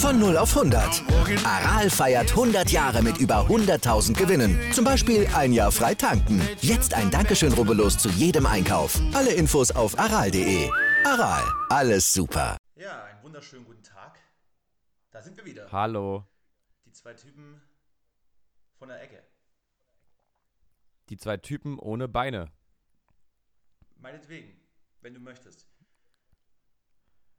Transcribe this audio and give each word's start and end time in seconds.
Von 0.00 0.18
0 0.18 0.38
auf 0.38 0.56
100. 0.56 1.02
Aral 1.44 1.90
feiert 1.90 2.30
100 2.30 2.70
Jahre 2.70 3.02
mit 3.02 3.18
über 3.18 3.46
100.000 3.46 4.16
Gewinnen. 4.16 4.58
Zum 4.72 4.84
Beispiel 4.84 5.26
ein 5.34 5.52
Jahr 5.52 5.70
frei 5.70 5.94
tanken. 5.94 6.40
Jetzt 6.62 6.94
ein 6.94 7.10
Dankeschön, 7.10 7.52
rubbellos 7.52 7.98
zu 7.98 8.08
jedem 8.08 8.46
Einkauf. 8.46 8.98
Alle 9.12 9.32
Infos 9.34 9.70
auf 9.70 9.98
aral.de. 9.98 10.70
Aral, 11.04 11.44
alles 11.68 12.12
super. 12.12 12.56
Ja, 12.76 13.04
einen 13.04 13.22
wunderschönen 13.22 13.66
guten 13.66 13.82
Tag. 13.82 14.18
Da 15.10 15.20
sind 15.20 15.36
wir 15.36 15.44
wieder. 15.44 15.70
Hallo. 15.70 16.24
Die 16.86 16.92
zwei 16.92 17.12
Typen 17.12 17.60
von 18.78 18.88
der 18.88 19.02
Ecke. 19.02 19.22
Die 21.10 21.18
zwei 21.18 21.36
Typen 21.36 21.78
ohne 21.78 22.08
Beine. 22.08 22.50
Meinetwegen, 23.96 24.58
wenn 25.02 25.12
du 25.12 25.20
möchtest. 25.20 25.66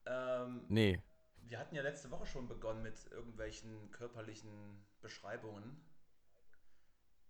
Ähm, 0.05 0.62
Nee. 0.70 1.01
Wir 1.51 1.59
hatten 1.59 1.75
ja 1.75 1.81
letzte 1.81 2.09
Woche 2.11 2.25
schon 2.25 2.47
begonnen 2.47 2.81
mit 2.81 3.11
irgendwelchen 3.11 3.91
körperlichen 3.91 4.85
Beschreibungen, 5.01 5.85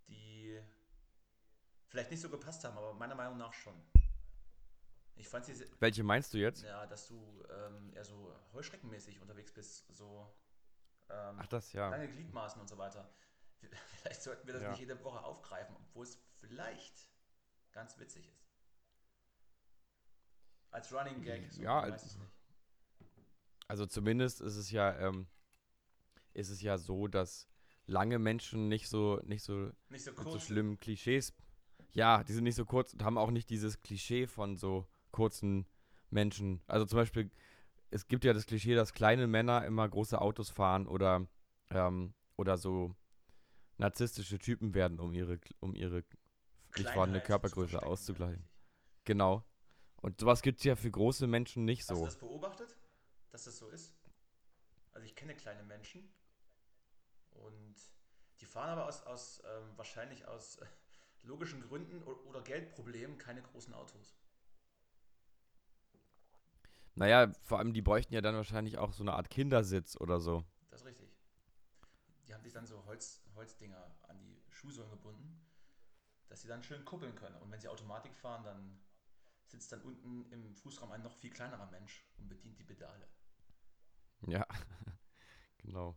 die 0.06 0.62
vielleicht 1.88 2.12
nicht 2.12 2.20
so 2.20 2.30
gepasst 2.30 2.62
haben, 2.62 2.78
aber 2.78 2.94
meiner 2.94 3.16
Meinung 3.16 3.36
nach 3.36 3.52
schon. 3.52 3.74
Ich 5.16 5.28
fand 5.28 5.44
sie, 5.44 5.54
Welche 5.80 6.04
meinst 6.04 6.32
du 6.32 6.38
jetzt? 6.38 6.62
ja, 6.62 6.86
dass 6.86 7.08
du 7.08 7.44
ähm, 7.50 7.92
eher 7.94 8.04
so 8.04 8.32
heuschreckenmäßig 8.52 9.20
unterwegs 9.20 9.52
bist, 9.52 9.88
so 9.92 10.32
ähm, 11.10 11.36
Ach, 11.40 11.46
das 11.48 11.72
ja. 11.72 11.88
lange 11.88 12.08
Gliedmaßen 12.08 12.60
und 12.60 12.68
so 12.68 12.78
weiter. 12.78 13.12
Vielleicht 14.02 14.22
sollten 14.22 14.46
wir 14.46 14.54
das 14.54 14.62
Ja. 14.62 14.70
nicht 14.70 14.78
jede 14.80 15.02
Woche 15.02 15.20
aufgreifen, 15.24 15.74
obwohl 15.74 16.04
es 16.06 16.16
vielleicht 16.38 17.08
ganz 17.72 17.98
witzig 17.98 18.28
ist. 18.28 18.46
Als 20.70 20.92
Running 20.92 21.22
Gag. 21.22 21.52
Ja, 21.54 21.74
man 21.80 21.84
als- 21.92 21.94
weiß 22.04 22.12
es 22.12 22.18
nicht. 22.18 22.41
Also 23.72 23.86
zumindest 23.86 24.42
ist 24.42 24.56
es 24.56 24.70
ja, 24.70 24.94
ähm, 24.98 25.26
ist 26.34 26.50
es 26.50 26.60
ja 26.60 26.76
so, 26.76 27.08
dass 27.08 27.48
lange 27.86 28.18
Menschen 28.18 28.68
nicht 28.68 28.86
so, 28.86 29.18
nicht 29.24 29.42
so 29.42 29.70
Nicht 29.88 30.04
so 30.04 30.12
so 30.14 30.38
schlimmen 30.38 30.78
Klischees. 30.78 31.32
Ja, 31.94 32.22
die 32.22 32.34
sind 32.34 32.44
nicht 32.44 32.56
so 32.56 32.66
kurz 32.66 32.92
und 32.92 33.02
haben 33.02 33.16
auch 33.16 33.30
nicht 33.30 33.48
dieses 33.48 33.80
Klischee 33.80 34.26
von 34.26 34.58
so 34.58 34.86
kurzen 35.10 35.66
Menschen. 36.10 36.60
Also 36.66 36.84
zum 36.84 36.98
Beispiel, 36.98 37.30
es 37.88 38.08
gibt 38.08 38.24
ja 38.24 38.34
das 38.34 38.44
Klischee, 38.44 38.74
dass 38.74 38.92
kleine 38.92 39.26
Männer 39.26 39.64
immer 39.64 39.88
große 39.88 40.20
Autos 40.20 40.50
fahren 40.50 40.86
oder, 40.86 41.26
ähm, 41.70 42.12
oder 42.36 42.58
so 42.58 42.94
narzisstische 43.78 44.38
Typen 44.38 44.74
werden, 44.74 45.00
um 45.00 45.14
ihre, 45.14 45.40
um 45.60 45.74
ihre 45.74 46.04
nicht 46.76 46.90
vorhandene 46.90 47.22
Körpergröße 47.22 47.82
auszugleichen. 47.82 48.46
Genau. 49.04 49.42
Und 50.02 50.20
sowas 50.20 50.42
gibt 50.42 50.58
es 50.58 50.64
ja 50.64 50.76
für 50.76 50.90
große 50.90 51.26
Menschen 51.26 51.64
nicht 51.64 51.80
Hast 51.80 51.92
du 51.92 51.94
so. 51.94 52.04
das 52.04 52.18
beobachtet, 52.18 52.76
dass 53.32 53.44
das 53.44 53.58
so 53.58 53.68
ist? 53.68 53.92
Also 54.92 55.06
ich 55.06 55.16
kenne 55.16 55.34
kleine 55.34 55.64
Menschen 55.64 56.12
und 57.30 57.74
die 58.40 58.46
fahren 58.46 58.70
aber 58.70 58.86
aus, 58.86 59.02
aus 59.02 59.42
ähm, 59.44 59.76
wahrscheinlich 59.76 60.26
aus 60.28 60.58
äh, 60.58 60.66
logischen 61.22 61.62
Gründen 61.62 62.02
oder 62.02 62.42
Geldproblemen 62.42 63.18
keine 63.18 63.42
großen 63.42 63.72
Autos. 63.74 64.14
Naja, 66.94 67.32
vor 67.42 67.58
allem, 67.58 67.72
die 67.72 67.80
bräuchten 67.80 68.12
ja 68.12 68.20
dann 68.20 68.34
wahrscheinlich 68.34 68.76
auch 68.76 68.92
so 68.92 69.02
eine 69.02 69.14
Art 69.14 69.30
Kindersitz 69.30 69.96
oder 69.96 70.20
so. 70.20 70.44
Das 70.70 70.80
ist 70.80 70.86
richtig. 70.86 71.08
Die 72.28 72.34
haben 72.34 72.42
sich 72.42 72.52
dann 72.52 72.66
so 72.66 72.84
Holz, 72.84 73.22
Holzdinger 73.34 73.96
an 74.02 74.18
die 74.20 74.42
Schuhsohlen 74.50 74.90
gebunden, 74.90 75.40
dass 76.28 76.42
sie 76.42 76.48
dann 76.48 76.62
schön 76.62 76.84
kuppeln 76.84 77.14
können. 77.14 77.36
Und 77.36 77.50
wenn 77.50 77.60
sie 77.60 77.68
Automatik 77.68 78.14
fahren, 78.14 78.44
dann 78.44 78.78
sitzt 79.46 79.72
dann 79.72 79.80
unten 79.82 80.30
im 80.32 80.54
Fußraum 80.54 80.92
ein 80.92 81.02
noch 81.02 81.14
viel 81.14 81.30
kleinerer 81.30 81.70
Mensch 81.70 82.04
und 82.18 82.28
bedient 82.28 82.58
die 82.58 82.64
Pedale. 82.64 83.08
Ja, 84.26 84.46
genau. 85.58 85.96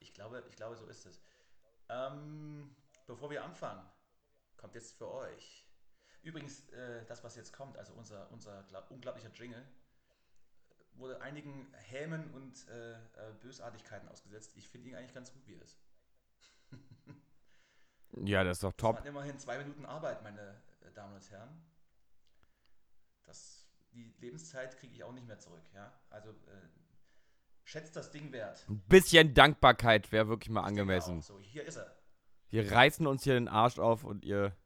Ich 0.00 0.12
glaube, 0.14 0.44
ich 0.48 0.56
glaube, 0.56 0.76
so 0.76 0.86
ist 0.86 1.06
es. 1.06 1.20
Ähm, 1.88 2.74
bevor 3.06 3.30
wir 3.30 3.44
anfangen, 3.44 3.86
kommt 4.56 4.74
jetzt 4.74 4.96
für 4.96 5.10
euch. 5.10 5.66
Übrigens, 6.22 6.68
äh, 6.70 7.04
das, 7.06 7.22
was 7.24 7.36
jetzt 7.36 7.52
kommt, 7.52 7.76
also 7.76 7.92
unser, 7.94 8.30
unser 8.30 8.60
gla- 8.64 8.86
unglaublicher 8.88 9.30
Jingle, 9.30 9.66
wurde 10.94 11.20
einigen 11.20 11.72
Hämen 11.74 12.32
und 12.34 12.68
äh, 12.68 12.92
äh, 12.92 13.32
Bösartigkeiten 13.40 14.08
ausgesetzt. 14.08 14.52
Ich 14.56 14.68
finde 14.68 14.90
ihn 14.90 14.94
eigentlich 14.96 15.14
ganz 15.14 15.32
gut, 15.32 15.46
wie 15.46 15.54
er 15.54 15.62
ist. 15.62 15.78
Ja, 18.24 18.44
das 18.44 18.58
ist 18.58 18.62
doch 18.62 18.72
Das 18.72 18.76
top. 18.76 18.96
waren 18.96 19.06
immerhin 19.06 19.38
zwei 19.38 19.56
Minuten 19.56 19.86
Arbeit, 19.86 20.22
meine 20.22 20.62
äh, 20.82 20.92
Damen 20.92 21.14
und 21.14 21.30
Herren. 21.30 21.64
Das, 23.24 23.66
die 23.92 24.12
Lebenszeit 24.18 24.76
kriege 24.76 24.92
ich 24.94 25.02
auch 25.02 25.12
nicht 25.12 25.26
mehr 25.26 25.38
zurück. 25.38 25.64
Ja? 25.72 25.90
Also 26.10 26.28
äh, 26.30 26.68
schätzt 27.64 27.96
das 27.96 28.10
Ding 28.10 28.32
wert. 28.32 28.64
Ein 28.68 28.80
bisschen 28.88 29.34
Dankbarkeit 29.34 30.12
wäre 30.12 30.28
wirklich 30.28 30.50
mal 30.50 30.62
angemessen. 30.62 31.22
So, 31.22 31.38
hier 31.40 31.64
ist 31.64 31.76
er. 31.76 31.96
Wir 32.48 32.70
reißen 32.70 33.06
uns 33.06 33.24
hier 33.24 33.34
den 33.34 33.48
Arsch 33.48 33.78
auf 33.78 34.04
und 34.04 34.24
ihr. 34.24 34.56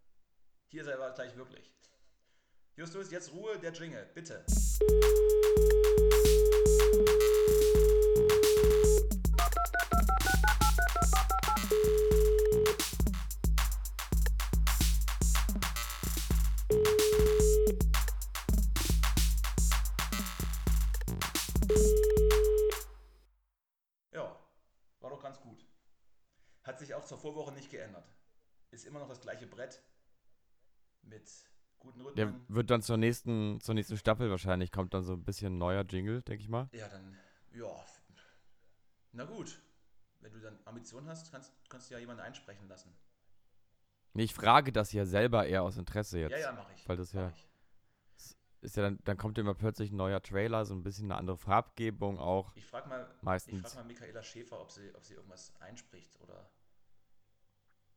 Hier 0.68 0.82
ist 0.82 0.88
er 0.88 0.96
aber 0.96 1.14
gleich 1.14 1.36
wirklich. 1.36 1.72
Justus, 2.74 3.10
jetzt 3.10 3.32
Ruhe, 3.32 3.58
der 3.58 3.72
Jingle, 3.72 4.06
bitte. 4.14 4.44
Vorwoche 27.26 27.52
nicht 27.52 27.70
geändert. 27.70 28.08
Ist 28.70 28.86
immer 28.86 29.00
noch 29.00 29.08
das 29.08 29.20
gleiche 29.20 29.46
Brett 29.48 29.82
mit 31.02 31.28
guten 31.80 31.98
Der 32.14 32.26
Rhythmen. 32.28 32.44
wird 32.48 32.70
dann 32.70 32.82
zur 32.82 32.96
nächsten, 32.98 33.60
zur 33.60 33.74
nächsten 33.74 33.96
Staffel 33.96 34.30
wahrscheinlich, 34.30 34.70
kommt 34.70 34.94
dann 34.94 35.02
so 35.02 35.14
ein 35.14 35.24
bisschen 35.24 35.58
neuer 35.58 35.82
Jingle, 35.82 36.22
denke 36.22 36.42
ich 36.42 36.48
mal. 36.48 36.68
Ja, 36.72 36.88
dann, 36.88 37.16
ja. 37.52 37.84
Na 39.12 39.24
gut. 39.24 39.60
Wenn 40.20 40.32
du 40.32 40.40
dann 40.40 40.58
Ambitionen 40.64 41.08
hast, 41.08 41.30
kannst, 41.32 41.52
kannst 41.68 41.90
du 41.90 41.94
ja 41.94 42.00
jemanden 42.00 42.22
einsprechen 42.22 42.68
lassen. 42.68 42.96
Nee, 44.14 44.24
ich 44.24 44.34
frage 44.34 44.72
das 44.72 44.92
ja 44.92 45.04
selber 45.04 45.46
eher 45.46 45.62
aus 45.62 45.76
Interesse 45.76 46.20
jetzt. 46.20 46.32
Ja, 46.32 46.38
ja, 46.38 46.52
mach 46.52 46.70
ich. 46.74 46.88
weil 46.88 46.96
das 46.96 47.12
ja- 47.12 47.30
ich. 47.30 47.48
Ist 48.62 48.76
ja 48.76 48.82
dann, 48.84 48.98
dann 49.04 49.16
kommt 49.16 49.36
immer 49.38 49.54
plötzlich 49.54 49.90
ein 49.92 49.96
neuer 49.96 50.22
Trailer, 50.22 50.64
so 50.64 50.74
ein 50.74 50.82
bisschen 50.82 51.04
eine 51.06 51.16
andere 51.16 51.36
Farbgebung 51.36 52.18
auch. 52.18 52.54
Ich 52.56 52.66
frage 52.66 52.88
mal, 52.88 53.12
ich 53.16 53.22
Meistens. 53.22 53.62
frag 53.62 53.74
mal 53.74 53.84
Michaela 53.84 54.22
Schäfer, 54.22 54.60
ob 54.60 54.70
sie, 54.72 54.92
ob 54.94 55.04
sie 55.04 55.14
irgendwas 55.14 55.52
einspricht 55.60 56.18
oder 56.20 56.50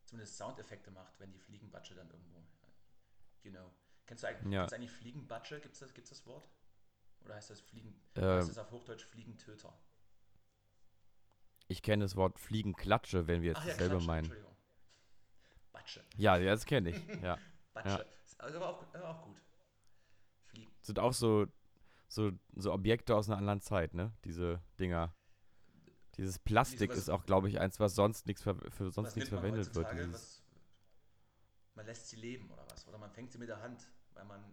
zumindest 0.09 0.37
Soundeffekte 0.37 0.91
macht, 0.91 1.19
wenn 1.19 1.31
die 1.31 1.39
Fliegenbatsche 1.39 1.95
dann 1.95 2.09
irgendwo. 2.09 2.43
You 3.43 3.51
know. 3.51 3.71
Kennst 4.05 4.23
du 4.23 4.27
eigentlich, 4.27 4.51
Ja. 4.53 4.61
kennst 4.61 4.71
du 4.71 4.75
eigentlich 4.75 4.91
Fliegenbatsche? 4.91 5.59
Gibt 5.61 5.73
es 5.73 5.79
das, 5.79 5.93
gibt's 5.93 6.09
das 6.09 6.25
Wort? 6.25 6.49
Oder 7.21 7.35
heißt 7.35 7.49
das 7.49 7.61
Fliegen? 7.61 7.99
Ähm, 8.15 8.23
heißt 8.23 8.49
das 8.49 8.57
auf 8.57 8.71
Hochdeutsch 8.71 9.05
Fliegentöter? 9.05 9.77
Ich 11.67 11.81
kenne 11.83 12.03
das 12.03 12.15
Wort 12.15 12.39
Fliegenklatsche, 12.39 13.27
wenn 13.27 13.41
wir 13.41 13.49
jetzt 13.49 13.57
Ach 13.59 13.65
ja, 13.65 13.71
dasselbe 13.73 13.91
Klatsche, 13.95 14.07
meinen. 14.07 14.19
Entschuldigung. 14.25 14.55
Batsche. 15.71 16.03
Ja, 16.17 16.37
ja, 16.37 16.51
das 16.51 16.65
kenne 16.65 16.89
ich. 16.89 17.21
Ja. 17.21 17.37
Batsche. 17.73 18.05
Ist 18.25 18.41
Also 18.41 18.57
aber 18.57 18.69
auch, 18.69 18.93
aber 18.95 19.09
auch 19.09 19.21
gut. 19.23 19.39
Fliegen. 20.47 20.71
Sind 20.81 20.97
auch 20.97 21.13
so, 21.13 21.45
so, 22.07 22.31
so 22.55 22.73
Objekte 22.73 23.15
aus 23.15 23.29
einer 23.29 23.37
anderen 23.37 23.61
Zeit, 23.61 23.93
ne? 23.93 24.11
Diese 24.25 24.61
Dinger. 24.79 25.13
Dieses 26.19 26.37
Plastik 26.37 26.91
ist 26.91 27.09
auch, 27.09 27.25
glaube 27.25 27.47
ich, 27.47 27.61
eins, 27.61 27.79
was 27.79 27.95
sonst 27.95 28.27
nichts 28.27 28.41
für 28.43 28.91
sonst 28.91 29.15
nichts 29.15 29.29
verwendet 29.29 29.73
wird. 29.73 29.87
Was, 30.11 30.43
man 31.75 31.85
lässt 31.85 32.09
sie 32.09 32.17
leben 32.17 32.51
oder 32.51 32.65
was? 32.69 32.85
Oder 32.89 32.97
man 32.97 33.09
fängt 33.09 33.31
sie 33.31 33.37
mit 33.37 33.47
der 33.47 33.61
Hand, 33.61 33.87
weil 34.11 34.25
man 34.25 34.43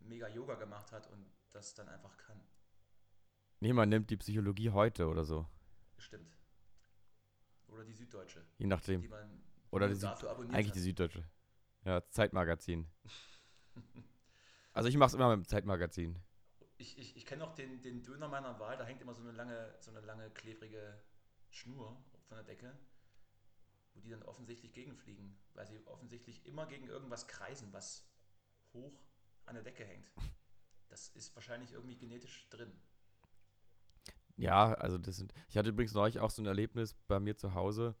mega 0.00 0.26
Yoga 0.28 0.54
gemacht 0.54 0.90
hat 0.90 1.10
und 1.10 1.26
das 1.50 1.74
dann 1.74 1.86
einfach 1.90 2.16
kann. 2.16 2.40
nee, 3.60 3.74
man 3.74 3.90
nimmt 3.90 4.08
die 4.08 4.16
Psychologie 4.16 4.70
heute 4.70 5.06
oder 5.06 5.24
so. 5.24 5.46
Stimmt. 5.98 6.34
Oder 7.68 7.84
die 7.84 7.92
Süddeutsche, 7.92 8.40
Je 8.56 8.64
die 8.64 8.66
nachdem. 8.66 9.06
man 9.10 9.42
Oder 9.70 9.88
die 9.88 9.98
dafür 9.98 10.30
abonniert 10.30 10.54
eigentlich 10.54 10.68
hat. 10.68 10.76
die 10.76 10.80
Süddeutsche. 10.80 11.28
Ja, 11.84 12.08
Zeitmagazin. 12.08 12.88
Also 14.74 14.88
ich 14.88 14.96
mache 14.96 15.08
es 15.08 15.14
immer 15.14 15.36
mit 15.36 15.44
dem 15.44 15.46
Zeitmagazin. 15.46 16.18
Ich, 16.82 16.98
ich, 16.98 17.16
ich 17.16 17.26
kenne 17.26 17.44
noch 17.44 17.54
den, 17.54 17.80
den 17.80 18.02
Döner 18.02 18.26
meiner 18.26 18.58
Wahl, 18.58 18.76
da 18.76 18.84
hängt 18.84 19.00
immer 19.00 19.14
so 19.14 19.22
eine 19.22 19.30
lange, 19.30 19.72
so 19.78 19.92
eine 19.92 20.00
lange 20.00 20.28
klebrige 20.30 21.00
Schnur 21.48 21.96
von 22.26 22.36
der 22.36 22.44
Decke. 22.44 22.76
wo 23.94 24.00
die 24.00 24.10
dann 24.10 24.22
offensichtlich 24.24 24.72
gegenfliegen, 24.72 25.38
weil 25.54 25.64
sie 25.66 25.80
offensichtlich 25.86 26.44
immer 26.44 26.66
gegen 26.66 26.88
irgendwas 26.88 27.28
kreisen, 27.28 27.72
was 27.72 28.04
hoch 28.72 28.98
an 29.46 29.54
der 29.54 29.62
Decke 29.62 29.84
hängt. 29.84 30.10
Das 30.88 31.08
ist 31.10 31.32
wahrscheinlich 31.36 31.72
irgendwie 31.72 31.96
genetisch 31.96 32.48
drin. 32.50 32.72
Ja, 34.36 34.74
also 34.74 34.98
das 34.98 35.16
sind. 35.16 35.32
Ich 35.50 35.56
hatte 35.56 35.68
übrigens 35.68 35.94
neulich 35.94 36.18
auch 36.18 36.30
so 36.30 36.42
ein 36.42 36.46
Erlebnis 36.46 36.94
bei 37.06 37.20
mir 37.20 37.36
zu 37.36 37.54
Hause. 37.54 37.94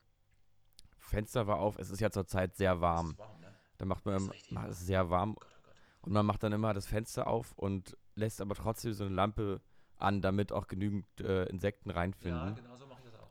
Fenster 0.98 1.46
war 1.46 1.58
auf, 1.60 1.78
es 1.78 1.90
ist 1.90 2.00
ja 2.00 2.10
zurzeit 2.10 2.56
sehr 2.56 2.80
warm. 2.80 3.10
ist 3.10 3.18
warm, 3.18 3.40
ne? 3.40 3.54
Da 3.78 3.84
macht 3.84 4.04
man, 4.06 4.30
Ist 4.30 4.50
es 4.50 4.86
sehr 4.86 5.08
warm 5.08 5.36
Oh 5.36 5.40
Gott, 5.40 5.52
oh 5.56 5.62
Gott. 5.62 5.76
und 6.02 6.12
man 6.12 6.26
macht 6.26 6.42
dann 6.42 6.52
immer 6.52 6.74
das 6.74 6.86
Fenster 6.86 7.26
auf 7.28 7.52
und 7.52 7.96
lässt 8.14 8.40
aber 8.40 8.54
trotzdem 8.54 8.92
so 8.92 9.04
eine 9.04 9.14
Lampe 9.14 9.60
an, 9.96 10.20
damit 10.20 10.52
auch 10.52 10.66
genügend 10.66 11.06
äh, 11.20 11.44
Insekten 11.46 11.90
Ja, 11.90 11.96
reinfinden. 11.96 12.54
genau 12.56 12.76
so 12.76 12.86
mache 12.86 13.00
ich 13.00 13.10
das 13.10 13.14
auch. 13.20 13.30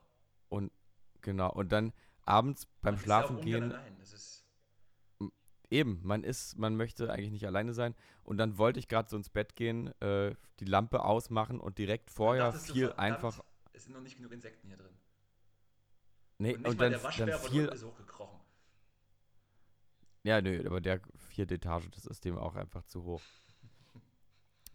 Genau. 1.22 1.52
Und 1.52 1.72
dann 1.72 1.94
abends 2.24 2.66
beim 2.82 2.96
Man 2.96 2.96
ist 2.96 3.02
ja 3.02 3.06
Schlafen 3.06 3.42
gehen, 3.42 3.72
Allein. 3.72 3.96
Das 4.00 4.12
ist, 4.12 4.44
eben, 5.70 6.00
man 6.04 6.24
ist, 6.24 6.58
man 6.58 6.76
möchte 6.76 7.12
eigentlich 7.12 7.30
nicht 7.32 7.46
alleine 7.46 7.74
sein. 7.74 7.94
Und 8.24 8.38
dann 8.38 8.58
wollte 8.58 8.80
ich 8.80 8.88
gerade 8.88 9.08
so 9.08 9.18
ins 9.18 9.30
Bett 9.30 9.56
gehen, 9.56 9.88
äh, 10.02 10.34
die 10.60 10.66
Lampe 10.66 11.04
ausmachen 11.04 11.60
und 11.60 11.78
direkt 11.78 12.10
vorher 12.10 12.52
du, 12.52 12.58
verdammt, 12.58 13.00
einfach. 13.00 13.44
Es 13.74 13.84
sind 13.84 13.94
noch 13.94 14.02
nicht 14.02 14.18
genug 14.18 14.32
Insekten 14.32 14.68
hier 14.68 14.78
drin. 14.78 14.98
Nee, 16.40 16.56
Und 16.56 16.66
und, 16.68 16.82
dann, 16.82 16.90
der 16.92 17.00
dann 17.00 17.04
Waschbär 17.04 17.40
wurde 17.40 17.52
fiel. 17.52 17.66
ist 17.68 17.84
hochgekrochen. 17.86 18.40
Ja, 20.24 20.42
nö, 20.42 20.64
aber 20.66 20.82
der 20.82 21.02
vierte 21.16 21.56
Etage, 21.56 21.90
das 21.92 22.06
ist 22.08 22.26
dem 22.26 22.38
auch 22.38 22.56
einfach 22.56 22.84
zu 22.86 23.04
hoch. 23.04 23.22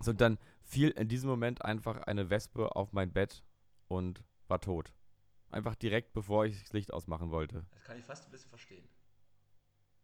So, 0.01 0.11
und 0.11 0.21
dann 0.21 0.39
fiel 0.63 0.91
in 0.91 1.09
diesem 1.09 1.29
Moment 1.31 1.65
einfach 1.65 1.99
eine 2.03 2.29
Wespe 2.31 2.75
auf 2.77 2.93
mein 2.93 3.13
Bett 3.13 3.43
und 3.89 4.23
war 4.49 4.61
tot. 4.61 4.93
Einfach 5.51 5.75
direkt, 5.75 6.13
bevor 6.13 6.45
ich 6.45 6.61
das 6.61 6.73
Licht 6.73 6.93
ausmachen 6.93 7.31
wollte. 7.31 7.65
Das 7.71 7.85
kann 7.85 7.99
ich 7.99 8.05
fast 8.05 8.25
ein 8.27 8.31
bisschen 8.31 8.51
verstehen. 8.51 8.89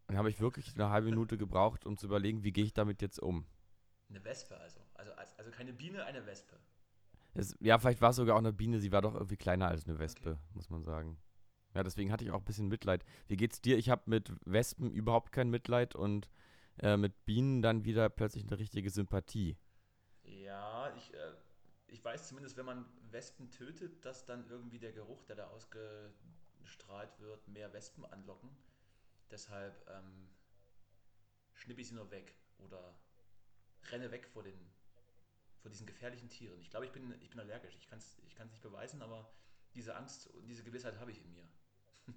Dann 0.06 0.16
habe 0.16 0.30
ich 0.30 0.40
wirklich 0.40 0.74
eine 0.74 0.90
halbe 0.90 1.08
Minute 1.10 1.36
gebraucht, 1.38 1.84
um 1.86 1.96
zu 1.96 2.06
überlegen, 2.06 2.42
wie 2.44 2.52
gehe 2.52 2.64
ich 2.64 2.72
damit 2.72 3.02
jetzt 3.02 3.18
um. 3.20 3.46
Eine 4.08 4.24
Wespe 4.24 4.56
also. 4.58 4.80
Also, 4.94 5.12
als- 5.14 5.38
also 5.38 5.50
keine 5.50 5.72
Biene, 5.72 6.04
eine 6.04 6.26
Wespe. 6.26 6.56
Es, 7.34 7.56
ja, 7.60 7.78
vielleicht 7.78 8.02
war 8.02 8.10
es 8.10 8.16
sogar 8.16 8.34
auch 8.34 8.40
eine 8.40 8.52
Biene, 8.52 8.78
sie 8.78 8.92
war 8.92 9.00
doch 9.00 9.14
irgendwie 9.14 9.36
kleiner 9.38 9.68
als 9.68 9.86
eine 9.86 9.98
Wespe, 9.98 10.38
muss 10.52 10.68
man 10.68 10.82
sagen. 10.82 11.18
Ja, 11.74 11.82
deswegen 11.82 12.12
hatte 12.12 12.24
ich 12.24 12.30
auch 12.30 12.38
ein 12.40 12.44
bisschen 12.44 12.68
Mitleid. 12.68 13.04
Wie 13.28 13.36
geht's 13.38 13.62
dir? 13.62 13.78
Ich 13.78 13.88
habe 13.88 14.02
mit 14.06 14.30
Wespen 14.44 14.90
überhaupt 14.92 15.32
kein 15.32 15.48
Mitleid 15.48 15.94
und 15.94 16.28
äh, 16.78 16.98
mit 16.98 17.24
Bienen 17.24 17.62
dann 17.62 17.84
wieder 17.86 18.10
plötzlich 18.10 18.44
eine 18.46 18.58
richtige 18.58 18.90
Sympathie. 18.90 19.56
Ja, 20.40 20.94
ich, 20.96 21.12
äh, 21.14 21.32
ich 21.88 22.04
weiß 22.04 22.28
zumindest, 22.28 22.56
wenn 22.56 22.66
man 22.66 22.86
Wespen 23.10 23.50
tötet, 23.50 24.04
dass 24.04 24.24
dann 24.24 24.48
irgendwie 24.48 24.78
der 24.78 24.92
Geruch, 24.92 25.22
der 25.24 25.36
da 25.36 25.48
ausgestrahlt 25.48 27.20
wird, 27.20 27.46
mehr 27.48 27.72
Wespen 27.72 28.04
anlocken. 28.06 28.50
Deshalb 29.30 29.88
ähm, 29.88 30.28
schnippe 31.54 31.80
ich 31.80 31.88
sie 31.88 31.94
nur 31.94 32.10
weg 32.10 32.34
oder 32.58 32.94
renne 33.90 34.10
weg 34.10 34.26
vor, 34.26 34.42
den, 34.42 34.58
vor 35.60 35.70
diesen 35.70 35.86
gefährlichen 35.86 36.28
Tieren. 36.28 36.60
Ich 36.60 36.70
glaube, 36.70 36.86
ich 36.86 36.92
bin, 36.92 37.14
ich 37.20 37.30
bin 37.30 37.40
allergisch. 37.40 37.76
Ich 37.76 37.88
kann 37.88 37.98
es 37.98 38.18
ich 38.26 38.34
kann's 38.34 38.52
nicht 38.52 38.62
beweisen, 38.62 39.02
aber 39.02 39.30
diese 39.74 39.94
Angst 39.96 40.28
und 40.28 40.46
diese 40.46 40.64
Gewissheit 40.64 40.98
habe 40.98 41.10
ich 41.10 41.22
in 41.22 41.30
mir. 41.32 41.46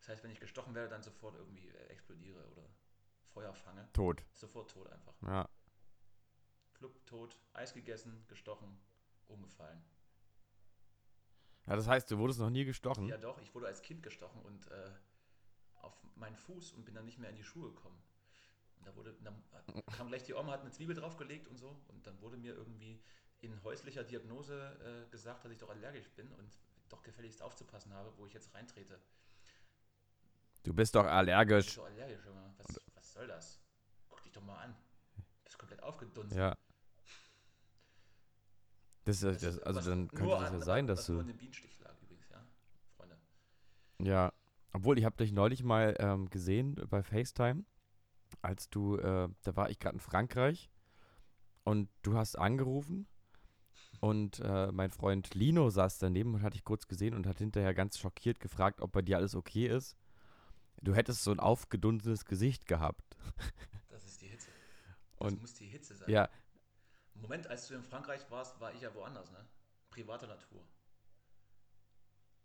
Das 0.00 0.08
heißt, 0.08 0.24
wenn 0.24 0.30
ich 0.30 0.40
gestochen 0.40 0.74
werde, 0.74 0.88
dann 0.88 1.02
sofort 1.02 1.34
irgendwie 1.36 1.68
äh, 1.68 1.86
explodiere 1.88 2.42
oder 2.52 2.66
Feuer 3.34 3.52
fange. 3.52 3.86
Tot. 3.92 4.24
Sofort 4.32 4.70
tot 4.70 4.88
einfach. 4.90 5.14
Ja. 5.20 5.46
Flupp, 6.80 7.04
tot, 7.04 7.36
Eis 7.52 7.74
gegessen, 7.74 8.24
gestochen, 8.26 8.74
umgefallen. 9.28 9.84
Ja, 11.66 11.76
das 11.76 11.86
heißt, 11.86 12.10
du 12.10 12.16
wurdest 12.16 12.40
noch 12.40 12.48
nie 12.48 12.64
gestochen? 12.64 13.06
Ja 13.06 13.18
doch, 13.18 13.38
ich 13.42 13.54
wurde 13.54 13.66
als 13.66 13.82
Kind 13.82 14.02
gestochen 14.02 14.40
und 14.40 14.66
äh, 14.70 14.90
auf 15.82 15.94
meinen 16.16 16.36
Fuß 16.36 16.72
und 16.72 16.86
bin 16.86 16.94
dann 16.94 17.04
nicht 17.04 17.18
mehr 17.18 17.28
in 17.28 17.36
die 17.36 17.44
Schuhe 17.44 17.68
gekommen. 17.68 18.02
Und 18.78 18.86
da 18.86 18.96
wurde, 18.96 19.14
dann 19.22 19.44
kam 19.94 20.08
gleich 20.08 20.22
die 20.22 20.32
Oma, 20.32 20.52
hat 20.52 20.62
eine 20.62 20.70
Zwiebel 20.70 20.96
draufgelegt 20.96 21.48
und 21.48 21.58
so 21.58 21.78
und 21.88 22.06
dann 22.06 22.18
wurde 22.22 22.38
mir 22.38 22.54
irgendwie 22.54 22.98
in 23.40 23.62
häuslicher 23.62 24.02
Diagnose 24.02 25.04
äh, 25.06 25.10
gesagt, 25.10 25.44
dass 25.44 25.52
ich 25.52 25.58
doch 25.58 25.68
allergisch 25.68 26.08
bin 26.12 26.32
und 26.32 26.58
doch 26.88 27.02
gefälligst 27.02 27.42
aufzupassen 27.42 27.92
habe, 27.92 28.10
wo 28.16 28.24
ich 28.24 28.32
jetzt 28.32 28.54
reintrete. 28.54 28.98
Du 30.62 30.72
bist 30.72 30.94
doch 30.94 31.00
Ich 31.02 31.08
bin 31.08 31.12
allergisch. 31.14 31.74
so 31.74 31.84
allergisch, 31.84 32.24
Junge. 32.24 32.54
Was, 32.56 32.80
was 32.94 33.12
soll 33.12 33.26
das? 33.26 33.60
Guck 34.08 34.22
dich 34.22 34.32
doch 34.32 34.42
mal 34.42 34.56
an. 34.56 34.74
Du 35.14 35.22
bist 35.44 35.58
komplett 35.58 35.82
aufgedunsen. 35.82 36.38
Ja. 36.38 36.56
Das, 39.10 39.40
das, 39.40 39.58
also 39.60 39.78
was 39.78 39.84
dann 39.86 40.00
nur 40.02 40.08
könnte 40.10 40.44
es 40.44 40.52
ja 40.52 40.60
sein, 40.60 40.86
dass 40.86 41.08
nur 41.08 41.18
du. 41.18 41.20
an 41.22 41.26
dem 41.28 41.36
Bienenstich 41.38 41.78
lag 41.80 41.94
übrigens, 42.02 42.28
ja, 42.30 42.44
Freunde. 42.96 43.16
Ja. 43.98 44.32
Obwohl, 44.72 44.98
ich 44.98 45.04
habe 45.04 45.16
dich 45.16 45.32
neulich 45.32 45.64
mal 45.64 45.96
ähm, 45.98 46.30
gesehen 46.30 46.76
bei 46.88 47.02
FaceTime, 47.02 47.64
als 48.40 48.70
du, 48.70 48.96
äh, 48.96 49.28
da 49.42 49.56
war 49.56 49.68
ich 49.70 49.78
gerade 49.80 49.96
in 49.96 50.00
Frankreich 50.00 50.70
und 51.64 51.88
du 52.02 52.16
hast 52.16 52.36
angerufen 52.36 53.08
und 54.00 54.40
äh, 54.40 54.70
mein 54.72 54.90
Freund 54.90 55.34
Lino 55.34 55.70
saß 55.70 55.98
daneben 55.98 56.34
und 56.34 56.42
hat 56.42 56.54
dich 56.54 56.64
kurz 56.64 56.86
gesehen 56.86 57.14
und 57.14 57.26
hat 57.26 57.38
hinterher 57.38 57.74
ganz 57.74 57.98
schockiert 57.98 58.40
gefragt, 58.40 58.80
ob 58.80 58.92
bei 58.92 59.02
dir 59.02 59.16
alles 59.16 59.34
okay 59.34 59.66
ist. 59.66 59.96
Du 60.82 60.94
hättest 60.94 61.24
so 61.24 61.32
ein 61.32 61.40
aufgedunsenes 61.40 62.24
Gesicht 62.24 62.66
gehabt. 62.66 63.16
Das 63.88 64.04
ist 64.04 64.22
die 64.22 64.28
Hitze. 64.28 64.48
Das 65.18 65.32
Und 65.32 65.40
muss 65.42 65.54
die 65.54 65.66
Hitze 65.66 65.94
sein. 65.96 66.08
ja, 66.08 66.28
Moment, 67.20 67.46
als 67.46 67.68
du 67.68 67.74
in 67.74 67.82
Frankreich 67.84 68.28
warst, 68.30 68.60
war 68.60 68.72
ich 68.74 68.80
ja 68.80 68.94
woanders, 68.94 69.30
ne? 69.30 69.46
Privater 69.90 70.26
Natur. 70.26 70.66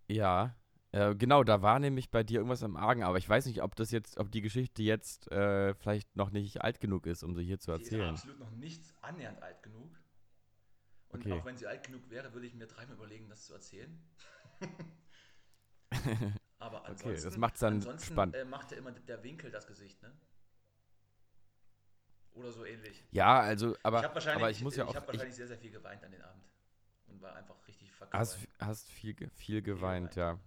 Ja, 0.08 0.56
äh, 0.92 1.16
genau, 1.16 1.44
da 1.44 1.62
war 1.62 1.80
nämlich 1.80 2.10
bei 2.12 2.24
dir 2.24 2.36
irgendwas 2.40 2.64
am 2.64 2.76
Argen, 2.78 3.04
aber 3.04 3.18
ich 3.18 3.28
weiß 3.28 3.46
nicht, 3.48 3.62
ob 3.64 3.76
das 3.76 3.92
jetzt, 3.92 4.18
ob 4.18 4.32
die 4.32 4.42
Geschichte 4.42 4.84
jetzt 4.84 5.32
äh, 5.32 5.74
vielleicht 5.76 6.16
noch 6.16 6.32
nicht 6.32 6.62
alt 6.62 6.80
genug 6.80 7.06
ist, 7.08 7.24
um 7.24 7.36
sie 7.36 7.44
hier 7.44 7.60
zu 7.60 7.72
Die 7.74 7.84
ist 7.84 7.92
erzählen. 7.92 8.10
absolut 8.10 8.40
noch 8.40 8.52
nicht 8.52 8.94
annähernd 9.02 9.42
alt 9.44 9.62
genug. 9.64 9.96
Und 11.10 11.22
Okay. 11.22 11.32
auch 11.32 11.46
wenn 11.46 11.58
sie 11.58 11.68
alt 11.68 11.86
genug 11.86 12.10
wäre, 12.10 12.34
würde 12.34 12.48
ich 12.48 12.54
mir 12.56 12.68
dreimal 12.68 12.96
überlegen, 12.96 13.30
das 13.30 13.46
zu 13.46 13.54
erzählen. 13.54 14.02
Aber 16.60 16.86
Okay, 16.88 16.88
ansonsten, 16.90 17.24
das 17.24 17.38
macht's 17.38 17.60
dann 17.60 17.76
ansonsten, 17.76 18.04
spannend. 18.14 18.36
Äh, 18.36 18.46
machte 18.46 18.76
immer 18.76 18.92
der 18.92 19.24
Winkel 19.24 19.52
das 19.52 19.68
Gesicht, 19.68 20.02
ne? 20.02 20.12
Oder 22.36 22.52
so 22.52 22.66
ähnlich. 22.66 23.04
Ja, 23.12 23.40
also, 23.40 23.76
aber, 23.82 24.00
ich 24.00 24.04
habe 24.04 24.16
wahrscheinlich, 24.16 24.44
aber 24.44 24.52
ich 24.52 24.62
muss 24.62 24.76
ja 24.76 24.86
auch, 24.86 24.90
ich 24.90 24.96
hab 24.96 25.04
ich, 25.04 25.08
wahrscheinlich 25.08 25.36
sehr, 25.36 25.48
sehr 25.48 25.58
viel 25.58 25.72
geweint 25.72 26.04
an 26.04 26.12
den 26.12 26.22
Abend. 26.22 26.44
Und 27.08 27.22
war 27.22 27.36
einfach 27.36 27.56
richtig 27.68 27.90
hast, 28.12 28.34
verkauft. 28.34 28.48
hast 28.60 28.92
viel, 28.92 29.14
ge- 29.14 29.30
viel 29.30 29.62
geweint, 29.62 30.16
ja. 30.16 30.38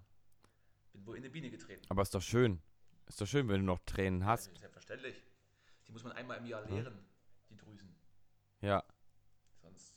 Bin 0.93 1.06
wohl 1.06 1.17
in 1.17 1.23
die 1.23 1.29
Biene 1.31 1.50
getreten. 1.50 1.82
Aber 1.88 2.02
ist 2.02 2.14
doch 2.14 2.23
schön. 2.23 2.61
Ist 3.06 3.20
doch 3.20 3.27
schön, 3.27 3.48
wenn 3.48 3.60
du 3.60 3.67
noch 3.67 3.79
Tränen 3.86 4.27
hast. 4.27 4.48
Also, 4.48 4.60
selbstverständlich. 4.60 5.22
Die 5.86 5.93
muss 5.93 6.05
man 6.05 6.12
einmal 6.12 6.36
im 6.39 6.44
Jahr 6.46 6.62
leeren, 6.67 6.98
die 7.48 7.56
Drüsen. 7.56 7.94
Ja. 8.60 8.84
Sonst. 9.62 9.94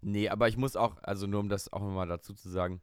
Nee, 0.00 0.28
aber 0.28 0.48
ich 0.48 0.56
muss 0.56 0.74
auch, 0.74 1.00
also 1.02 1.26
nur 1.28 1.38
um 1.40 1.48
das 1.48 1.72
auch 1.72 1.80
nochmal 1.80 2.08
dazu 2.08 2.34
zu 2.34 2.48
sagen, 2.48 2.80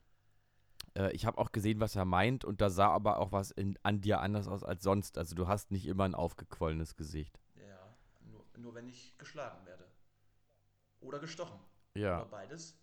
äh, 0.98 1.12
ich 1.12 1.26
habe 1.26 1.38
auch 1.38 1.52
gesehen, 1.52 1.82
was 1.82 1.96
er 1.98 2.06
meint 2.06 2.46
und 2.46 2.62
da 2.62 2.70
sah 2.70 2.90
aber 2.92 3.20
auch 3.20 3.34
was 3.34 3.52
in, 3.52 3.78
an 3.84 4.00
dir 4.00 4.22
anders 4.22 4.48
aus 4.48 4.64
als 4.64 4.84
sonst. 4.84 5.18
Also 5.18 5.36
du 5.36 5.48
hast 5.50 5.72
nicht 5.72 5.86
immer 5.86 6.06
ein 6.06 6.16
aufgequollenes 6.16 6.96
Gesicht. 6.96 7.38
Nur, 8.58 8.74
wenn 8.76 8.88
ich 8.88 9.18
geschlagen 9.18 9.66
werde. 9.66 9.90
Oder 11.02 11.20
gestochen. 11.20 11.60
Ja. 11.94 12.22
Oder 12.22 12.30
beides. 12.30 12.78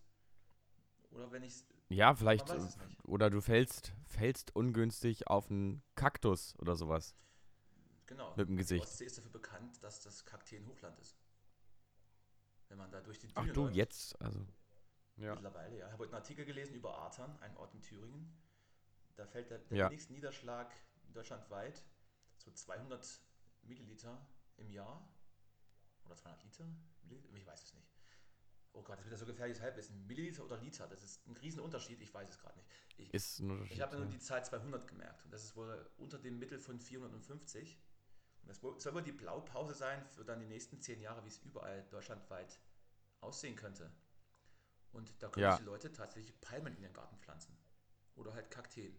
Oder 1.10 1.30
wenn 1.32 1.42
ich. 1.42 1.64
Ja, 1.88 2.14
vielleicht. 2.14 2.46
Oder 3.04 3.30
du 3.30 3.40
fällst, 3.40 3.92
fällst 4.06 4.54
ungünstig 4.56 5.26
auf 5.26 5.50
einen 5.50 5.82
Kaktus 5.94 6.58
oder 6.58 6.76
sowas. 6.76 7.14
Genau. 8.06 8.30
Mit 8.36 8.48
dem 8.48 8.56
Die 8.56 8.62
Gesicht. 8.62 8.84
Ostsee 8.84 9.04
ist 9.06 9.18
dafür 9.18 9.30
bekannt, 9.32 9.82
dass 9.82 10.00
das 10.00 10.24
Kakteen 10.24 10.66
Hochland 10.66 10.98
ist. 10.98 11.18
Wenn 12.68 12.78
man 12.78 12.90
da 12.90 13.00
durch 13.00 13.18
die 13.18 13.28
Ach 13.34 13.42
Düne 13.42 13.52
du, 13.52 13.64
läuft. 13.64 13.76
jetzt, 13.76 14.20
also. 14.22 14.46
Ja. 15.16 15.34
Mittlerweile, 15.34 15.76
ja. 15.78 15.86
Ich 15.86 15.92
habe 15.92 16.02
heute 16.02 16.12
einen 16.12 16.22
Artikel 16.22 16.44
gelesen 16.44 16.74
über 16.74 16.96
Artern, 16.98 17.36
ein 17.40 17.54
Ort 17.56 17.74
in 17.74 17.82
Thüringen. 17.82 18.32
Da 19.16 19.26
fällt 19.26 19.50
der, 19.50 19.58
der 19.58 19.76
Ja. 19.76 19.86
wenigste 19.90 20.12
Niederschlag 20.14 20.72
deutschlandweit, 21.12 21.82
so 22.38 22.50
200 22.50 23.20
Milliliter 23.62 24.26
im 24.56 24.70
Jahr. 24.70 25.06
Oder 26.04 26.16
200 26.16 26.42
Liter? 26.44 26.64
Milliliter? 27.02 27.36
Ich 27.36 27.46
weiß 27.46 27.62
es 27.62 27.74
nicht. 27.74 27.88
Oh 28.74 28.82
Gott, 28.82 28.98
das 28.98 29.04
wird 29.04 29.12
ja 29.12 29.18
so 29.18 29.26
gefährliches 29.26 29.62
Halbwissen. 29.62 30.06
Milliliter 30.06 30.44
oder 30.44 30.56
Liter, 30.56 30.86
das 30.88 31.02
ist 31.02 31.26
ein 31.26 31.36
Riesenunterschied, 31.36 32.00
ich 32.00 32.12
weiß 32.14 32.28
es 32.30 32.38
gerade 32.38 32.56
nicht. 32.56 32.68
Ich, 32.96 33.12
Ist 33.12 33.40
ein 33.40 33.50
Unterschied. 33.50 33.76
ich 33.76 33.80
habe 33.82 33.96
nur 33.96 34.06
die 34.06 34.18
Zahl 34.18 34.42
200 34.44 34.88
gemerkt 34.88 35.24
und 35.24 35.30
das 35.30 35.44
ist 35.44 35.56
wohl 35.56 35.90
unter 35.98 36.18
dem 36.18 36.38
Mittel 36.38 36.58
von 36.58 36.80
450. 36.80 37.78
Und 38.42 38.48
das 38.48 38.60
soll 38.60 38.94
wohl 38.94 39.02
die 39.02 39.12
Blaupause 39.12 39.74
sein 39.74 40.04
für 40.06 40.24
dann 40.24 40.40
die 40.40 40.46
nächsten 40.46 40.80
zehn 40.80 41.00
Jahre, 41.00 41.22
wie 41.24 41.28
es 41.28 41.38
überall 41.38 41.84
deutschlandweit 41.90 42.58
aussehen 43.20 43.54
könnte. 43.56 43.92
Und 44.90 45.22
da 45.22 45.28
können 45.28 45.44
Ja. 45.44 45.56
die 45.58 45.64
Leute 45.64 45.92
tatsächlich 45.92 46.40
Palmen 46.40 46.74
in 46.76 46.82
ihren 46.82 46.92
Garten 46.92 47.18
pflanzen. 47.18 47.56
Oder 48.14 48.34
halt 48.34 48.50
Kakteen. 48.50 48.98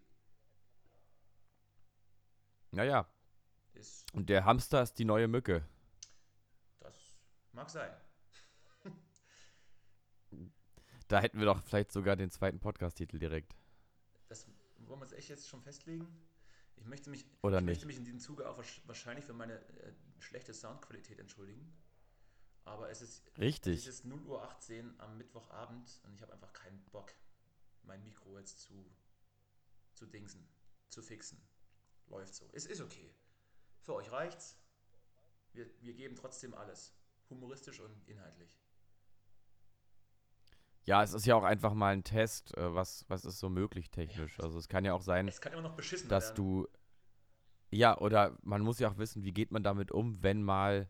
Naja, 2.71 3.07
Ist, 3.73 4.11
und 4.13 4.29
der 4.29 4.45
Hamster 4.45 4.81
ist 4.81 4.93
die 4.99 5.05
neue 5.05 5.27
Mücke. 5.27 5.67
Mag 7.53 7.69
sein. 7.69 7.91
Da 11.07 11.19
hätten 11.21 11.37
wir 11.39 11.45
doch 11.45 11.61
vielleicht 11.61 11.91
sogar 11.91 12.15
den 12.15 12.31
zweiten 12.31 12.59
Podcast-Titel 12.59 13.19
direkt. 13.19 13.55
Das 14.29 14.47
wollen 14.79 14.99
wir 14.99 15.03
uns 15.03 15.11
echt 15.13 15.29
jetzt 15.29 15.47
schon 15.47 15.61
festlegen. 15.61 16.07
Ich 16.77 16.85
möchte 16.85 17.09
mich, 17.09 17.25
Oder 17.43 17.59
ich 17.59 17.63
nicht? 17.65 17.75
möchte 17.75 17.85
mich 17.85 17.97
in 17.97 18.05
diesem 18.05 18.19
Zuge 18.19 18.49
auch 18.49 18.57
wahrsch- 18.57 18.81
wahrscheinlich 18.85 19.25
für 19.25 19.33
meine 19.33 19.53
äh, 19.59 19.93
schlechte 20.19 20.53
Soundqualität 20.53 21.19
entschuldigen. 21.19 21.71
Aber 22.65 22.89
es 22.89 23.01
ist, 23.01 23.21
Richtig. 23.37 23.79
es 23.79 23.87
ist 23.87 24.05
0 24.05 24.21
Uhr 24.23 24.41
18 24.43 24.99
am 24.99 25.17
Mittwochabend 25.17 25.99
und 26.03 26.15
ich 26.15 26.21
habe 26.21 26.33
einfach 26.33 26.53
keinen 26.53 26.81
Bock, 26.91 27.13
mein 27.83 28.03
Mikro 28.05 28.39
jetzt 28.39 28.59
zu, 28.61 28.89
zu 29.93 30.05
dingsen, 30.05 30.47
zu 30.89 31.01
fixen. 31.03 31.39
Läuft 32.07 32.33
so. 32.33 32.49
Es 32.53 32.65
ist 32.65 32.81
okay. 32.81 33.13
Für 33.81 33.93
euch 33.95 34.11
reicht's. 34.11 34.57
Wir, 35.51 35.69
wir 35.81 35.93
geben 35.93 36.15
trotzdem 36.15 36.53
alles. 36.53 36.93
Humoristisch 37.33 37.79
und 37.79 38.07
inhaltlich. 38.07 38.57
Ja, 40.85 41.01
es 41.01 41.13
ist 41.13 41.25
ja 41.25 41.35
auch 41.35 41.43
einfach 41.43 41.73
mal 41.73 41.93
ein 41.93 42.03
Test, 42.03 42.55
äh, 42.57 42.75
was, 42.75 43.05
was 43.07 43.25
ist 43.25 43.39
so 43.39 43.49
möglich 43.49 43.89
technisch. 43.89 44.39
Also 44.39 44.59
es 44.59 44.67
kann 44.67 44.83
ja 44.85 44.93
auch 44.93 45.01
sein, 45.01 45.27
Es 45.27 45.39
kann 45.39 45.53
immer 45.53 45.61
noch 45.61 45.75
beschissen 45.75 46.09
dass 46.09 46.29
werden. 46.29 46.35
du. 46.35 46.67
Ja, 47.71 47.97
oder 47.97 48.37
man 48.43 48.61
muss 48.61 48.79
ja 48.79 48.89
auch 48.89 48.97
wissen, 48.97 49.23
wie 49.23 49.31
geht 49.31 49.51
man 49.51 49.63
damit 49.63 49.91
um, 49.91 50.21
wenn 50.21 50.43
mal 50.43 50.89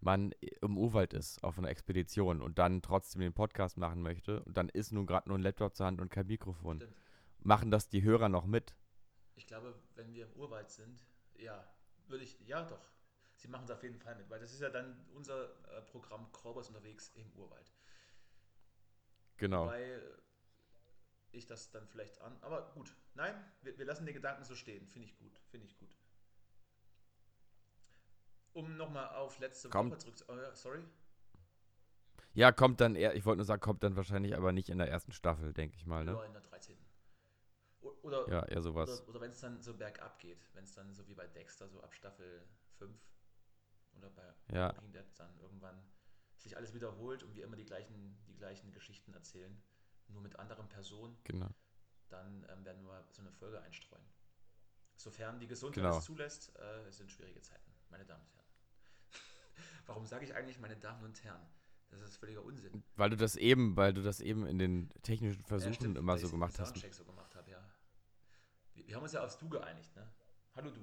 man 0.00 0.32
im 0.60 0.76
Urwald 0.78 1.12
ist 1.12 1.44
auf 1.44 1.58
einer 1.58 1.68
Expedition 1.68 2.42
und 2.42 2.58
dann 2.58 2.82
trotzdem 2.82 3.20
den 3.20 3.32
Podcast 3.32 3.76
machen 3.76 4.02
möchte 4.02 4.42
und 4.42 4.56
dann 4.56 4.68
ist 4.68 4.92
nun 4.92 5.06
gerade 5.06 5.28
nur 5.28 5.38
ein 5.38 5.42
Laptop 5.42 5.76
zur 5.76 5.86
Hand 5.86 6.00
und 6.00 6.10
kein 6.10 6.26
Mikrofon. 6.26 6.78
Stimmt. 6.78 6.96
Machen 7.40 7.70
das 7.70 7.88
die 7.88 8.02
Hörer 8.02 8.28
noch 8.28 8.46
mit? 8.46 8.74
Ich 9.36 9.46
glaube, 9.46 9.74
wenn 9.94 10.12
wir 10.12 10.26
im 10.26 10.32
Urwald 10.32 10.70
sind, 10.70 11.06
ja, 11.38 11.64
würde 12.08 12.24
ich, 12.24 12.38
ja 12.40 12.62
doch. 12.64 12.91
Sie 13.42 13.48
machen 13.48 13.64
es 13.64 13.72
auf 13.72 13.82
jeden 13.82 13.98
Fall 13.98 14.14
mit, 14.14 14.30
weil 14.30 14.38
das 14.38 14.52
ist 14.52 14.60
ja 14.60 14.70
dann 14.70 15.04
unser 15.14 15.46
äh, 15.76 15.82
Programm 15.82 16.30
Korbers 16.30 16.68
unterwegs 16.68 17.10
im 17.16 17.28
Urwald. 17.32 17.72
Genau. 19.36 19.66
Weil 19.66 20.00
ich 21.32 21.44
das 21.46 21.68
dann 21.72 21.88
vielleicht 21.88 22.20
an. 22.20 22.38
Aber 22.42 22.70
gut, 22.70 22.94
nein, 23.14 23.34
wir, 23.62 23.76
wir 23.76 23.84
lassen 23.84 24.06
den 24.06 24.14
Gedanken 24.14 24.44
so 24.44 24.54
stehen. 24.54 24.86
Finde 24.86 25.08
ich 25.08 25.16
gut, 25.18 25.36
finde 25.50 25.66
ich 25.66 25.76
gut. 25.76 25.92
Um 28.52 28.76
nochmal 28.76 29.08
auf 29.08 29.40
letzte 29.40 29.68
Kommt. 29.70 29.90
Woche 29.90 29.98
zurück 29.98 30.18
zu. 30.18 30.24
Oh, 30.28 30.36
ja, 30.36 30.54
sorry. 30.54 30.84
Ja, 32.34 32.52
kommt 32.52 32.80
dann 32.80 32.94
eher, 32.94 33.16
ich 33.16 33.24
wollte 33.24 33.38
nur 33.38 33.44
sagen, 33.44 33.60
kommt 33.60 33.82
dann 33.82 33.96
wahrscheinlich 33.96 34.36
aber 34.36 34.52
nicht 34.52 34.68
in 34.68 34.78
der 34.78 34.88
ersten 34.88 35.10
Staffel, 35.10 35.52
denke 35.52 35.74
ich 35.76 35.84
mal, 35.84 36.04
ne? 36.04 36.16
Oder 36.16 36.26
in 36.26 36.32
der 36.32 36.42
13. 36.42 36.76
O- 37.80 37.96
Oder, 38.02 38.28
Ja, 38.28 38.44
eher 38.46 38.62
sowas. 38.62 39.00
Oder, 39.00 39.08
oder 39.08 39.20
wenn 39.22 39.30
es 39.32 39.40
dann 39.40 39.60
so 39.60 39.74
bergab 39.74 40.20
geht, 40.20 40.48
wenn 40.54 40.62
es 40.62 40.72
dann 40.74 40.94
so 40.94 41.08
wie 41.08 41.14
bei 41.14 41.26
Dexter, 41.26 41.68
so 41.68 41.82
ab 41.82 41.92
Staffel 41.92 42.46
5 42.78 42.96
oder 43.96 44.10
bei 44.10 44.34
Ja. 44.52 44.68
Walking 44.68 44.92
Dead 44.92 45.04
dann 45.16 45.38
irgendwann 45.38 45.82
sich 46.36 46.56
alles 46.56 46.74
wiederholt 46.74 47.22
und 47.22 47.34
wir 47.34 47.44
immer 47.44 47.56
die 47.56 47.64
gleichen, 47.64 48.16
die 48.26 48.34
gleichen 48.36 48.72
Geschichten 48.72 49.12
erzählen, 49.14 49.62
nur 50.08 50.22
mit 50.22 50.38
anderen 50.38 50.68
Personen, 50.68 51.16
Genau. 51.24 51.48
dann 52.08 52.44
ähm, 52.50 52.64
werden 52.64 52.84
wir 52.84 53.04
so 53.10 53.22
eine 53.22 53.30
Folge 53.32 53.60
einstreuen. 53.62 54.04
Sofern 54.96 55.38
die 55.40 55.46
Gesundheit 55.46 55.84
Genau. 55.84 55.98
es 55.98 56.04
zulässt, 56.04 56.54
äh, 56.58 56.82
es 56.88 56.96
sind 56.98 57.10
schwierige 57.10 57.40
Zeiten, 57.40 57.72
meine 57.90 58.04
Damen 58.04 58.22
und 58.24 58.34
Herren. 58.34 58.46
Warum 59.86 60.06
sage 60.06 60.24
ich 60.24 60.34
eigentlich 60.34 60.58
meine 60.58 60.76
Damen 60.76 61.04
und 61.04 61.22
Herren? 61.24 61.46
Das 61.90 62.00
ist 62.00 62.16
völliger 62.16 62.42
Unsinn. 62.42 62.82
Weil 62.96 63.10
du 63.10 63.16
das 63.16 63.36
eben, 63.36 63.76
weil 63.76 63.92
du 63.92 64.02
das 64.02 64.20
eben 64.20 64.46
in 64.46 64.58
den 64.58 64.88
technischen 65.02 65.42
Ja, 65.42 65.46
Versuchen 65.46 65.74
stimmt, 65.74 65.98
immer 65.98 66.16
so 66.16 66.30
gemacht 66.30 66.58
hast. 66.58 66.74
So 66.94 67.04
gemacht 67.04 67.34
habe, 67.34 67.50
ja. 67.50 67.62
Wir, 68.72 68.86
wir 68.88 68.96
haben 68.96 69.02
uns 69.02 69.12
ja 69.12 69.22
aufs 69.22 69.36
Du 69.36 69.48
geeinigt, 69.50 69.94
ne? 69.94 70.10
Hallo 70.54 70.70
Du. 70.70 70.80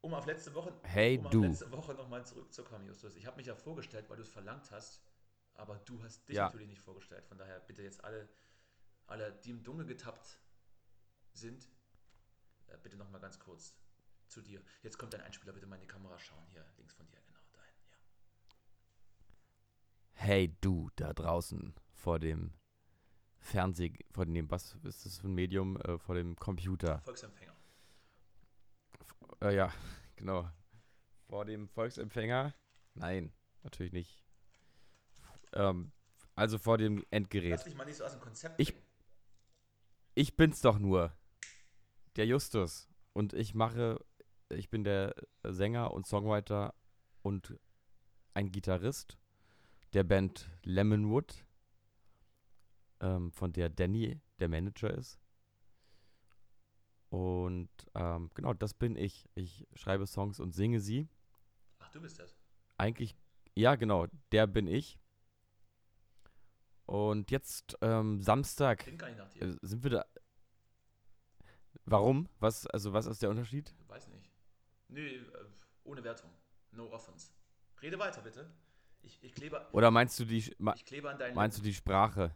Um 0.00 0.14
auf 0.14 0.26
letzte 0.26 0.54
Woche, 0.54 0.72
Hey, 0.84 1.18
um 1.18 1.26
auf 1.26 1.32
du. 1.32 1.42
letzte 1.42 1.70
Woche 1.72 1.92
nochmal 1.94 2.24
zurückzukommen, 2.24 2.86
Justus. 2.86 3.16
Ich 3.16 3.26
habe 3.26 3.36
mich 3.36 3.46
ja 3.46 3.54
vorgestellt, 3.56 4.08
weil 4.08 4.16
du 4.16 4.22
es 4.22 4.28
verlangt 4.28 4.70
hast, 4.70 5.02
aber 5.54 5.76
du 5.80 6.02
hast 6.02 6.28
dich 6.28 6.36
Ja. 6.36 6.44
natürlich 6.46 6.68
nicht 6.68 6.80
vorgestellt. 6.80 7.24
Von 7.26 7.38
daher 7.38 7.58
bitte 7.60 7.82
jetzt 7.82 8.04
alle, 8.04 8.28
alle 9.06 9.32
die 9.32 9.50
im 9.50 9.64
Dunkel 9.64 9.86
getappt 9.86 10.38
sind, 11.32 11.68
äh, 12.68 12.76
bitte 12.82 12.96
nochmal 12.96 13.20
ganz 13.20 13.38
kurz 13.40 13.74
zu 14.28 14.40
dir. 14.40 14.62
Jetzt 14.82 14.98
kommt 14.98 15.14
dein 15.14 15.22
Einspieler, 15.22 15.52
bitte 15.52 15.66
mal 15.66 15.76
in 15.76 15.80
die 15.82 15.86
Kamera 15.88 16.18
schauen. 16.18 16.46
Hier, 16.50 16.64
links 16.76 16.94
von 16.94 17.06
dir, 17.08 17.20
genau, 17.26 17.40
dahin, 17.52 17.74
ja. 17.90 17.96
Hey, 20.12 20.54
du 20.60 20.90
da 20.96 21.12
draußen 21.12 21.74
vor 21.92 22.20
dem 22.20 22.52
Fernseh, 23.40 23.92
vor 24.12 24.26
dem, 24.26 24.48
was 24.50 24.74
ist 24.84 25.06
das 25.06 25.18
für 25.18 25.26
ein 25.28 25.34
Medium, 25.34 25.76
äh, 25.80 25.98
vor 25.98 26.14
dem 26.14 26.36
Computer. 26.36 27.00
Volksempfänger. 27.00 27.56
Äh, 29.40 29.56
ja, 29.56 29.72
genau. 30.16 30.50
Vor 31.28 31.44
dem 31.44 31.68
Volksempfänger? 31.68 32.54
Nein, 32.94 33.32
natürlich 33.62 33.92
nicht. 33.92 34.24
Ähm, 35.52 35.92
also 36.34 36.58
vor 36.58 36.78
dem 36.78 37.04
Endgerät. 37.10 37.50
Lass 37.50 37.64
dich 37.64 37.76
mal 37.76 37.84
nicht 37.84 37.96
so 37.96 38.04
aus 38.04 38.12
dem 38.12 38.20
Konzept 38.20 38.60
Ich-. 38.60 38.74
Ich 40.14 40.36
bin's 40.36 40.60
doch 40.60 40.78
nur. 40.78 41.12
Der 42.16 42.26
Justus. 42.26 42.88
Und 43.12 43.32
ich 43.32 43.54
mache, 43.54 44.04
ich 44.48 44.70
bin 44.70 44.84
der 44.84 45.14
Sänger 45.42 45.92
und 45.92 46.06
Songwriter 46.06 46.74
und 47.22 47.58
ein 48.34 48.50
Gitarrist 48.50 49.18
der 49.92 50.04
Band 50.04 50.48
Lemonwood, 50.64 51.44
ähm, 53.00 53.32
von 53.32 53.52
der 53.52 53.68
Danny 53.68 54.20
der 54.38 54.48
Manager 54.48 54.90
ist. 54.90 55.18
Und 57.10 57.70
ähm, 57.94 58.30
genau, 58.34 58.52
das 58.52 58.74
bin 58.74 58.96
ich. 58.96 59.28
Ich 59.34 59.66
schreibe 59.74 60.06
Songs 60.06 60.40
und 60.40 60.52
singe 60.54 60.80
sie. 60.80 61.08
Ach, 61.78 61.90
du 61.90 62.00
bist 62.00 62.18
das. 62.18 62.36
Eigentlich, 62.76 63.16
ja, 63.54 63.74
genau, 63.76 64.06
der 64.32 64.46
bin 64.46 64.66
ich. 64.66 64.98
Und 66.86 67.30
jetzt 67.30 67.76
ähm, 67.82 68.20
Samstag 68.22 68.78
Klingt 68.80 68.98
gar 68.98 69.08
nicht 69.08 69.18
nach 69.18 69.28
dir. 69.28 69.42
äh, 69.42 69.56
sind 69.62 69.82
wir 69.82 69.90
da. 69.90 70.04
Warum? 71.84 72.28
Was, 72.40 72.66
also 72.66 72.92
was 72.92 73.06
ist 73.06 73.22
der 73.22 73.30
Unterschied? 73.30 73.74
Weiß 73.88 74.08
nicht. 74.08 74.30
Nö, 74.88 75.00
äh, 75.06 75.24
ohne 75.84 76.02
Wertung. 76.04 76.30
No 76.72 76.90
offense. 76.92 77.30
Rede 77.82 77.98
weiter, 77.98 78.20
bitte. 78.22 78.50
Ich, 79.02 79.22
ich, 79.22 79.32
klebe, 79.34 79.66
Oder 79.72 79.90
meinst 79.90 80.18
du 80.18 80.24
die, 80.24 80.54
ma- 80.58 80.74
meinst 81.34 81.58
du 81.58 81.62
die 81.62 81.72
Sprache? 81.74 82.34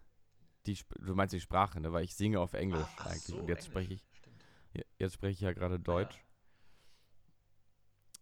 Die, 0.67 0.79
du 1.01 1.15
meinst 1.15 1.35
die 1.35 1.41
Sprache, 1.41 1.81
ne? 1.81 1.93
Weil 1.93 2.05
ich 2.05 2.15
singe 2.15 2.39
auf 2.41 2.53
Englisch 2.53 2.87
Ah, 2.87 2.97
ach 2.99 3.07
eigentlich. 3.07 3.23
so, 3.25 3.39
Und 3.39 3.49
jetzt 3.49 3.67
Englisch. 3.67 3.85
spreche 3.87 3.95
ich, 3.95 4.07
jetzt 4.99 5.15
spreche 5.15 5.33
ich 5.33 5.41
ja 5.41 5.53
gerade 5.53 5.77
Ah, 5.77 5.79
Deutsch. 5.79 6.25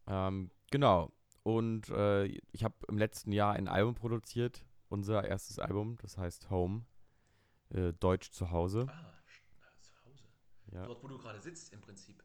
Ähm, 0.07 0.51
genau. 0.71 1.13
Und 1.43 1.89
äh, 1.91 2.27
ich 2.53 2.65
habe 2.65 2.75
im 2.89 2.99
letzten 2.99 3.33
Jahr 3.33 3.55
ein 3.55 3.69
Album 3.69 3.95
produziert, 3.95 4.65
unser 4.89 5.25
erstes 5.25 5.59
Album, 5.59 5.97
das 6.03 6.19
heißt 6.19 6.51
Home, 6.51 6.85
äh, 7.71 7.93
Deutsch 7.95 8.31
zu 8.31 8.51
Hause. 8.51 8.87
Ja. 8.87 8.93
Ah, 8.93 9.15
zu 9.81 9.93
Hause. 10.05 10.25
Ja. 10.73 10.85
Dort, 10.85 11.03
wo 11.03 11.09
du 11.09 11.19
gerade 11.19 11.41
sitzt, 11.41 11.73
im 11.73 11.81
Prinzip. 11.81 12.23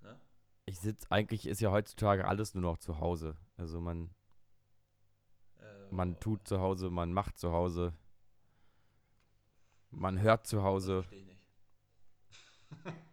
Ne? 0.00 0.18
Ich 0.66 0.80
sitze, 0.80 1.06
eigentlich 1.10 1.46
ist 1.46 1.60
ja 1.60 1.70
heutzutage 1.70 2.26
alles 2.26 2.54
nur 2.54 2.62
noch 2.62 2.78
zu 2.78 2.98
Hause. 2.98 3.36
Also 3.56 3.80
man, 3.80 4.10
Äh, 5.58 5.92
man 5.92 6.18
tut 6.20 6.48
zu 6.48 6.60
Hause, 6.60 6.90
man 6.90 7.12
macht 7.12 7.38
zu 7.38 7.52
Hause, 7.52 7.92
man 9.90 10.20
hört 10.20 10.46
zu 10.46 10.56
das 10.56 10.64
Hause. 10.64 11.02
Verstehe 11.02 11.20
ich 11.20 11.26
nicht. 11.26 11.44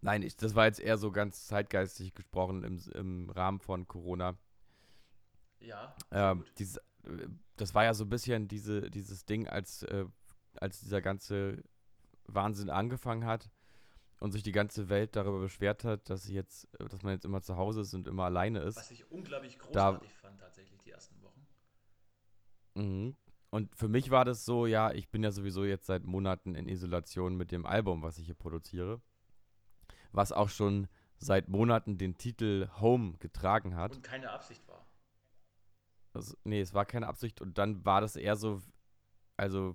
Nein, 0.00 0.22
ich, 0.22 0.36
das 0.36 0.54
war 0.54 0.66
jetzt 0.66 0.80
eher 0.80 0.98
so 0.98 1.10
ganz 1.10 1.46
zeitgeistig 1.46 2.14
gesprochen 2.14 2.62
im, 2.64 2.78
im 2.94 3.30
Rahmen 3.30 3.60
von 3.60 3.88
Corona. 3.88 4.36
Ja, 5.60 5.96
Ähm, 6.10 6.44
dieses, 6.58 6.76
äh, 7.04 7.28
das 7.56 7.74
war 7.74 7.84
ja 7.84 7.94
so 7.94 8.04
ein 8.04 8.10
bisschen 8.10 8.46
diese, 8.46 8.90
dieses 8.90 9.24
Ding, 9.24 9.48
als, 9.48 9.82
äh, 9.84 10.04
als 10.56 10.80
dieser 10.80 11.00
ganze 11.00 11.62
Wahnsinn 12.26 12.70
angefangen 12.70 13.24
hat 13.24 13.50
und 14.20 14.32
sich 14.32 14.42
die 14.42 14.52
ganze 14.52 14.88
Welt 14.88 15.16
darüber 15.16 15.40
beschwert 15.40 15.82
hat, 15.84 16.08
dass 16.08 16.24
sie 16.24 16.34
jetzt, 16.34 16.68
äh, 16.78 16.84
dass 16.88 17.02
man 17.02 17.12
jetzt 17.14 17.24
immer 17.24 17.42
zu 17.42 17.56
Hause 17.56 17.80
ist 17.80 17.94
und 17.94 18.06
immer 18.06 18.24
alleine 18.24 18.60
ist. 18.60 18.76
Was 18.76 18.90
ich 18.90 19.10
unglaublich 19.10 19.56
da- 19.72 19.92
großartig 19.92 20.14
fand, 20.14 20.38
tatsächlich, 20.40 20.80
die 20.82 20.90
ersten 20.90 21.20
Wochen. 21.22 21.46
Mhm. 22.74 23.16
Und 23.56 23.74
für 23.74 23.88
mich 23.88 24.10
war 24.10 24.26
das 24.26 24.44
so, 24.44 24.66
ja, 24.66 24.92
ich 24.92 25.08
bin 25.08 25.22
ja 25.22 25.30
sowieso 25.30 25.64
jetzt 25.64 25.86
seit 25.86 26.04
Monaten 26.04 26.54
in 26.54 26.68
Isolation 26.68 27.36
mit 27.36 27.52
dem 27.52 27.64
Album, 27.64 28.02
was 28.02 28.18
ich 28.18 28.26
hier 28.26 28.34
produziere, 28.34 29.00
was 30.12 30.30
auch 30.30 30.50
schon 30.50 30.88
seit 31.16 31.48
Monaten 31.48 31.96
den 31.96 32.18
Titel 32.18 32.68
Home 32.82 33.16
getragen 33.16 33.74
hat. 33.74 33.96
Und 33.96 34.02
keine 34.02 34.28
Absicht 34.30 34.68
war. 34.68 34.86
Also, 36.12 36.36
nee, 36.44 36.60
es 36.60 36.74
war 36.74 36.84
keine 36.84 37.06
Absicht 37.06 37.40
und 37.40 37.56
dann 37.56 37.82
war 37.86 38.02
das 38.02 38.16
eher 38.16 38.36
so, 38.36 38.60
also 39.38 39.74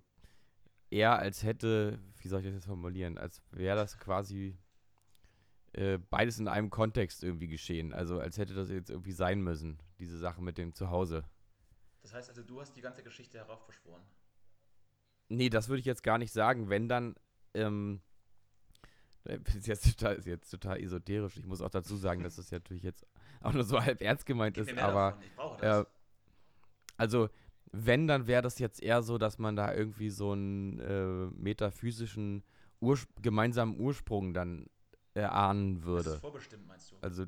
eher 0.92 1.18
als 1.18 1.42
hätte, 1.42 2.00
wie 2.20 2.28
soll 2.28 2.42
ich 2.42 2.46
das 2.46 2.54
jetzt 2.54 2.68
formulieren, 2.68 3.18
als 3.18 3.42
wäre 3.50 3.78
das 3.78 3.98
quasi 3.98 4.60
äh, 5.74 5.98
beides 5.98 6.38
in 6.38 6.48
einem 6.48 6.70
Kontext 6.70 7.24
irgendwie 7.24 7.48
geschehen. 7.48 7.94
Also 7.94 8.20
als 8.20 8.38
hätte 8.38 8.54
das 8.54 8.70
jetzt 8.70 8.92
irgendwie 8.92 9.12
sein 9.12 9.42
müssen, 9.42 9.80
diese 9.98 10.20
Sache 10.20 10.44
mit 10.44 10.60
dem 10.60 10.76
Zuhause. 10.76 11.24
Das 12.02 12.14
heißt 12.14 12.30
also, 12.30 12.44
du 12.44 12.60
hast 12.60 12.74
die 12.76 12.82
ganze 12.82 13.04
Geschichte 13.04 13.38
heraufbeschworen. 13.38 14.02
Nee, 15.30 15.50
das 15.50 15.70
würde 15.70 15.80
ich 15.80 15.86
jetzt 15.86 16.04
gar 16.04 16.18
nicht 16.18 16.34
sagen. 16.34 16.70
Wenn 16.70 16.88
dann, 16.90 17.16
ähm, 17.54 18.02
das 19.24 19.56
ist 19.56 19.68
jetzt 19.68 19.98
total, 19.98 20.16
ist 20.16 20.26
jetzt 20.26 20.50
total 20.50 20.80
esoterisch. 20.82 21.38
Ich 21.38 21.46
muss 21.46 21.62
auch 21.62 21.70
dazu 21.70 21.96
sagen, 21.96 22.24
dass 22.24 22.36
das 22.36 22.50
ja 22.50 22.58
natürlich 22.58 22.84
jetzt 22.84 23.06
auch 23.42 23.54
nur 23.54 23.64
so 23.64 23.80
halb 23.82 24.02
ernst 24.02 24.26
gemeint 24.26 24.58
ist, 24.58 24.76
aber 24.78 25.12
davon, 25.12 25.24
ich 25.24 25.36
brauche 25.36 25.62
das. 25.62 25.86
äh, 25.86 25.90
also 26.98 27.30
wenn, 27.72 28.08
dann 28.08 28.28
wäre 28.28 28.42
das 28.42 28.60
jetzt 28.60 28.82
eher 28.84 29.02
so, 29.02 29.18
dass 29.18 29.38
man 29.38 29.56
da 29.56 29.74
irgendwie 29.74 30.10
so 30.10 30.34
einen 30.34 30.80
äh, 30.80 31.28
metaphysischen 31.42 32.44
Urs 32.82 33.08
gemeinsamen 33.22 33.80
Ursprung 33.80 34.34
dann 34.34 34.68
erahnen 35.14 35.76
Das 35.78 35.86
würde. 35.86 36.10
ist 36.12 36.20
vorbestimmt, 36.20 36.68
meinst 36.68 36.92
du? 36.92 36.96
Also, 37.02 37.26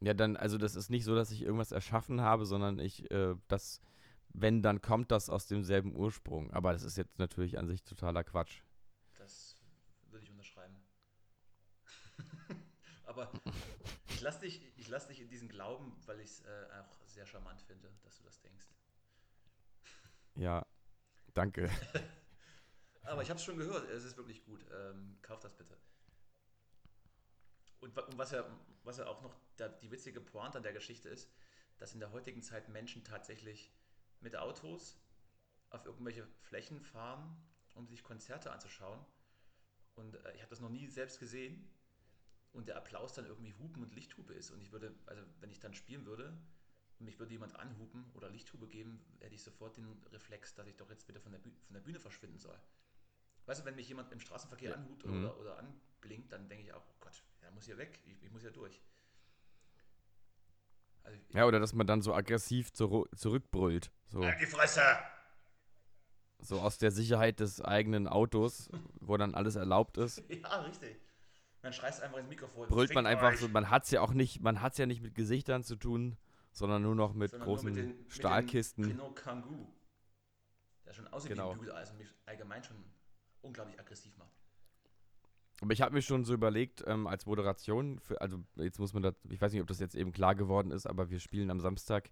ja, 0.00 0.14
dann, 0.14 0.36
also 0.36 0.56
das 0.56 0.76
ist 0.76 0.88
nicht 0.88 1.04
so, 1.04 1.14
dass 1.14 1.30
ich 1.30 1.42
irgendwas 1.42 1.72
erschaffen 1.72 2.22
habe, 2.22 2.46
sondern 2.46 2.78
ich, 2.78 3.10
äh, 3.10 3.34
das, 3.48 3.82
wenn, 4.30 4.62
dann 4.62 4.80
kommt 4.80 5.10
das 5.10 5.28
aus 5.28 5.46
demselben 5.46 5.94
Ursprung. 5.94 6.50
Aber 6.52 6.72
das 6.72 6.82
ist 6.82 6.96
jetzt 6.96 7.18
natürlich 7.18 7.58
an 7.58 7.66
sich 7.66 7.82
totaler 7.82 8.24
Quatsch. 8.24 8.62
Das 9.18 9.56
würde 10.08 10.24
ich 10.24 10.30
unterschreiben. 10.30 10.76
Aber 13.04 13.30
ich 14.08 14.20
lasse 14.22 14.40
dich, 14.40 14.62
ich 14.76 14.88
lass 14.88 15.06
dich 15.06 15.20
in 15.20 15.28
diesen 15.28 15.48
Glauben, 15.48 15.92
weil 16.06 16.20
ich 16.20 16.30
es 16.30 16.40
äh, 16.40 16.66
auch 16.80 17.06
sehr 17.06 17.26
charmant 17.26 17.60
finde, 17.60 17.90
dass 18.02 18.16
du 18.16 18.24
das 18.24 18.40
denkst. 18.40 18.66
Ja, 20.36 20.64
danke. 21.34 21.68
Aber 23.02 23.20
ich 23.20 23.28
habe 23.28 23.38
es 23.38 23.44
schon 23.44 23.58
gehört, 23.58 23.90
es 23.90 24.04
ist 24.04 24.16
wirklich 24.16 24.44
gut. 24.44 24.64
Ähm, 24.72 25.18
kauf 25.20 25.40
das 25.40 25.54
bitte. 25.56 25.76
Und, 27.80 27.96
und 27.96 28.18
was, 28.18 28.32
ja, 28.32 28.44
was 28.84 28.98
ja 28.98 29.06
auch 29.06 29.22
noch 29.22 29.34
der, 29.58 29.68
die 29.70 29.90
witzige 29.90 30.20
Pointe 30.20 30.58
an 30.58 30.62
der 30.62 30.72
Geschichte 30.72 31.08
ist, 31.08 31.30
dass 31.78 31.94
in 31.94 32.00
der 32.00 32.12
heutigen 32.12 32.42
Zeit 32.42 32.68
Menschen 32.68 33.04
tatsächlich 33.04 33.72
mit 34.20 34.36
Autos 34.36 34.98
auf 35.70 35.86
irgendwelche 35.86 36.26
Flächen 36.42 36.80
fahren, 36.80 37.36
um 37.74 37.86
sich 37.86 38.02
Konzerte 38.02 38.52
anzuschauen. 38.52 39.04
Und 39.94 40.14
äh, 40.16 40.34
ich 40.34 40.42
habe 40.42 40.50
das 40.50 40.60
noch 40.60 40.68
nie 40.68 40.86
selbst 40.88 41.18
gesehen. 41.20 41.68
Und 42.52 42.66
der 42.66 42.76
Applaus 42.76 43.12
dann 43.12 43.26
irgendwie 43.26 43.54
Hupen 43.54 43.82
und 43.82 43.94
Lichthupe 43.94 44.34
ist. 44.34 44.50
Und 44.50 44.60
ich 44.60 44.72
würde, 44.72 44.92
also 45.06 45.22
wenn 45.38 45.50
ich 45.52 45.60
dann 45.60 45.72
spielen 45.72 46.04
würde 46.04 46.36
und 46.98 47.06
mich 47.06 47.18
würde 47.20 47.30
jemand 47.32 47.54
anhupen 47.54 48.10
oder 48.14 48.28
Lichthupe 48.28 48.66
geben, 48.66 49.00
hätte 49.20 49.36
ich 49.36 49.42
sofort 49.44 49.76
den 49.76 49.86
Reflex, 50.10 50.54
dass 50.54 50.66
ich 50.66 50.76
doch 50.76 50.90
jetzt 50.90 51.06
bitte 51.06 51.20
von 51.20 51.30
der, 51.30 51.38
Büh 51.38 51.52
von 51.66 51.74
der 51.74 51.80
Bühne 51.80 52.00
verschwinden 52.00 52.38
soll. 52.40 52.60
Weißt 53.46 53.60
du, 53.60 53.64
wenn 53.64 53.76
mich 53.76 53.88
jemand 53.88 54.10
im 54.10 54.18
Straßenverkehr 54.18 54.70
Ja. 54.70 54.76
anhupt 54.76 55.06
Mhm. 55.06 55.18
oder, 55.18 55.38
oder 55.38 55.58
anblinkt, 55.58 56.32
dann 56.32 56.48
denke 56.48 56.64
ich 56.64 56.72
auch, 56.72 56.84
oh 56.88 56.96
Gott, 56.98 57.22
er 57.42 57.50
muss 57.52 57.64
hier 57.64 57.78
weg, 57.78 57.98
ich, 58.06 58.22
ich 58.22 58.30
muss 58.30 58.42
hier 58.42 58.50
durch. 58.50 58.80
Also, 61.02 61.18
Ja, 61.32 61.46
oder 61.46 61.60
dass 61.60 61.72
man 61.72 61.86
dann 61.86 62.02
so 62.02 62.14
aggressiv 62.14 62.72
zurü 62.72 63.04
zurückbrüllt. 63.16 63.90
So, 64.08 64.24
Halt 64.24 64.40
die 64.40 64.46
Fresse! 64.46 64.82
so 66.42 66.58
aus 66.60 66.78
der 66.78 66.90
Sicherheit 66.90 67.40
des 67.40 67.60
eigenen 67.60 68.08
Autos, 68.08 68.70
wo 69.00 69.16
dann 69.18 69.34
alles 69.34 69.56
erlaubt 69.56 69.98
ist. 69.98 70.22
Ja, 70.30 70.60
richtig. 70.62 70.96
Dann 71.62 71.74
schreist 71.74 72.00
einfach 72.00 72.16
ins 72.18 72.28
Mikrofon. 72.30 72.68
Brüllt 72.68 72.94
man 72.94 73.04
"Fickt 73.04 73.16
einfach 73.16 73.32
euch!" 73.34 73.40
so, 73.40 73.48
man 73.48 73.68
hat's 73.68 73.90
ja 73.90 74.00
auch 74.00 74.14
nicht, 74.14 74.40
man 74.40 74.62
hat's 74.62 74.78
ja 74.78 74.86
nicht 74.86 75.02
mit 75.02 75.14
Gesichtern 75.14 75.62
zu 75.62 75.76
tun, 75.76 76.16
sondern 76.52 76.80
nur 76.82 76.94
noch 76.94 77.12
mit 77.12 77.32
Sondern 77.32 77.46
großen 77.48 77.66
mit 77.68 77.76
den- 77.76 77.98
mit 77.98 78.12
Stahlkisten. 78.12 78.84
Dem 78.84 78.92
Renault 78.92 79.16
Kangoo. 79.16 79.66
Der 80.86 80.94
schon 80.94 81.06
aussieht 81.08 81.32
Genau. 81.32 81.50
wie 81.50 81.52
ein 81.52 81.58
Bügeleisen 81.58 81.92
und 81.92 81.98
mich 81.98 82.14
allgemein 82.24 82.64
schon 82.64 82.82
unglaublich 83.42 83.78
aggressiv 83.78 84.16
macht. 84.16 84.39
Aber 85.60 85.72
ich 85.72 85.82
habe 85.82 85.94
mir 85.94 86.02
schon 86.02 86.24
so 86.24 86.32
überlegt, 86.32 86.82
ähm, 86.86 87.06
als 87.06 87.26
Moderation, 87.26 87.98
für, 87.98 88.20
also 88.20 88.38
jetzt 88.56 88.78
muss 88.78 88.94
man 88.94 89.02
das, 89.02 89.14
ich 89.28 89.40
weiß 89.40 89.52
nicht, 89.52 89.60
ob 89.60 89.68
das 89.68 89.78
jetzt 89.78 89.94
eben 89.94 90.12
klar 90.12 90.34
geworden 90.34 90.70
ist, 90.70 90.86
aber 90.86 91.10
wir 91.10 91.20
spielen 91.20 91.50
am 91.50 91.60
Samstag 91.60 92.10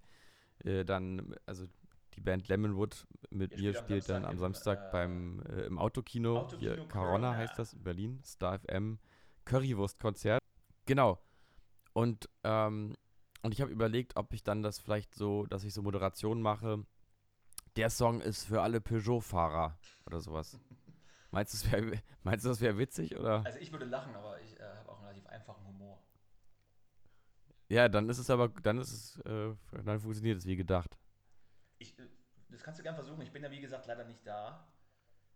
äh, 0.64 0.84
dann, 0.84 1.34
also 1.46 1.66
die 2.14 2.20
Band 2.20 2.48
Lemonwood 2.48 3.06
mit 3.30 3.52
Ihr 3.52 3.72
mir 3.72 3.74
spielt 3.74 3.78
am 3.78 3.84
spielt 3.84 4.08
dann 4.08 4.22
Samstag 4.22 4.28
am 4.28 4.32
im, 4.32 4.38
Samstag 4.38 4.78
äh, 4.78 4.92
beim 4.92 5.42
äh, 5.48 5.66
im 5.66 5.78
Autokino, 5.78 6.38
Autokino 6.40 6.60
hier 6.60 6.76
Corona. 6.76 6.92
Corona 6.92 7.36
heißt 7.36 7.58
das 7.58 7.72
in 7.72 7.82
Berlin, 7.82 8.20
Star 8.24 8.58
FM, 8.58 8.98
Currywurstkonzert. 9.44 10.42
Genau. 10.84 11.18
Und, 11.94 12.28
ähm, 12.44 12.96
und 13.42 13.54
ich 13.54 13.60
habe 13.60 13.70
überlegt, 13.70 14.16
ob 14.16 14.32
ich 14.34 14.42
dann 14.42 14.62
das 14.62 14.78
vielleicht 14.78 15.14
so, 15.14 15.46
dass 15.46 15.64
ich 15.64 15.72
so 15.72 15.82
Moderation 15.82 16.42
mache. 16.42 16.84
Der 17.76 17.90
Song 17.90 18.20
ist 18.20 18.44
für 18.44 18.62
alle 18.62 18.80
Peugeot-Fahrer 18.80 19.78
oder 20.06 20.20
sowas. 20.20 20.58
Meinst 21.30 21.52
du, 21.52 21.58
das 21.62 21.72
wäre 21.72 22.02
meinst 22.22 22.44
du, 22.44 22.48
das 22.48 22.60
wäre 22.60 22.78
witzig 22.78 23.16
oder? 23.16 23.44
Also 23.44 23.58
ich 23.58 23.70
würde 23.72 23.84
lachen, 23.84 24.14
aber 24.14 24.40
ich 24.40 24.58
äh, 24.58 24.62
habe 24.62 24.88
auch 24.90 24.96
einen 24.98 25.06
relativ 25.06 25.26
einfachen 25.26 25.66
Humor. 25.66 26.02
Ja, 27.68 27.88
dann 27.88 28.08
ist 28.08 28.18
es 28.18 28.30
aber, 28.30 28.48
dann 28.48 28.78
ist 28.78 28.92
es, 28.92 29.16
äh, 29.26 29.54
dann 29.84 30.00
funktioniert 30.00 30.38
es 30.38 30.46
wie 30.46 30.56
gedacht. 30.56 30.96
Ich, 31.78 31.98
äh, 31.98 32.08
das 32.48 32.62
kannst 32.62 32.78
du 32.78 32.82
gerne 32.82 32.96
versuchen. 32.96 33.20
Ich 33.22 33.32
bin 33.32 33.42
ja 33.42 33.50
wie 33.50 33.60
gesagt 33.60 33.86
leider 33.86 34.04
nicht 34.04 34.26
da. 34.26 34.72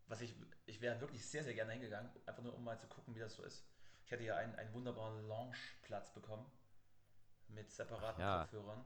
Was 0.07 0.21
ich, 0.21 0.35
ich 0.66 0.81
wäre 0.81 1.01
wirklich 1.01 1.25
sehr, 1.27 1.45
sehr 1.45 1.55
gerne 1.55 1.73
hingegangen, 1.73 2.11
einfach 2.27 2.43
nur 2.43 2.55
um 2.55 2.64
mal 2.64 2.79
zu 2.79 2.87
gucken, 2.88 3.14
wie 3.14 3.21
das 3.21 3.35
so 3.35 3.43
ist. 3.45 3.66
Ich 4.05 4.11
hätte 4.11 4.25
ja 4.25 4.37
einen, 4.37 4.55
einen 4.57 4.73
wunderbaren 4.75 5.27
Lounge-Platz 5.29 6.12
bekommen 6.12 6.51
mit 7.49 7.71
separaten 7.71 8.21
Ja. 8.21 8.40
Kopfhörern. 8.40 8.85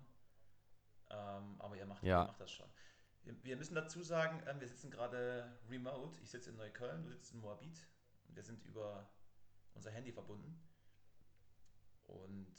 Ähm, 1.08 1.56
aber 1.60 1.76
ihr 1.76 1.86
macht, 1.86 2.02
Ja. 2.02 2.22
ihr 2.22 2.26
macht 2.28 2.40
das 2.40 2.50
schon. 2.50 2.68
Wir, 3.42 3.56
müssen 3.56 3.74
dazu 3.74 4.02
sagen, 4.02 4.42
ähm, 4.46 4.60
wir 4.60 4.68
sitzen 4.68 4.90
gerade 4.90 5.58
remote. 5.68 6.20
Ich 6.22 6.30
sitze 6.30 6.50
in 6.50 6.56
Neukölln, 6.56 7.02
du 7.02 7.10
sitzt 7.10 7.32
in 7.32 7.40
Moabit. 7.40 7.86
Und 8.28 8.36
wir 8.36 8.42
sind 8.42 8.64
über 8.64 9.08
unser 9.74 9.90
Handy 9.90 10.12
verbunden 10.12 10.60
und 12.06 12.56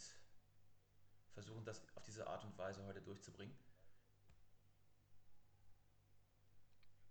versuchen 1.34 1.64
das 1.66 1.82
auf 1.96 2.04
diese 2.04 2.28
Art 2.28 2.44
und 2.44 2.58
Weise 2.58 2.84
heute 2.86 3.02
durchzubringen. 3.02 3.56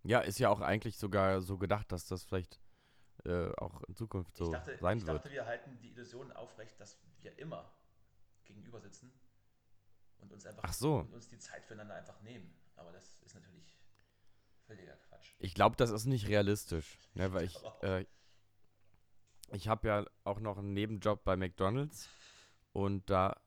Ja, 0.02 0.20
ist 0.20 0.38
ja 0.38 0.50
auch 0.50 0.60
eigentlich 0.60 0.98
sogar 0.98 1.40
so 1.40 1.58
gedacht, 1.58 1.90
dass 1.90 2.06
das 2.06 2.24
vielleicht 2.24 2.60
äh, 3.24 3.50
auch 3.56 3.82
in 3.84 3.96
Zukunft 3.96 4.36
so 4.36 4.44
ich 4.44 4.50
dachte, 4.50 4.78
sein 4.78 4.98
ich 4.98 5.06
wird. 5.06 5.16
dachte, 5.18 5.30
wir 5.32 5.46
halten 5.46 5.78
die 5.78 5.90
Illusion 5.90 6.30
aufrecht, 6.32 6.78
dass 6.78 6.98
wir 7.20 7.36
immer 7.38 7.72
gegenüber 8.44 8.80
sitzen 8.80 9.12
und 10.18 10.32
uns 10.32 10.46
einfach 10.46 10.62
Ach 10.64 10.72
so. 10.72 10.98
und 10.98 11.12
uns 11.12 11.28
die 11.28 11.38
Zeit 11.38 11.64
füreinander 11.64 11.94
einfach 11.94 12.20
nehmen. 12.20 12.54
Aber 12.76 12.92
das 12.92 13.20
ist 13.22 13.34
natürlich 13.34 13.78
völliger 14.66 14.96
Quatsch. 14.96 15.34
Ich 15.38 15.54
glaube, 15.54 15.76
das 15.76 15.90
ist 15.90 16.06
nicht 16.06 16.28
realistisch, 16.28 16.98
ne, 17.14 17.32
weil 17.32 17.44
ich, 17.44 17.56
äh, 17.82 18.04
ich 19.52 19.68
habe 19.68 19.88
ja 19.88 20.04
auch 20.24 20.40
noch 20.40 20.58
einen 20.58 20.72
Nebenjob 20.72 21.24
bei 21.24 21.36
McDonald's 21.36 22.08
und 22.72 23.08
da 23.10 23.40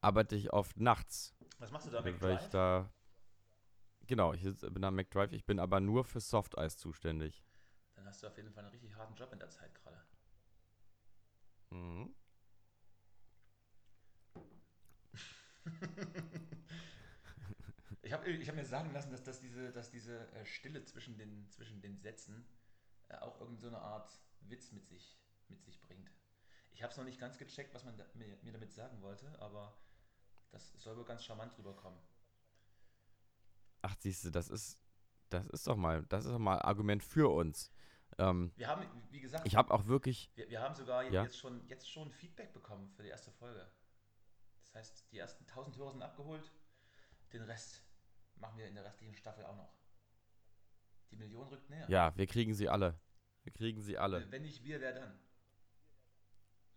arbeite 0.00 0.36
ich 0.36 0.52
oft 0.52 0.78
nachts, 0.78 1.34
Was 1.58 1.70
machst 1.70 1.86
du 1.86 1.90
da, 1.90 2.04
weil 2.04 2.12
McDrive? 2.12 2.42
ich 2.42 2.48
da, 2.48 2.92
genau, 4.06 4.32
ich 4.32 4.42
bin 4.42 4.84
am 4.84 4.94
McDrive, 4.94 5.32
ich 5.32 5.44
bin 5.44 5.58
aber 5.58 5.80
nur 5.80 6.04
für 6.04 6.20
Softeis 6.20 6.76
zuständig. 6.76 7.44
Dann 7.94 8.06
hast 8.06 8.22
du 8.22 8.26
auf 8.28 8.36
jeden 8.36 8.50
Fall 8.50 8.64
einen 8.64 8.70
richtig 8.72 8.94
harten 8.94 9.14
Job 9.14 9.32
in 9.32 9.38
der 9.38 9.50
Zeit 9.50 9.74
gerade. 9.74 10.00
Mhm. 11.70 12.14
Ich 18.10 18.14
habe 18.14 18.28
ich 18.28 18.48
hab 18.48 18.56
mir 18.56 18.64
sagen 18.64 18.92
lassen, 18.92 19.12
dass, 19.12 19.22
dass 19.22 19.38
diese, 19.38 19.70
dass 19.70 19.88
diese 19.92 20.32
äh, 20.32 20.44
Stille 20.44 20.84
zwischen 20.84 21.16
den, 21.16 21.48
zwischen 21.52 21.80
den 21.80 21.96
Sätzen 21.96 22.44
äh, 23.06 23.14
auch 23.18 23.38
irgendeine 23.38 23.60
so 23.60 23.66
eine 23.68 23.78
Art 23.78 24.20
Witz 24.40 24.72
mit 24.72 24.84
sich, 24.88 25.16
mit 25.46 25.62
sich 25.62 25.80
bringt. 25.80 26.10
Ich 26.72 26.82
habe 26.82 26.90
es 26.90 26.96
noch 26.96 27.04
nicht 27.04 27.20
ganz 27.20 27.38
gecheckt, 27.38 27.72
was 27.72 27.84
man 27.84 27.96
da, 27.96 28.04
mir, 28.14 28.36
mir 28.42 28.52
damit 28.52 28.72
sagen 28.72 29.00
wollte, 29.00 29.30
aber 29.38 29.78
das 30.50 30.72
soll 30.72 30.96
wohl 30.96 31.04
ganz 31.04 31.24
charmant 31.24 31.56
rüberkommen. 31.56 32.00
Ach, 33.82 33.94
siehst 34.00 34.24
du, 34.24 34.30
das 34.30 34.48
ist, 34.48 34.82
das 35.28 35.46
ist 35.46 35.68
doch 35.68 35.76
mal, 35.76 36.02
das 36.06 36.24
ist 36.24 36.32
doch 36.32 36.40
mal 36.40 36.60
Argument 36.62 37.04
für 37.04 37.32
uns. 37.32 37.70
Ähm, 38.18 38.50
Wir 38.56 38.66
haben, 38.66 38.88
wie 39.10 39.20
gesagt, 39.20 39.46
ich 39.46 39.54
habe 39.54 39.72
auch 39.72 39.86
wirklich, 39.86 40.32
wir, 40.34 40.50
wir 40.50 40.60
haben 40.60 40.74
sogar 40.74 41.04
Ja. 41.04 41.22
jetzt, 41.22 41.38
schon, 41.38 41.64
jetzt 41.68 41.88
schon 41.88 42.10
Feedback 42.10 42.52
bekommen 42.52 42.90
für 42.90 43.04
die 43.04 43.10
erste 43.10 43.30
Folge. 43.30 43.70
Das 44.62 44.74
heißt, 44.74 45.12
die 45.12 45.18
ersten 45.18 45.44
1000 45.44 45.76
Hörer 45.76 45.92
sind 45.92 46.02
abgeholt, 46.02 46.50
den 47.32 47.42
Rest 47.42 47.84
machen 48.40 48.58
wir 48.58 48.66
in 48.66 48.74
der 48.74 48.84
restlichen 48.84 49.14
Staffel 49.14 49.44
auch 49.44 49.56
noch. 49.56 49.72
Die 51.10 51.16
Million 51.16 51.46
rückt 51.48 51.68
näher. 51.70 51.86
ja, 51.88 52.16
wir 52.16 52.26
kriegen 52.26 52.54
sie 52.54 52.68
alle. 52.68 52.98
Wir 53.42 53.52
kriegen 53.52 53.80
sie 53.80 53.98
alle. 53.98 54.30
Wenn 54.30 54.42
nicht 54.42 54.62
wir, 54.64 54.80
wer 54.80 54.92
dann? 54.92 55.18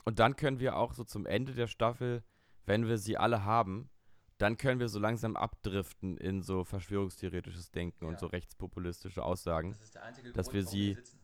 Und 0.06 0.20
dann 0.20 0.36
können 0.36 0.60
wir 0.60 0.76
auch 0.78 0.94
so 0.94 1.04
zum 1.04 1.26
Ende 1.26 1.54
der 1.54 1.68
Staffel, 1.68 2.24
wenn 2.66 2.88
wir 2.88 2.98
sie 2.98 3.18
alle 3.18 3.44
haben, 3.46 3.90
dann 4.38 4.58
können 4.58 4.80
wir 4.80 4.90
so 4.90 5.00
langsam 5.00 5.36
abdriften 5.38 6.18
in 6.18 6.42
so 6.42 6.64
verschwörungstheoretisches 6.64 7.72
Denken 7.72 8.06
Ja. 8.06 8.10
und 8.10 8.20
so 8.20 8.26
rechtspopulistische 8.28 9.24
Aussagen. 9.24 9.72
Das 9.72 9.82
ist 9.82 9.96
der 9.96 10.04
einzige 10.04 10.34
Dass 10.34 10.48
Grund, 10.48 10.56
wir 10.56 10.64
warum 10.66 10.72
sie- 10.78 10.94
sitzen. 10.96 11.20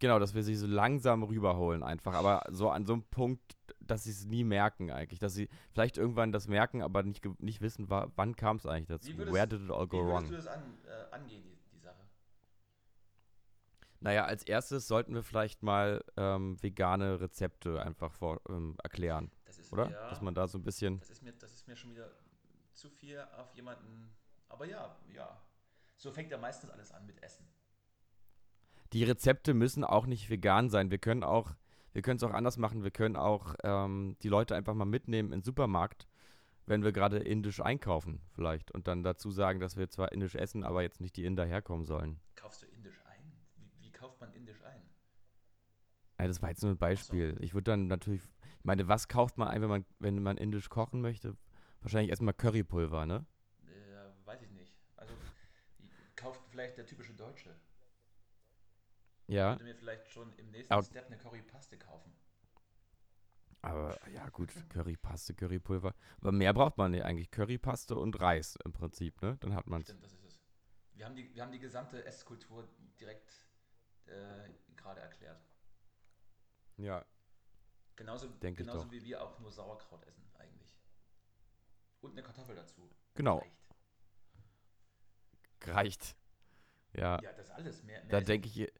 Genau, 0.00 0.18
dass 0.18 0.34
wir 0.34 0.42
sie 0.42 0.56
so 0.56 0.66
langsam 0.66 1.22
rüberholen 1.22 1.84
einfach, 1.84 2.12
aber 2.14 2.42
so 2.50 2.70
an 2.70 2.84
so 2.84 2.94
einem 2.94 3.04
Punkt, 3.04 3.56
dass 3.86 4.04
sie 4.04 4.10
es 4.10 4.24
nie 4.26 4.44
merken 4.44 4.90
eigentlich, 4.90 5.18
dass 5.18 5.34
sie 5.34 5.48
vielleicht 5.72 5.96
irgendwann 5.98 6.32
das 6.32 6.48
merken, 6.48 6.82
aber 6.82 7.02
nicht, 7.02 7.24
nicht 7.40 7.60
wissen, 7.60 7.88
wa 7.90 8.10
wann 8.16 8.36
kam 8.36 8.56
es 8.56 8.66
eigentlich 8.66 8.88
dazu. 8.88 9.08
Wie 9.10 9.18
würdest- 9.18 9.34
Where 9.34 9.48
did 9.48 9.60
it 9.62 9.70
all 9.70 9.84
Wie 9.86 9.88
go 9.90 9.98
würdest 10.06 10.12
wrong? 10.12 10.30
du 10.30 10.36
das 10.36 10.46
an, 10.46 10.62
äh, 10.86 11.14
angehen, 11.14 11.42
die, 11.42 11.56
die 11.74 11.78
Sache? 11.80 12.00
Naja, 14.00 14.24
als 14.24 14.42
erstes 14.42 14.88
sollten 14.88 15.14
wir 15.14 15.22
vielleicht 15.22 15.62
mal 15.62 16.04
ähm, 16.16 16.60
vegane 16.62 17.20
Rezepte 17.20 17.80
einfach 17.82 18.12
vor, 18.12 18.40
ähm, 18.48 18.76
erklären, 18.82 19.30
Das 19.44 19.58
ist, 19.58 19.72
oder? 19.72 19.90
Ja, 19.90 20.08
Dass 20.10 20.20
man 20.20 20.34
da 20.34 20.48
so 20.48 20.58
ein 20.58 20.64
bisschen. 20.64 20.98
das, 21.00 21.10
ist 21.10 21.22
mir, 21.22 21.32
das 21.32 21.52
ist 21.52 21.68
mir 21.68 21.76
schon 21.76 21.90
wieder 21.92 22.10
zu 22.74 22.90
viel 22.90 23.20
auf 23.36 23.54
jemanden. 23.54 24.10
Aber 24.48 24.64
ja, 24.66 24.96
ja. 25.14 25.40
So 25.96 26.10
fängt 26.10 26.30
ja 26.32 26.38
meistens 26.38 26.70
alles 26.70 26.90
an 26.90 27.06
mit 27.06 27.22
Essen. 27.22 27.46
Die 28.92 29.04
Rezepte 29.04 29.54
müssen 29.54 29.84
auch 29.84 30.06
nicht 30.06 30.28
vegan 30.30 30.68
sein. 30.68 30.90
Wir 30.90 30.98
können 30.98 31.22
auch, 31.22 31.54
wir 31.92 32.02
können 32.02 32.16
es 32.16 32.22
auch 32.22 32.32
anders 32.32 32.56
machen. 32.56 32.82
Wir 32.82 32.90
können 32.90 33.16
auch 33.16 33.54
ähm, 33.62 34.16
die 34.22 34.28
Leute 34.28 34.54
einfach 34.54 34.74
mal 34.74 34.84
mitnehmen 34.84 35.32
in 35.32 35.40
den 35.40 35.44
Supermarkt, 35.44 36.08
wenn 36.66 36.82
wir 36.82 36.92
gerade 36.92 37.18
indisch 37.18 37.60
einkaufen, 37.60 38.20
vielleicht. 38.32 38.70
Und 38.70 38.86
dann 38.86 39.02
dazu 39.02 39.30
sagen, 39.30 39.60
dass 39.60 39.76
wir 39.76 39.90
zwar 39.90 40.12
indisch 40.12 40.34
essen, 40.34 40.64
aber 40.64 40.82
jetzt 40.82 41.00
nicht 41.00 41.16
die 41.16 41.24
Inder 41.24 41.44
herkommen 41.44 41.84
sollen. 41.84 42.20
Kaufst 42.36 42.62
du 42.62 42.66
indisch 42.66 43.00
ein? 43.06 43.32
Wie, 43.56 43.70
wie 43.80 43.90
kauft 43.90 44.20
man 44.20 44.32
indisch 44.32 44.62
ein? 44.62 44.82
Nein, 46.18 46.28
das 46.28 46.40
war 46.40 46.50
jetzt 46.50 46.62
nur 46.62 46.72
ein 46.72 46.78
Beispiel. 46.78 47.36
Ich 47.40 47.52
würde 47.52 47.72
dann 47.72 47.88
natürlich, 47.88 48.22
ich 48.58 48.64
meine, 48.64 48.88
was 48.88 49.08
kauft 49.08 49.38
man 49.38 49.48
ein, 49.48 49.60
wenn 49.60 49.68
man, 49.68 49.84
wenn 49.98 50.22
man 50.22 50.36
indisch 50.36 50.68
kochen 50.68 51.00
möchte? 51.00 51.36
Wahrscheinlich 51.80 52.10
erstmal 52.10 52.34
Currypulver, 52.34 53.06
ne? 53.06 53.26
Äh, 53.66 54.26
weiß 54.26 54.40
ich 54.42 54.50
nicht. 54.52 54.72
Also, 54.96 55.14
kauft 56.14 56.40
vielleicht 56.48 56.78
der 56.78 56.86
typische 56.86 57.12
Deutsche. 57.12 57.50
Ja. 59.32 59.52
Ich 59.54 59.60
würde 59.60 59.72
mir 59.72 59.76
vielleicht 59.76 60.10
schon 60.10 60.32
im 60.34 60.50
nächsten 60.50 60.72
Aber- 60.72 60.82
Step 60.82 61.06
eine 61.06 61.16
Currypaste 61.16 61.78
kaufen. 61.78 62.12
Aber 63.64 63.96
ja, 64.10 64.28
gut, 64.30 64.52
Currypaste, 64.70 65.34
Currypulver. 65.34 65.94
Aber 66.20 66.32
mehr 66.32 66.52
braucht 66.52 66.76
man 66.78 66.90
nicht 66.90 67.04
eigentlich. 67.04 67.30
Currypaste 67.30 67.94
und 67.94 68.20
Reis 68.20 68.56
im 68.64 68.72
Prinzip, 68.72 69.22
ne? 69.22 69.36
Dann 69.38 69.54
hat 69.54 69.68
man's. 69.68 69.84
Stimmt, 69.84 70.02
das 70.04 70.12
ist 70.14 70.24
es. 70.24 70.40
Wir 70.94 71.06
haben 71.06 71.14
die, 71.14 71.32
wir 71.32 71.42
haben 71.42 71.52
die 71.52 71.60
gesamte 71.60 72.04
Esskultur 72.04 72.68
direkt 72.98 73.32
äh, 74.06 74.50
gerade 74.76 75.00
erklärt. 75.00 75.40
Ja. 76.76 77.04
Genauso, 77.94 78.26
Denk 78.28 78.58
ich 78.58 78.66
genauso 78.66 78.90
wie 78.90 79.04
wir 79.04 79.22
auch 79.22 79.38
nur 79.38 79.52
Sauerkraut 79.52 80.04
essen, 80.06 80.28
eigentlich. 80.38 80.76
Und 82.00 82.12
eine 82.12 82.22
Kartoffel 82.24 82.56
dazu. 82.56 82.90
Genau. 83.14 83.38
Reicht. 83.38 83.56
Reicht. 85.68 86.16
Ja. 86.94 87.22
Ja, 87.22 87.32
das 87.32 87.50
alles. 87.50 87.82
Mehr, 87.84 88.00
mehr 88.02 88.10
Da 88.10 88.20
denke 88.20 88.48
ich, 88.48 88.72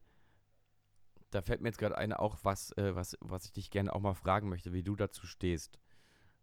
da 1.34 1.42
fällt 1.42 1.60
mir 1.60 1.68
jetzt 1.68 1.78
gerade 1.78 1.96
eine 1.96 2.18
auch 2.18 2.38
was, 2.42 2.72
äh, 2.76 2.94
was, 2.94 3.16
was 3.20 3.46
ich 3.46 3.52
dich 3.52 3.70
gerne 3.70 3.92
auch 3.92 4.00
mal 4.00 4.14
fragen 4.14 4.48
möchte, 4.48 4.72
wie 4.72 4.82
du 4.82 4.96
dazu 4.96 5.26
stehst. 5.26 5.78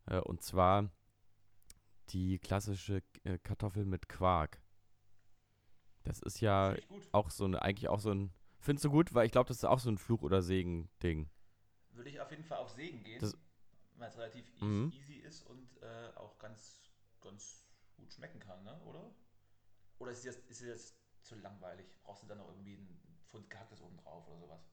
Äh, 0.07 0.19
und 0.19 0.41
zwar 0.41 0.89
die 2.09 2.39
klassische 2.39 3.03
äh, 3.23 3.37
Kartoffel 3.37 3.85
mit 3.85 4.09
Quark. 4.09 4.61
Das 6.03 6.19
ist 6.21 6.39
ja 6.41 6.75
auch 7.11 7.29
so 7.29 7.45
eine, 7.45 7.61
eigentlich 7.61 7.87
auch 7.89 7.99
so 7.99 8.11
ein, 8.11 8.33
findest 8.59 8.85
du 8.85 8.89
gut? 8.89 9.13
Weil 9.13 9.25
ich 9.27 9.31
glaube, 9.31 9.47
das 9.47 9.57
ist 9.57 9.65
auch 9.65 9.79
so 9.79 9.89
ein 9.91 9.97
Fluch- 9.97 10.23
oder 10.23 10.41
Segen-Ding. 10.41 11.29
Würde 11.91 12.09
ich 12.09 12.19
auf 12.19 12.31
jeden 12.31 12.43
Fall 12.43 12.57
auf 12.57 12.69
Segen 12.71 13.03
gehen, 13.03 13.21
weil 13.95 14.09
es 14.09 14.17
relativ 14.17 14.47
easy, 14.55 14.65
Mhm. 14.65 14.91
easy 14.93 15.15
ist 15.15 15.43
und 15.43 15.81
äh, 15.83 16.11
auch 16.15 16.39
ganz, 16.39 16.81
ganz 17.21 17.67
gut 17.95 18.11
schmecken 18.13 18.39
kann, 18.39 18.63
ne? 18.63 18.79
oder? 18.85 19.13
Oder 19.99 20.11
ist 20.11 20.23
dir 20.23 20.31
das, 20.31 20.41
ist 20.47 20.61
dir 20.61 20.71
das 20.71 20.95
zu 21.21 21.35
langweilig? 21.35 21.85
Brauchst 22.01 22.23
du 22.23 22.27
dann 22.27 22.37
noch 22.37 22.47
irgendwie 22.47 22.75
einen 22.75 23.19
Pfund 23.27 23.49
gehacktes 23.49 23.81
oben 23.81 23.97
drauf 23.97 24.27
oder 24.27 24.39
sowas? 24.39 24.65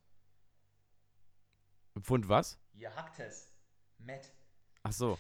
Pfund 2.01 2.29
was? 2.29 2.59
Gehacktes. 2.75 3.53
Matt. 3.99 4.33
Ach 4.83 4.93
so. 4.93 5.19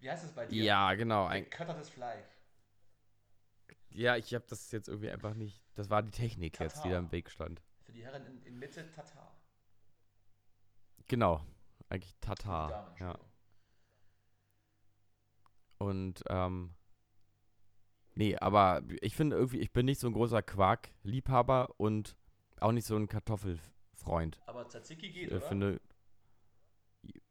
Wie 0.00 0.10
heißt 0.10 0.24
es 0.24 0.32
bei 0.32 0.46
dir? 0.46 0.62
Ja, 0.62 0.94
genau. 0.94 1.26
Ein, 1.26 1.44
Geköttertes 1.44 1.90
Fleisch. 1.90 2.26
ja, 3.90 4.16
ich 4.16 4.34
habe 4.34 4.44
das 4.48 4.70
jetzt 4.72 4.88
irgendwie 4.88 5.10
einfach 5.10 5.34
nicht. 5.34 5.62
Das 5.74 5.90
war 5.90 6.02
die 6.02 6.10
Technik 6.10 6.58
jetzt, 6.58 6.84
die 6.84 6.88
da 6.88 6.98
im 6.98 7.04
Tatar. 7.04 7.12
Weg 7.12 7.30
stand. 7.30 7.62
Für 7.82 7.92
die 7.92 8.04
Herren 8.04 8.26
in, 8.26 8.42
in 8.44 8.58
Mitte 8.58 8.90
Tatar. 8.90 9.34
Genau. 11.08 11.44
Eigentlich 11.88 12.16
Tatar. 12.20 12.68
Damen, 12.68 12.96
Ja. 13.00 13.18
Und, 15.78 16.22
ähm, 16.28 16.74
nee, 18.14 18.36
aber 18.36 18.82
ich 19.00 19.16
finde 19.16 19.36
irgendwie, 19.36 19.60
ich 19.60 19.72
bin 19.72 19.86
nicht 19.86 19.98
so 19.98 20.06
ein 20.06 20.12
großer 20.12 20.42
Quark-Liebhaber 20.42 21.74
und 21.78 22.16
auch 22.60 22.72
nicht 22.72 22.86
so 22.86 22.96
ein 22.96 23.08
Kartoffelfreund. 23.08 24.38
Aber 24.46 24.68
Tzatziki 24.68 25.10
geht, 25.10 25.30
äh, 25.30 25.36
oder? 25.36 25.46
finde, 25.46 25.80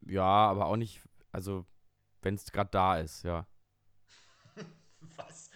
ja, 0.09 0.23
aber 0.23 0.65
auch 0.67 0.75
nicht, 0.75 1.01
also, 1.31 1.65
wenn 2.21 2.35
es 2.35 2.51
gerade 2.51 2.69
da 2.71 2.97
ist, 2.99 3.23
ja. 3.23 3.47
Was? 5.17 5.49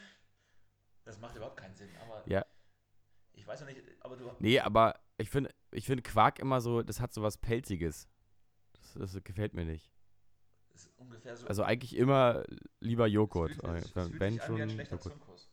Das 1.03 1.19
macht 1.19 1.35
überhaupt 1.35 1.57
keinen 1.57 1.75
Sinn, 1.75 1.89
aber 2.01 2.23
Ja. 2.29 2.45
ich 3.33 3.45
weiß 3.45 3.59
ja 3.61 3.65
nicht, 3.65 3.81
aber 3.99 4.15
du 4.15 4.31
Nee, 4.39 4.59
aber 4.59 4.99
ich 5.17 5.29
finde, 5.29 5.53
ich 5.71 5.85
finde 5.85 6.03
Quark 6.03 6.39
immer 6.39 6.61
so, 6.61 6.81
das 6.81 6.99
hat 6.99 7.13
so 7.13 7.21
was 7.21 7.37
Pelziges. 7.37 8.07
Das, 8.73 8.93
das 9.13 9.23
gefällt 9.23 9.53
mir 9.53 9.65
nicht. 9.65 9.91
ist 10.73 10.89
ungefähr 10.97 11.35
so. 11.35 11.45
Also 11.47 11.63
eigentlich 11.63 11.95
immer 11.95 12.43
lieber 12.79 13.07
Joghurt. 13.07 13.51
es 13.51 13.57
fühlt, 13.57 13.75
es, 13.85 13.95
es 13.95 14.19
Wenn 14.19 14.39
an 14.39 14.55
wie 14.57 14.61
ein 14.61 14.69
schon 14.69 14.85
Joghurt. 14.85 15.49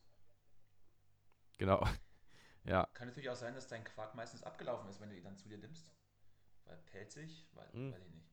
Genau. 1.58 1.84
Ja. 2.64 2.86
Kann 2.92 3.08
natürlich 3.08 3.30
auch 3.30 3.36
sein, 3.36 3.54
dass 3.54 3.68
dein 3.68 3.82
Quark 3.84 4.14
meistens 4.14 4.42
abgelaufen 4.42 4.86
ist, 4.90 5.00
wenn 5.00 5.08
du 5.08 5.16
ihn 5.16 5.24
dann 5.24 5.34
zu 5.34 5.48
dir 5.48 5.56
nimmst. 5.56 5.90
Weil 6.66 6.76
pelzig, 6.76 7.48
weil, 7.54 7.72
Hm. 7.72 7.90
weiß 7.92 8.02
ich 8.06 8.12
nicht. 8.14 8.29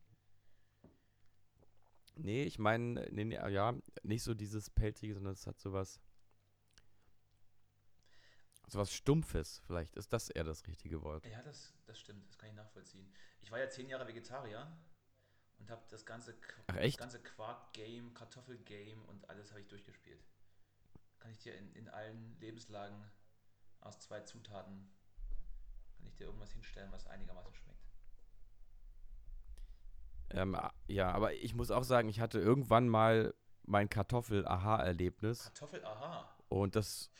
Nee, 2.20 2.42
ich 2.44 2.58
meine, 2.58 3.06
nee, 3.12 3.24
nee, 3.24 3.36
ja, 3.36 3.74
nicht 4.02 4.22
so 4.24 4.34
dieses 4.34 4.70
Pelzige, 4.70 5.14
sondern 5.14 5.34
es 5.34 5.46
hat 5.46 5.58
sowas. 5.60 6.00
Sowas 8.66 8.92
Stumpfes, 8.92 9.62
vielleicht 9.66 9.96
ist 9.96 10.12
das 10.12 10.28
eher 10.28 10.44
das 10.44 10.66
richtige 10.66 11.02
Wort. 11.02 11.24
Ja, 11.26 11.40
das, 11.42 11.72
das 11.86 11.98
stimmt, 11.98 12.28
das 12.28 12.36
kann 12.36 12.50
ich 12.50 12.54
nachvollziehen. 12.54 13.10
Ich 13.40 13.50
war 13.50 13.58
ja 13.58 13.70
zehn 13.70 13.88
Jahre 13.88 14.06
Vegetarier 14.06 14.70
und 15.58 15.70
habe 15.70 15.82
das 15.88 16.04
ganze, 16.04 16.32
Qu- 16.32 16.62
Ach, 16.66 16.76
echt? 16.76 16.96
das 16.96 17.00
ganze 17.00 17.22
Quark-Game, 17.22 18.12
Kartoffel-Game 18.12 19.02
und 19.06 19.30
alles 19.30 19.50
habe 19.52 19.60
ich 19.62 19.68
durchgespielt. 19.68 20.22
Kann 21.18 21.30
ich 21.30 21.38
dir 21.38 21.54
in, 21.56 21.72
in 21.72 21.88
allen 21.88 22.38
Lebenslagen 22.40 23.02
aus 23.80 23.98
zwei 24.00 24.20
Zutaten, 24.20 24.90
kann 25.96 26.06
ich 26.06 26.14
dir 26.16 26.24
irgendwas 26.24 26.52
hinstellen, 26.52 26.92
was 26.92 27.06
einigermaßen 27.06 27.54
schmeckt. 27.54 27.77
Ähm, 30.30 30.56
ja, 30.88 31.10
aber 31.10 31.34
ich 31.34 31.54
muss 31.54 31.70
auch 31.70 31.84
sagen, 31.84 32.08
ich 32.08 32.20
hatte 32.20 32.38
irgendwann 32.38 32.88
mal 32.88 33.34
mein 33.62 33.88
Kartoffel-Aha-Erlebnis 33.88 35.44
Kartoffel, 35.44 35.84
aha. 35.84 36.28
und 36.48 36.76
das, 36.76 37.10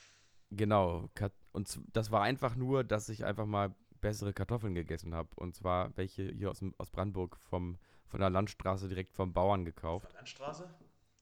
genau, 0.51 1.09
und 1.53 1.81
das 1.93 2.11
war 2.11 2.23
einfach 2.23 2.55
nur, 2.55 2.85
dass 2.85 3.09
ich 3.09 3.25
einfach 3.25 3.47
mal 3.47 3.75
bessere 4.01 4.33
Kartoffeln 4.33 4.75
gegessen 4.75 5.15
habe 5.15 5.29
und 5.37 5.55
zwar 5.55 5.97
welche 5.97 6.31
hier 6.31 6.51
aus, 6.51 6.63
aus 6.79 6.91
Brandenburg 6.91 7.37
vom, 7.37 7.79
von 8.07 8.21
der 8.21 8.31
Landstraße 8.31 8.89
direkt 8.89 9.13
vom 9.13 9.33
Bauern 9.33 9.61
Auf 9.61 9.67
gekauft. 9.67 10.09
der 10.09 10.15
Landstraße? 10.15 10.71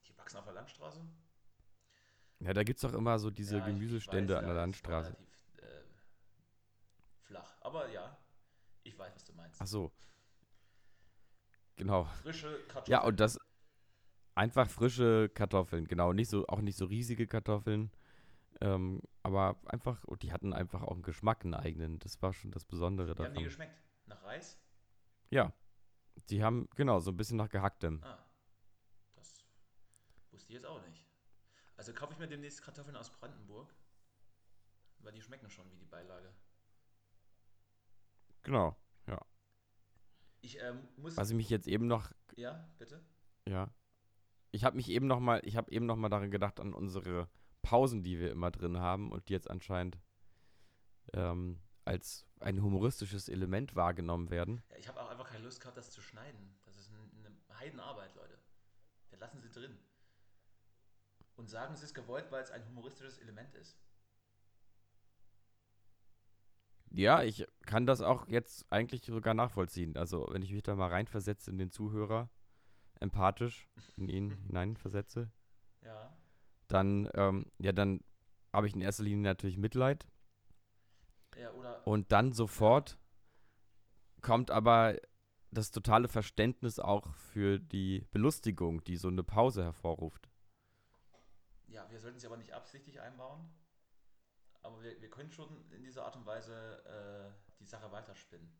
Die 0.07 0.17
wachsen 0.17 0.37
auf 0.37 0.45
der 0.45 0.53
Landstraße? 0.53 1.01
Ja, 2.39 2.53
da 2.53 2.63
gibt 2.63 2.77
es 2.77 2.89
doch 2.89 2.93
immer 2.97 3.17
so 3.17 3.31
diese 3.31 3.57
Ja, 3.57 3.65
Gemüsestände 3.65 4.35
weiß, 4.35 4.39
an 4.39 4.45
der 4.45 4.55
ja, 4.55 4.61
Landstraße. 4.61 5.09
Relativ, 5.09 5.57
äh, 5.57 5.83
flach. 7.23 7.55
Aber 7.61 7.89
ja, 7.89 8.15
ich 8.83 8.97
weiß, 8.97 9.15
was 9.15 9.23
du 9.25 9.33
meinst. 9.33 9.59
Ach 9.61 9.67
so. 9.67 9.91
Genau. 11.77 12.05
Frische 12.05 12.59
Kartoffeln. 12.67 12.91
Ja, 12.91 13.03
und 13.03 13.19
das 13.19 13.39
einfach 14.35 14.69
frische 14.69 15.29
Kartoffeln, 15.29 15.87
genau, 15.87 16.13
nicht 16.13 16.29
so 16.29 16.45
auch 16.47 16.61
nicht 16.61 16.77
so 16.77 16.85
riesige 16.85 17.27
Kartoffeln, 17.27 17.91
ähm, 18.61 19.01
aber 19.23 19.57
einfach 19.65 20.03
und 20.05 20.23
die 20.23 20.31
hatten 20.31 20.53
einfach 20.53 20.81
auch 20.81 20.91
einen 20.93 21.03
Geschmack 21.03 21.43
einen 21.43 21.53
eigenen. 21.53 21.99
Das 21.99 22.21
war 22.21 22.33
schon 22.33 22.51
das 22.51 22.65
Besondere 22.65 23.07
Wie 23.07 23.11
haben 23.11 23.17
die 23.17 23.29
davon. 23.29 23.43
geschmeckt? 23.43 23.81
Nach 24.05 24.23
Reis? 24.23 24.59
Ja. 25.29 25.53
Die 26.29 26.43
haben 26.43 26.67
genau 26.75 26.99
so 26.99 27.11
ein 27.11 27.17
bisschen 27.17 27.37
nach 27.37 27.49
gehacktem. 27.49 28.03
Ah, 28.03 28.17
das 29.13 29.45
wusste 30.31 30.49
ich 30.49 30.55
jetzt 30.55 30.65
auch 30.65 30.81
nicht. 30.87 31.05
Also 31.75 31.93
kaufe 31.93 32.13
ich 32.13 32.19
mir 32.19 32.27
demnächst 32.27 32.63
Kartoffeln 32.63 32.95
aus 32.95 33.11
Brandenburg, 33.11 33.71
weil 34.99 35.13
die 35.13 35.21
schmecken 35.21 35.47
schon 35.49 35.71
wie 35.71 35.77
die 35.77 35.85
Beilage. 35.85 36.33
Genau. 38.41 38.75
Ich 40.47 40.61
ähm, 40.61 40.87
muss. 40.95 41.17
Was 41.17 41.29
ich 41.29 41.35
mich 41.35 41.49
jetzt 41.49 41.67
eben 41.67 41.87
noch 41.87 42.09
Ja, 42.37 42.65
bitte? 42.77 43.03
ja. 43.47 43.69
Ich 44.51 44.63
habe 44.63 44.77
mich 44.77 44.87
eben 44.89 45.05
noch 45.07 45.19
mal 45.19 45.41
ich 45.43 45.57
habe 45.57 45.69
eben 45.71 45.85
noch 45.85 45.97
mal 45.97 46.07
daran 46.09 46.31
gedacht 46.31 46.59
an 46.61 46.73
unsere 46.73 47.27
Pausen, 47.61 48.01
die 48.01 48.17
wir 48.17 48.31
immer 48.31 48.49
drin 48.49 48.77
haben 48.79 49.11
und 49.11 49.27
die 49.27 49.33
jetzt 49.33 49.49
anscheinend 49.49 49.97
ähm, 51.13 51.59
als 51.83 52.25
ein 52.39 52.61
humoristisches 52.61 53.27
Element 53.27 53.75
wahrgenommen 53.75 54.29
werden. 54.29 54.63
Ja, 54.71 54.77
ich 54.77 54.87
habe 54.87 55.01
auch 55.01 55.09
einfach 55.09 55.29
keine 55.29 55.43
Lust 55.43 55.59
gehabt, 55.59 55.77
das 55.77 55.91
zu 55.91 56.01
schneiden. 56.01 56.55
Das 56.65 56.77
ist 56.77 56.91
ein- 56.91 57.25
eine 57.25 57.59
Heidenarbeit, 57.59 58.15
Leute. 58.15 58.37
Wir 59.09 59.19
lassen 59.19 59.41
sie 59.41 59.49
drin. 59.49 59.77
Und 61.35 61.49
sagen, 61.49 61.73
es 61.73 61.83
ist 61.83 61.93
gewollt, 61.93 62.31
weil 62.31 62.41
es 62.43 62.51
ein 62.51 62.65
humoristisches 62.67 63.17
Element 63.19 63.53
ist. 63.55 63.77
Ja, 66.97 67.21
ich 67.21 67.45
kann 67.65 67.85
das 67.85 68.01
auch 68.01 68.27
jetzt 68.27 68.65
eigentlich 68.71 69.05
sogar 69.05 69.35
nachvollziehen. 69.35 69.95
Also, 69.97 70.27
wenn 70.31 70.41
ich 70.41 70.51
mich 70.51 70.63
da 70.63 70.75
mal 70.75 70.89
reinversetze 70.89 71.51
in 71.51 71.59
den 71.59 71.69
Zuhörer, 71.69 72.29
empathisch 72.99 73.67
in 73.97 74.09
ihn 74.09 74.31
hineinversetze, 74.47 75.31
Ja. 75.83 76.17
dann, 76.67 77.07
ähm, 77.13 77.51
ja, 77.59 77.71
dann 77.71 78.01
habe 78.51 78.67
ich 78.67 78.73
in 78.73 78.81
erster 78.81 79.03
Linie 79.03 79.23
natürlich 79.23 79.57
Mitleid. 79.57 80.07
Ja. 81.37 81.51
Und 81.85 82.11
dann 82.11 82.33
sofort 82.33 82.97
kommt 84.21 84.49
aber 84.49 84.97
das 85.51 85.69
totale 85.69 86.07
Verständnis 86.07 86.79
auch 86.79 87.13
für 87.13 87.59
die 87.59 88.07
Belustigung, 88.11 88.83
die 88.83 88.97
so 88.97 89.07
eine 89.07 89.23
Pause 89.23 89.63
hervorruft. 89.63 90.27
Ja, 91.67 91.87
wir 91.91 91.99
sollten 91.99 92.17
sie 92.17 92.25
aber 92.25 92.37
nicht 92.37 92.53
absichtlich 92.53 92.99
einbauen. 92.99 93.47
Aber 94.67 94.83
wir, 94.83 95.01
wir 95.01 95.09
können 95.09 95.31
schon 95.31 95.71
in 95.71 95.81
dieser 95.81 96.03
Art 96.03 96.17
und 96.17 96.25
Weise 96.25 96.83
äh, 96.85 97.55
die 97.57 97.65
Sache 97.65 97.89
weiterspinnen. 97.89 98.53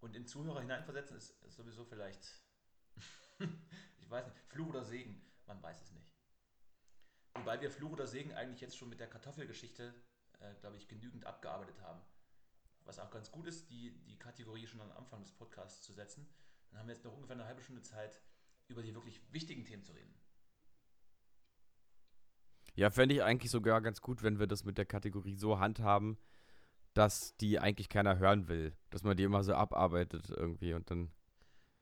Und 0.00 0.14
in 0.14 0.26
Zuhörer 0.26 0.60
hineinversetzen 0.60 1.16
ist, 1.16 1.30
ist 1.44 1.56
sowieso 1.56 1.82
vielleicht, 1.86 2.42
ich 3.38 4.10
weiß 4.10 4.26
nicht, 4.26 4.38
Fluch 4.48 4.68
oder 4.68 4.84
Segen, 4.84 5.24
man 5.46 5.62
weiß 5.62 5.80
es 5.80 5.92
nicht. 5.92 6.14
Wobei 7.36 7.58
wir 7.62 7.70
Fluch 7.70 7.92
oder 7.92 8.06
Segen 8.06 8.34
eigentlich 8.34 8.60
jetzt 8.60 8.76
schon 8.76 8.90
mit 8.90 9.00
der 9.00 9.08
Kartoffelgeschichte, 9.08 9.94
äh, 10.40 10.54
glaube 10.56 10.76
ich, 10.76 10.88
genügend 10.88 11.24
abgearbeitet 11.24 11.80
haben. 11.80 12.02
was 12.84 12.98
auch 12.98 13.10
ganz 13.10 13.32
gut 13.32 13.46
ist, 13.46 13.70
die, 13.70 13.98
die 14.04 14.18
Kategorie 14.18 14.66
schon 14.66 14.82
am 14.82 14.92
Anfang 14.92 15.22
des 15.22 15.32
Podcasts 15.32 15.82
zu 15.82 15.94
setzen. 15.94 16.28
Dann 16.68 16.80
haben 16.80 16.88
wir 16.88 16.94
jetzt 16.94 17.04
noch 17.04 17.14
ungefähr 17.14 17.36
eine 17.36 17.46
halbe 17.46 17.62
Stunde 17.62 17.80
Zeit, 17.80 18.20
über 18.68 18.82
die 18.82 18.94
wirklich 18.94 19.22
wichtigen 19.32 19.64
Themen 19.64 19.82
zu 19.82 19.92
reden. 19.92 20.14
Ja, 22.76 22.90
fände 22.90 23.14
ich 23.14 23.22
eigentlich 23.22 23.50
sogar 23.50 23.80
ganz 23.80 24.02
gut, 24.02 24.22
wenn 24.22 24.38
wir 24.38 24.46
das 24.46 24.64
mit 24.64 24.76
der 24.76 24.84
Kategorie 24.84 25.34
so 25.34 25.58
handhaben, 25.58 26.18
dass 26.92 27.36
die 27.38 27.58
eigentlich 27.58 27.88
keiner 27.88 28.18
hören 28.18 28.48
will. 28.48 28.76
Dass 28.90 29.02
man 29.02 29.16
die 29.16 29.24
immer 29.24 29.42
so 29.42 29.54
abarbeitet 29.54 30.28
irgendwie 30.30 30.74
und 30.74 30.90
dann. 30.90 31.10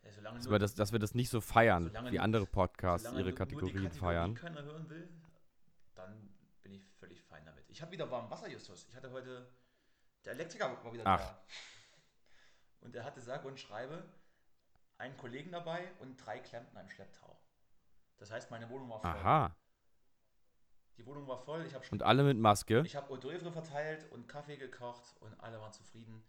Ja, 0.02 0.32
dass, 0.32 0.50
wir 0.50 0.58
das, 0.58 0.74
dass 0.74 0.92
wir 0.92 0.98
das 0.98 1.14
nicht 1.14 1.30
so 1.30 1.40
feiern, 1.40 1.90
wie 2.10 2.20
andere 2.20 2.46
Podcasts 2.46 3.10
ihre 3.12 3.32
Kategorien 3.32 3.90
die 3.90 3.98
feiern. 3.98 4.34
keiner 4.34 4.62
hören 4.62 4.88
will, 4.90 5.08
dann 5.94 6.34
bin 6.62 6.74
ich 6.74 6.86
völlig 7.00 7.22
fein 7.22 7.44
damit. 7.44 7.64
Ich 7.68 7.80
habe 7.82 7.90
wieder 7.90 8.10
warm 8.10 8.30
Wasser, 8.30 8.48
Justus. 8.48 8.86
Ich 8.88 8.94
hatte 8.94 9.10
heute. 9.10 9.48
Der 10.24 10.32
Elektriker 10.32 10.78
war 10.82 10.92
wieder 10.92 11.06
Ach. 11.06 11.20
da. 11.20 11.44
Und 12.80 12.94
er 12.94 13.04
hatte 13.04 13.20
sage 13.20 13.48
und 13.48 13.58
schreibe 13.58 14.04
einen 14.98 15.16
Kollegen 15.16 15.50
dabei 15.50 15.90
und 15.98 16.16
drei 16.16 16.38
Klempner 16.38 16.80
im 16.80 16.88
Schlepptau. 16.88 17.38
Das 18.18 18.30
heißt, 18.30 18.50
meine 18.50 18.70
Wohnung 18.70 18.88
war 18.90 19.00
voll. 19.00 19.10
Aha. 19.10 19.56
Die 20.96 21.06
Wohnung 21.06 21.26
war 21.26 21.38
voll. 21.38 21.66
Ich 21.66 21.92
und 21.92 22.02
alle 22.02 22.22
mit 22.22 22.38
Maske? 22.38 22.82
Ich 22.84 22.94
habe 22.94 23.10
Eau 23.10 23.16
d'oeuvre 23.16 23.50
verteilt 23.50 24.10
und 24.12 24.28
Kaffee 24.28 24.56
gekocht 24.56 25.16
und 25.20 25.38
alle 25.40 25.60
waren 25.60 25.72
zufrieden. 25.72 26.22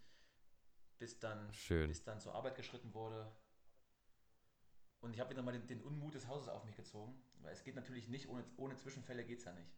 Bis 0.97 1.19
dann, 1.19 1.51
Schön. 1.53 1.87
bis 1.87 2.03
dann 2.03 2.19
zur 2.19 2.33
Arbeit 2.33 2.55
geschritten 2.55 2.93
wurde. 2.93 3.31
Und 5.01 5.13
ich 5.13 5.19
habe 5.19 5.29
wieder 5.29 5.43
mal 5.43 5.51
den, 5.51 5.67
den, 5.67 5.81
Unmut 5.81 6.15
des 6.15 6.27
Hauses 6.27 6.47
auf 6.47 6.63
mich 6.63 6.75
gezogen. 6.75 7.21
Weil 7.41 7.53
es 7.53 7.63
geht 7.63 7.75
natürlich 7.75 8.07
nicht, 8.07 8.27
ohne, 8.27 8.43
ohne 8.57 8.75
Zwischenfälle 8.75 9.23
geht 9.23 9.39
es 9.39 9.45
ja 9.45 9.51
nicht. 9.51 9.69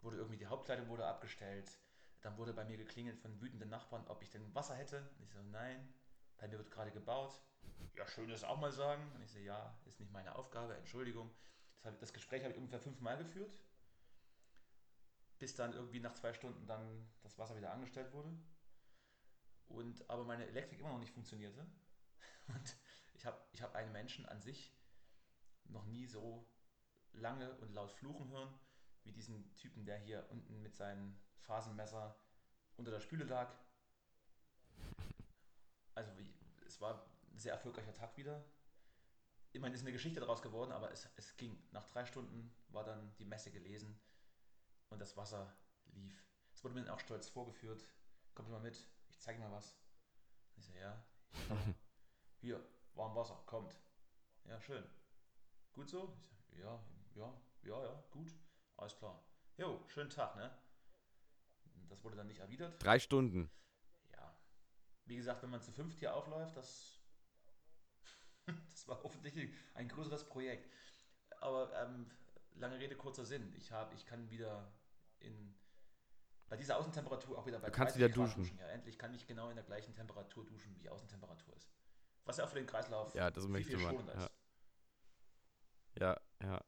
Wurde 0.00 0.16
irgendwie, 0.16 0.38
die 0.38 0.46
Hauptkleidung 0.46 0.88
wurde 0.88 1.06
abgestellt. 1.06 1.70
Dann 2.22 2.38
wurde 2.38 2.54
bei 2.54 2.64
mir 2.64 2.78
geklingelt 2.78 3.18
von 3.18 3.40
wütenden 3.42 3.68
Nachbarn, 3.68 4.06
ob 4.08 4.22
ich 4.22 4.30
denn 4.30 4.54
Wasser 4.54 4.74
hätte. 4.74 5.10
Und 5.18 5.24
ich 5.24 5.32
so, 5.32 5.42
nein, 5.42 5.92
bei 6.38 6.48
mir 6.48 6.56
wird 6.56 6.70
gerade 6.70 6.92
gebaut. 6.92 7.38
Ja, 7.94 8.06
schön 8.06 8.30
das 8.30 8.44
auch 8.44 8.58
mal 8.58 8.72
sagen. 8.72 9.02
Und 9.14 9.22
ich 9.22 9.30
so, 9.30 9.38
ja, 9.38 9.76
ist 9.84 10.00
nicht 10.00 10.12
meine 10.12 10.34
Aufgabe, 10.34 10.76
Entschuldigung. 10.76 11.30
Das, 11.82 11.98
das 11.98 12.12
Gespräch 12.12 12.42
habe 12.42 12.52
ich 12.52 12.58
ungefähr 12.58 12.80
fünfmal 12.80 13.18
geführt 13.18 13.58
bis 15.42 15.56
dann 15.56 15.72
irgendwie 15.72 15.98
nach 15.98 16.14
zwei 16.14 16.32
Stunden 16.32 16.68
dann 16.68 17.04
das 17.24 17.36
Wasser 17.36 17.56
wieder 17.56 17.72
angestellt 17.72 18.12
wurde. 18.12 18.32
Und 19.66 20.08
aber 20.08 20.22
meine 20.22 20.46
Elektrik 20.46 20.78
immer 20.78 20.90
noch 20.90 21.00
nicht 21.00 21.12
funktionierte. 21.12 21.66
Und 22.46 22.76
ich 23.14 23.26
habe 23.26 23.36
ich 23.50 23.60
hab 23.60 23.74
einen 23.74 23.90
Menschen 23.90 24.24
an 24.26 24.40
sich 24.40 24.72
noch 25.64 25.84
nie 25.86 26.06
so 26.06 26.48
lange 27.12 27.52
und 27.58 27.72
laut 27.74 27.90
fluchen 27.90 28.28
hören, 28.28 28.54
wie 29.02 29.10
diesen 29.10 29.52
Typen, 29.56 29.84
der 29.84 29.98
hier 29.98 30.24
unten 30.30 30.62
mit 30.62 30.76
seinem 30.76 31.18
Phasenmesser 31.38 32.16
unter 32.76 32.92
der 32.92 33.00
Spüle 33.00 33.24
lag. 33.24 33.52
Also 35.94 36.16
wie, 36.16 36.32
es 36.66 36.80
war 36.80 37.04
ein 37.32 37.38
sehr 37.38 37.52
erfolgreicher 37.52 37.92
Tag 37.92 38.16
wieder. 38.16 38.42
Immerhin 39.52 39.74
ist 39.74 39.82
eine 39.82 39.92
Geschichte 39.92 40.20
daraus 40.20 40.40
geworden, 40.40 40.72
aber 40.72 40.90
es, 40.90 41.06
es 41.16 41.36
ging. 41.36 41.62
Nach 41.70 41.84
drei 41.84 42.06
Stunden 42.06 42.54
war 42.68 42.82
dann 42.82 43.14
die 43.16 43.26
Messe 43.26 43.50
gelesen 43.50 44.00
und 44.92 44.98
das 44.98 45.16
Wasser 45.16 45.56
lief. 45.94 46.24
Es 46.52 46.62
wurde 46.62 46.74
mir 46.74 46.84
dann 46.84 46.94
auch 46.94 47.00
stolz 47.00 47.28
vorgeführt. 47.28 47.84
Kommt 48.34 48.50
mal 48.50 48.60
mit, 48.60 48.86
ich 49.08 49.18
zeige 49.18 49.40
mal 49.40 49.50
was. 49.50 49.76
Ich 50.56 50.64
so, 50.64 50.74
ja. 50.74 51.04
Hier, 52.40 52.64
warm 52.94 53.14
Wasser, 53.14 53.42
kommt. 53.46 53.76
Ja, 54.44 54.60
schön. 54.60 54.84
Gut 55.72 55.88
so? 55.88 56.16
Ich 56.38 56.46
so, 56.46 56.56
ja, 56.56 56.84
ja, 57.14 57.32
ja, 57.62 57.84
ja, 57.84 58.04
gut. 58.10 58.34
Alles 58.76 58.96
klar. 58.96 59.24
Jo, 59.56 59.82
schönen 59.88 60.10
Tag, 60.10 60.36
ne? 60.36 60.50
Das 61.88 62.02
wurde 62.04 62.16
dann 62.16 62.26
nicht 62.26 62.40
erwidert. 62.40 62.82
Drei 62.82 62.98
Stunden. 62.98 63.50
Ja. 64.12 64.36
Wie 65.04 65.16
gesagt, 65.16 65.42
wenn 65.42 65.50
man 65.50 65.60
zu 65.60 65.72
fünft 65.72 65.98
hier 65.98 66.14
aufläuft, 66.14 66.56
das, 66.56 67.00
das 68.46 68.88
war 68.88 69.04
offensichtlich 69.04 69.54
ein 69.74 69.88
größeres 69.88 70.28
Projekt. 70.28 70.70
Aber 71.40 71.72
ähm, 71.80 72.10
lange 72.54 72.78
Rede, 72.78 72.96
kurzer 72.96 73.24
Sinn. 73.24 73.52
Ich, 73.56 73.72
hab, 73.72 73.92
ich 73.94 74.06
kann 74.06 74.30
wieder 74.30 74.72
in, 75.22 75.54
bei 76.48 76.56
dieser 76.56 76.78
Außentemperatur 76.78 77.38
auch 77.38 77.46
wieder 77.46 77.58
bei 77.58 77.66
du 77.68 77.72
kannst 77.72 77.96
wieder 77.96 78.08
duschen. 78.08 78.42
duschen. 78.42 78.58
Ja, 78.58 78.66
endlich 78.68 78.98
kann 78.98 79.14
ich 79.14 79.26
genau 79.26 79.48
in 79.48 79.56
der 79.56 79.64
gleichen 79.64 79.92
Temperatur 79.94 80.44
duschen, 80.44 80.76
wie 80.78 80.88
Außentemperatur 80.88 81.54
ist. 81.56 81.68
Was 82.24 82.36
ja 82.36 82.44
auch 82.44 82.48
für 82.48 82.56
den 82.56 82.66
Kreislauf 82.66 83.14
ja, 83.14 83.30
das 83.30 83.46
viel, 83.46 83.64
viel 83.64 83.78
schonender 83.78 84.14
ist. 84.14 84.30
Ja, 85.98 86.06
ja. 86.06 86.20
ja. 86.42 86.64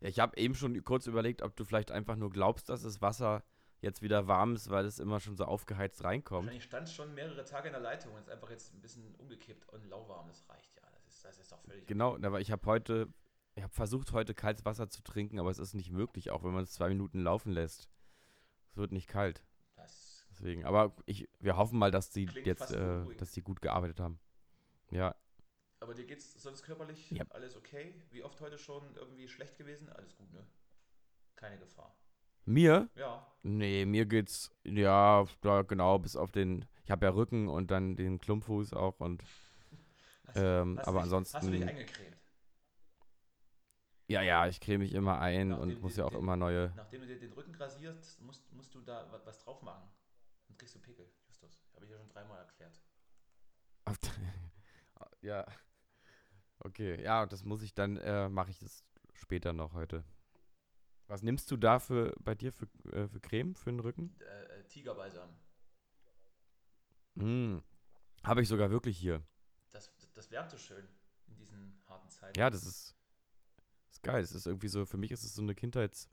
ja 0.00 0.08
ich 0.08 0.18
habe 0.18 0.36
eben 0.36 0.54
schon 0.54 0.82
kurz 0.84 1.06
überlegt, 1.06 1.42
ob 1.42 1.56
du 1.56 1.64
vielleicht 1.64 1.90
einfach 1.90 2.16
nur 2.16 2.30
glaubst, 2.30 2.68
dass 2.68 2.82
das 2.82 3.02
Wasser 3.02 3.42
jetzt 3.82 4.00
wieder 4.00 4.28
warm 4.28 4.54
ist, 4.54 4.70
weil 4.70 4.86
es 4.86 4.98
immer 4.98 5.20
schon 5.20 5.36
so 5.36 5.44
aufgeheizt 5.44 6.04
reinkommt. 6.04 6.46
Wahrscheinlich 6.46 6.64
stand 6.64 6.88
schon 6.88 7.12
mehrere 7.14 7.44
Tage 7.44 7.66
in 7.66 7.72
der 7.72 7.82
Leitung 7.82 8.14
und 8.14 8.20
ist 8.20 8.30
einfach 8.30 8.50
jetzt 8.50 8.72
ein 8.72 8.80
bisschen 8.80 9.14
umgekippt 9.16 9.68
und 9.70 9.84
lauwarm. 9.84 10.28
Das 10.28 10.48
reicht 10.48 10.74
ja. 10.76 10.82
Das 10.92 11.06
ist, 11.06 11.24
das 11.24 11.38
ist 11.38 11.52
doch 11.52 11.60
völlig. 11.62 11.86
Genau, 11.86 12.16
aber 12.16 12.40
ich 12.40 12.52
habe 12.52 12.64
heute, 12.66 13.08
ich 13.54 13.62
habe 13.62 13.72
versucht, 13.72 14.12
heute 14.12 14.34
kaltes 14.34 14.64
Wasser 14.64 14.88
zu 14.88 15.02
trinken, 15.02 15.38
aber 15.38 15.50
es 15.50 15.58
ist 15.58 15.74
nicht 15.74 15.90
möglich, 15.90 16.30
auch 16.30 16.42
wenn 16.44 16.52
man 16.52 16.64
es 16.64 16.72
zwei 16.72 16.88
Minuten 16.88 17.20
laufen 17.20 17.52
lässt. 17.52 17.88
Es 18.70 18.76
wird 18.76 18.92
nicht 18.92 19.08
kalt. 19.08 19.44
Das 19.76 20.12
Deswegen, 20.32 20.64
aber 20.64 20.94
ich, 21.06 21.28
wir 21.40 21.56
hoffen 21.56 21.78
mal, 21.78 21.90
dass 21.90 22.10
die 22.10 22.24
jetzt, 22.44 22.72
äh, 22.72 23.04
dass 23.16 23.32
die 23.32 23.42
gut 23.42 23.60
gearbeitet 23.60 24.00
haben. 24.00 24.18
Ja. 24.90 25.14
Aber 25.80 25.94
dir 25.94 26.06
geht's 26.06 26.40
sonst 26.40 26.62
körperlich 26.62 27.10
ja. 27.10 27.24
alles 27.30 27.56
okay? 27.56 27.94
Wie 28.10 28.22
oft 28.22 28.40
heute 28.40 28.56
schon 28.58 28.82
irgendwie 28.96 29.28
schlecht 29.28 29.58
gewesen? 29.58 29.88
Alles 29.90 30.16
gut, 30.16 30.32
ne? 30.32 30.46
Keine 31.36 31.58
Gefahr. 31.58 31.96
Mir? 32.44 32.88
Ja. 32.94 33.26
Nee, 33.42 33.84
mir 33.84 34.06
geht's, 34.06 34.50
ja, 34.64 35.26
da 35.42 35.62
genau, 35.62 35.98
bis 35.98 36.16
auf 36.16 36.32
den, 36.32 36.64
ich 36.84 36.90
habe 36.90 37.04
ja 37.06 37.12
Rücken 37.12 37.48
und 37.48 37.70
dann 37.70 37.96
den 37.96 38.18
Klumpfuß 38.18 38.72
auch 38.72 39.00
und, 39.00 39.22
hast, 40.26 40.36
ähm, 40.36 40.78
hast 40.78 40.88
aber 40.88 40.98
dich, 40.98 41.04
ansonsten. 41.04 41.36
Hast 41.36 41.46
du 41.46 41.50
dich 41.52 41.66
eingecremt? 41.66 42.16
Ja, 44.12 44.22
ja, 44.22 44.46
ich 44.46 44.60
creme 44.60 44.80
mich 44.80 44.92
immer 44.92 45.18
ein 45.20 45.48
nachdem 45.48 45.62
und 45.70 45.80
muss 45.80 45.96
ja 45.96 46.04
auch 46.04 46.10
den, 46.10 46.18
immer 46.18 46.36
neue. 46.36 46.70
Nachdem 46.76 47.00
du 47.00 47.06
dir 47.06 47.18
den 47.18 47.32
Rücken 47.32 47.54
rasierst, 47.54 48.20
musst, 48.20 48.52
musst 48.52 48.74
du 48.74 48.82
da 48.82 49.10
was 49.24 49.38
drauf 49.38 49.62
machen. 49.62 49.88
Dann 50.48 50.58
kriegst 50.58 50.74
du 50.74 50.80
Pickel, 50.80 51.10
Justus. 51.26 51.58
Habe 51.74 51.86
ich 51.86 51.90
ja 51.90 51.96
schon 51.96 52.10
dreimal 52.10 52.38
erklärt. 52.38 52.78
ja. 55.22 55.46
Okay, 56.58 57.02
ja, 57.02 57.24
das 57.26 57.42
muss 57.44 57.62
ich 57.62 57.74
dann, 57.74 57.96
äh, 57.96 58.28
mache 58.28 58.50
ich 58.50 58.58
das 58.58 58.84
später 59.14 59.52
noch 59.52 59.72
heute. 59.72 60.04
Was 61.06 61.22
nimmst 61.22 61.50
du 61.50 61.56
da 61.56 61.78
für, 61.78 62.14
bei 62.20 62.34
dir 62.34 62.52
für, 62.52 62.66
äh, 62.92 63.08
für 63.08 63.20
Creme 63.20 63.54
für 63.54 63.70
den 63.70 63.80
Rücken? 63.80 64.14
Äh, 64.20 64.60
äh 64.60 64.68
Tigerbalsam. 64.68 65.30
Mm, 67.14 67.58
Habe 68.22 68.42
ich 68.42 68.48
sogar 68.48 68.70
wirklich 68.70 68.98
hier. 68.98 69.22
Das, 69.70 69.90
das 70.14 70.30
wärmt 70.30 70.50
so 70.50 70.58
schön 70.58 70.86
in 71.26 71.36
diesen 71.36 71.82
harten 71.88 72.10
Zeiten. 72.10 72.38
Ja, 72.38 72.50
das 72.50 72.64
ist 72.64 72.94
geil. 74.02 74.22
Es 74.22 74.32
ist 74.32 74.46
irgendwie 74.46 74.68
so, 74.68 74.84
für 74.86 74.96
mich 74.96 75.10
ist 75.10 75.24
es 75.24 75.34
so 75.34 75.42
eine 75.42 75.54
Kindheits, 75.54 76.08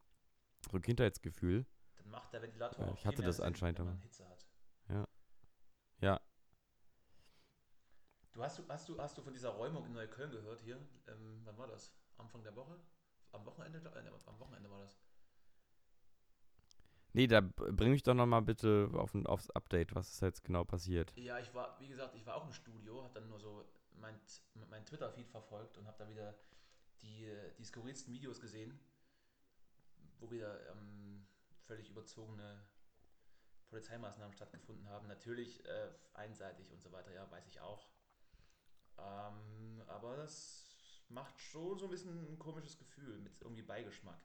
so 0.69 0.77
ein 0.77 0.81
Kindheitsgefühl. 0.81 1.65
Dann 1.97 2.09
macht 2.09 2.33
der 2.33 2.41
Ventilator 2.41 2.85
ja, 2.85 2.93
Ich 2.93 3.05
hatte 3.05 3.21
das 3.21 3.37
Sinn, 3.37 3.45
anscheinend 3.45 3.79
wenn 3.79 3.85
man 3.85 3.99
Hitze 3.99 4.27
hat. 4.27 4.45
Ja. 4.89 5.07
Ja. 6.01 6.21
Du 8.33 8.43
hast, 8.43 8.61
hast, 8.69 8.89
du, 8.89 8.97
hast 8.99 9.17
du 9.17 9.21
von 9.21 9.33
dieser 9.33 9.49
Räumung 9.49 9.85
in 9.85 9.93
Neukölln 9.93 10.31
gehört 10.31 10.61
hier? 10.61 10.77
Ähm, 11.07 11.41
wann 11.43 11.57
war 11.57 11.67
das? 11.67 11.93
Anfang 12.17 12.43
der 12.43 12.55
Woche? 12.55 12.79
Am 13.31 13.45
Wochenende? 13.45 13.79
Äh, 13.79 14.09
am 14.25 14.39
Wochenende 14.39 14.69
war 14.69 14.79
das. 14.79 14.97
Nee, 17.13 17.27
da 17.27 17.41
bring 17.41 17.91
mich 17.91 18.03
doch 18.03 18.13
nochmal 18.13 18.43
bitte 18.43 18.89
auf, 18.93 19.15
aufs 19.25 19.49
Update, 19.51 19.95
was 19.95 20.09
ist 20.09 20.21
jetzt 20.21 20.43
genau 20.43 20.63
passiert. 20.63 21.11
Ja, 21.15 21.39
ich 21.39 21.53
war, 21.55 21.79
wie 21.79 21.87
gesagt, 21.87 22.15
ich 22.15 22.25
war 22.25 22.35
auch 22.35 22.45
im 22.45 22.53
Studio, 22.53 23.03
hab 23.03 23.13
dann 23.15 23.27
nur 23.27 23.39
so 23.39 23.65
mein, 23.95 24.15
mein 24.69 24.85
Twitter-Feed 24.85 25.27
verfolgt 25.27 25.77
und 25.77 25.87
hab 25.87 25.97
da 25.97 26.07
wieder 26.07 26.35
die, 27.01 27.31
die 27.57 27.63
skurrilsten 27.63 28.13
Videos 28.13 28.39
gesehen, 28.39 28.79
wo 30.19 30.29
wieder 30.31 30.69
ähm, 30.71 31.25
völlig 31.65 31.89
überzogene 31.89 32.61
Polizeimaßnahmen 33.69 34.33
stattgefunden 34.33 34.87
haben. 34.89 35.07
Natürlich 35.07 35.63
äh, 35.65 35.89
einseitig 36.13 36.71
und 36.71 36.81
so 36.81 36.91
weiter, 36.91 37.13
ja, 37.13 37.29
weiß 37.29 37.47
ich 37.47 37.59
auch. 37.61 37.87
Ähm, 38.97 39.81
aber 39.87 40.17
das 40.17 40.69
macht 41.09 41.39
schon 41.39 41.79
so 41.79 41.85
ein 41.85 41.91
bisschen 41.91 42.31
ein 42.31 42.39
komisches 42.39 42.77
Gefühl 42.77 43.19
mit 43.19 43.39
irgendwie 43.41 43.61
Beigeschmack. 43.61 44.19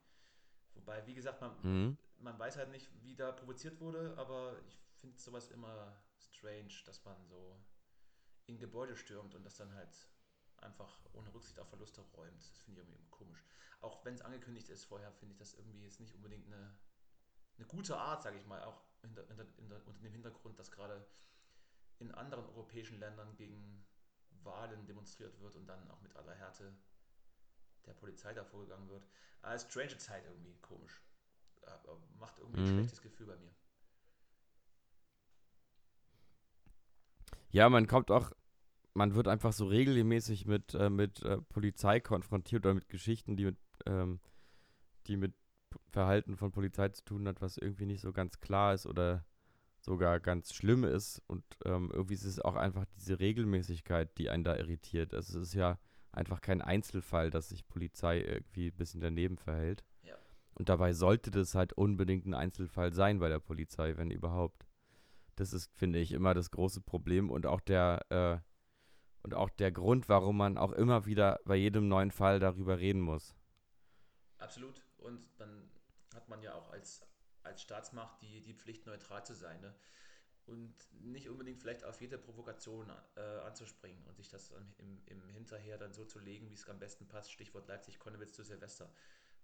Wobei, 0.74 1.06
wie 1.06 1.14
gesagt, 1.14 1.40
man, 1.40 1.54
mhm. 1.62 1.98
man 2.18 2.38
weiß 2.38 2.56
halt 2.56 2.70
nicht, 2.70 2.90
wie 3.02 3.14
da 3.14 3.32
provoziert 3.32 3.80
wurde, 3.80 4.14
aber 4.16 4.58
ich 4.66 4.78
finde 5.00 5.18
sowas 5.18 5.50
immer 5.50 5.96
strange, 6.18 6.74
dass 6.84 7.04
man 7.04 7.24
so 7.26 7.56
in 8.46 8.58
Gebäude 8.58 8.96
stürmt 8.96 9.34
und 9.34 9.44
das 9.44 9.56
dann 9.56 9.72
halt 9.74 10.08
einfach 10.64 10.98
ohne 11.12 11.32
Rücksicht 11.32 11.58
auf 11.60 11.68
Verluste 11.68 12.00
räumt. 12.16 12.42
Das 12.50 12.58
finde 12.60 12.80
ich 12.80 12.86
irgendwie 12.86 13.04
komisch. 13.10 13.44
Auch 13.80 14.04
wenn 14.04 14.14
es 14.14 14.22
angekündigt 14.22 14.68
ist 14.68 14.84
vorher, 14.84 15.12
finde 15.12 15.32
ich 15.32 15.38
das 15.38 15.54
irgendwie 15.54 15.82
jetzt 15.82 16.00
nicht 16.00 16.14
unbedingt 16.14 16.46
eine, 16.46 16.76
eine 17.58 17.66
gute 17.66 17.96
Art, 17.96 18.22
sage 18.22 18.36
ich 18.36 18.46
mal, 18.46 18.62
auch 18.62 18.80
hinter, 19.02 19.26
hinter, 19.26 19.46
hinter, 19.56 19.86
unter 19.86 20.00
dem 20.00 20.12
Hintergrund, 20.12 20.58
dass 20.58 20.70
gerade 20.70 21.06
in 21.98 22.12
anderen 22.12 22.46
europäischen 22.46 22.98
Ländern 22.98 23.36
gegen 23.36 23.86
Wahlen 24.42 24.86
demonstriert 24.86 25.38
wird 25.40 25.54
und 25.56 25.66
dann 25.66 25.90
auch 25.90 26.00
mit 26.00 26.16
aller 26.16 26.34
Härte 26.34 26.74
der 27.86 27.94
Polizei 27.94 28.32
da 28.32 28.44
vorgegangen 28.44 28.88
wird. 28.88 29.06
Aber 29.42 29.58
strange 29.58 29.98
Zeit 29.98 30.24
irgendwie, 30.24 30.56
komisch. 30.60 31.02
Aber 31.62 31.98
macht 32.18 32.38
irgendwie 32.38 32.60
mhm. 32.60 32.66
ein 32.66 32.74
schlechtes 32.74 33.02
Gefühl 33.02 33.26
bei 33.26 33.36
mir. 33.36 33.54
Ja, 37.50 37.68
man 37.68 37.86
kommt 37.86 38.10
auch, 38.10 38.32
man 38.94 39.14
wird 39.14 39.28
einfach 39.28 39.52
so 39.52 39.66
regelmäßig 39.66 40.46
mit, 40.46 40.74
äh, 40.74 40.88
mit 40.88 41.22
äh, 41.22 41.38
Polizei 41.38 42.00
konfrontiert 42.00 42.64
oder 42.64 42.74
mit 42.74 42.88
Geschichten, 42.88 43.36
die 43.36 43.44
mit, 43.44 43.58
ähm, 43.86 44.20
die 45.06 45.16
mit 45.16 45.34
Verhalten 45.90 46.36
von 46.36 46.52
Polizei 46.52 46.88
zu 46.90 47.04
tun 47.04 47.26
hat, 47.26 47.42
was 47.42 47.56
irgendwie 47.56 47.86
nicht 47.86 48.00
so 48.00 48.12
ganz 48.12 48.40
klar 48.40 48.72
ist 48.72 48.86
oder 48.86 49.24
sogar 49.80 50.20
ganz 50.20 50.54
schlimm 50.54 50.84
ist. 50.84 51.22
Und 51.26 51.44
ähm, 51.64 51.90
irgendwie 51.92 52.14
ist 52.14 52.24
es 52.24 52.40
auch 52.40 52.54
einfach 52.54 52.86
diese 52.96 53.18
Regelmäßigkeit, 53.18 54.16
die 54.16 54.30
einen 54.30 54.44
da 54.44 54.56
irritiert. 54.56 55.12
Also 55.12 55.40
es 55.40 55.48
ist 55.48 55.54
ja 55.54 55.78
einfach 56.12 56.40
kein 56.40 56.62
Einzelfall, 56.62 57.30
dass 57.30 57.48
sich 57.48 57.66
Polizei 57.66 58.20
irgendwie 58.20 58.68
ein 58.68 58.76
bisschen 58.76 59.00
daneben 59.00 59.36
verhält. 59.36 59.84
Ja. 60.02 60.14
Und 60.54 60.68
dabei 60.68 60.92
sollte 60.92 61.32
das 61.32 61.56
halt 61.56 61.72
unbedingt 61.72 62.26
ein 62.26 62.34
Einzelfall 62.34 62.92
sein 62.92 63.18
bei 63.18 63.28
der 63.28 63.40
Polizei, 63.40 63.96
wenn 63.96 64.10
überhaupt. 64.10 64.66
Das 65.36 65.52
ist, 65.52 65.72
finde 65.74 65.98
ich, 65.98 66.12
immer 66.12 66.32
das 66.32 66.52
große 66.52 66.80
Problem 66.80 67.28
und 67.28 67.44
auch 67.44 67.60
der, 67.60 68.06
äh, 68.08 68.38
und 69.24 69.34
auch 69.34 69.50
der 69.50 69.72
Grund, 69.72 70.08
warum 70.08 70.36
man 70.36 70.58
auch 70.58 70.72
immer 70.72 71.06
wieder 71.06 71.40
bei 71.44 71.56
jedem 71.56 71.88
neuen 71.88 72.10
Fall 72.10 72.38
darüber 72.40 72.78
reden 72.78 73.00
muss. 73.00 73.34
Absolut. 74.38 74.84
Und 74.98 75.26
dann 75.38 75.70
hat 76.14 76.28
man 76.28 76.42
ja 76.42 76.54
auch 76.54 76.70
als, 76.70 77.02
als 77.42 77.62
Staatsmacht 77.62 78.20
die, 78.20 78.42
die 78.42 78.54
Pflicht, 78.54 78.86
neutral 78.86 79.24
zu 79.24 79.34
sein. 79.34 79.60
Ne? 79.62 79.74
Und 80.44 80.74
nicht 80.92 81.30
unbedingt 81.30 81.58
vielleicht 81.58 81.84
auf 81.84 82.02
jede 82.02 82.18
Provokation 82.18 82.92
äh, 83.16 83.20
anzuspringen 83.20 84.06
und 84.06 84.16
sich 84.16 84.28
das 84.28 84.52
im, 84.76 85.02
im 85.06 85.28
Hinterher 85.30 85.78
dann 85.78 85.94
so 85.94 86.04
zu 86.04 86.18
legen, 86.18 86.50
wie 86.50 86.54
es 86.54 86.68
am 86.68 86.78
besten 86.78 87.08
passt. 87.08 87.32
Stichwort 87.32 87.66
Leipzig-Konnewitz 87.66 88.34
zu 88.34 88.42
Silvester, 88.44 88.92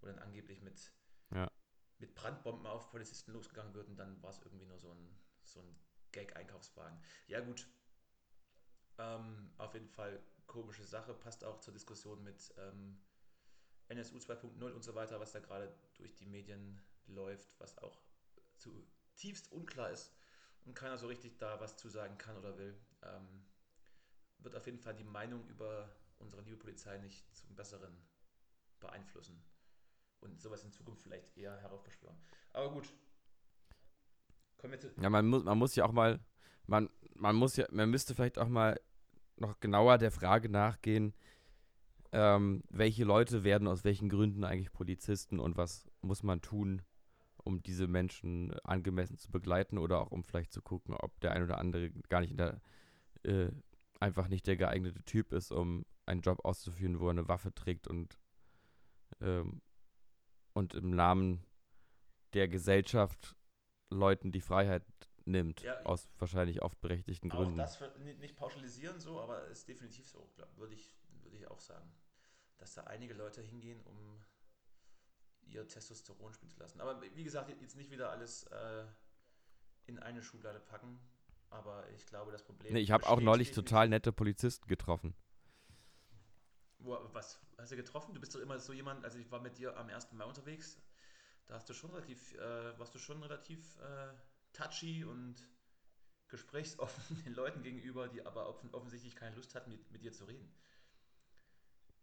wo 0.01 0.07
dann 0.07 0.19
angeblich 0.19 0.61
mit, 0.61 0.93
Ja. 1.35 1.51
mit 1.99 2.15
Brandbomben 2.15 2.67
auf 2.67 2.91
Polizisten 2.91 3.33
losgegangen 3.33 3.73
wird 3.73 3.89
und 3.89 3.97
dann 3.97 4.23
war 4.23 4.31
es 4.31 4.41
irgendwie 4.41 4.67
nur 4.67 4.79
so 4.79 4.91
ein, 4.91 5.19
so 5.43 5.61
ein 5.61 5.75
Gag-Einkaufswagen. 6.13 7.01
Ja, 7.29 7.41
gut. 7.41 7.67
Ähm, 9.01 9.51
auf 9.57 9.73
jeden 9.75 9.89
Fall 9.89 10.21
komische 10.47 10.85
Sache, 10.85 11.15
passt 11.15 11.45
auch 11.45 11.61
zur 11.61 11.73
Diskussion 11.73 12.23
mit 12.23 12.53
ähm, 12.59 12.99
NSU 13.89 14.19
2.0 14.19 14.63
und 14.63 14.85
so 14.85 14.95
weiter, 14.95 15.19
was 15.21 15.33
da 15.33 15.41
gerade 15.41 15.73
durch 15.95 16.15
die 16.15 16.27
Medien 16.27 16.81
läuft, 17.07 17.59
was 17.59 17.79
auch 17.79 18.03
zutiefst 18.57 19.51
unklar 19.53 19.91
ist 19.91 20.13
und 20.65 20.75
keiner 20.75 20.99
so 20.99 21.07
richtig 21.07 21.39
da 21.39 21.61
was 21.61 21.77
zu 21.77 21.89
sagen 21.89 22.19
kann 22.19 22.37
oder 22.37 22.59
will. 22.59 22.77
Ähm, 23.03 23.47
wird 24.39 24.57
auf 24.57 24.67
jeden 24.67 24.79
Fall 24.79 24.95
die 24.95 25.05
Meinung 25.05 25.47
über 25.49 25.89
unsere 26.19 26.43
liebe 26.43 26.57
Polizei 26.57 26.99
nicht 26.99 27.35
zum 27.35 27.55
Besseren 27.55 27.97
beeinflussen 28.81 29.43
und 30.21 30.41
sowas 30.41 30.65
in 30.65 30.73
Zukunft 30.73 31.03
vielleicht 31.03 31.37
eher 31.37 31.57
heraufbeschwören. 31.61 32.17
Aber 32.53 32.71
gut. 32.73 32.93
Kommen 34.59 34.73
wir 34.73 34.81
zu. 34.81 34.93
Ja, 35.01 35.09
man 35.09 35.27
muss, 35.27 35.45
man 35.45 35.59
muss 35.59 35.75
ja 35.75 35.85
auch 35.85 35.93
mal, 35.93 36.21
man, 36.67 36.91
man 37.15 37.37
muss 37.37 37.57
ja, 37.57 37.67
man 37.71 37.91
müsste 37.91 38.15
vielleicht 38.15 38.39
auch 38.39 38.49
mal 38.49 38.79
noch 39.41 39.61
genauer 39.61 39.99
der 39.99 40.11
Frage 40.11 40.49
nachgehen, 40.49 41.15
ähm, 42.13 42.63
welche 42.69 43.05
Leute 43.05 43.45
werden 43.45 43.69
aus 43.69 43.85
welchen 43.85 44.09
Gründen 44.09 44.45
eigentlich 44.45 44.73
Polizisten 44.73 45.39
und 45.39 45.57
was 45.57 45.89
muss 46.03 46.23
man 46.23 46.41
tun, 46.41 46.83
um 47.45 47.63
diese 47.63 47.87
Menschen 47.87 48.53
angemessen 48.65 49.19
zu 49.19 49.31
begleiten 49.31 49.79
oder 49.79 50.01
auch 50.01 50.11
um 50.11 50.25
vielleicht 50.25 50.53
zu 50.53 50.61
gucken, 50.61 50.95
ob 50.95 51.19
der 51.21 51.33
ein 51.33 51.43
oder 51.43 51.59
andere 51.59 51.91
gar 52.09 52.21
nicht 52.21 52.39
der, 52.39 52.61
äh, 53.23 53.51
einfach 54.01 54.29
nicht 54.29 54.47
der 54.47 54.57
geeignete 54.57 55.03
Typ 55.05 55.33
ist, 55.33 55.53
um 55.53 55.85
einen 56.07 56.23
Job 56.23 56.45
auszuführen, 56.45 56.99
wo 57.01 57.07
er 57.07 57.13
eine 57.13 57.29
Waffe 57.29 57.55
trägt 57.55 57.87
und, 57.87 58.19
ähm, 59.21 59.63
und 60.53 60.75
im 60.75 60.91
Namen 60.91 61.45
der 62.35 62.49
Gesellschaft 62.49 63.37
Leuten 63.91 64.33
die 64.33 64.41
Freiheit 64.41 64.85
nimmt, 65.31 65.61
Ja, 65.63 65.81
aus 65.85 66.09
wahrscheinlich 66.19 66.63
oft 66.63 66.81
berechtigten 66.81 67.31
Auch 67.31 67.37
Gründen. 67.37 67.57
das 67.59 67.77
für, 67.77 67.93
ni- 67.99 68.15
nicht 68.15 68.37
pauschalisieren 68.37 69.01
so, 69.01 69.21
aber 69.21 69.47
ist 69.47 69.67
definitiv 69.69 70.07
so, 70.07 70.31
glaub- 70.37 70.57
würde 70.57 70.75
ich, 70.75 70.95
würde 71.23 71.37
ich 71.37 71.49
auch 71.49 71.61
sagen. 71.61 71.91
Dass 72.59 72.75
da 72.75 72.85
einige 72.85 73.15
Leute 73.15 73.41
hingehen, 73.43 73.81
um 73.85 74.23
ihr 75.47 75.67
Testosteron 75.67 76.33
spielen 76.35 76.51
zu 76.51 76.61
lassen. 76.61 76.81
Aber 76.81 77.01
wie 77.03 77.25
gesagt, 77.25 77.49
jetzt 77.61 77.77
nicht 77.77 77.91
wieder 77.91 78.11
alles 78.11 78.45
äh, 78.45 78.85
in 79.87 79.99
eine 79.99 80.23
Schublade 80.23 80.61
packen. 80.61 81.01
Aber 81.49 81.89
ich 81.91 82.07
glaube, 82.07 82.31
das 82.31 82.45
Problem. 82.45 82.73
Nee, 82.75 82.81
ich 82.81 82.93
habe 82.93 83.09
auch 83.09 83.21
neulich 83.21 83.51
total 83.51 83.89
nette 83.89 84.13
Polizisten 84.13 84.69
getroffen. 84.69 85.17
Wo, 86.79 86.97
was 87.13 87.41
hast 87.59 87.73
du 87.73 87.77
getroffen? 87.77 88.15
Du 88.15 88.21
bist 88.21 88.35
doch 88.35 88.41
immer 88.41 88.59
so 88.61 88.73
jemand, 88.73 89.05
also 89.05 89.19
ich 89.19 89.31
war 89.31 89.41
mit 89.41 89.59
dir 89.59 89.77
am 89.77 89.89
1. 89.89 90.13
Mai 90.13 90.25
unterwegs, 90.25 90.79
da 91.47 91.55
hast 91.55 91.69
du 91.69 91.75
schon 91.75 91.91
relativ, 91.91 92.35
äh, 92.35 92.79
warst 92.79 92.95
du 92.95 92.99
schon 92.99 93.21
relativ 93.23 93.77
äh, 93.81 94.13
touchy 94.53 95.05
und 95.05 95.37
gesprächsoffen 96.29 97.23
den 97.25 97.35
Leuten 97.35 97.63
gegenüber, 97.63 98.09
die 98.09 98.25
aber 98.25 98.49
offen, 98.49 98.71
offensichtlich 98.73 99.17
keine 99.17 99.37
Lust 99.37 99.55
hatten, 99.55 99.71
mit, 99.71 99.91
mit 99.91 100.03
dir 100.03 100.13
zu 100.13 100.25
reden. 100.25 100.49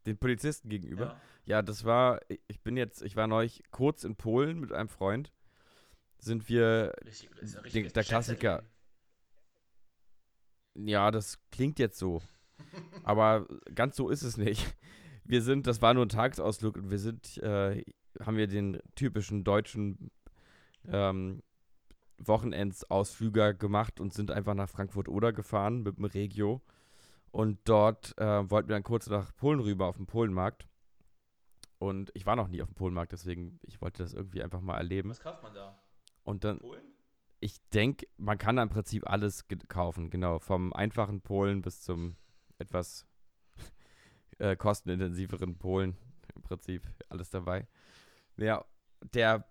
Den 0.06 0.16
Polizisten 0.18 0.68
gegenüber. 0.68 1.04
Ja. 1.06 1.20
Ja, 1.44 1.62
das 1.62 1.84
war, 1.84 2.20
ich 2.46 2.60
bin 2.60 2.76
jetzt, 2.76 3.02
ich 3.02 3.16
war 3.16 3.26
neulich 3.26 3.62
kurz 3.70 4.04
in 4.04 4.16
Polen 4.16 4.60
mit 4.60 4.72
einem 4.72 4.88
Freund. 4.88 5.32
Sind 6.18 6.48
wir, 6.48 6.94
Richtig, 7.04 7.30
ja 7.54 7.60
Den- 7.62 7.92
der 7.92 8.04
Klassiker. 8.04 8.64
Ja, 10.74 11.10
das 11.10 11.38
klingt 11.50 11.78
jetzt 11.78 11.98
so. 11.98 12.22
Aber 13.02 13.46
ganz 13.74 13.96
so 13.96 14.08
ist 14.08 14.22
es 14.22 14.36
nicht. 14.36 14.74
Wir 15.24 15.42
sind, 15.42 15.66
das 15.66 15.82
war 15.82 15.94
nur 15.94 16.06
ein 16.06 16.10
Tagesausflug 16.10 16.76
und 16.76 16.90
wir 16.90 16.98
sind, 16.98 17.36
äh, 17.38 17.84
haben 18.20 18.36
wir 18.36 18.46
den 18.46 18.80
typischen 18.94 19.44
deutschen 19.44 20.10
ähm, 20.86 21.42
Wochenendsausflüger 22.18 23.54
gemacht 23.54 24.00
und 24.00 24.12
sind 24.12 24.30
einfach 24.30 24.54
nach 24.54 24.68
Frankfurt-Oder 24.68 25.32
gefahren 25.32 25.82
mit 25.82 25.98
dem 25.98 26.04
Regio. 26.04 26.62
Und 27.30 27.60
dort 27.64 28.16
äh, 28.18 28.50
wollten 28.50 28.68
wir 28.68 28.76
dann 28.76 28.82
kurz 28.82 29.08
nach 29.08 29.34
Polen 29.36 29.60
rüber 29.60 29.86
auf 29.86 29.96
den 29.96 30.06
Polenmarkt. 30.06 30.66
Und 31.78 32.10
ich 32.14 32.26
war 32.26 32.34
noch 32.34 32.48
nie 32.48 32.60
auf 32.60 32.68
dem 32.68 32.74
Polenmarkt, 32.74 33.12
deswegen, 33.12 33.60
ich 33.62 33.80
wollte 33.80 34.02
das 34.02 34.12
irgendwie 34.12 34.42
einfach 34.42 34.60
mal 34.60 34.76
erleben. 34.76 35.10
Was 35.10 35.20
kauft 35.20 35.42
man 35.42 35.54
da? 35.54 35.80
Und 36.24 36.42
dann, 36.42 36.58
Polen? 36.58 36.82
ich 37.40 37.56
denke, 37.70 38.06
man 38.16 38.36
kann 38.36 38.56
da 38.56 38.62
im 38.62 38.68
Prinzip 38.68 39.08
alles 39.08 39.46
kaufen, 39.68 40.10
genau. 40.10 40.40
Vom 40.40 40.72
einfachen 40.72 41.20
Polen 41.20 41.62
bis 41.62 41.82
zum 41.82 42.16
etwas 42.58 43.06
äh, 44.38 44.56
kostenintensiveren 44.56 45.56
Polen. 45.56 45.96
Im 46.34 46.42
Prinzip 46.42 46.82
alles 47.08 47.30
dabei. 47.30 47.68
Ja, 48.36 48.64
der, 49.14 49.48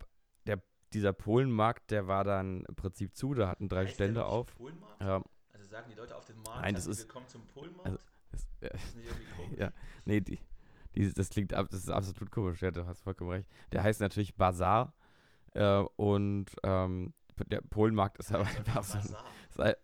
dieser 0.93 1.13
Polenmarkt, 1.13 1.91
der 1.91 2.07
war 2.07 2.23
dann 2.23 2.63
im 2.65 2.75
Prinzip 2.75 3.15
zu, 3.15 3.33
da 3.33 3.47
hatten 3.49 3.67
drei 3.69 3.81
Heißt 3.85 3.99
der 3.99 4.05
Stände 4.05 4.25
auf. 4.25 4.55
Polenmarkt? 4.55 5.01
Ja, 5.01 5.21
Also 5.53 5.67
sagen 5.69 5.89
die 5.89 5.95
Leute 5.95 6.15
auf 6.15 6.25
dem 6.25 6.37
Markt, 6.43 6.61
Nein, 6.61 6.75
das 6.75 6.87
ist- 6.87 6.99
willkommen 6.99 7.27
zum 7.27 7.45
Polenmarkt? 7.47 7.85
also- 7.87 7.99
das, 8.31 8.43
äh, 8.61 8.69
das 8.69 8.83
ist 8.83 8.95
nicht 8.95 9.05
irgendwie 9.07 9.25
komisch. 9.37 9.59
ja, 9.59 9.71
nee, 10.05 10.21
die, 10.21 10.39
die, 10.95 11.13
das 11.13 11.29
klingt, 11.29 11.53
ab- 11.53 11.67
das 11.69 11.79
ist 11.81 11.89
absolut 11.89 12.31
komisch, 12.31 12.61
ja, 12.61 12.71
du 12.71 12.85
hast 12.85 13.01
vollkommen 13.01 13.31
recht. 13.31 13.49
Der 13.71 13.83
heißt 13.83 14.01
natürlich 14.01 14.35
Bazar 14.35 14.93
äh, 15.53 15.79
und 15.95 16.47
ähm, 16.63 17.13
der 17.47 17.61
Polenmarkt 17.61 18.17
ist 18.19 18.31
aber 18.33 18.43
Das 18.45 18.53
ist 18.53 18.59
einfach 18.67 18.83
so 18.83 18.97
ein 18.97 19.03
Basar. 19.03 19.25
Sei- 19.49 19.75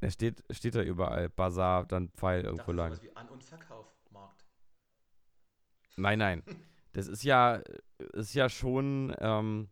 Er 0.00 0.10
steht, 0.10 0.42
steht 0.50 0.74
da 0.74 0.82
überall. 0.82 1.28
Bazar, 1.28 1.84
dann 1.86 2.08
Pfeil 2.10 2.44
irgendwo 2.44 2.72
lang. 2.72 2.90
sowas 2.92 3.02
wie 3.02 3.14
An- 3.16 3.28
und 3.28 3.42
Verkaufmarkt. 3.44 4.46
Nein, 5.96 6.18
nein. 6.18 6.42
Das 6.92 7.06
ist 7.06 7.22
ja, 7.24 7.62
ist 8.12 8.34
ja 8.34 8.48
schon, 8.48 9.14
ähm, 9.20 9.68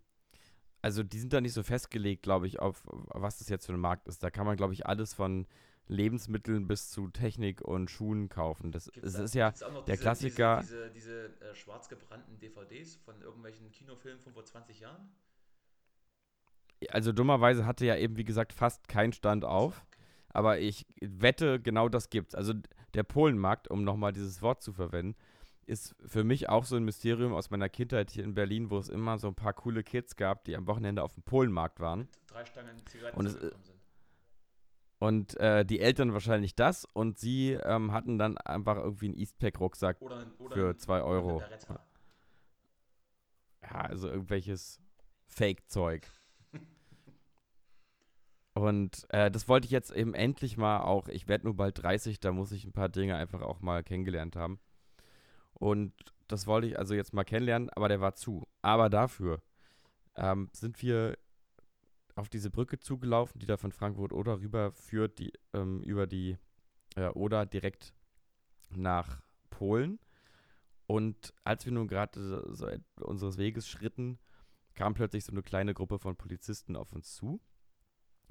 also 0.82 1.02
die 1.02 1.18
sind 1.18 1.32
da 1.32 1.40
nicht 1.40 1.52
so 1.52 1.62
festgelegt, 1.62 2.22
glaube 2.22 2.46
ich, 2.46 2.60
auf 2.60 2.82
was 2.86 3.38
das 3.38 3.48
jetzt 3.48 3.66
für 3.66 3.72
ein 3.74 3.80
Markt 3.80 4.06
ist. 4.08 4.22
Da 4.22 4.30
kann 4.30 4.46
man, 4.46 4.56
glaube 4.56 4.72
ich, 4.74 4.86
alles 4.86 5.14
von 5.14 5.46
Lebensmitteln 5.88 6.68
bis 6.68 6.90
zu 6.90 7.08
Technik 7.08 7.62
und 7.62 7.90
Schuhen 7.90 8.28
kaufen. 8.28 8.70
Das, 8.72 8.90
Gibt's 8.92 9.08
es 9.08 9.16
da- 9.16 9.22
ist 9.24 9.34
ja, 9.34 9.50
der 9.50 9.82
diese, 9.86 9.96
Klassiker- 9.96 10.60
Diese, 10.60 10.90
diese, 10.90 11.34
diese 11.34 11.40
äh, 11.50 11.54
schwarz 11.54 11.88
gebrannten 11.88 12.38
DVDs 12.38 12.96
von 12.96 13.20
irgendwelchen 13.22 13.70
Kinofilmen 13.72 14.20
von 14.22 14.32
vor 14.34 14.44
20 14.44 14.80
Jahren? 14.80 15.08
also 16.90 17.10
dummerweise 17.12 17.66
hatte 17.66 17.84
ja 17.86 17.96
eben, 17.96 18.16
wie 18.16 18.24
gesagt, 18.24 18.52
fast 18.52 18.86
kein 18.86 19.12
Stand 19.12 19.44
auf. 19.44 19.84
Aber 20.28 20.60
ich 20.60 20.86
wette, 21.00 21.58
genau 21.60 21.88
das 21.88 22.10
gibt's. 22.10 22.34
Also 22.36 22.52
der 22.94 23.02
Polenmarkt, 23.02 23.68
um 23.68 23.82
nochmal 23.82 24.12
dieses 24.12 24.42
Wort 24.42 24.62
zu 24.62 24.72
verwenden, 24.72 25.16
ist 25.68 25.94
für 26.06 26.24
mich 26.24 26.48
auch 26.48 26.64
so 26.64 26.76
ein 26.76 26.84
Mysterium 26.84 27.32
aus 27.34 27.50
meiner 27.50 27.68
Kindheit 27.68 28.10
hier 28.10 28.24
in 28.24 28.34
Berlin, 28.34 28.70
wo 28.70 28.78
es 28.78 28.88
immer 28.88 29.18
so 29.18 29.28
ein 29.28 29.34
paar 29.34 29.52
coole 29.52 29.82
Kids 29.84 30.16
gab, 30.16 30.44
die 30.44 30.56
am 30.56 30.66
Wochenende 30.66 31.02
auf 31.02 31.14
dem 31.14 31.22
Polenmarkt 31.22 31.78
waren. 31.80 32.00
Mit 32.00 32.08
drei 32.26 32.44
Stangen 32.44 32.86
Zigaretten 32.86 33.18
Und 33.18 33.26
es- 33.26 33.32
sind. 33.34 33.54
Und 35.00 35.36
äh, 35.38 35.64
die 35.64 35.78
Eltern 35.78 36.12
wahrscheinlich 36.12 36.56
das 36.56 36.84
und 36.84 37.18
sie 37.20 37.52
ähm, 37.52 37.92
hatten 37.92 38.18
dann 38.18 38.36
einfach 38.38 38.76
irgendwie 38.78 39.06
einen 39.06 39.16
Eastpack-Rucksack. 39.16 39.98
Für 39.98 40.70
ein- 40.70 40.78
zwei 40.78 41.02
oder 41.02 41.06
Euro. 41.06 41.28
eine 41.38 41.46
Beretta. 41.46 41.86
Ja, 43.62 43.80
also 43.82 44.08
irgendwelches 44.08 44.80
Fake-Zeug. 45.26 46.08
Und 48.54 49.06
äh, 49.10 49.30
das 49.30 49.48
wollte 49.48 49.66
ich 49.66 49.70
jetzt 49.70 49.92
eben 49.92 50.14
endlich 50.14 50.56
mal 50.56 50.80
auch, 50.80 51.06
ich 51.08 51.28
werde 51.28 51.44
nur 51.44 51.54
bald 51.54 51.80
30, 51.80 52.18
da 52.18 52.32
muss 52.32 52.50
ich 52.50 52.64
ein 52.64 52.72
paar 52.72 52.88
Dinge 52.88 53.14
einfach 53.16 53.40
auch 53.42 53.60
mal 53.60 53.84
kennengelernt 53.84 54.34
haben. 54.34 54.58
Und 55.58 55.92
das 56.28 56.46
wollte 56.46 56.68
ich 56.68 56.78
also 56.78 56.94
jetzt 56.94 57.14
mal 57.14 57.24
kennenlernen, 57.24 57.70
aber 57.70 57.88
der 57.88 58.00
war 58.00 58.14
zu. 58.14 58.46
Aber 58.62 58.90
dafür 58.90 59.42
ähm, 60.16 60.48
sind 60.52 60.82
wir 60.82 61.16
auf 62.14 62.28
diese 62.28 62.50
Brücke 62.50 62.78
zugelaufen, 62.78 63.38
die 63.38 63.46
da 63.46 63.56
von 63.56 63.72
Frankfurt 63.72 64.12
oder 64.12 64.40
rüber 64.40 64.72
führt, 64.72 65.18
die 65.18 65.32
ähm, 65.52 65.82
über 65.82 66.06
die 66.06 66.36
äh, 66.96 67.08
Oder 67.08 67.46
direkt 67.46 67.94
nach 68.70 69.22
Polen. 69.50 69.98
Und 70.86 71.34
als 71.44 71.64
wir 71.64 71.72
nun 71.72 71.86
gerade 71.86 72.20
so, 72.20 72.54
so 72.54 72.68
unseres 73.00 73.38
Weges 73.38 73.68
schritten, 73.68 74.18
kam 74.74 74.94
plötzlich 74.94 75.24
so 75.24 75.32
eine 75.32 75.42
kleine 75.42 75.74
Gruppe 75.74 75.98
von 75.98 76.16
Polizisten 76.16 76.76
auf 76.76 76.92
uns 76.92 77.14
zu. 77.14 77.40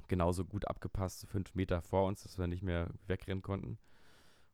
Genauso 0.08 0.46
gut 0.46 0.68
abgepasst, 0.68 1.28
fünf 1.28 1.54
Meter 1.56 1.82
vor 1.82 2.08
uns, 2.08 2.24
dass 2.24 2.38
wir 2.38 2.48
nicht 2.48 2.64
mehr 2.64 2.90
wegrennen 3.06 3.42
konnten. 3.42 3.78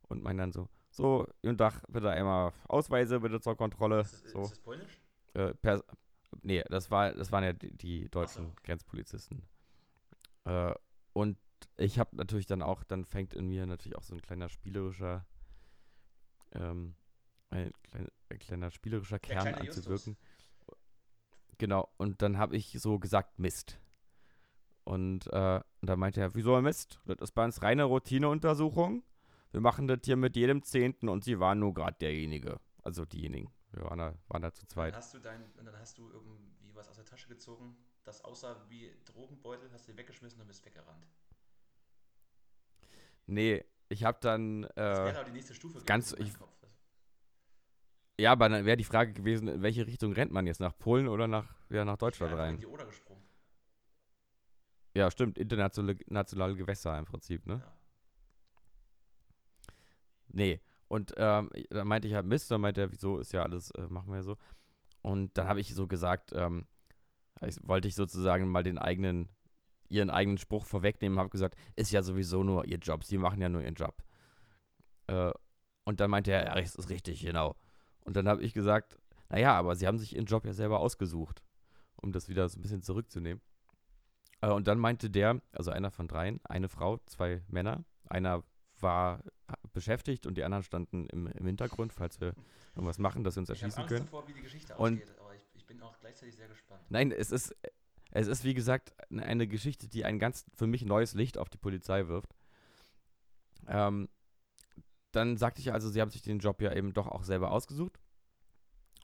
Und 0.02 0.22
meinen 0.22 0.38
dann 0.38 0.52
so, 0.52 0.70
so, 0.94 1.28
und 1.42 1.60
Dach, 1.60 1.82
bitte 1.90 2.12
einmal 2.12 2.54
Ausweise 2.68 3.20
bitte 3.20 3.42
zur 3.42 3.58
Kontrolle. 3.58 4.02
Ist 4.02 4.26
das, 4.26 4.32
so. 4.32 4.42
ist 4.42 4.52
das 4.52 4.60
polnisch? 4.60 5.02
Äh, 5.34 5.56
per, 5.56 5.84
nee, 6.44 6.64
das, 6.70 6.92
war, 6.92 7.12
das 7.14 7.32
waren 7.32 7.44
ja 7.44 7.54
die, 7.54 7.76
die 7.76 8.10
deutschen 8.10 8.46
so. 8.46 8.56
Grenzpolizisten. 8.64 9.42
Äh, 10.46 10.74
und 11.14 11.40
ich 11.78 11.98
habe 11.98 12.16
natürlich 12.16 12.46
dann 12.46 12.62
auch, 12.62 12.84
dann 12.84 13.06
fängt 13.06 13.34
in 13.34 13.48
mir 13.48 13.66
natürlich 13.66 13.98
auch 13.98 14.04
so 14.04 14.14
ein 14.14 14.22
kleiner 14.22 14.50
spielerischer, 14.50 15.26
ähm, 16.52 16.94
ein, 17.50 17.72
klein, 17.90 18.08
ein 18.30 18.40
kleiner 18.40 18.70
spielerischer 18.70 19.18
Kern 19.18 19.48
kleine 19.48 19.66
Justus. 19.66 19.88
anzuwirken. 19.88 20.18
Genau, 21.58 21.90
und 21.98 22.22
dann 22.22 22.38
habe 22.38 22.56
ich 22.56 22.78
so 22.80 23.00
gesagt, 23.00 23.40
Mist. 23.40 23.80
Und, 24.84 25.26
äh, 25.34 25.62
und 25.82 25.90
dann 25.90 25.98
meinte 25.98 26.22
er, 26.22 26.36
wieso 26.36 26.62
Mist? 26.62 27.00
Das 27.06 27.18
ist 27.20 27.32
bei 27.32 27.46
uns 27.46 27.64
reine 27.64 27.86
Routineuntersuchung. 27.86 29.04
Wir 29.54 29.62
machen 29.62 29.88
das 29.88 30.00
hier 30.04 30.16
mit 30.18 30.36
jedem 30.36 30.64
Zehnten 30.64 31.08
und 31.10 31.24
sie 31.24 31.40
waren 31.40 31.60
nur 31.60 31.74
gerade 31.74 31.96
derjenige. 32.02 32.60
Also 32.82 33.06
diejenigen. 33.06 33.54
Wir 33.72 33.84
waren 33.86 34.00
da, 34.00 34.14
waren 34.28 34.42
da 34.42 34.52
zu 34.52 34.64
Dann 34.64 34.70
zweit. 34.70 34.96
hast 34.96 35.14
du 35.14 35.20
dein, 35.20 35.44
und 35.58 35.66
dann 35.66 35.78
hast 35.80 35.98
du 35.98 36.10
irgendwie 36.10 36.44
was 36.74 36.88
aus 36.90 36.96
der 36.96 37.06
Tasche 37.06 37.28
gezogen, 37.30 37.78
das 38.04 38.24
aussah 38.26 38.66
wie 38.68 38.92
Drogenbeutel, 39.06 39.72
hast 39.72 39.88
du 39.88 39.96
weggeschmissen 39.96 40.42
und 40.42 40.48
bist 40.48 40.66
weggerannt. 40.66 41.08
Nee, 43.28 43.64
ich 43.90 44.04
habe 44.04 44.18
dann. 44.22 44.64
Das 44.76 45.00
Äh, 45.00 45.06
wäre 45.06 45.16
aber 45.20 45.26
die 45.26 45.32
nächste 45.34 45.54
Stufe 45.54 45.82
ganz- 45.86 46.14
ich- 46.18 46.38
Kopf. 46.38 46.58
Das- 46.60 46.72
ja, 48.20 48.32
aber 48.32 48.50
dann 48.50 48.66
wäre 48.66 48.78
die 48.78 48.84
Frage 48.84 49.14
gewesen, 49.14 49.48
in 49.48 49.62
welche 49.62 49.86
Richtung 49.88 50.14
rennt 50.14 50.32
man 50.32 50.46
jetzt? 50.48 50.60
Nach 50.60 50.78
Polen 50.78 51.08
oder 51.08 51.28
nach, 51.28 51.56
ja, 51.70 51.86
nach 51.86 51.98
Deutschland 51.98 52.32
einfach 52.34 52.44
in 52.46 52.50
rein? 52.52 52.58
die 52.58 52.66
Oder 52.66 52.86
gesprungen. 52.86 53.24
Ja, 54.96 55.10
stimmt. 55.10 55.38
Internationale 55.38 55.98
nationale 56.08 56.56
Gewässer 56.56 56.98
im 57.00 57.06
Prinzip, 57.06 57.46
ne? 57.46 57.62
Ja. 57.64 57.78
Nee. 60.34 60.60
Und 60.88 61.14
ähm, 61.18 61.50
dann 61.70 61.88
meinte 61.88 62.08
ich 62.08 62.14
halt 62.14 62.26
Mist, 62.26 62.52
dann 62.52 62.62
meinte 62.62 62.82
er, 62.82 62.92
wieso 62.92 63.18
ist 63.18 63.32
ja 63.34 63.44
alles, 63.44 63.72
äh, 63.72 63.88
machen 63.88 64.12
wir 64.12 64.22
so. 64.22 64.38
Und 65.02 65.38
dann 65.38 65.48
habe 65.48 65.60
ich 65.60 65.74
so 65.74 65.88
gesagt, 65.88 66.32
ähm, 66.34 66.68
ich, 67.42 67.58
wollte 67.64 67.88
ich 67.88 67.96
sozusagen 67.96 68.48
mal 68.48 68.64
den 68.64 68.78
eigenen, 68.78 69.30
ihren 69.90 70.10
eigenen 70.10 70.38
Spruch 70.38 70.66
vorwegnehmen, 70.66 71.18
habe 71.18 71.30
gesagt, 71.30 71.58
ist 71.76 71.92
ja 71.92 72.04
sowieso 72.04 72.44
nur 72.44 72.66
ihr 72.66 72.78
Job, 72.78 73.04
sie 73.04 73.18
machen 73.18 73.42
ja 73.42 73.50
nur 73.50 73.62
ihren 73.62 73.76
Job. 73.76 74.04
Äh, 75.08 75.32
und 75.84 76.00
dann 76.00 76.10
meinte 76.10 76.32
er, 76.32 76.46
ja, 76.46 76.56
das 76.56 76.76
ist 76.76 76.90
richtig, 76.90 77.22
genau. 77.22 77.56
Und 78.02 78.16
dann 78.16 78.28
habe 78.28 78.44
ich 78.44 78.54
gesagt, 78.54 78.98
naja, 79.30 79.54
aber 79.54 79.76
sie 79.76 79.88
haben 79.88 79.98
sich 79.98 80.16
ihren 80.16 80.26
Job 80.26 80.46
ja 80.46 80.54
selber 80.54 80.80
ausgesucht, 80.80 81.44
um 81.96 82.12
das 82.12 82.30
wieder 82.30 82.48
so 82.50 82.60
ein 82.60 82.62
bisschen 82.62 82.82
zurückzunehmen. 82.82 83.42
Äh, 84.42 84.52
und 84.52 84.68
dann 84.68 84.80
meinte 84.80 85.10
der, 85.10 85.42
also 85.52 85.72
einer 85.72 85.92
von 85.92 86.08
dreien, 86.08 86.40
eine 86.44 86.70
Frau, 86.70 87.00
zwei 87.06 87.42
Männer, 87.48 87.84
einer 88.06 88.44
war 88.80 89.24
beschäftigt 89.74 90.26
und 90.26 90.36
die 90.38 90.44
anderen 90.44 90.64
standen 90.64 91.08
im, 91.08 91.28
im 91.28 91.46
Hintergrund, 91.46 91.94
falls 91.94 92.22
wir 92.22 92.34
irgendwas 92.76 92.98
machen, 93.00 93.24
dass 93.24 93.36
wir 93.36 93.42
uns 93.42 93.50
Ich 93.50 93.58
habe 93.58 93.66
erschießen 93.66 93.82
Angst 93.84 93.90
können. 93.94 94.06
davor, 94.06 94.28
wie 94.28 94.34
die 94.34 94.42
Geschichte 94.42 94.76
Und- 94.76 95.02
ausgeht, 95.02 95.20
aber 95.20 95.36
ich, 95.36 95.42
ich 95.56 95.66
bin 95.66 95.82
auch 95.82 96.00
gleichzeitig 96.00 96.36
sehr 96.36 96.48
gespannt. 96.48 96.82
Nein, 96.90 97.12
es 97.12 97.32
ist, 97.32 97.56
es 98.12 98.28
ist 98.28 98.44
wie 98.44 98.54
gesagt 98.54 98.94
eine- 99.12 99.48
Geschichte, 99.48 99.88
die 99.88 100.06
ein 100.06 100.20
ganz 100.20 100.46
für 100.56 100.68
mich 100.68 100.86
neues 100.86 101.14
Licht 101.14 101.38
auf 101.38 101.50
die 101.50 101.58
Polizei 101.58 102.08
wirft. 102.08 102.34
Ähm, 103.68 104.10
dann 105.12 105.38
sagte 105.38 105.62
ich 105.62 105.72
also, 105.72 105.90
sie 105.90 106.02
haben 106.02 106.10
sich 106.12 106.22
den 106.22 106.40
Job 106.40 106.62
ja 106.62 106.74
eben 106.74 106.94
doch 106.94 107.08
auch 107.08 107.24
selber 107.24 107.52
ausgesucht. 107.52 108.00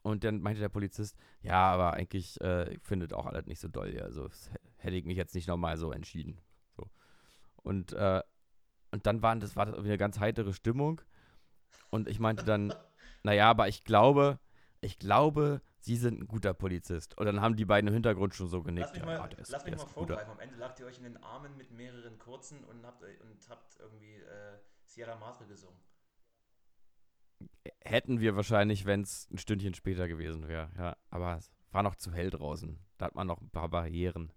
Und 0.02 0.24
dann 0.24 0.40
meinte 0.40 0.60
der 0.60 0.70
Polizist, 0.70 1.16
ja, 1.42 1.70
aber 1.72 1.92
eigentlich 1.92 2.40
äh, 2.40 2.78
findet 2.80 3.12
auch 3.12 3.26
alles 3.26 3.46
nicht 3.46 3.60
so 3.60 3.68
doll. 3.68 3.90
hier. 3.90 4.04
Also 4.04 4.28
hätte 4.78 4.96
ich 4.96 5.04
mich 5.04 5.16
jetzt 5.16 5.34
nicht 5.34 5.46
nochmal 5.46 5.76
so 5.76 5.92
entschieden. 5.92 6.40
So. 6.76 6.88
Und, 7.56 7.92
äh, 7.92 8.22
und 8.92 9.06
dann 9.06 9.22
waren 9.22 9.40
das, 9.40 9.56
war 9.56 9.66
das 9.66 9.74
irgendwie 9.74 9.90
eine 9.90 9.98
ganz 9.98 10.18
heitere 10.20 10.52
Stimmung. 10.52 11.00
Und 11.90 12.08
ich 12.08 12.18
meinte 12.20 12.44
dann, 12.44 12.72
naja, 13.22 13.50
aber 13.50 13.68
ich 13.68 13.84
glaube, 13.84 14.38
ich 14.80 14.98
glaube, 14.98 15.60
Sie 15.82 15.96
sind 15.96 16.20
ein 16.20 16.28
guter 16.28 16.52
Polizist. 16.52 17.16
Und 17.16 17.24
dann 17.26 17.40
haben 17.40 17.56
die 17.56 17.64
beiden 17.64 17.88
im 17.88 17.94
Hintergrund 17.94 18.34
schon 18.34 18.48
so 18.48 18.62
genickt. 18.62 18.88
Lass 18.88 18.92
mich 18.94 19.04
mal, 19.04 19.16
ja, 19.16 19.26
der 19.28 19.38
ist- 19.38 19.50
lass 19.50 19.64
mich 19.64 19.76
mal 19.76 19.86
vorgreifen. 19.86 20.32
Am 20.32 20.40
Ende 20.40 20.56
lagt 20.56 20.78
ihr 20.78 20.86
euch 20.86 20.98
in 20.98 21.04
den 21.04 21.16
Armen 21.22 21.56
mit 21.56 21.70
mehreren 21.70 22.18
kurzen 22.18 22.62
und 22.64 22.84
habt, 22.84 23.02
und 23.02 23.48
habt 23.48 23.76
irgendwie 23.80 24.16
äh, 24.16 24.58
Sierra 24.84 25.16
Madre 25.16 25.46
gesungen. 25.46 25.78
Hätten 27.82 28.20
wir 28.20 28.36
wahrscheinlich, 28.36 28.84
wenn 28.84 29.02
es 29.02 29.28
ein 29.30 29.38
Stündchen 29.38 29.74
später 29.74 30.06
gewesen 30.06 30.48
wäre. 30.48 30.70
Ja, 30.76 30.96
aber 31.08 31.36
es 31.38 31.50
war 31.72 31.82
noch 31.82 31.94
zu 31.96 32.12
hell 32.12 32.30
draußen. 32.30 32.78
Da 32.98 33.06
hat 33.06 33.14
man 33.14 33.26
noch 33.26 33.40
ein 33.40 33.50
paar 33.50 33.68
Barrieren. 33.68 34.32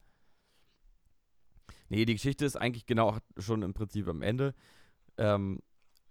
Nee, 1.93 2.05
die 2.05 2.13
Geschichte 2.15 2.43
ist 2.43 2.55
eigentlich 2.55 2.87
genau 2.87 3.19
schon 3.37 3.61
im 3.61 3.75
Prinzip 3.75 4.07
am 4.07 4.23
Ende. 4.23 4.55
Ähm, 5.17 5.59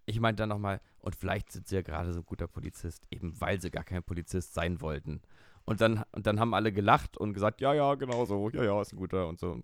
ich 0.07 0.21
meinte 0.21 0.43
dann 0.43 0.51
nochmal, 0.51 0.81
und 1.01 1.17
vielleicht 1.17 1.51
sind 1.51 1.67
sie 1.67 1.75
ja 1.75 1.83
gerade 1.83 2.13
so 2.13 2.21
ein 2.21 2.25
guter 2.25 2.47
Polizist, 2.47 3.05
eben 3.11 3.41
weil 3.41 3.61
sie 3.61 3.73
gar 3.73 3.83
kein 3.83 4.05
Polizist 4.05 4.55
sein 4.55 4.81
wollten. 4.81 5.23
Und 5.65 5.81
dann, 5.81 6.05
und 6.13 6.29
dann 6.29 6.39
haben 6.39 6.55
alle 6.55 6.73
gelacht 6.73 7.17
und 7.17 7.35
gesagt, 7.35 7.61
ja, 7.61 7.75
ja, 7.75 7.97
genau 7.97 8.25
so, 8.27 8.49
ja, 8.51 8.63
ja, 8.63 8.81
ist 8.81 8.93
ein 8.93 8.97
guter 8.97 9.27
und 9.27 9.41
so. 9.41 9.61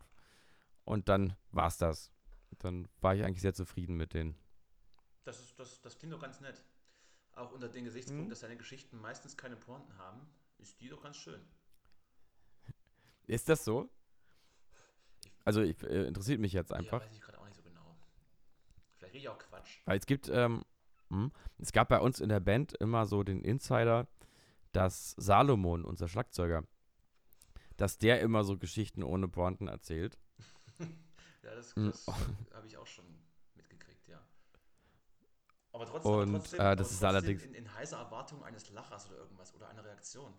Und 0.84 1.08
dann 1.08 1.36
war's 1.52 1.78
das. 1.78 2.10
Dann 2.58 2.88
war 3.00 3.14
ich 3.14 3.22
eigentlich 3.22 3.42
sehr 3.42 3.54
zufrieden 3.54 3.96
mit 3.96 4.12
denen. 4.12 4.34
Das, 5.22 5.38
ist, 5.38 5.56
das, 5.56 5.80
das 5.82 6.00
klingt 6.00 6.12
doch 6.14 6.20
ganz 6.20 6.40
nett. 6.40 6.64
Auch 7.36 7.52
unter 7.52 7.68
dem 7.68 7.84
Gesichtspunkt, 7.84 8.24
Mhm. 8.24 8.30
dass 8.30 8.40
deine 8.40 8.56
Geschichten 8.56 8.98
meistens 9.00 9.36
keine 9.36 9.54
Pointen 9.54 9.96
haben, 9.98 10.26
ist 10.58 10.80
die 10.80 10.88
doch 10.88 11.00
ganz 11.00 11.16
schön. 11.16 11.40
Ist 13.28 13.48
das 13.48 13.64
so? 13.64 13.88
Also 15.48 15.62
ich, 15.62 15.82
äh, 15.82 16.04
interessiert 16.04 16.40
mich 16.40 16.52
jetzt 16.52 16.74
einfach. 16.74 17.00
Ja, 17.00 17.06
weiß 17.06 17.12
ich 17.14 17.22
gerade 17.22 17.38
auch 17.40 17.46
nicht 17.46 17.56
so 17.56 17.62
genau. 17.62 17.96
Vielleicht 18.98 19.14
rede 19.14 19.22
ich 19.22 19.28
auch 19.30 19.38
Quatsch. 19.38 19.78
Weil 19.86 19.98
es 19.98 20.04
gibt, 20.04 20.28
ähm, 20.28 20.62
hm, 21.08 21.32
es 21.56 21.72
gab 21.72 21.88
bei 21.88 22.00
uns 22.00 22.20
in 22.20 22.28
der 22.28 22.40
Band 22.40 22.74
immer 22.74 23.06
so 23.06 23.22
den 23.22 23.40
Insider, 23.40 24.06
dass 24.72 25.12
Salomon, 25.12 25.86
unser 25.86 26.06
Schlagzeuger, 26.06 26.64
dass 27.78 27.96
der 27.96 28.20
immer 28.20 28.44
so 28.44 28.58
Geschichten 28.58 29.02
ohne 29.02 29.26
Pointen 29.26 29.68
erzählt. 29.68 30.18
Ja, 31.42 31.54
das, 31.54 31.74
Mhm. 31.76 31.92
das 31.92 32.06
habe 32.52 32.66
ich 32.66 32.76
auch 32.76 32.86
schon 32.86 33.06
mitgekriegt, 33.54 34.06
ja. 34.08 34.20
Aber 35.72 35.86
trotzdem, 35.86 36.12
Und, 36.12 36.28
aber 36.28 36.38
trotzdem, 36.40 36.60
äh, 36.60 36.76
das 36.76 36.90
ist 36.90 36.98
trotzdem 37.00 37.08
allerdings- 37.08 37.42
In, 37.44 37.54
in 37.54 37.72
heißer 37.72 37.96
Erwartung 37.96 38.44
eines 38.44 38.68
Lachers 38.70 39.06
oder 39.06 39.16
irgendwas 39.16 39.54
oder 39.54 39.68
einer 39.68 39.82
Reaktion. 39.82 40.34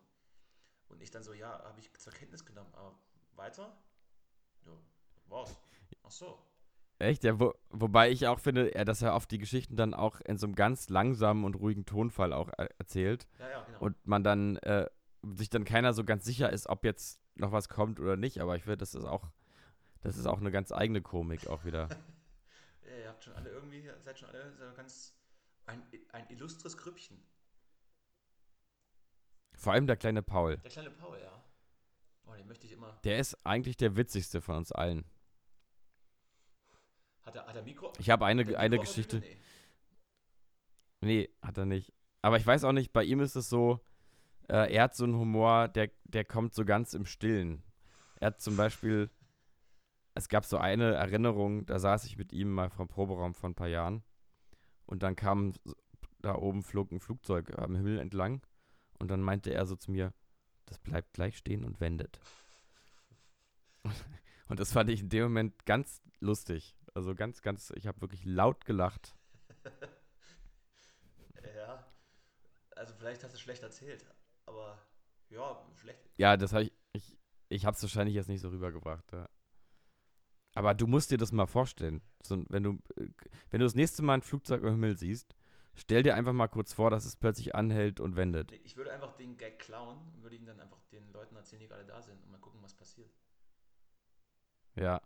Und 0.89 1.01
ich 1.01 1.10
dann 1.10 1.24
so, 1.24 1.34
ja, 1.34 1.64
habe 1.64 1.80
ich 1.80 1.91
zur 1.97 2.14
Kenntnis 2.14 2.45
genommen, 2.45 2.72
aber 2.76 2.99
weiter? 3.36 3.76
Ja, 4.66 4.74
war's. 5.30 5.59
Ach 6.03 6.11
so. 6.11 6.39
Echt? 6.99 7.23
Ja, 7.23 7.39
wo, 7.39 7.53
wobei 7.69 8.11
ich 8.11 8.27
auch 8.27 8.39
finde, 8.39 8.71
dass 8.71 9.01
er 9.01 9.15
oft 9.15 9.32
die 9.32 9.38
Geschichten 9.38 9.77
dann 9.77 9.93
auch 9.93 10.19
in 10.21 10.38
so 10.38 10.45
einem 10.45 10.55
ganz 10.55 10.89
langsamen 10.89 11.45
und 11.45 11.55
ruhigen 11.55 11.86
Tonfall 11.86 12.34
auch 12.34 12.49
äh, 12.57 12.67
erzählt. 12.77 13.27
Ja, 13.39 13.49
ja, 13.49 13.63
genau. 13.63 13.80
Und 13.80 14.05
man 14.05 14.23
dann, 14.23 14.57
äh, 14.57 14.89
sich 15.23 15.49
dann 15.49 15.63
keiner 15.63 15.93
so 15.93 16.03
ganz 16.03 16.25
sicher 16.25 16.51
ist, 16.51 16.67
ob 16.67 16.84
jetzt 16.84 17.21
noch 17.36 17.53
was 17.53 17.69
kommt 17.69 18.01
oder 18.01 18.17
nicht. 18.17 18.41
Aber 18.41 18.57
ich 18.57 18.63
finde, 18.63 18.77
das 18.77 18.95
ist 18.95 19.05
auch, 19.05 19.30
das 20.01 20.17
ist 20.17 20.25
auch 20.25 20.39
eine 20.39 20.51
ganz 20.51 20.73
eigene 20.73 21.01
Komik 21.01 21.47
auch 21.47 21.63
wieder. 21.63 21.88
ja, 22.86 22.97
ihr 22.97 23.07
habt 23.07 23.23
schon 23.23 23.34
alle 23.34 23.49
irgendwie, 23.49 23.89
seid 24.01 24.19
schon 24.19 24.30
alle 24.30 24.51
so 24.51 24.65
ganz 24.75 25.15
ein, 25.67 25.82
ein 26.11 26.30
illustres 26.30 26.77
Grüppchen. 26.77 27.17
Vor 29.55 29.71
allem 29.71 29.88
der 29.88 29.97
kleine 29.97 30.21
Paul. 30.21 30.57
Der 30.57 30.71
kleine 30.71 30.91
Paul, 30.91 31.17
ja. 31.19 31.43
Oh, 32.25 32.34
den 32.34 32.47
möchte 32.47 32.65
ich 32.65 32.73
immer. 32.73 32.99
Der 33.03 33.19
ist 33.19 33.45
eigentlich 33.45 33.77
der 33.77 33.95
witzigste 33.95 34.41
von 34.41 34.57
uns 34.57 34.71
allen. 34.71 35.05
Hat 37.30 37.36
er, 37.36 37.45
hat 37.45 37.55
er 37.55 37.61
Mikro? 37.61 37.93
Ich 37.99 38.09
habe 38.09 38.25
eine, 38.25 38.57
eine 38.57 38.80
Geschichte. 38.80 39.19
Nee. 39.19 39.38
Nee, 41.01 41.30
hat 41.43 41.59
er 41.59 41.67
nicht. 41.67 41.93
Aber 42.23 42.38
ich 42.38 42.47
weiß 42.47 42.63
auch 42.63 42.71
nicht, 42.71 42.91
bei 42.91 43.03
ihm 43.03 43.19
ist 43.19 43.36
es 43.36 43.49
so, 43.49 43.82
äh, 44.47 44.73
er 44.73 44.86
hat 44.86 44.95
so 44.95 45.03
einen 45.03 45.15
Humor, 45.15 45.67
der, 45.67 45.91
der 46.05 46.25
kommt 46.25 46.55
so 46.55 46.65
ganz 46.65 46.95
im 46.95 47.05
Stillen. 47.05 47.61
Er 48.19 48.27
hat 48.27 48.41
zum 48.41 48.57
Beispiel, 48.57 49.11
es 50.15 50.27
gab 50.27 50.43
so 50.43 50.57
eine 50.57 50.95
Erinnerung, 50.95 51.67
da 51.67 51.77
saß 51.77 52.05
ich 52.05 52.17
mit 52.17 52.34
ihm 52.34 52.51
mal 52.51 52.71
vom 52.71 52.88
Proberaum 52.88 53.36
vor 53.36 53.51
ein 53.51 53.55
paar 53.55 53.67
Jahren 53.67 54.03
und 54.88 55.03
dann 55.03 55.15
kam 55.15 55.53
da 56.23 56.34
oben 56.34 56.63
flog 56.63 56.91
ein 56.91 56.99
Flugzeug 56.99 57.59
am 57.59 57.75
Himmel 57.75 57.99
entlang 57.99 58.41
und 58.97 59.11
dann 59.11 59.21
meinte 59.21 59.53
er 59.53 59.67
so 59.67 59.75
zu 59.75 59.91
mir, 59.91 60.15
das 60.65 60.80
bleibt 60.80 61.13
gleich 61.13 61.38
stehen 61.38 61.63
und 61.63 61.80
wendet. 61.80 62.19
Und 64.49 64.59
das 64.59 64.73
fand 64.73 64.89
ich 64.89 65.01
in 65.01 65.09
dem 65.09 65.25
Moment 65.25 65.63
ganz 65.67 66.01
lustig. 66.19 66.75
Also 66.99 67.15
ganz, 67.15 67.41
ganz, 67.41 67.71
ich 67.77 67.87
habe 67.87 68.01
wirklich 68.01 68.25
laut 68.25 68.65
gelacht. 68.65 69.15
Ja. 71.55 71.85
Also 72.75 72.93
vielleicht 72.93 73.23
hast 73.23 73.31
du 73.31 73.35
es 73.35 73.41
schlecht 73.41 73.63
erzählt, 73.63 74.05
aber 74.45 74.77
ja, 75.29 75.65
schlecht. 75.75 76.09
Ja, 76.17 76.35
das 76.35 76.51
habe 76.51 76.63
ich, 76.63 76.73
ich, 76.93 77.17
ich 77.47 77.65
habe 77.65 77.75
es 77.75 77.81
wahrscheinlich 77.81 78.15
jetzt 78.15 78.27
nicht 78.27 78.41
so 78.41 78.49
rübergebracht. 78.49 79.11
Ja. 79.13 79.29
Aber 80.53 80.73
du 80.73 80.85
musst 80.85 81.11
dir 81.11 81.17
das 81.17 81.31
mal 81.31 81.47
vorstellen. 81.47 82.01
So, 82.21 82.43
wenn, 82.49 82.63
du, 82.63 82.71
äh, 82.97 83.09
wenn 83.49 83.61
du 83.61 83.65
das 83.65 83.75
nächste 83.75 84.03
Mal 84.03 84.15
ein 84.15 84.21
Flugzeug 84.21 84.61
im 84.61 84.69
Himmel 84.71 84.97
siehst, 84.97 85.33
stell 85.75 86.03
dir 86.03 86.15
einfach 86.15 86.33
mal 86.33 86.49
kurz 86.49 86.73
vor, 86.73 86.89
dass 86.89 87.05
es 87.05 87.15
plötzlich 87.15 87.55
anhält 87.55 87.99
und 87.99 88.15
wendet. 88.17 88.51
Ich 88.63 88.75
würde 88.75 88.91
einfach 88.91 89.15
den 89.15 89.37
Gag 89.37 89.59
klauen 89.59 89.97
und 90.13 90.23
würde 90.23 90.35
ihn 90.35 90.45
dann 90.45 90.59
einfach 90.59 90.81
den 90.91 91.09
Leuten 91.13 91.35
erzählen, 91.37 91.61
die 91.61 91.67
gerade 91.67 91.85
da 91.85 92.01
sind 92.01 92.21
und 92.23 92.31
mal 92.31 92.39
gucken, 92.39 92.61
was 92.61 92.73
passiert. 92.73 93.11
Ja. 94.75 95.01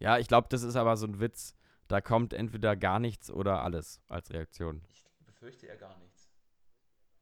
Ja, 0.00 0.18
ich 0.18 0.26
glaube, 0.28 0.48
das 0.50 0.62
ist 0.62 0.76
aber 0.76 0.96
so 0.96 1.06
ein 1.06 1.20
Witz. 1.20 1.54
Da 1.88 2.00
kommt 2.00 2.32
entweder 2.32 2.76
gar 2.76 2.98
nichts 2.98 3.30
oder 3.30 3.62
alles 3.62 4.00
als 4.08 4.30
Reaktion. 4.30 4.82
Ich 4.88 5.04
befürchte 5.26 5.66
eher 5.66 5.76
gar 5.76 5.96
nichts. 5.98 6.28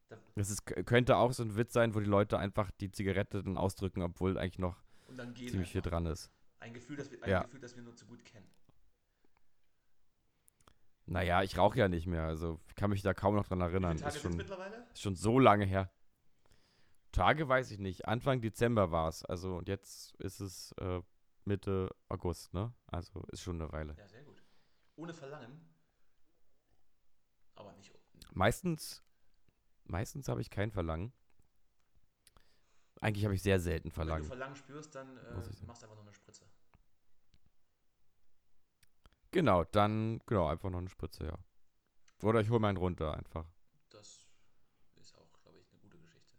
Da 0.09 0.17
Das 0.35 0.49
ist, 0.49 0.65
könnte 0.65 1.17
auch 1.17 1.31
so 1.33 1.43
ein 1.43 1.55
Witz 1.55 1.73
sein, 1.73 1.93
wo 1.93 1.99
die 1.99 2.05
Leute 2.05 2.37
einfach 2.39 2.71
die 2.71 2.91
Zigarette 2.91 3.43
dann 3.43 3.57
ausdrücken, 3.57 4.01
obwohl 4.01 4.37
eigentlich 4.37 4.59
noch 4.59 4.77
ziemlich 5.35 5.71
viel 5.71 5.79
einfach. 5.79 5.91
dran 5.91 6.05
ist. 6.05 6.31
Ein 6.59 6.73
Gefühl, 6.73 6.97
das 6.97 7.11
wir, 7.11 7.21
ein 7.23 7.29
Ja. 7.29 7.41
Gefühl, 7.43 7.59
das 7.59 7.75
wir 7.75 7.83
nur 7.83 7.95
zu 7.95 8.05
gut 8.05 8.23
kennen. 8.25 8.47
Naja, 11.05 11.41
ich 11.41 11.57
rauche 11.57 11.79
ja 11.79 11.87
nicht 11.87 12.05
mehr, 12.05 12.23
also 12.25 12.59
ich 12.67 12.75
kann 12.75 12.91
mich 12.91 13.01
da 13.01 13.13
kaum 13.15 13.35
noch 13.35 13.47
dran 13.47 13.59
Wie 13.59 13.63
erinnern. 13.63 13.97
viele 13.97 14.03
Tage 14.03 14.15
Ist 14.15 14.21
schon, 14.21 14.37
mittlerweile? 14.37 14.87
ist 14.93 15.01
schon 15.01 15.15
so 15.15 15.39
lange 15.39 15.65
her. 15.65 15.89
Tage 17.11 17.49
weiß 17.49 17.71
ich 17.71 17.79
nicht. 17.79 18.07
Anfang 18.07 18.41
Dezember 18.41 18.91
war 18.91 19.07
es. 19.07 19.25
Also 19.25 19.55
und 19.57 19.67
jetzt 19.67 20.15
ist 20.17 20.39
es 20.39 20.71
äh, 20.73 21.01
Mitte 21.45 21.89
August, 22.09 22.53
ne? 22.53 22.73
Also 22.87 23.23
ist 23.31 23.41
schon 23.41 23.61
eine 23.61 23.71
Weile. 23.71 23.95
Ja, 23.97 24.07
sehr 24.07 24.23
gut. 24.23 24.43
Ohne 24.95 25.13
Verlangen. 25.13 25.73
Aber 27.55 27.73
nicht. 27.73 27.93
Meistens, 28.31 29.03
meistens 29.85 30.27
habe 30.27 30.41
ich 30.41 30.49
kein 30.49 30.71
Verlangen. 30.71 31.13
Eigentlich 33.01 33.23
habe 33.23 33.35
ich 33.35 33.41
sehr 33.41 33.59
selten 33.59 33.85
Wenn 33.85 33.89
du 33.89 33.95
Verlangen. 33.95 34.25
Verlangen 34.25 34.55
spürst, 34.55 34.93
dann 34.95 35.17
äh, 35.17 35.33
machst 35.65 35.81
du 35.81 35.85
einfach 35.85 35.95
nur 35.95 36.03
eine 36.03 36.13
Spritze. 36.13 36.45
Genau, 39.31 39.63
dann, 39.63 40.19
genau, 40.25 40.47
einfach 40.47 40.69
noch 40.69 40.79
eine 40.79 40.89
Spritze, 40.89 41.25
ja. 41.25 41.37
Oder 42.23 42.41
ich 42.41 42.49
hole 42.49 42.59
meinen 42.59 42.77
runter 42.77 43.13
einfach. 43.13 43.45
Das 43.89 44.27
ist 44.95 45.15
auch, 45.15 45.39
glaube 45.41 45.59
ich, 45.59 45.71
eine 45.71 45.79
gute 45.79 45.97
Geschichte. 45.99 46.35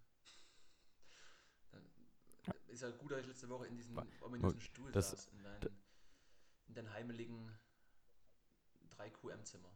Dann 1.70 2.54
ist 2.82 2.90
ja 2.90 2.96
gut, 2.96 3.10
dass 3.10 3.20
ich 3.20 3.26
letzte 3.26 3.48
Woche 3.48 3.66
in 3.66 3.76
diesem 3.76 3.98
ominösen 4.22 4.60
Stuhl 4.60 4.90
das- 4.92 5.10
saß, 5.10 5.26
in, 5.28 5.42
dein, 5.42 5.60
in 6.68 6.74
deinem 6.74 6.92
heimeligen 6.92 7.58
3QM-Zimmer. 8.96 9.70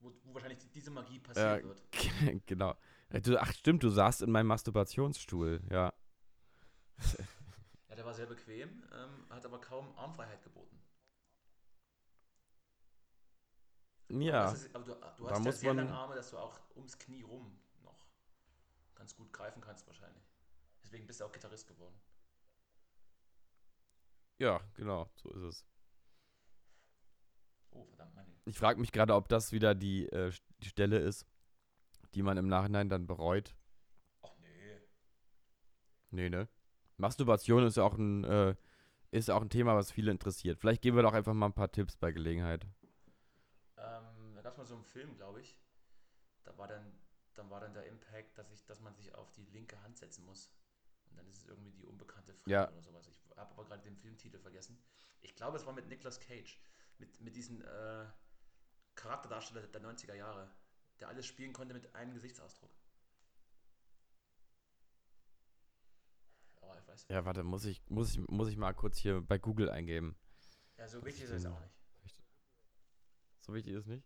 Wo, 0.00 0.12
wo 0.24 0.34
wahrscheinlich 0.34 0.58
diese 0.70 0.90
Magie 0.90 1.18
passieren 1.18 1.60
Äh, 1.60 1.64
wird. 1.64 2.46
genau. 2.46 2.76
Du, 3.22 3.36
ach 3.38 3.52
stimmt, 3.52 3.82
du 3.82 3.90
saßt 3.90 4.22
in 4.22 4.30
meinem 4.30 4.46
Masturbationsstuhl, 4.46 5.62
ja. 5.70 5.92
Ja, 7.88 7.94
der 7.96 8.04
war 8.04 8.12
sehr 8.12 8.26
bequem, 8.26 8.84
ähm, 8.92 9.26
hat 9.30 9.46
aber 9.46 9.60
kaum 9.62 9.96
Armfreiheit 9.96 10.42
geboten. 10.42 10.78
Ja, 14.10 14.52
ist, 14.52 14.74
aber 14.74 14.84
du, 14.84 14.94
du 15.16 15.30
hast 15.30 15.44
ja 15.44 15.52
sehr 15.52 15.74
lange 15.74 15.90
Arme, 15.92 16.14
dass 16.14 16.30
du 16.30 16.36
auch 16.38 16.60
ums 16.76 16.98
Knie 16.98 17.22
rum 17.22 17.58
noch 17.82 18.06
ganz 18.94 19.16
gut 19.16 19.32
greifen 19.32 19.62
kannst 19.62 19.86
wahrscheinlich. 19.86 20.22
Deswegen 20.88 21.06
bist 21.06 21.20
du 21.20 21.26
auch 21.26 21.32
Gitarrist 21.32 21.68
geworden. 21.68 22.00
ja, 24.38 24.58
genau, 24.74 25.10
so 25.16 25.28
ist 25.32 25.42
es. 25.42 25.66
Oh, 27.72 27.84
verdammt, 27.84 28.14
meine. 28.14 28.32
Ich 28.46 28.56
frage 28.56 28.80
mich 28.80 28.90
gerade, 28.90 29.14
ob 29.14 29.28
das 29.28 29.52
wieder 29.52 29.74
die, 29.74 30.06
äh, 30.06 30.32
die 30.60 30.68
Stelle 30.68 30.98
ist, 30.98 31.26
die 32.14 32.22
man 32.22 32.38
im 32.38 32.48
Nachhinein 32.48 32.88
dann 32.88 33.06
bereut. 33.06 33.54
Ach 34.22 34.34
nee. 34.40 34.78
Nee, 36.10 36.30
ne? 36.30 36.48
Masturbation 36.96 37.66
ist 37.66 37.76
ja 37.76 37.82
auch 37.82 37.98
ein, 37.98 38.24
äh, 38.24 38.54
ist 39.10 39.30
auch 39.30 39.42
ein 39.42 39.50
Thema, 39.50 39.76
was 39.76 39.92
viele 39.92 40.10
interessiert. 40.10 40.58
Vielleicht 40.58 40.80
geben 40.80 40.96
wir 40.96 41.02
doch 41.02 41.12
einfach 41.12 41.34
mal 41.34 41.46
ein 41.46 41.52
paar 41.52 41.70
Tipps 41.70 41.98
bei 41.98 42.12
Gelegenheit. 42.12 42.64
Ähm, 43.76 44.34
da 44.36 44.40
gab 44.40 44.52
es 44.52 44.56
mal 44.56 44.64
so 44.64 44.76
einen 44.76 44.84
Film, 44.84 45.14
glaube 45.16 45.42
ich. 45.42 45.60
Da 46.44 46.56
war 46.56 46.66
dann, 46.66 46.98
dann 47.34 47.50
war 47.50 47.60
dann 47.60 47.74
der 47.74 47.84
Impact, 47.84 48.38
dass 48.38 48.50
ich, 48.52 48.64
dass 48.64 48.80
man 48.80 48.94
sich 48.94 49.14
auf 49.14 49.30
die 49.32 49.44
linke 49.52 49.82
Hand 49.82 49.98
setzen 49.98 50.24
muss. 50.24 50.50
Dann 51.18 51.26
ist 51.28 51.38
es 51.38 51.46
irgendwie 51.46 51.72
die 51.72 51.84
unbekannte 51.84 52.32
Fremde 52.32 52.50
Ja. 52.52 52.70
oder 52.70 52.80
sowas. 52.82 53.06
Ich 53.08 53.20
habe 53.36 53.50
aber 53.52 53.64
gerade 53.64 53.82
den 53.82 53.96
Filmtitel 53.96 54.38
vergessen. 54.38 54.78
Ich 55.20 55.34
glaube, 55.34 55.56
es 55.56 55.66
war 55.66 55.72
mit 55.72 55.88
Nicolas 55.88 56.20
Cage. 56.20 56.58
Mit, 56.98 57.20
mit 57.20 57.36
diesem 57.36 57.60
äh, 57.62 58.06
Charakterdarsteller 58.94 59.66
der 59.68 59.82
90er 59.82 60.14
Jahre, 60.14 60.50
der 60.98 61.08
alles 61.08 61.26
spielen 61.26 61.52
konnte 61.52 61.74
mit 61.74 61.94
einem 61.94 62.12
Gesichtsausdruck. 62.14 62.70
Aber 66.60 66.78
ich 66.78 66.88
weiß. 66.88 67.06
Ja, 67.08 67.24
warte, 67.24 67.44
muss 67.44 67.64
ich, 67.64 67.82
muss 67.88 68.14
ich, 68.14 68.28
muss 68.28 68.48
ich 68.48 68.56
mal 68.56 68.72
kurz 68.74 68.98
hier 68.98 69.20
bei 69.20 69.38
Google 69.38 69.70
eingeben. 69.70 70.16
Ja, 70.76 70.88
so 70.88 71.04
wichtig 71.04 71.24
ist 71.24 71.30
es 71.30 71.46
auch 71.46 71.60
nicht. 71.60 71.74
So 73.40 73.54
wichtig 73.54 73.74
ist 73.74 73.86
nicht. 73.86 74.04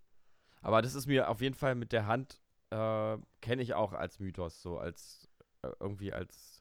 Aber 0.60 0.82
das 0.82 0.94
ist 0.94 1.06
mir 1.06 1.28
auf 1.28 1.40
jeden 1.40 1.54
Fall 1.54 1.74
mit 1.74 1.92
der 1.92 2.06
Hand, 2.06 2.40
äh, 2.70 3.18
kenne 3.40 3.62
ich 3.62 3.74
auch 3.74 3.92
als 3.92 4.20
Mythos, 4.20 4.62
so 4.62 4.78
als, 4.78 5.28
äh, 5.62 5.70
irgendwie 5.80 6.12
als 6.12 6.51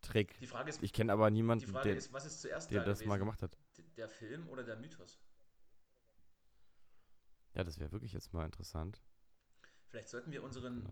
Trick. 0.00 0.38
Die 0.40 0.46
Frage 0.46 0.70
ist, 0.70 0.82
Ich 0.82 0.92
kenne 0.92 1.12
aber 1.12 1.30
niemanden, 1.30 1.72
der, 1.72 1.96
ist 1.96 2.12
was 2.12 2.24
ist 2.24 2.40
zuerst 2.40 2.70
der 2.70 2.80
da 2.80 2.86
das 2.86 3.04
mal 3.04 3.18
gemacht 3.18 3.42
hat. 3.42 3.56
Der 3.96 4.08
Film 4.08 4.48
oder 4.48 4.62
der 4.62 4.76
Mythos? 4.76 5.18
Ja, 7.54 7.64
das 7.64 7.78
wäre 7.78 7.90
wirklich 7.92 8.12
jetzt 8.12 8.32
mal 8.32 8.44
interessant. 8.44 9.02
Vielleicht 9.88 10.08
sollten 10.08 10.30
wir 10.30 10.42
unseren 10.42 10.88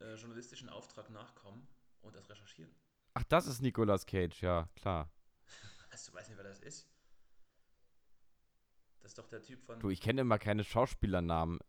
äh, 0.00 0.14
journalistischen 0.14 0.68
Auftrag 0.68 1.10
nachkommen 1.10 1.66
und 2.02 2.14
das 2.14 2.28
recherchieren. 2.28 2.74
Ach, 3.14 3.24
das 3.24 3.46
ist 3.46 3.62
Nicolas 3.62 4.04
Cage, 4.04 4.42
ja, 4.42 4.68
klar. 4.74 5.10
Also, 5.90 6.10
du 6.10 6.18
weißt 6.18 6.28
nicht, 6.28 6.36
wer 6.36 6.44
das 6.44 6.60
ist? 6.60 6.86
Das 9.00 9.12
ist 9.12 9.18
doch 9.18 9.28
der 9.28 9.40
Typ 9.40 9.62
von. 9.62 9.78
Du, 9.80 9.88
ich 9.88 10.00
kenne 10.00 10.20
immer 10.20 10.38
keine 10.38 10.64
Schauspielernamen. 10.64 11.60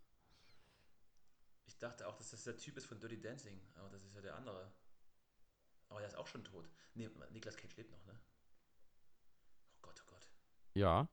Ich 1.68 1.78
dachte 1.78 2.08
auch, 2.08 2.16
dass 2.18 2.32
das 2.32 2.44
der 2.44 2.58
Typ 2.58 2.76
ist 2.76 2.88
von 2.88 3.00
Dirty 3.00 3.22
Dancing, 3.22 3.62
aber 3.76 3.90
das 3.90 4.04
ist 4.04 4.16
ja 4.16 4.22
der 4.22 4.36
andere. 4.36 4.72
Aber 5.90 6.00
der 6.00 6.08
ist 6.08 6.16
auch 6.16 6.28
schon 6.28 6.44
tot. 6.44 6.70
Nee, 6.94 7.10
Niklas 7.32 7.58
Cage 7.58 7.76
lebt 7.78 7.92
noch, 7.92 8.06
ne? 8.06 8.20
Oh 9.76 9.80
Gott, 9.84 10.02
oh 10.06 10.12
Gott. 10.12 10.28
Ja. 10.74 11.08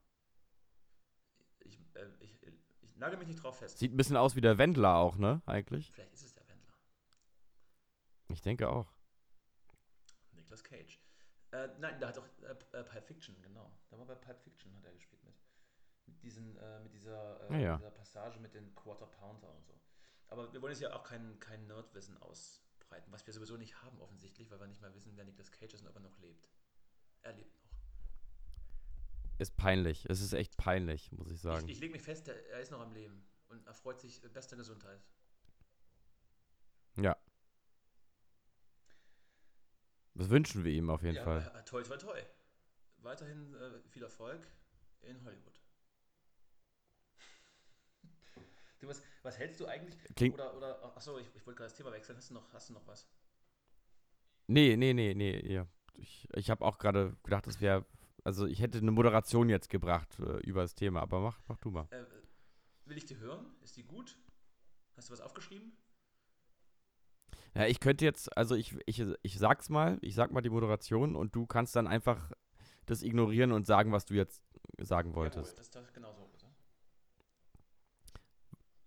Ich, 1.61 1.79
äh, 1.95 2.07
ich, 2.20 2.43
ich 2.83 2.97
nagel 2.97 3.18
mich 3.18 3.29
nicht 3.29 3.43
drauf 3.43 3.59
fest. 3.59 3.79
Sieht 3.79 3.93
ein 3.93 3.97
bisschen 3.97 4.16
aus 4.16 4.37
wie 4.37 4.41
der 4.41 4.59
Wendler 4.59 4.97
auch, 4.97 5.16
ne? 5.16 5.43
Eigentlich. 5.47 5.91
Vielleicht 5.93 6.12
ist 6.12 6.25
es 6.25 6.35
der 6.35 6.47
Wendler. 6.49 6.75
Ich 8.29 8.43
denke 8.43 8.68
auch. 8.68 8.93
Niklas 10.33 10.64
Cage. 10.64 11.01
Äh, 11.53 11.68
nein, 11.79 11.99
der 12.01 12.09
hat 12.09 12.18
auch 12.18 12.27
äh, 12.43 12.79
äh, 12.79 12.85
Pulp 12.85 13.07
Fiction, 13.07 13.41
genau. 13.41 13.70
Da 13.89 13.99
war 13.99 14.07
bei 14.07 14.16
Pulp 14.16 14.41
Fiction 14.43 14.75
hat 14.77 14.85
er 14.85 14.93
gespielt 14.93 15.22
mit. 15.25 15.35
Mit, 16.07 16.22
diesen, 16.22 16.57
äh, 16.59 16.81
mit 16.81 16.93
dieser, 16.93 17.51
äh, 17.51 17.62
ja. 17.62 17.77
dieser 17.77 17.91
Passage 17.91 18.41
mit 18.41 18.55
den 18.55 18.75
Quarter 18.75 19.07
Pounder 19.07 19.55
und 19.55 19.64
so. 19.64 19.81
Aber 20.29 20.53
wir 20.53 20.61
wollen 20.61 20.72
jetzt 20.72 20.83
ja 20.83 20.93
auch 20.93 21.05
kein, 21.05 21.39
kein 21.39 21.66
Nerdwissen 21.66 22.16
ausbreiten, 22.95 23.12
was 23.12 23.26
wir 23.26 23.32
sowieso 23.34 23.57
nicht 23.57 23.82
haben 23.82 24.01
offensichtlich, 24.01 24.51
weil 24.51 24.61
wir 24.61 24.66
nicht 24.66 24.80
mal 24.80 24.95
wissen, 24.95 25.12
wer 25.16 25.24
Niklas 25.24 25.51
Cage 25.51 25.74
ist 25.74 25.82
und 25.82 25.88
ob 25.88 25.97
er 25.97 26.01
noch 26.01 26.18
lebt. 26.18 26.49
Er 27.22 27.32
lebt 27.32 27.55
noch. 27.55 27.70
Ist 29.38 29.57
peinlich. 29.57 30.07
Es 30.09 30.20
ist 30.20 30.32
echt 30.32 30.57
peinlich, 30.57 31.11
muss 31.12 31.30
ich 31.30 31.40
sagen. 31.40 31.66
Ich, 31.68 31.74
ich 31.74 31.80
lege 31.80 31.92
mich 31.92 32.03
fest, 32.03 32.28
er, 32.28 32.47
er 32.51 32.61
ist 32.61 32.70
noch 32.70 32.80
am 32.80 32.92
Leben 32.92 33.26
und 33.49 33.66
er 33.66 33.74
freut 33.74 34.01
sich 34.01 34.22
äh, 34.22 34.28
bester 34.28 34.57
Gesundheit. 34.57 35.03
ja. 36.97 37.16
Das 40.16 40.30
wünschen 40.30 40.62
wir 40.62 40.70
ihm 40.70 40.90
auf 40.90 41.03
jeden 41.03 41.16
ja, 41.16 41.24
Fall. 41.24 41.53
äh, 41.57 41.64
Toi, 41.64 41.82
toi, 41.82 41.97
toi. 41.97 42.20
Weiterhin 42.99 43.53
äh, 43.57 43.80
viel 43.88 44.05
Erfolg 44.05 44.47
in 45.03 45.20
Hollywood. 45.24 45.61
Du, 48.85 48.91
was, 48.91 49.03
was 49.22 49.39
hältst 49.39 49.61
du 49.61 49.66
eigentlich? 49.66 49.99
Klingt. 50.14 50.35
Oder, 50.35 50.55
oder 50.57 50.97
achso, 50.97 51.18
ich, 51.18 51.26
ich 51.35 51.47
wollte 51.47 51.59
gerade 51.59 51.70
das 51.70 51.74
Thema 51.74 51.91
wechseln. 51.93 52.18
Hast 52.18 52.30
du 52.30 52.35
noch, 52.35 52.53
hast 52.53 52.68
du 52.68 52.74
noch 52.74 52.87
was? 52.87 53.09
Nee, 54.47 54.76
nee, 54.76 54.93
nee, 54.93 55.14
nee. 55.14 55.53
Ja. 55.53 55.66
Ich, 55.95 56.28
ich 56.35 56.51
habe 56.51 56.64
auch 56.64 56.78
gerade 56.78 57.16
gedacht, 57.22 57.47
das 57.47 57.61
wäre. 57.61 57.87
Also 58.24 58.47
ich 58.47 58.61
hätte 58.61 58.78
eine 58.78 58.91
Moderation 58.91 59.49
jetzt 59.49 59.68
gebracht 59.68 60.18
äh, 60.18 60.39
über 60.41 60.62
das 60.62 60.74
Thema, 60.74 61.01
aber 61.01 61.20
mach, 61.20 61.41
mach 61.47 61.59
du 61.59 61.70
mal. 61.70 61.87
Äh, 61.91 62.05
will 62.85 62.97
ich 62.97 63.07
die 63.07 63.16
hören? 63.16 63.47
Ist 63.62 63.76
die 63.76 63.85
gut? 63.85 64.18
Hast 64.97 65.09
du 65.09 65.12
was 65.12 65.20
aufgeschrieben? 65.20 65.72
Ja, 67.55 67.66
ich 67.66 67.80
könnte 67.80 68.05
jetzt, 68.05 68.37
also 68.37 68.55
ich, 68.55 68.74
ich, 68.87 69.03
ich 69.22 69.39
sag's 69.39 69.68
mal, 69.68 69.99
ich 70.01 70.14
sag 70.14 70.32
mal 70.32 70.41
die 70.41 70.51
Moderation 70.51 71.16
und 71.16 71.35
du 71.35 71.47
kannst 71.47 71.76
dann 71.76 71.87
einfach 71.87 72.32
das 72.87 73.03
ignorieren 73.03 73.53
und 73.53 73.66
sagen, 73.66 73.93
was 73.93 74.05
du 74.07 74.14
jetzt 74.14 74.43
sagen 74.78 75.14
wolltest. 75.14 75.53
Jawohl, 75.53 75.57
das 75.57 75.70
doch 75.70 75.93
genau 75.93 76.12
so. 76.12 76.24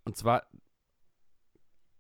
Und 0.08 0.16
zwar, 0.18 0.48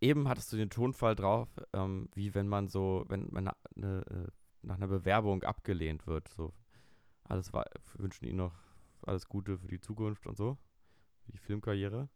eben 0.01 0.28
hattest 0.28 0.51
du 0.53 0.58
den 0.58 0.70
Tonfall 0.70 1.16
drauf, 1.16 1.49
ähm, 1.74 2.10
wie 2.14 2.34
wenn 2.36 2.47
man 2.47 2.68
so, 2.68 3.05
wenn 3.08 3.28
man 3.32 3.45
na- 3.45 3.58
ne, 3.76 4.03
äh, 4.10 4.32
nach 4.62 4.76
einer 4.76 4.88
Bewerbung 4.88 5.43
abgelehnt 5.43 6.08
wird. 6.08 6.28
So, 6.30 6.53
alles 7.24 7.53
war, 7.53 7.66
wir 7.93 8.03
wünschen 8.03 8.26
Ihnen 8.26 8.38
noch 8.38 8.55
alles 9.05 9.28
Gute 9.28 9.58
für 9.58 9.68
die 9.68 9.80
Zukunft 9.80 10.26
und 10.28 10.38
so, 10.38 10.58
für 11.26 11.32
die 11.32 11.38
Filmkarriere. 11.38 12.10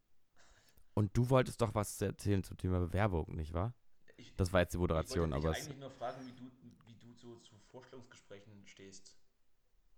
Und 0.93 1.15
du 1.15 1.29
wolltest 1.29 1.61
doch 1.61 1.73
was 1.73 2.01
erzählen 2.01 2.43
zum 2.43 2.57
Thema 2.57 2.79
Bewerbung, 2.79 3.35
nicht 3.35 3.53
wahr? 3.53 3.73
Ich, 4.17 4.35
Das 4.35 4.51
war 4.51 4.61
jetzt 4.61 4.73
die 4.73 4.77
ich 4.77 4.81
Moderation, 4.81 5.31
wollte 5.31 5.35
dich 5.35 5.45
aber 5.45 5.57
es, 5.57 5.65
eigentlich 5.65 5.79
nur 5.79 5.91
fragen, 5.91 6.25
wie 6.25 6.31
du, 6.33 6.51
wie 6.85 6.95
du 6.99 7.13
so 7.13 7.35
zu 7.37 7.55
Vorstellungsgesprächen 7.71 8.65
stehst. 8.65 9.17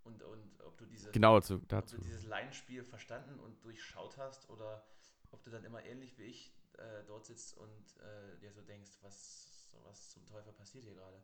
Und, 0.04 0.22
und 0.22 0.62
ob 0.66 0.78
du 0.78 0.86
diese, 0.86 1.12
Genau 1.12 1.40
zu, 1.40 1.56
ob 1.56 1.68
dazu. 1.70 1.96
du 1.96 2.02
dieses 2.04 2.26
Laienspiel 2.26 2.84
verstanden 2.84 3.40
und 3.40 3.64
durchschaut 3.64 4.18
hast 4.18 4.50
oder 4.50 4.84
ob 5.34 5.44
du 5.44 5.50
dann 5.50 5.66
immer 5.66 5.84
ähnlich 5.84 6.18
wie 6.18 6.24
ich 6.24 6.56
äh, 6.78 7.04
dort 7.06 7.26
sitzt 7.26 7.58
und 7.58 7.98
äh, 7.98 8.38
dir 8.38 8.54
so 8.54 8.62
denkst, 8.62 8.92
was, 9.02 9.70
was 9.84 10.12
zum 10.12 10.26
Teufel 10.26 10.54
passiert 10.54 10.84
hier 10.84 10.94
gerade. 10.96 11.22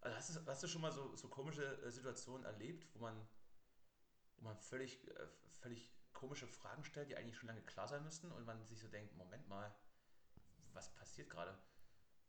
Also 0.00 0.16
hast, 0.16 0.36
du, 0.36 0.46
hast 0.46 0.62
du 0.62 0.68
schon 0.68 0.82
mal 0.82 0.92
so, 0.92 1.16
so 1.16 1.28
komische 1.28 1.64
äh, 1.82 1.90
Situationen 1.90 2.44
erlebt, 2.44 2.86
wo 2.94 3.00
man, 3.00 3.26
wo 4.36 4.44
man 4.44 4.56
völlig, 4.58 5.08
äh, 5.08 5.26
völlig 5.60 5.92
komische 6.12 6.46
Fragen 6.46 6.84
stellt, 6.84 7.10
die 7.10 7.16
eigentlich 7.16 7.36
schon 7.36 7.48
lange 7.48 7.62
klar 7.62 7.88
sein 7.88 8.04
müssten 8.04 8.30
und 8.30 8.44
man 8.44 8.64
sich 8.64 8.78
so 8.78 8.88
denkt, 8.88 9.16
Moment 9.16 9.48
mal, 9.48 9.74
was 10.72 10.92
passiert 10.94 11.30
gerade? 11.30 11.58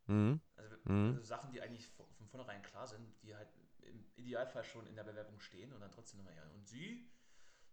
Mhm. 0.07 0.39
Also, 0.55 0.75
Mhm. 0.85 1.09
also 1.09 1.21
Sachen, 1.21 1.51
die 1.51 1.61
eigentlich 1.61 1.87
von 1.89 2.07
von 2.13 2.27
vornherein 2.27 2.61
klar 2.63 2.87
sind, 2.87 3.21
die 3.21 3.35
halt 3.35 3.49
im 3.81 4.05
Idealfall 4.15 4.63
schon 4.63 4.87
in 4.87 4.95
der 4.95 5.03
Bewerbung 5.03 5.39
stehen 5.39 5.71
und 5.73 5.81
dann 5.81 5.91
trotzdem 5.91 6.17
nochmal, 6.17 6.35
ja, 6.35 6.43
und 6.49 6.67
Sie? 6.67 7.09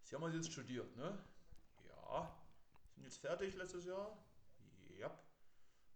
Sie 0.03 0.15
haben 0.15 0.23
also 0.23 0.37
jetzt 0.37 0.53
studiert, 0.53 0.95
ne? 0.97 1.19
Sind 2.95 3.05
jetzt 3.05 3.19
fertig 3.19 3.55
letztes 3.57 3.85
Jahr? 3.85 4.17
Ja. 4.99 5.11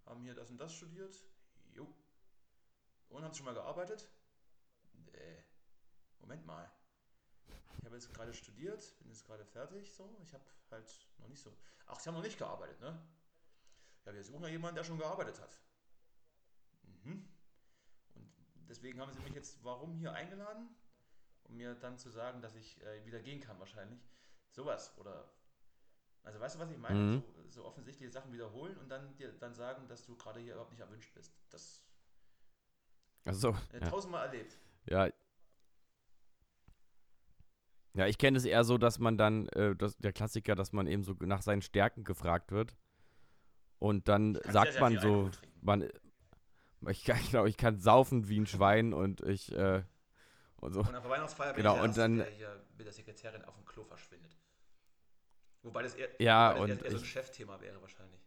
Haben 0.04 0.22
hier 0.22 0.34
das 0.34 0.50
und 0.50 0.58
das 0.58 0.74
studiert? 0.74 1.24
Jo. 1.72 1.86
Und 3.08 3.24
haben 3.24 3.34
schon 3.34 3.46
mal 3.46 3.54
gearbeitet? 3.54 4.08
Nee. 4.92 5.44
Moment 6.20 6.44
mal. 6.44 6.70
Ich 7.78 7.84
habe 7.86 7.94
jetzt 7.94 8.12
gerade 8.12 8.34
studiert, 8.34 8.98
bin 8.98 9.08
jetzt 9.08 9.24
gerade 9.24 9.44
fertig, 9.44 9.92
so. 9.94 10.18
Ich 10.22 10.34
habe 10.34 10.44
halt 10.70 11.08
noch 11.18 11.28
nicht 11.28 11.40
so. 11.40 11.56
Ach, 11.86 11.98
Sie 11.98 12.08
haben 12.08 12.16
noch 12.16 12.22
nicht 12.22 12.36
gearbeitet, 12.36 12.80
ne? 12.80 13.00
Ja, 14.04 14.12
wir 14.12 14.24
suchen 14.24 14.42
ja 14.42 14.48
jemanden, 14.48 14.76
der 14.76 14.84
schon 14.84 14.98
gearbeitet 14.98 15.40
hat. 15.40 15.62
Mhm. 16.82 17.26
Und 18.14 18.68
deswegen 18.68 19.00
haben 19.00 19.12
sie 19.12 19.20
mich 19.20 19.34
jetzt 19.34 19.64
warum 19.64 19.94
hier 19.94 20.12
eingeladen? 20.12 20.68
Um 21.44 21.56
mir 21.56 21.74
dann 21.74 21.96
zu 21.96 22.10
sagen, 22.10 22.42
dass 22.42 22.54
ich 22.54 22.82
äh, 22.82 23.06
wieder 23.06 23.20
gehen 23.20 23.40
kann 23.40 23.58
wahrscheinlich. 23.58 24.06
Sowas. 24.50 24.96
Oder 24.98 25.30
also 26.28 26.40
weißt 26.40 26.56
du, 26.56 26.58
was 26.60 26.70
ich 26.70 26.78
meine? 26.78 26.94
Mhm. 26.98 27.22
So, 27.48 27.62
so 27.62 27.64
offensichtliche 27.64 28.12
Sachen 28.12 28.32
wiederholen 28.32 28.76
und 28.76 28.88
dann 28.90 29.14
dir 29.16 29.32
dann 29.32 29.54
sagen, 29.54 29.88
dass 29.88 30.04
du 30.04 30.14
gerade 30.16 30.40
hier 30.40 30.52
überhaupt 30.52 30.70
nicht 30.72 30.80
erwünscht 30.80 31.12
bist. 31.14 31.32
Das 31.50 31.82
Also, 33.24 33.56
äh, 33.72 33.80
ja. 33.80 33.88
tausendmal 33.90 34.26
erlebt. 34.26 34.58
Ja. 34.86 35.08
Ja, 37.94 38.06
ich 38.06 38.18
kenne 38.18 38.36
es 38.38 38.44
eher 38.44 38.62
so, 38.64 38.78
dass 38.78 38.98
man 38.98 39.16
dann, 39.16 39.48
äh, 39.48 39.74
das, 39.74 39.96
der 39.96 40.12
Klassiker, 40.12 40.54
dass 40.54 40.72
man 40.72 40.86
eben 40.86 41.02
so 41.02 41.14
nach 41.20 41.42
seinen 41.42 41.62
Stärken 41.62 42.04
gefragt 42.04 42.52
wird. 42.52 42.76
Und 43.78 44.08
dann 44.08 44.38
sagt 44.44 44.72
sehr 44.72 44.80
man 44.80 44.98
so, 44.98 45.30
man, 45.62 45.88
ich 46.88 47.04
kann, 47.04 47.18
ich 47.20 47.30
glaube, 47.30 47.48
ich 47.48 47.56
kann 47.56 47.78
saufen 47.80 48.28
wie 48.28 48.38
ein 48.38 48.46
Schwein 48.46 48.92
und 48.92 49.22
ich, 49.22 49.50
äh, 49.52 49.82
und 50.56 50.74
so. 50.74 50.80
Und 50.80 50.94
auf 50.94 51.02
der 51.02 51.10
Weihnachtsfeier 51.10 51.54
bin 51.54 51.62
Genau, 51.62 51.74
ich 51.74 51.80
der 51.80 51.82
und 51.82 51.88
Erste, 51.88 52.00
dann- 52.02 52.16
der 52.18 52.30
hier 52.30 52.64
mit 52.76 52.86
der 52.86 52.92
Sekretärin 52.92 53.44
auf 53.46 53.56
dem 53.56 53.64
Klo 53.64 53.82
verschwindet. 53.84 54.36
Wobei 55.68 55.82
das 55.82 55.94
eher, 55.94 56.08
Ja, 56.18 56.54
wobei 56.54 56.66
das 56.66 56.78
eher, 56.78 56.84
eher 56.84 56.90
so 56.92 56.96
ein 56.98 57.04
Chefthema 57.04 57.60
wäre 57.60 57.80
wahrscheinlich. 57.82 58.20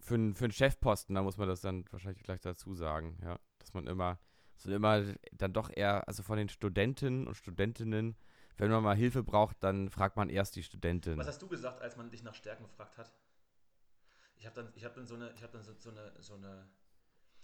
Für, 0.00 0.14
einen- 0.14 0.34
für 0.34 0.44
einen 0.44 0.52
Chefposten, 0.52 1.14
da 1.14 1.22
muss 1.22 1.36
man 1.36 1.46
das 1.48 1.60
dann 1.60 1.84
wahrscheinlich 1.92 2.22
gleich 2.24 2.40
dazu 2.40 2.74
sagen, 2.74 3.16
ja. 3.22 3.38
Dass 3.60 3.72
man 3.74 3.86
immer, 3.86 4.18
so 4.56 4.72
immer 4.72 5.04
dann 5.32 5.52
doch 5.52 5.70
eher, 5.72 6.08
also 6.08 6.22
von 6.22 6.38
den 6.38 6.48
Studenten 6.48 7.26
und 7.28 7.34
Studentinnen, 7.36 8.16
wenn 8.56 8.70
man 8.70 8.82
mal 8.82 8.96
Hilfe 8.96 9.22
braucht, 9.22 9.62
dann 9.62 9.90
fragt 9.90 10.16
man 10.16 10.28
erst 10.28 10.56
die 10.56 10.62
Studentin. 10.62 11.18
Was 11.18 11.28
hast 11.28 11.42
du 11.42 11.48
gesagt, 11.48 11.82
als 11.82 11.96
man 11.96 12.10
dich 12.10 12.22
nach 12.22 12.34
Stärken 12.34 12.64
gefragt 12.64 12.98
hat? 12.98 13.12
Ich 14.36 14.46
habe 14.46 14.56
dann, 14.56 14.72
ich 14.74 14.84
hab 14.84 14.94
dann 14.94 15.06
so 15.06 15.14
eine, 15.14 15.30
ich 15.34 15.42
habe 15.42 15.52
dann 15.52 15.62
so, 15.62 15.74
so 15.78 15.90
eine, 15.90 16.12
so 16.18 16.34
eine, 16.34 16.66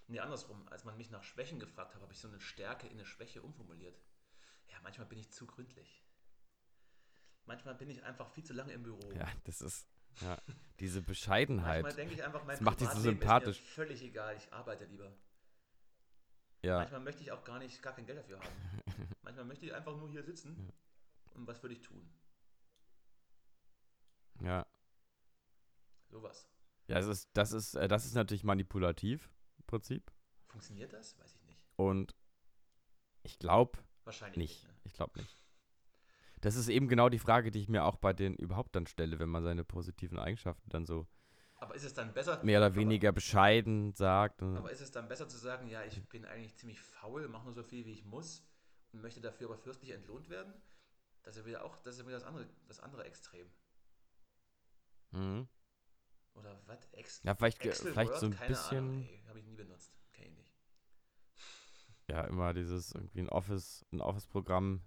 nee, 0.08 0.20
andersrum, 0.20 0.66
als 0.68 0.84
man 0.84 0.96
mich 0.96 1.10
nach 1.10 1.22
Schwächen 1.24 1.58
gefragt 1.60 1.94
hat, 1.94 2.02
habe 2.02 2.12
ich 2.12 2.20
so 2.20 2.28
eine 2.28 2.40
Stärke 2.40 2.86
in 2.86 2.94
eine 2.94 3.06
Schwäche 3.06 3.42
umformuliert. 3.42 4.00
Ja, 4.68 4.76
manchmal 4.82 5.06
bin 5.06 5.18
ich 5.18 5.30
zu 5.30 5.46
gründlich. 5.46 6.05
Manchmal 7.46 7.74
bin 7.76 7.88
ich 7.90 8.02
einfach 8.02 8.28
viel 8.30 8.44
zu 8.44 8.52
lange 8.52 8.72
im 8.72 8.82
Büro. 8.82 9.00
Ja, 9.12 9.28
das 9.44 9.60
ist, 9.60 9.86
ja, 10.20 10.36
diese 10.80 11.00
Bescheidenheit. 11.02 11.82
Manchmal 11.82 12.04
denke 12.04 12.14
ich 12.14 12.24
einfach, 12.24 12.40
mein 12.44 12.56
Das 12.56 12.60
macht 12.60 12.80
dich 12.80 12.88
so 12.88 13.00
sympathisch. 13.00 13.58
ist 13.60 13.64
mir 13.66 13.84
völlig 13.84 14.02
egal, 14.02 14.36
ich 14.36 14.52
arbeite 14.52 14.84
lieber. 14.86 15.12
Ja, 16.62 16.78
Manchmal 16.78 17.00
möchte 17.00 17.22
ich 17.22 17.30
auch 17.30 17.44
gar 17.44 17.58
nicht, 17.60 17.80
gar 17.82 17.92
kein 17.94 18.06
Geld 18.06 18.18
dafür 18.18 18.40
haben. 18.40 18.48
Manchmal 19.22 19.44
möchte 19.44 19.66
ich 19.66 19.74
einfach 19.74 19.96
nur 19.96 20.10
hier 20.10 20.24
sitzen 20.24 20.72
und 21.34 21.46
was 21.46 21.62
würde 21.62 21.74
ich 21.74 21.82
tun? 21.82 22.08
ja. 24.42 24.66
Sowas. 26.08 26.48
Ja, 26.88 26.96
das 26.96 27.06
ist, 27.06 27.30
das 27.34 27.52
ist, 27.52 27.74
äh, 27.74 27.88
das 27.88 28.06
ist 28.06 28.14
natürlich 28.14 28.44
manipulativ 28.44 29.28
im 29.58 29.64
Prinzip. 29.66 30.12
Funktioniert 30.46 30.92
das? 30.92 31.18
Weiß 31.18 31.34
ich 31.34 31.42
nicht. 31.44 31.60
Und 31.74 32.14
ich 33.24 33.38
glaube 33.40 33.78
Wahrscheinlich 34.04 34.36
nicht. 34.36 34.62
nicht. 34.64 34.72
ne? 34.72 34.80
Ich 34.84 34.92
glaube 34.94 35.18
nicht. 35.20 35.42
Das 36.46 36.54
ist 36.54 36.68
eben 36.68 36.86
genau 36.86 37.08
die 37.08 37.18
Frage, 37.18 37.50
die 37.50 37.60
ich 37.60 37.68
mir 37.68 37.84
auch 37.84 37.96
bei 37.96 38.12
denen 38.12 38.36
überhaupt 38.36 38.76
dann 38.76 38.86
stelle, 38.86 39.18
wenn 39.18 39.28
man 39.28 39.42
seine 39.42 39.64
positiven 39.64 40.16
Eigenschaften 40.16 40.68
dann 40.70 40.86
so 40.86 41.08
Aber 41.56 41.74
ist 41.74 41.82
es 41.82 41.92
dann 41.92 42.14
besser? 42.14 42.40
mehr 42.44 42.60
oder 42.60 42.66
aber- 42.66 42.76
weniger 42.76 43.10
bescheiden 43.10 43.92
sagt. 43.94 44.42
Aber 44.44 44.70
ist 44.70 44.80
es 44.80 44.92
dann 44.92 45.08
besser 45.08 45.26
zu 45.28 45.38
sagen, 45.38 45.66
ja, 45.66 45.82
ich 45.82 46.00
bin 46.08 46.24
eigentlich 46.24 46.54
ziemlich 46.54 46.80
faul, 46.80 47.26
mache 47.26 47.46
nur 47.46 47.52
so 47.54 47.64
viel, 47.64 47.84
wie 47.84 47.90
ich 47.90 48.04
muss 48.04 48.46
und 48.92 49.02
möchte 49.02 49.20
dafür 49.20 49.48
aber 49.48 49.58
fürstlich 49.58 49.90
entlohnt 49.90 50.28
werden? 50.30 50.54
Das 51.24 51.34
ist 51.34 51.42
ja 51.42 51.46
wieder 51.48 51.64
auch, 51.64 51.78
das 51.78 51.94
ist 51.96 52.00
ja 52.02 52.06
wieder 52.06 52.18
das 52.20 52.24
andere, 52.28 52.48
das 52.68 52.78
andere 52.78 53.02
Extrem. 53.06 53.50
Mhm. 55.10 55.48
Oder 56.34 56.60
was? 56.66 56.78
Ex 56.92 57.22
Ja, 57.24 57.34
vielleicht, 57.34 57.60
Excel 57.64 57.90
vielleicht 57.90 58.12
Word? 58.12 58.20
so 58.20 58.26
ein 58.26 58.32
Keine 58.36 58.48
bisschen, 58.50 59.08
habe 59.26 59.40
ich 59.40 59.46
nie 59.46 59.56
benutzt. 59.56 59.92
Kenn 60.12 60.26
ich 60.26 60.36
nicht. 60.36 60.54
ja, 62.08 62.20
immer 62.28 62.54
dieses 62.54 62.92
irgendwie 62.92 63.18
ein 63.18 63.28
Office, 63.30 63.84
ein 63.90 64.00
Office-Programm. 64.00 64.86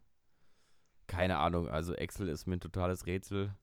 Keine 1.09 1.39
Ahnung, 1.39 1.67
also 1.67 1.93
Excel 1.95 2.29
ist 2.29 2.45
mir 2.45 2.57
ein 2.57 2.59
totales 2.61 3.05
Rätsel. 3.07 3.55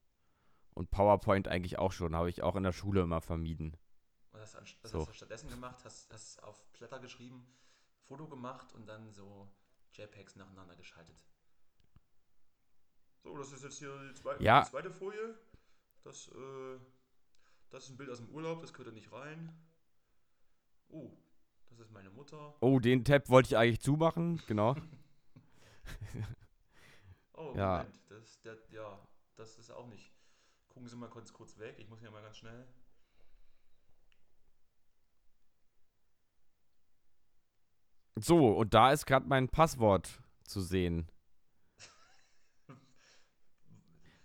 Und 0.73 0.91
PowerPoint 0.91 1.47
eigentlich 1.47 1.79
auch 1.79 1.91
schon, 1.93 2.13
habe 2.15 2.29
ich 2.29 2.43
auch 2.43 2.55
in 2.55 2.63
der 2.63 2.73
Schule 2.73 3.01
immer 3.01 3.21
vermieden. 3.21 3.75
Du 4.31 4.37
an- 4.37 4.41
was 4.43 4.51
So. 4.91 4.99
hast 4.99 5.07
du 5.09 5.13
stattdessen 5.13 5.49
gemacht? 5.49 5.77
Hast, 5.83 6.13
hast 6.13 6.43
auf 6.43 6.63
Blätter 6.73 6.99
geschrieben, 6.99 7.47
Foto 8.03 8.27
gemacht 8.27 8.73
und 8.73 8.85
dann 8.87 9.11
so 9.13 9.47
JPEGs 9.93 10.35
nacheinander 10.35 10.75
geschaltet. 10.75 11.15
So, 13.23 13.35
das 13.37 13.51
ist 13.53 13.63
jetzt 13.63 13.79
hier 13.79 13.97
die 14.09 14.13
zweite, 14.13 14.43
Ja. 14.43 14.61
die 14.63 14.69
zweite 14.69 14.91
Folie. 14.91 15.35
Das, 16.03 16.27
äh, 16.27 16.77
das 17.69 17.85
ist 17.85 17.89
ein 17.91 17.97
Bild 17.97 18.09
aus 18.11 18.17
dem 18.19 18.29
Urlaub, 18.29 18.61
das 18.61 18.71
gehört 18.73 18.89
da 18.89 18.91
nicht 18.91 19.11
rein. 19.11 19.51
Oh, 20.89 21.11
das 21.69 21.79
ist 21.79 21.91
meine 21.91 22.09
Mutter. 22.11 22.55
Oh, 22.59 22.79
den 22.79 23.03
Tab 23.03 23.29
wollte 23.29 23.47
ich 23.47 23.57
eigentlich 23.57 23.81
zumachen, 23.81 24.41
genau. 24.47 24.75
Oh, 27.37 27.53
Ja. 27.55 27.77
Moment, 27.77 28.01
das, 28.09 28.41
der, 28.41 28.57
ja, 28.71 28.99
das 29.35 29.57
ist 29.57 29.71
auch 29.71 29.87
nicht. 29.87 30.11
Gucken 30.67 30.87
Sie 30.89 30.95
mal 30.97 31.09
kurz, 31.09 31.31
kurz 31.31 31.57
weg, 31.57 31.75
ich 31.79 31.87
muss 31.87 31.99
hier 31.99 32.11
mal 32.11 32.21
ganz 32.21 32.37
schnell. 32.37 32.67
So, 38.19 38.51
und 38.57 38.73
da 38.73 38.91
ist 38.91 39.05
gerade 39.05 39.27
mein 39.27 39.47
Passwort 39.49 40.21
zu 40.43 40.61
sehen. 40.61 41.07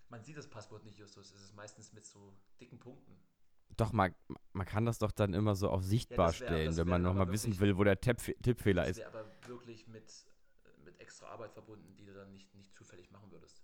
Man 0.08 0.22
sieht 0.22 0.36
das 0.36 0.48
Passwort 0.48 0.84
nicht, 0.84 0.98
Justus. 0.98 1.32
Es 1.34 1.42
ist 1.42 1.54
meistens 1.54 1.92
mit 1.92 2.06
so 2.06 2.32
dicken 2.60 2.78
Punkten. 2.78 3.18
Doch, 3.78 3.92
man, 3.92 4.14
man 4.52 4.66
kann 4.66 4.84
das 4.84 4.98
doch 4.98 5.12
dann 5.12 5.32
immer 5.32 5.54
so 5.54 5.70
auf 5.70 5.82
sichtbar 5.82 6.26
das 6.28 6.40
wär- 6.40 6.46
stellen, 6.48 6.66
das 6.66 6.76
wenn 6.76 6.88
man 6.88 7.00
nochmal 7.02 7.30
wissen 7.32 7.58
will, 7.58 7.78
wo 7.78 7.84
der 7.84 7.98
Tipp, 8.00 8.18
Tippfehler 8.42 8.82
Das 8.82 8.90
ist. 8.92 8.98
wäre 8.98 9.08
aber 9.08 9.48
wirklich 9.48 9.86
mit 9.88 10.04
extra 11.02 11.26
Arbeit 11.26 11.52
verbunden, 11.52 11.94
die 11.96 12.04
du 12.04 12.14
dann 12.14 12.30
nicht, 12.32 12.54
nicht 12.54 12.74
zufällig 12.74 13.10
machen 13.10 13.30
würdest. 13.30 13.62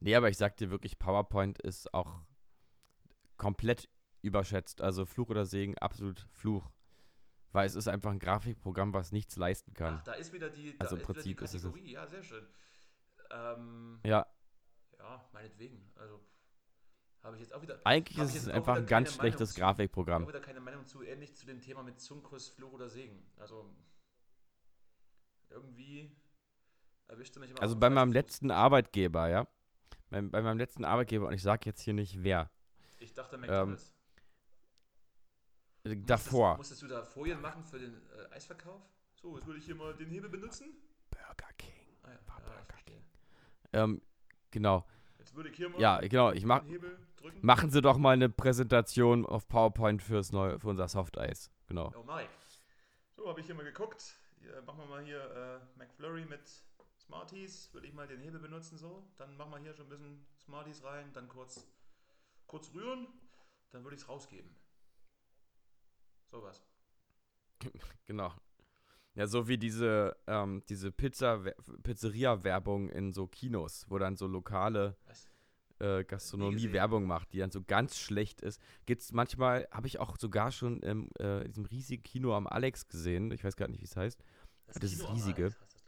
Nee, 0.00 0.14
aber 0.14 0.28
ich 0.28 0.36
sag 0.36 0.56
dir 0.56 0.70
wirklich, 0.70 0.98
PowerPoint 0.98 1.58
ist 1.60 1.92
auch 1.94 2.20
komplett 3.36 3.88
überschätzt. 4.22 4.80
Also 4.80 5.06
Fluch 5.06 5.28
oder 5.30 5.46
Segen, 5.46 5.76
absolut 5.78 6.20
Fluch. 6.32 6.70
Weil 7.52 7.66
es 7.66 7.74
ist 7.74 7.88
einfach 7.88 8.10
ein 8.10 8.18
Grafikprogramm, 8.18 8.92
was 8.92 9.10
nichts 9.10 9.36
leisten 9.36 9.72
kann. 9.72 9.94
Ach, 10.00 10.04
da 10.04 10.12
ist 10.12 10.32
wieder 10.32 10.50
die, 10.50 10.78
Also 10.78 10.96
im 10.96 11.02
Prinzip 11.02 11.40
ist 11.40 11.54
es. 11.54 11.66
Ja, 11.84 12.06
sehr 12.06 12.22
schön. 12.22 12.46
Ähm, 13.30 14.00
Ja, 14.04 14.26
ja, 14.98 15.28
meinetwegen. 15.32 15.90
Also 15.96 16.20
habe 17.22 17.36
ich 17.36 17.42
jetzt 17.42 17.52
auch 17.54 17.62
wieder. 17.62 17.80
eigentlich 17.84 18.18
ist 18.18 18.36
es 18.36 18.48
einfach 18.48 18.76
ein 18.76 18.86
ganz 18.86 19.14
schlechtes 19.14 19.56
Meinung. 19.56 19.68
Grafikprogramm. 19.68 20.22
Ich 20.22 20.28
habe 20.28 20.38
wieder 20.38 20.46
keine 20.46 20.60
Meinung 20.60 20.86
zu, 20.86 21.02
ähnlich 21.02 21.34
zu 21.34 21.46
dem 21.46 21.60
Thema 21.60 21.82
mit 21.82 22.00
Zunkus, 22.00 22.48
Fluch 22.48 22.72
oder 22.72 22.88
Segen. 22.88 23.26
Also 23.38 23.74
irgendwie 25.50 26.10
erwischte 27.08 27.40
mich 27.40 27.50
immer. 27.50 27.62
Also 27.62 27.76
bei 27.76 27.90
meinem 27.90 28.12
letzten 28.12 28.50
Arbeitgeber, 28.50 29.28
ja. 29.28 29.46
Bei, 30.10 30.22
bei 30.22 30.42
meinem 30.42 30.58
letzten 30.58 30.84
Arbeitgeber, 30.84 31.26
und 31.28 31.34
ich 31.34 31.42
sag 31.42 31.66
jetzt 31.66 31.80
hier 31.82 31.94
nicht 31.94 32.22
wer. 32.22 32.50
Ich 32.98 33.12
dachte 33.14 33.36
McDonalds. 33.38 33.92
Äh, 35.84 35.90
Musstest- 35.90 36.10
Davor. 36.10 36.56
Musstest 36.56 36.82
du 36.82 36.88
da 36.88 37.02
Folien 37.02 37.40
machen 37.40 37.64
für 37.64 37.78
den 37.78 37.94
äh, 38.10 38.34
Eisverkauf? 38.34 38.82
So, 39.14 39.36
jetzt 39.36 39.46
würde 39.46 39.58
ich 39.58 39.64
hier 39.64 39.74
mal 39.74 39.94
den 39.94 40.08
Hebel 40.10 40.28
benutzen. 40.28 40.66
Burger 41.10 41.52
King. 41.56 41.72
Ah 42.02 42.08
ja, 42.08 42.14
ja 42.14 42.60
ich 42.60 42.66
verstehe. 42.66 43.02
Ähm, 43.72 44.02
genau. 44.50 44.86
Jetzt 45.18 45.34
würde 45.34 45.48
ich 45.48 45.56
hier 45.56 45.68
mal 45.68 45.80
Ja, 45.80 45.98
genau. 46.00 46.32
Ich 46.32 46.44
mach, 46.44 46.60
den 46.60 46.68
Hebel 46.68 46.98
drücken. 47.16 47.38
machen 47.42 47.70
Sie 47.70 47.80
doch 47.80 47.96
mal 47.96 48.12
eine 48.12 48.28
Präsentation 48.28 49.24
auf 49.26 49.48
PowerPoint 49.48 50.02
fürs 50.02 50.32
neue, 50.32 50.58
für 50.58 50.68
unser 50.68 50.88
Softeis. 50.88 51.50
Genau. 51.66 51.88
Oh. 51.96 52.02
So, 52.02 53.22
So, 53.22 53.28
habe 53.28 53.40
ich 53.40 53.46
hier 53.46 53.54
mal 53.54 53.64
geguckt. 53.64 54.18
Hier, 54.48 54.62
machen 54.62 54.78
wir 54.78 54.86
mal 54.86 55.04
hier 55.04 55.20
äh, 55.20 55.78
McFlurry 55.78 56.24
mit 56.24 56.40
Smarties. 56.98 57.68
Würde 57.74 57.86
ich 57.86 57.92
mal 57.92 58.08
den 58.08 58.20
Hebel 58.20 58.40
benutzen 58.40 58.78
so. 58.78 59.06
Dann 59.18 59.36
machen 59.36 59.50
wir 59.50 59.58
hier 59.58 59.74
schon 59.74 59.86
ein 59.86 59.90
bisschen 59.90 60.26
Smarties 60.38 60.82
rein. 60.84 61.12
Dann 61.12 61.28
kurz, 61.28 61.66
kurz 62.46 62.72
rühren. 62.72 63.06
Dann 63.72 63.84
würde 63.84 63.96
ich 63.96 64.02
es 64.02 64.08
rausgeben. 64.08 64.50
Sowas. 66.30 66.64
Genau. 68.06 68.32
Ja, 69.14 69.26
so 69.26 69.48
wie 69.48 69.58
diese, 69.58 70.16
ähm, 70.26 70.62
diese 70.70 70.90
Pizza, 70.90 71.42
Pizzeria-Werbung 71.82 72.88
in 72.88 73.12
so 73.12 73.26
Kinos, 73.26 73.84
wo 73.90 73.98
dann 73.98 74.16
so 74.16 74.26
lokale 74.26 74.96
äh, 75.80 76.04
Gastronomie 76.04 76.72
Werbung 76.72 77.06
macht, 77.06 77.32
die 77.32 77.38
dann 77.38 77.50
so 77.50 77.62
ganz 77.62 77.98
schlecht 77.98 78.40
ist. 78.40 78.60
Gibt's 78.86 79.12
manchmal, 79.12 79.68
habe 79.70 79.86
ich 79.86 79.98
auch 79.98 80.16
sogar 80.18 80.50
schon 80.50 80.80
im 80.80 81.10
äh, 81.18 81.44
diesem 81.44 81.66
riesigen 81.66 82.02
Kino 82.02 82.34
am 82.34 82.46
Alex 82.46 82.88
gesehen. 82.88 83.30
Ich 83.30 83.44
weiß 83.44 83.56
gar 83.56 83.68
nicht, 83.68 83.80
wie 83.80 83.84
es 83.84 83.96
heißt. 83.96 84.22
Das 84.74 84.92
ist 84.92 85.08
riesige. 85.10 85.44
Das, 85.44 85.56
glaub 85.56 85.68
ich. 85.68 85.78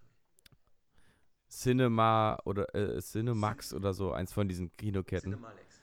Cinema 1.49 2.39
oder 2.45 2.75
äh, 2.75 3.01
Cinemax 3.01 3.75
oder 3.75 3.93
so, 3.93 4.13
eins 4.13 4.33
von 4.33 4.49
diesen 4.49 4.71
Kinoketten. 4.77 5.33
Cinemalex. 5.33 5.81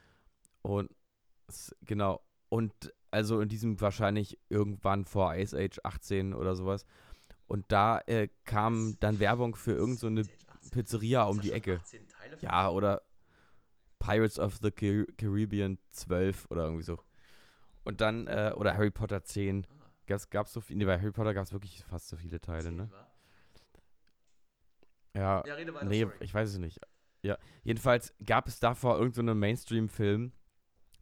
Und 0.61 0.89
genau. 1.81 2.21
Und 2.49 2.73
also 3.11 3.41
in 3.41 3.49
diesem 3.49 3.79
wahrscheinlich 3.81 4.39
irgendwann 4.49 5.05
vor 5.05 5.35
Ice 5.35 5.53
Age 5.57 5.79
18 5.83 6.33
oder 6.33 6.55
sowas. 6.55 6.85
Und 7.47 7.65
da 7.71 7.99
äh, 8.07 8.29
kam 8.45 8.97
dann 8.99 9.19
Werbung 9.19 9.55
für 9.55 9.71
irgendeine 9.71 9.97
so 9.99 10.07
eine 10.07 10.23
Stage 10.23 10.45
18. 10.49 10.71
Pizzeria 10.71 11.23
um 11.23 11.37
Ist 11.37 11.43
die 11.45 11.51
Ecke. 11.51 11.77
18 11.81 12.07
Teile 12.07 12.37
von- 12.37 12.45
Ja, 12.47 12.69
oder 12.69 13.01
Pirates 13.99 14.39
of 14.39 14.57
the 14.61 14.71
Car 14.71 15.05
Caribbean 15.17 15.77
12 15.91 16.47
oder 16.49 16.63
irgendwie 16.65 16.83
so. 16.83 16.99
Und 17.83 18.01
dann, 18.01 18.27
äh, 18.27 18.53
oder 18.55 18.73
Harry 18.73 18.91
Potter 18.91 19.23
10. 19.23 19.65
Gab's, 20.07 20.29
gab's 20.29 20.53
so 20.53 20.61
viele, 20.61 20.79
nee, 20.79 20.85
bei 20.85 20.97
Harry 20.97 21.11
Potter 21.11 21.33
gab 21.33 21.45
es 21.45 21.53
wirklich 21.53 21.83
fast 21.83 22.07
so 22.07 22.15
viele 22.15 22.39
Teile, 22.39 22.63
10, 22.63 22.75
ne? 22.75 22.89
wa? 22.89 23.07
Ja, 25.13 25.43
Ja, 25.45 25.53
rede 25.55 25.73
weiter, 25.73 25.85
nee, 25.85 26.03
sorry. 26.03 26.15
ich 26.21 26.33
weiß 26.33 26.49
es 26.49 26.57
nicht. 26.57 26.79
Ja, 27.23 27.37
jedenfalls 27.63 28.13
gab 28.25 28.47
es 28.47 28.59
davor 28.59 28.97
irgendeinen 28.97 29.27
so 29.29 29.35
Mainstream-Film 29.35 30.31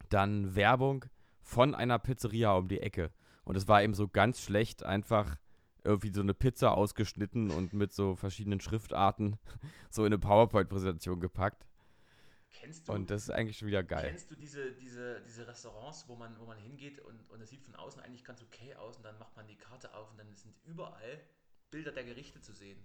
dann 0.08 0.54
Werbung 0.54 1.04
von 1.40 1.74
einer 1.74 1.98
Pizzeria 1.98 2.52
um 2.54 2.68
die 2.68 2.80
Ecke. 2.80 3.12
Und 3.44 3.56
es 3.56 3.68
war 3.68 3.82
eben 3.82 3.94
so 3.94 4.08
ganz 4.08 4.40
schlecht, 4.42 4.82
einfach 4.84 5.36
irgendwie 5.84 6.12
so 6.12 6.20
eine 6.20 6.34
Pizza 6.34 6.72
ausgeschnitten 6.72 7.50
und 7.50 7.72
mit 7.72 7.92
so 7.92 8.16
verschiedenen 8.16 8.60
Schriftarten 8.60 9.38
so 9.90 10.02
in 10.02 10.06
eine 10.06 10.18
PowerPoint-Präsentation 10.18 11.20
gepackt. 11.20 11.64
Kennst 12.52 12.88
du, 12.88 12.92
Und 12.92 13.10
das 13.10 13.24
ist 13.24 13.30
eigentlich 13.30 13.58
schon 13.58 13.68
wieder 13.68 13.82
geil. 13.82 14.08
kennst 14.08 14.30
du 14.30 14.34
diese, 14.34 14.72
diese, 14.72 15.20
diese 15.22 15.46
Restaurants, 15.46 16.08
wo 16.08 16.16
man, 16.16 16.38
wo 16.40 16.46
man 16.46 16.58
hingeht 16.58 16.98
und, 17.00 17.28
und 17.30 17.40
es 17.40 17.50
sieht 17.50 17.62
von 17.62 17.74
außen 17.76 18.00
eigentlich 18.00 18.24
ganz 18.24 18.42
okay 18.42 18.74
aus 18.76 18.96
und 18.96 19.02
dann 19.04 19.18
macht 19.18 19.36
man 19.36 19.46
die 19.46 19.56
Karte 19.56 19.92
auf 19.94 20.10
und 20.10 20.18
dann 20.18 20.34
sind 20.36 20.54
überall 20.64 21.20
Bilder 21.70 21.92
der 21.92 22.04
Gerichte 22.04 22.40
zu 22.40 22.52
sehen. 22.52 22.82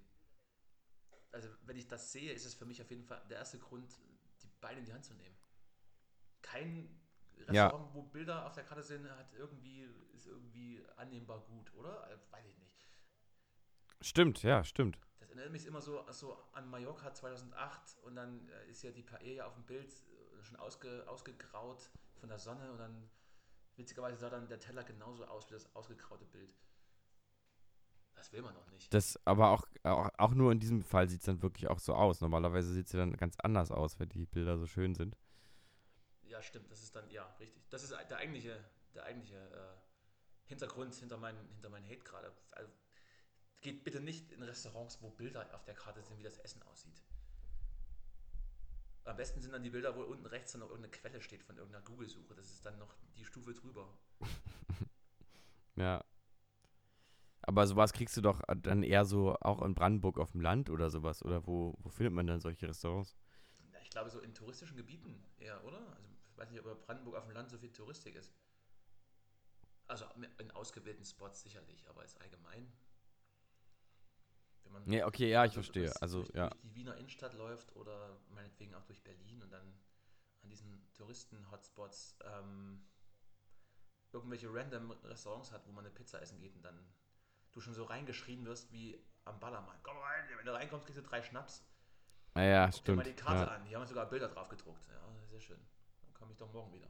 Also 1.30 1.48
wenn 1.64 1.76
ich 1.78 1.88
das 1.88 2.12
sehe, 2.12 2.32
ist 2.32 2.44
es 2.44 2.54
für 2.54 2.66
mich 2.66 2.82
auf 2.82 2.90
jeden 2.90 3.04
Fall 3.04 3.22
der 3.30 3.38
erste 3.38 3.58
Grund, 3.58 3.98
die 4.42 4.48
Beine 4.60 4.80
in 4.80 4.84
die 4.84 4.92
Hand 4.92 5.04
zu 5.04 5.14
nehmen. 5.14 5.34
Kein 6.42 7.00
Ja. 7.50 7.66
Restaurant, 7.68 7.94
wo 7.94 8.02
Bilder 8.02 8.46
auf 8.46 8.52
der 8.52 8.64
Karte 8.64 8.82
sind, 8.82 9.08
hat 9.10 9.32
irgendwie, 9.32 9.88
ist 10.12 10.26
irgendwie 10.26 10.84
annehmbar 10.96 11.40
gut, 11.40 11.72
oder? 11.74 12.10
Äh, 12.10 12.18
Weiß 12.30 12.46
ich 12.46 12.58
nicht. 12.58 12.86
Stimmt, 14.02 14.42
ja, 14.42 14.64
stimmt. 14.64 14.98
Das 15.32 15.38
erinnert 15.38 15.52
mich 15.54 15.66
immer 15.66 15.80
so, 15.80 16.04
so 16.10 16.36
an 16.52 16.68
Mallorca 16.68 17.14
2008 17.14 17.96
und 18.02 18.16
dann 18.16 18.46
äh, 18.50 18.70
ist 18.70 18.82
ja 18.82 18.90
die 18.90 19.02
Paella 19.02 19.46
auf 19.46 19.54
dem 19.54 19.64
Bild 19.64 19.90
äh, 19.90 20.42
schon 20.42 20.56
ausge, 20.56 21.08
ausgegraut 21.08 21.88
von 22.20 22.28
der 22.28 22.38
Sonne 22.38 22.70
und 22.70 22.76
dann 22.76 23.08
witzigerweise 23.76 24.18
sah 24.18 24.28
dann 24.28 24.46
der 24.46 24.60
Teller 24.60 24.84
genauso 24.84 25.24
aus 25.24 25.48
wie 25.48 25.54
das 25.54 25.74
ausgegraute 25.74 26.26
Bild. 26.26 26.54
Das 28.14 28.30
will 28.30 28.42
man 28.42 28.54
doch 28.54 28.70
nicht. 28.72 28.92
Das, 28.92 29.18
aber 29.24 29.52
auch, 29.52 29.66
auch, 29.84 30.10
auch 30.18 30.34
nur 30.34 30.52
in 30.52 30.60
diesem 30.60 30.82
Fall 30.82 31.08
sieht 31.08 31.20
es 31.20 31.24
dann 31.24 31.40
wirklich 31.40 31.66
auch 31.68 31.78
so 31.78 31.94
aus. 31.94 32.20
Normalerweise 32.20 32.70
sieht 32.70 32.88
es 32.88 32.92
ja 32.92 32.98
dann 32.98 33.16
ganz 33.16 33.40
anders 33.40 33.70
aus, 33.70 33.98
wenn 33.98 34.10
die 34.10 34.26
Bilder 34.26 34.58
so 34.58 34.66
schön 34.66 34.94
sind. 34.94 35.16
Ja, 36.24 36.42
stimmt, 36.42 36.70
das 36.70 36.82
ist 36.82 36.94
dann, 36.94 37.08
ja, 37.08 37.24
richtig. 37.40 37.70
Das 37.70 37.82
ist 37.82 37.92
der 37.92 38.18
eigentliche, 38.18 38.62
der 38.94 39.04
eigentliche 39.04 39.38
äh, 39.38 40.48
Hintergrund 40.48 40.94
hinter 40.94 41.16
meinem 41.16 41.48
hinter 41.54 41.70
meinen 41.70 41.86
Hate 41.86 42.04
gerade. 42.04 42.36
Also, 42.50 42.70
geht 43.62 43.84
bitte 43.84 44.00
nicht 44.00 44.30
in 44.32 44.42
Restaurants, 44.42 45.00
wo 45.00 45.10
Bilder 45.10 45.48
auf 45.54 45.64
der 45.64 45.74
Karte 45.74 46.02
sind, 46.02 46.18
wie 46.18 46.22
das 46.22 46.38
Essen 46.38 46.62
aussieht. 46.64 47.02
Am 49.04 49.16
besten 49.16 49.40
sind 49.40 49.52
dann 49.52 49.62
die 49.62 49.70
Bilder, 49.70 49.96
wo 49.96 50.02
unten 50.02 50.26
rechts 50.26 50.52
dann 50.52 50.60
noch 50.60 50.68
irgendeine 50.68 50.92
Quelle 50.92 51.20
steht 51.20 51.42
von 51.42 51.56
irgendeiner 51.56 51.84
Google-Suche. 51.84 52.34
Das 52.34 52.50
ist 52.50 52.64
dann 52.64 52.78
noch 52.78 52.94
die 53.16 53.24
Stufe 53.24 53.54
drüber. 53.54 53.98
Ja. 55.74 56.04
Aber 57.40 57.66
sowas 57.66 57.94
kriegst 57.94 58.14
du 58.18 58.20
doch 58.20 58.42
dann 58.58 58.82
eher 58.82 59.06
so 59.06 59.34
auch 59.40 59.62
in 59.62 59.74
Brandenburg 59.74 60.18
auf 60.18 60.32
dem 60.32 60.42
Land 60.42 60.68
oder 60.68 60.90
sowas. 60.90 61.22
Oder 61.22 61.46
wo, 61.46 61.74
wo 61.78 61.88
findet 61.88 62.12
man 62.12 62.26
dann 62.26 62.40
solche 62.40 62.68
Restaurants? 62.68 63.16
Ja, 63.72 63.80
ich 63.80 63.88
glaube, 63.88 64.10
so 64.10 64.20
in 64.20 64.34
touristischen 64.34 64.76
Gebieten 64.76 65.24
eher, 65.38 65.64
oder? 65.64 65.78
Also, 65.78 66.08
ich 66.30 66.36
weiß 66.36 66.50
nicht, 66.50 66.64
ob 66.64 66.86
Brandenburg 66.86 67.16
auf 67.16 67.24
dem 67.24 67.32
Land 67.32 67.50
so 67.50 67.58
viel 67.58 67.72
Touristik 67.72 68.14
ist. 68.14 68.32
Also 69.88 70.04
in 70.38 70.50
ausgewählten 70.52 71.04
Spots 71.04 71.42
sicherlich, 71.42 71.88
aber 71.88 72.04
ist 72.04 72.20
allgemein. 72.20 72.70
Nee, 74.86 75.02
okay, 75.04 75.28
ja, 75.30 75.44
ich 75.44 75.52
durch- 75.52 75.66
verstehe. 75.66 75.86
durch- 75.86 76.02
Also, 76.02 76.22
durch, 76.22 76.34
ja. 76.34 76.48
durch 76.48 76.60
die 76.62 76.74
Wiener 76.74 76.96
Innenstadt 76.96 77.34
läuft 77.34 77.74
oder 77.76 78.18
meinetwegen 78.30 78.74
auch 78.74 78.84
durch 78.84 79.02
Berlin 79.02 79.42
und 79.42 79.50
dann 79.50 79.74
an 80.42 80.48
diesen 80.50 80.86
Touristen-Hotspots 80.94 82.16
ähm, 82.24 82.84
irgendwelche 84.12 84.52
random 84.52 84.90
Restaurants 85.04 85.52
hat, 85.52 85.66
wo 85.66 85.72
man 85.72 85.84
eine 85.86 85.94
Pizza 85.94 86.20
essen 86.20 86.38
geht 86.40 86.54
und 86.56 86.62
dann 86.62 86.78
du 87.52 87.60
schon 87.60 87.74
so 87.74 87.84
reingeschrien 87.84 88.44
wirst 88.44 88.72
wie 88.72 88.98
am 89.24 89.38
Ballermann. 89.38 89.76
Komm 89.82 89.96
rein, 89.98 90.24
wenn 90.36 90.46
du 90.46 90.52
reinkommst, 90.54 90.86
kriegst 90.86 90.98
du 90.98 91.08
drei 91.08 91.22
Schnaps. 91.22 91.64
Naja, 92.34 92.70
Guck 92.72 92.84
dir 92.84 92.94
mal 92.96 93.02
stimmt. 93.04 93.18
die 93.18 93.22
Karte 93.22 93.42
Ja. 93.50 93.56
an. 93.56 93.64
Hier 93.64 93.76
haben 93.76 93.82
wir 93.84 93.88
sogar 93.88 94.08
Bilder 94.08 94.28
drauf 94.28 94.48
gedruckt. 94.48 94.82
Ja, 94.88 95.26
sehr 95.28 95.40
schön. 95.40 95.60
Dann 96.02 96.14
komme 96.14 96.32
ich 96.32 96.38
doch 96.38 96.50
morgen 96.52 96.72
wieder. 96.72 96.88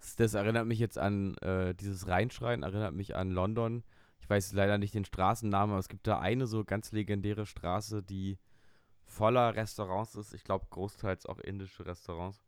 Das, 0.00 0.16
das 0.16 0.34
erinnert 0.34 0.66
mich 0.66 0.78
jetzt 0.78 0.98
an, 0.98 1.36
äh, 1.38 1.74
dieses 1.74 2.06
Reinschreien 2.08 2.62
erinnert 2.62 2.94
mich 2.94 3.16
an 3.16 3.30
London. 3.30 3.82
Ich 4.20 4.28
weiß 4.28 4.52
leider 4.54 4.78
nicht 4.78 4.94
den 4.94 5.04
Straßennamen, 5.04 5.72
aber 5.72 5.80
es 5.80 5.88
gibt 5.88 6.06
da 6.06 6.18
eine 6.18 6.46
so 6.46 6.64
ganz 6.64 6.92
legendäre 6.92 7.46
Straße, 7.46 8.02
die 8.02 8.38
voller 9.04 9.54
Restaurants 9.54 10.14
ist. 10.16 10.34
Ich 10.34 10.42
glaube, 10.44 10.66
großteils 10.70 11.26
auch 11.26 11.38
indische 11.38 11.86
Restaurants. 11.86 12.42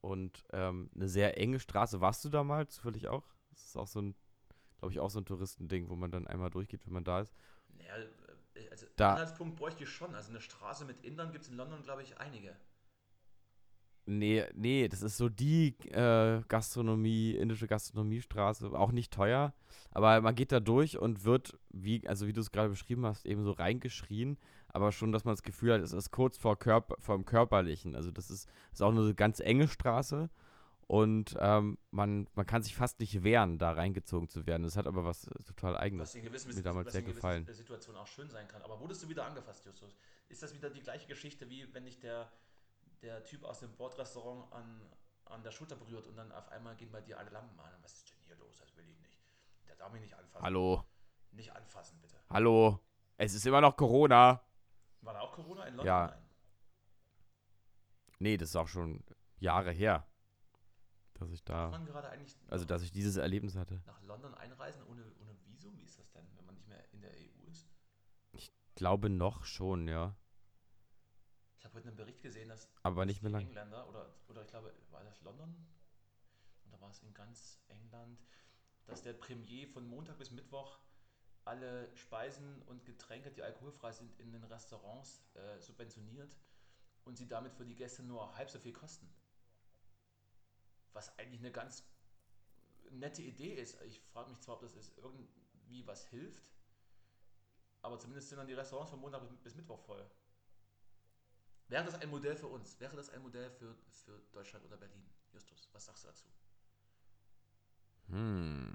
Und 0.00 0.44
ähm, 0.52 0.90
eine 0.94 1.08
sehr 1.08 1.38
enge 1.38 1.58
Straße. 1.58 2.00
Warst 2.00 2.24
du 2.24 2.28
da 2.28 2.44
mal 2.44 2.68
zufällig 2.68 3.08
auch? 3.08 3.24
Das 3.50 3.64
ist 3.64 3.76
auch 3.76 3.88
so 3.88 4.00
ein, 4.00 4.14
glaube 4.78 4.92
ich, 4.92 5.00
auch 5.00 5.10
so 5.10 5.18
ein 5.20 5.24
Touristending, 5.24 5.88
wo 5.88 5.96
man 5.96 6.10
dann 6.12 6.26
einmal 6.28 6.50
durchgeht, 6.50 6.86
wenn 6.86 6.92
man 6.92 7.02
da 7.04 7.20
ist. 7.20 7.34
Naja, 7.76 7.96
äh, 8.54 8.68
also 8.70 8.86
Da- 8.96 9.12
Anhaltspunkt 9.14 9.56
bräuchte 9.56 9.82
ich 9.82 9.90
schon. 9.90 10.14
Also 10.14 10.30
eine 10.30 10.40
Straße 10.40 10.84
mit 10.84 11.02
Indern 11.02 11.32
gibt 11.32 11.44
es 11.44 11.50
in 11.50 11.56
London, 11.56 11.82
glaube 11.82 12.02
ich, 12.02 12.18
einige. 12.20 12.54
Nee, 14.08 14.44
nee, 14.54 14.86
das 14.86 15.02
ist 15.02 15.16
so 15.16 15.28
die 15.28 15.74
äh, 15.90 16.40
Gastronomie, 16.46 17.32
indische 17.32 17.66
Gastronomiestraße, 17.66 18.70
auch 18.72 18.92
nicht 18.92 19.12
teuer, 19.12 19.52
aber 19.90 20.20
man 20.20 20.36
geht 20.36 20.52
da 20.52 20.60
durch 20.60 20.96
und 20.96 21.24
wird, 21.24 21.58
wie, 21.70 22.06
also 22.06 22.28
wie 22.28 22.32
du 22.32 22.40
es 22.40 22.52
gerade 22.52 22.68
beschrieben 22.68 23.04
hast, 23.04 23.26
eben 23.26 23.42
so 23.42 23.50
reingeschrien, 23.50 24.38
aber 24.68 24.92
schon, 24.92 25.10
dass 25.10 25.24
man 25.24 25.32
das 25.34 25.42
Gefühl 25.42 25.74
hat, 25.74 25.80
es 25.80 25.92
ist 25.92 26.12
kurz 26.12 26.38
vor 26.38 26.56
Körper, 26.56 26.94
vom 27.00 27.24
Körperlichen. 27.24 27.96
Also 27.96 28.12
das 28.12 28.30
ist, 28.30 28.48
ist 28.72 28.82
auch 28.82 28.90
eine 28.90 29.12
ganz 29.14 29.40
enge 29.40 29.66
Straße 29.66 30.30
und 30.88 31.34
ähm, 31.40 31.78
man, 31.90 32.28
man 32.36 32.46
kann 32.46 32.62
sich 32.62 32.76
fast 32.76 33.00
nicht 33.00 33.24
wehren, 33.24 33.58
da 33.58 33.72
reingezogen 33.72 34.28
zu 34.28 34.46
werden. 34.46 34.62
Das 34.62 34.76
hat 34.76 34.86
aber 34.86 35.04
was 35.04 35.26
äh, 35.26 35.42
total 35.42 35.76
Eigenes. 35.76 36.10
Was 36.10 36.14
in 36.14 36.22
gewissen, 36.22 36.54
mir 36.54 36.62
damals 36.62 36.92
sehr 36.92 37.02
gefallen. 37.02 37.44
Situationen 37.50 38.00
auch 38.00 38.06
schön 38.06 38.30
sein 38.30 38.46
kann. 38.46 38.62
Aber 38.62 38.78
wurdest 38.78 39.02
du 39.02 39.08
wieder 39.08 39.26
angefasst, 39.26 39.64
Justus? 39.66 39.96
Ist 40.28 40.44
das 40.44 40.54
wieder 40.54 40.70
die 40.70 40.80
gleiche 40.80 41.08
Geschichte, 41.08 41.50
wie 41.50 41.66
wenn 41.74 41.84
dich 41.86 41.98
der, 41.98 42.30
der 43.02 43.24
Typ 43.24 43.44
aus 43.44 43.60
dem 43.60 43.74
Bordrestaurant 43.76 44.52
an, 44.52 44.80
an 45.26 45.42
der 45.42 45.50
Schulter 45.50 45.76
berührt 45.76 46.06
und 46.06 46.16
dann 46.16 46.32
auf 46.32 46.48
einmal 46.50 46.74
gehen 46.76 46.90
bei 46.90 47.00
dir 47.00 47.18
alle 47.18 47.30
Lampen 47.30 47.58
an? 47.60 47.72
Was 47.82 47.94
ist 47.94 48.10
denn 48.10 48.18
hier 48.26 48.36
los? 48.36 48.56
Das 48.58 48.76
will 48.76 48.88
ich 48.88 48.98
nicht. 49.00 49.18
Der 49.66 49.76
darf 49.76 49.92
mich 49.92 50.02
nicht 50.02 50.14
anfassen. 50.14 50.44
Hallo, 50.44 50.84
Nicht 51.32 51.54
anfassen, 51.54 52.00
bitte. 52.00 52.16
hallo, 52.30 52.80
es 53.18 53.34
ist 53.34 53.46
immer 53.46 53.60
noch 53.60 53.76
Corona. 53.76 54.42
War 55.02 55.14
da 55.14 55.20
auch 55.20 55.32
Corona 55.32 55.64
in 55.64 55.74
London? 55.74 55.86
Ja. 55.86 56.06
Nein. 56.08 56.22
Nee, 58.18 58.36
das 58.36 58.48
ist 58.50 58.56
auch 58.56 58.68
schon 58.68 59.04
Jahre 59.38 59.70
her, 59.72 60.06
dass 61.14 61.30
ich 61.30 61.44
da, 61.44 61.70
also 62.48 62.64
dass 62.64 62.82
ich 62.82 62.90
dieses 62.90 63.16
Erlebnis 63.16 63.56
hatte. 63.56 63.82
nach 63.84 64.00
London 64.02 64.34
einreisen 64.34 64.82
ohne, 64.84 65.02
ohne 65.20 65.36
Visum? 65.44 65.76
Wie 65.78 65.84
ist 65.84 65.98
das 65.98 66.10
denn, 66.12 66.26
wenn 66.36 66.46
man 66.46 66.54
nicht 66.54 66.66
mehr 66.68 66.82
in 66.92 67.02
der 67.02 67.10
EU 67.12 67.46
ist? 67.50 67.68
Glaube 68.74 69.08
noch 69.10 69.44
schon, 69.44 69.86
ja. 69.88 70.14
Ich 71.76 71.78
habe 71.78 71.88
heute 71.88 71.88
einen 71.88 72.06
Bericht 72.06 72.22
gesehen, 72.22 72.48
dass 72.48 72.70
Aber 72.84 73.04
nicht 73.04 73.22
mehr 73.22 73.28
die 73.28 73.34
lang. 73.34 73.46
Engländer 73.48 73.86
oder, 73.86 74.08
oder 74.28 74.40
ich 74.40 74.48
glaube, 74.48 74.72
war 74.90 75.04
das 75.04 75.20
London? 75.20 75.54
Oder 76.68 76.80
war 76.80 76.88
es 76.88 77.00
in 77.00 77.12
ganz 77.12 77.60
England, 77.68 78.18
dass 78.86 79.02
der 79.02 79.12
Premier 79.12 79.68
von 79.68 79.86
Montag 79.86 80.16
bis 80.16 80.30
Mittwoch 80.30 80.78
alle 81.44 81.94
Speisen 81.94 82.62
und 82.62 82.86
Getränke, 82.86 83.30
die 83.30 83.42
alkoholfrei 83.42 83.92
sind, 83.92 84.18
in 84.18 84.32
den 84.32 84.42
Restaurants 84.44 85.22
äh, 85.34 85.60
subventioniert 85.60 86.34
und 87.04 87.18
sie 87.18 87.28
damit 87.28 87.52
für 87.52 87.66
die 87.66 87.76
Gäste 87.76 88.02
nur 88.02 88.34
halb 88.38 88.48
so 88.50 88.58
viel 88.58 88.72
kosten. 88.72 89.14
Was 90.94 91.18
eigentlich 91.18 91.40
eine 91.40 91.52
ganz 91.52 91.84
nette 92.90 93.20
Idee 93.20 93.52
ist. 93.52 93.82
Ich 93.82 94.00
frage 94.00 94.30
mich 94.30 94.40
zwar, 94.40 94.54
ob 94.54 94.62
das 94.62 94.74
ist 94.76 94.96
irgendwie 94.96 95.86
was 95.86 96.06
hilft, 96.06 96.50
aber 97.82 97.98
zumindest 97.98 98.30
sind 98.30 98.38
dann 98.38 98.46
die 98.46 98.54
Restaurants 98.54 98.90
von 98.90 99.00
Montag 99.00 99.20
bis, 99.20 99.36
bis 99.36 99.54
Mittwoch 99.54 99.80
voll. 99.80 100.10
Wäre 101.68 101.84
das 101.84 101.94
ein 102.00 102.10
Modell 102.10 102.36
für 102.36 102.46
uns? 102.46 102.78
Wäre 102.80 102.94
das 102.96 103.10
ein 103.10 103.22
Modell 103.22 103.50
für, 103.50 103.74
für 104.04 104.20
Deutschland 104.32 104.64
oder 104.64 104.76
Berlin? 104.76 105.02
Justus, 105.32 105.68
was 105.72 105.84
sagst 105.84 106.04
du 106.04 106.08
dazu? 106.08 106.26
Hm, 108.08 108.72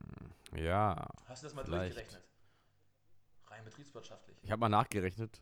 ja. 0.56 1.08
Hast 1.26 1.44
du 1.44 1.48
das 1.48 1.56
mal 1.56 1.64
vielleicht. 1.64 1.96
durchgerechnet? 1.96 2.28
Rein 3.48 3.64
betriebswirtschaftlich. 3.66 4.38
Ich 4.44 4.52
habe 4.52 4.60
mal 4.60 4.70
nachgerechnet. 4.70 5.42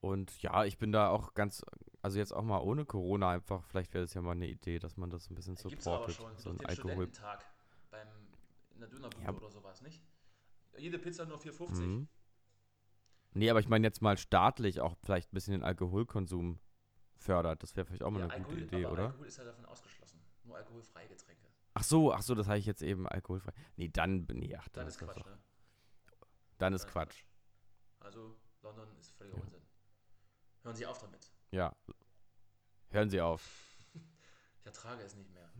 Und 0.00 0.42
ja, 0.42 0.64
ich 0.64 0.78
bin 0.78 0.90
da 0.90 1.08
auch 1.10 1.34
ganz, 1.34 1.64
also 2.02 2.18
jetzt 2.18 2.32
auch 2.32 2.42
mal 2.42 2.58
ohne 2.58 2.84
Corona 2.84 3.30
einfach, 3.30 3.64
vielleicht 3.64 3.94
wäre 3.94 4.04
das 4.04 4.14
ja 4.14 4.22
mal 4.22 4.32
eine 4.32 4.48
Idee, 4.48 4.80
dass 4.80 4.96
man 4.96 5.10
das 5.10 5.30
ein 5.30 5.34
bisschen 5.36 5.54
Gibt 5.54 5.80
es 5.80 5.86
aber 5.86 6.08
supportet. 6.08 6.16
schon. 6.16 6.36
So 6.36 6.42
So 6.42 6.50
ein 6.50 6.58
den 6.58 6.66
Alkohol. 6.66 6.92
Studententag 6.92 7.44
beim, 7.90 8.08
in 8.74 8.80
der 8.80 8.88
Dönerbude 8.88 9.24
Ja. 9.24 9.32
oder 9.32 9.50
sowas, 9.50 9.80
nicht? 9.82 10.02
Jede 10.76 10.98
Pizza 10.98 11.24
nur 11.24 11.38
4,50. 11.38 11.80
Mhm. 11.80 12.08
Nee, 13.34 13.50
aber 13.50 13.60
ich 13.60 13.68
meine 13.68 13.86
jetzt 13.86 14.02
mal 14.02 14.16
staatlich 14.18 14.80
auch 14.80 14.96
vielleicht 15.02 15.32
ein 15.32 15.34
bisschen 15.34 15.52
den 15.52 15.62
Alkoholkonsum 15.64 16.58
fördert. 17.16 17.62
Das 17.62 17.76
wäre 17.76 17.86
vielleicht 17.86 18.02
auch 18.02 18.10
mal 18.10 18.18
Ja, 18.20 18.24
eine 18.26 18.34
Alkohol, 18.34 18.54
gute 18.60 18.76
Idee, 18.76 18.86
oder? 18.86 19.04
Alkohol 19.06 19.26
ist 19.26 19.38
ja 19.38 19.44
davon 19.44 19.64
ausgeschlossen. 19.66 20.20
Nur 20.44 20.56
alkoholfreie 20.56 21.08
Getränke. 21.08 21.46
Ach 21.74 21.84
so, 21.84 22.12
ach 22.12 22.20
so, 22.22 22.34
das 22.34 22.46
habe 22.48 22.58
ich 22.58 22.66
jetzt 22.66 22.82
eben 22.82 23.08
alkoholfrei. 23.08 23.52
Nee, 23.76 23.88
dann, 23.88 24.26
nee, 24.32 24.54
ach, 24.56 24.68
Dann 24.68 24.82
dann 24.82 24.88
ist 24.88 24.98
Quatsch, 24.98 25.16
doch, 25.16 25.26
ne? 25.26 25.38
dann 26.58 26.74
ist 26.74 26.84
Dann 26.84 26.90
Quatsch. 26.92 27.24
Also 28.00 28.36
London 28.62 28.88
ist 28.98 29.10
völliger 29.12 29.38
Ja. 29.38 29.42
Unsinn. 29.44 29.62
Hören 30.62 30.76
Sie 30.76 30.86
auf 30.86 30.98
damit. 30.98 31.32
Ja. 31.50 31.74
Hören 32.90 33.08
Sie 33.08 33.20
auf. 33.20 33.74
Ich 34.60 34.66
ertrage 34.66 35.02
es 35.02 35.14
nicht 35.16 35.30
mehr. 35.32 35.50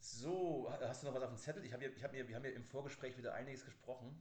So, 0.00 0.68
ha- 0.70 0.78
hast 0.88 1.02
du 1.02 1.06
noch 1.06 1.14
was 1.14 1.22
auf 1.22 1.30
dem 1.30 1.36
Zettel? 1.38 1.64
Ich 1.64 1.72
hab 1.72 1.80
hier, 1.80 1.94
ich 1.94 2.02
hab 2.02 2.12
mir, 2.12 2.26
wir 2.26 2.34
haben 2.36 2.44
ja 2.44 2.50
im 2.50 2.64
Vorgespräch 2.64 3.16
wieder 3.16 3.34
einiges 3.34 3.64
gesprochen. 3.64 4.16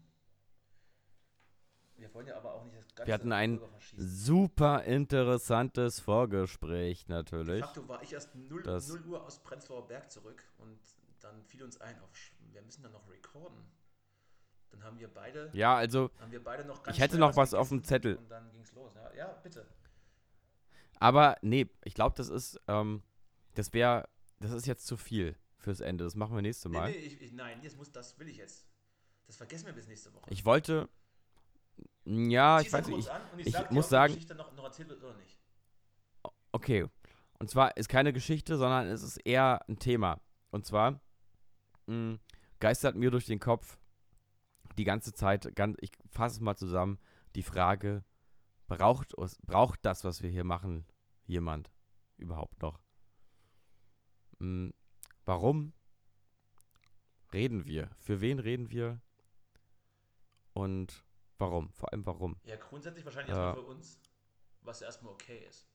Wir 1.98 2.14
wollen 2.14 2.28
ja 2.28 2.38
aber 2.38 2.54
auch 2.54 2.64
nicht 2.64 2.78
das 2.78 2.94
ganze 2.96 3.08
Wir 3.08 3.14
hatten 3.16 3.32
ein 3.32 3.60
super 3.98 4.84
interessantes 4.84 6.00
Vorgespräch 6.00 7.06
De 7.06 7.16
natürlich. 7.16 7.64
facto 7.64 7.88
war 7.88 8.02
ich 8.04 8.14
erst 8.14 8.36
0, 8.36 8.62
Das- 8.64 8.88
0 8.90 9.06
Uhr 9.08 9.26
aus 9.26 9.40
Prenzlauer 9.40 9.88
Berg 9.88 10.12
zurück 10.12 10.44
und 10.60 10.80
dann 11.22 11.44
fiel 11.46 11.64
uns 11.64 11.82
ein, 11.82 12.00
auf, 12.02 12.10
wir 12.52 12.62
müssen 12.62 12.84
dann 12.84 12.92
noch 12.92 13.10
recorden. 13.10 13.58
Dann 14.70 14.84
haben 14.84 15.00
wir 15.00 15.08
beide, 15.08 15.50
Ja, 15.54 15.76
also, 15.76 16.12
beide 16.44 16.66
noch 16.66 16.84
ganz 16.84 16.96
Ich 16.98 17.02
hätte 17.02 17.18
noch 17.18 17.36
was 17.36 17.54
auf 17.54 17.70
dem 17.70 17.84
Zettel. 17.84 18.18
Und 18.18 18.30
dann 18.30 18.52
ging's 18.52 18.72
los. 18.74 18.94
Ja, 18.96 19.14
ja 19.14 19.28
bitte. 19.42 19.66
aber 21.00 21.38
nee, 21.42 21.68
ich 21.84 21.94
glaube, 21.96 22.16
das 22.16 22.30
ist, 22.30 22.60
ähm, 22.68 23.02
das 23.56 23.74
wäre, 23.74 24.08
das 24.40 24.52
ist 24.52 24.68
jetzt 24.68 24.86
zu 24.86 24.98
viel 24.98 25.36
fürs 25.58 25.80
Ende. 25.80 26.04
Das 26.04 26.16
machen 26.16 26.36
wir 26.36 26.42
nächste 26.44 26.70
Nee, 26.70 26.78
Mal. 26.78 26.92
nee, 26.92 26.98
ich, 26.98 27.22
ich, 27.22 27.32
nein, 27.32 27.60
das, 27.64 27.76
muss, 27.76 27.92
das 27.92 28.18
will 28.20 28.28
ich 28.30 28.38
jetzt. 28.38 28.66
Das 29.26 29.36
vergessen 29.38 29.66
wir 29.66 29.74
bis 29.74 29.88
nächste 29.88 30.14
Woche. 30.14 30.30
Ich 30.30 30.46
wollte, 30.46 30.88
ja, 32.06 32.60
ich 32.62 32.72
weiß 32.72 32.88
nicht, 32.88 33.10
ich, 33.38 33.48
ich 33.48 33.56
dir, 33.56 33.68
muss 33.72 33.90
sagen- 33.90 34.14
Geschichte 34.14 34.36
noch, 34.36 34.54
noch 34.54 34.64
erzählt 34.66 34.90
wird 34.90 35.04
oder 35.04 35.16
nicht. 35.18 35.38
Okay. 36.52 36.88
Und 37.40 37.50
zwar 37.50 37.76
ist 37.78 37.88
keine 37.90 38.14
Geschichte, 38.14 38.58
sondern 38.58 38.88
es 38.88 39.04
ist 39.04 39.18
eher 39.18 39.62
ein 39.70 39.78
Thema. 39.78 40.20
Und 40.50 40.66
zwar 40.66 41.00
mh, 41.86 42.18
geistert 42.60 42.96
mir 42.96 43.12
durch 43.12 43.26
den 43.26 43.40
Kopf 43.40 43.78
die 44.78 44.84
ganze 44.86 45.14
Zeit, 45.14 45.56
ganz, 45.56 45.78
ich 45.82 45.92
fasse 46.10 46.36
es 46.36 46.42
mal 46.42 46.56
zusammen, 46.56 47.00
die 47.36 47.44
Frage, 47.44 48.04
braucht, 48.68 49.14
braucht 49.46 49.80
das, 49.84 50.04
was 50.04 50.22
wir 50.24 50.30
hier 50.30 50.44
machen, 50.44 50.86
jemand 51.26 51.72
überhaupt 52.18 52.62
noch? 52.62 52.80
Mh, 54.40 54.72
warum 55.26 55.74
reden 57.34 57.66
wir? 57.66 57.90
Für 58.00 58.22
wen 58.22 58.40
reden 58.40 58.70
wir? 58.72 59.02
Und 60.54 61.04
warum? 61.40 61.72
Vor 61.74 61.92
allem 61.92 62.06
warum? 62.06 62.38
Ja, 62.46 62.56
grundsätzlich 62.56 63.06
wahrscheinlich 63.06 63.36
Ja. 63.36 63.46
erstmal 63.48 63.64
für 63.66 63.70
uns, 63.72 64.00
was 64.62 64.82
erstmal 64.82 65.14
okay 65.14 65.46
ist. 65.48 65.68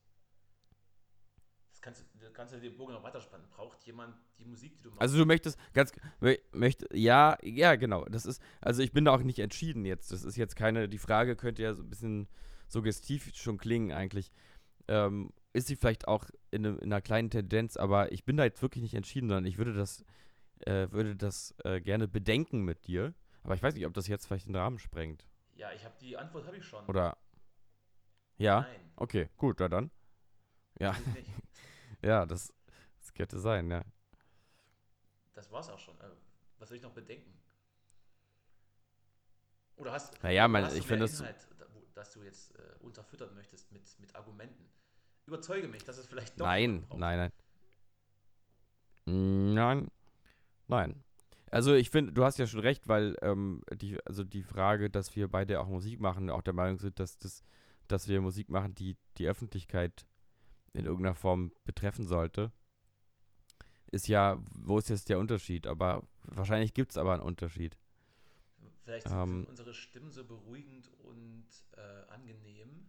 Das 1.71 1.81
kannst, 1.81 2.01
du- 2.01 2.19
da 2.19 2.29
kannst 2.29 2.53
du 2.53 2.59
den 2.59 2.77
Bogen 2.77 2.93
noch 2.93 3.03
weiterspannen. 3.03 3.47
Braucht 3.49 3.83
jemand 3.83 4.15
die 4.37 4.45
Musik, 4.45 4.77
die 4.77 4.83
du 4.83 4.89
machst? 4.89 5.01
Also 5.01 5.17
du 5.17 5.25
möchtest 5.25 5.57
ganz 5.73 5.91
mö- 6.21 6.39
möcht, 6.53 6.85
ja, 6.93 7.37
ja, 7.41 7.75
genau. 7.75 8.05
Das 8.05 8.25
ist 8.25 8.41
also 8.61 8.81
ich 8.81 8.91
bin 8.93 9.05
da 9.05 9.13
auch 9.13 9.21
nicht 9.23 9.39
entschieden 9.39 9.83
jetzt. 9.85 10.11
Das 10.11 10.23
ist 10.23 10.35
jetzt 10.37 10.55
keine 10.55 10.87
die 10.87 10.97
Frage 10.99 11.35
könnte 11.35 11.63
ja 11.63 11.73
so 11.73 11.81
ein 11.81 11.89
bisschen 11.89 12.27
suggestiv 12.67 13.31
schon 13.35 13.57
klingen 13.57 13.91
eigentlich. 13.91 14.31
Ähm, 14.87 15.31
ist 15.53 15.67
sie 15.67 15.75
vielleicht 15.75 16.07
auch 16.07 16.25
in, 16.51 16.61
ne, 16.63 16.69
in 16.81 16.91
einer 16.91 17.01
kleinen 17.01 17.29
Tendenz, 17.29 17.77
aber 17.77 18.11
ich 18.11 18.23
bin 18.25 18.37
da 18.37 18.43
jetzt 18.43 18.61
wirklich 18.61 18.81
nicht 18.81 18.95
entschieden, 18.95 19.27
sondern 19.29 19.45
ich 19.45 19.57
würde 19.57 19.73
das 19.73 20.03
äh, 20.65 20.89
würde 20.91 21.15
das 21.15 21.53
äh, 21.65 21.81
gerne 21.81 22.07
bedenken 22.07 22.61
mit 22.61 22.87
dir, 22.87 23.13
aber 23.43 23.55
ich 23.55 23.61
weiß 23.63 23.73
nicht, 23.75 23.85
ob 23.85 23.93
das 23.93 24.07
jetzt 24.07 24.25
vielleicht 24.27 24.47
den 24.47 24.55
Rahmen 24.55 24.79
sprengt 24.79 25.25
ja, 25.55 25.71
ich 25.71 25.83
habe 25.85 25.95
die 25.99 26.17
Antwort 26.17 26.45
habe 26.45 26.57
ich 26.57 26.65
schon. 26.65 26.85
oder 26.87 27.17
ja, 28.37 28.61
Nein, 28.61 28.91
okay, 28.95 29.29
gut, 29.37 29.59
na 29.59 29.67
dann. 29.69 29.91
Ja, 30.79 30.95
ja, 32.01 32.25
das, 32.25 32.51
das 32.99 33.13
könnte 33.13 33.39
sein, 33.39 33.69
ja. 33.69 33.83
Das 35.33 35.51
war's 35.51 35.69
auch 35.69 35.79
schon. 35.79 35.99
Äh, 36.01 36.09
Was 36.59 36.69
soll 36.69 36.77
ich 36.77 36.83
noch 36.83 36.93
bedenken? 36.93 37.33
Oder 39.75 39.91
hast, 39.91 40.21
Naja, 40.23 40.47
man- 40.47 40.63
hast 40.65 40.73
du 40.75 40.79
ich 40.79 40.87
finde 40.87 41.05
das- 41.05 41.19
Inhalt, 41.19 41.47
dass 41.93 42.11
du 42.11 42.23
jetzt 42.23 42.55
äh, 42.55 42.75
unterfüttern 42.79 43.33
möchtest 43.35 43.71
mit, 43.71 43.99
mit 43.99 44.15
Argumenten? 44.15 44.69
Überzeuge 45.25 45.67
mich, 45.67 45.83
dass 45.83 45.97
es 45.97 46.07
vielleicht 46.07 46.39
doch 46.39 46.45
Nein, 46.45 46.85
nein, 46.95 47.17
nein. 47.17 47.31
Nein, 49.05 49.91
nein. 50.67 51.03
Also 51.53 51.75
ich 51.75 51.91
finde, 51.91 52.13
du 52.13 52.23
hast 52.23 52.39
ja 52.39 52.47
schon 52.47 52.61
recht, 52.61 52.87
weil 52.87 53.15
ähm, 53.21 53.61
die, 53.75 54.03
also 54.05 54.23
die 54.23 54.41
Frage, 54.41 54.89
dass 54.89 55.15
wir 55.15 55.27
beide 55.27 55.59
auch 55.61 55.67
Musik 55.67 55.99
machen, 55.99 56.29
auch 56.31 56.41
der 56.41 56.53
Meinung 56.53 56.79
sind, 56.79 56.99
dass, 56.99 57.17
das, 57.17 57.43
dass 57.87 58.07
wir 58.07 58.21
Musik 58.21 58.49
machen, 58.49 58.73
die 58.73 58.97
die 59.19 59.27
Öffentlichkeit 59.27 60.07
in 60.73 60.85
irgendeiner 60.85 61.13
Form 61.13 61.51
betreffen 61.63 62.07
sollte, 62.07 62.51
ist 63.91 64.07
ja, 64.07 64.41
wo 64.55 64.79
ist 64.79 64.89
jetzt 64.89 65.09
der 65.09 65.19
Unterschied? 65.19 65.67
Aber 65.67 66.07
wahrscheinlich 66.23 66.73
gibt 66.73 66.91
es 66.91 66.97
aber 66.97 67.13
einen 67.13 67.21
Unterschied. 67.21 67.77
Vielleicht 68.83 69.05
Ähm, 69.11 69.41
sind 69.41 69.49
unsere 69.49 69.73
Stimmen 69.75 70.11
so 70.11 70.25
beruhigend 70.25 70.89
und 71.03 71.45
äh, 71.77 72.11
angenehm, 72.11 72.87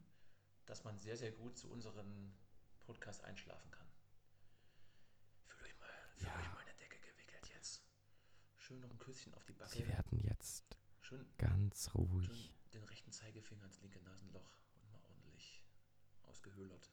dass 0.64 0.84
man 0.84 0.98
sehr, 0.98 1.18
sehr 1.18 1.32
gut 1.32 1.58
zu 1.58 1.70
unserem 1.70 2.32
Podcast 2.86 3.22
einschlafen 3.24 3.70
kann. 3.70 3.86
Fühl 5.48 5.66
euch 5.66 5.78
mal, 5.78 5.88
fühl 6.16 6.28
euch 6.28 6.54
mal 6.54 6.60
in 6.60 6.66
der 6.66 6.76
Decke 6.76 6.98
gewickelt 7.00 7.50
jetzt. 7.54 7.84
Schön 8.66 8.80
noch 8.80 8.90
ein 8.90 8.98
Küsschen 8.98 9.34
auf 9.34 9.44
die 9.44 9.52
Backe. 9.52 9.72
Sie 9.76 9.86
werden 9.86 10.20
jetzt 10.22 10.64
Schön, 11.02 11.26
ganz 11.36 11.90
schön 11.90 12.00
ruhig. 12.00 12.50
den 12.72 12.82
rechten 12.84 13.12
Zeigefinger 13.12 13.62
ins 13.66 13.78
linke 13.82 14.00
Nasenloch 14.00 14.56
und 14.80 14.90
mal 14.90 15.00
ordentlich 15.02 15.62
ausgehöhlert. 16.22 16.90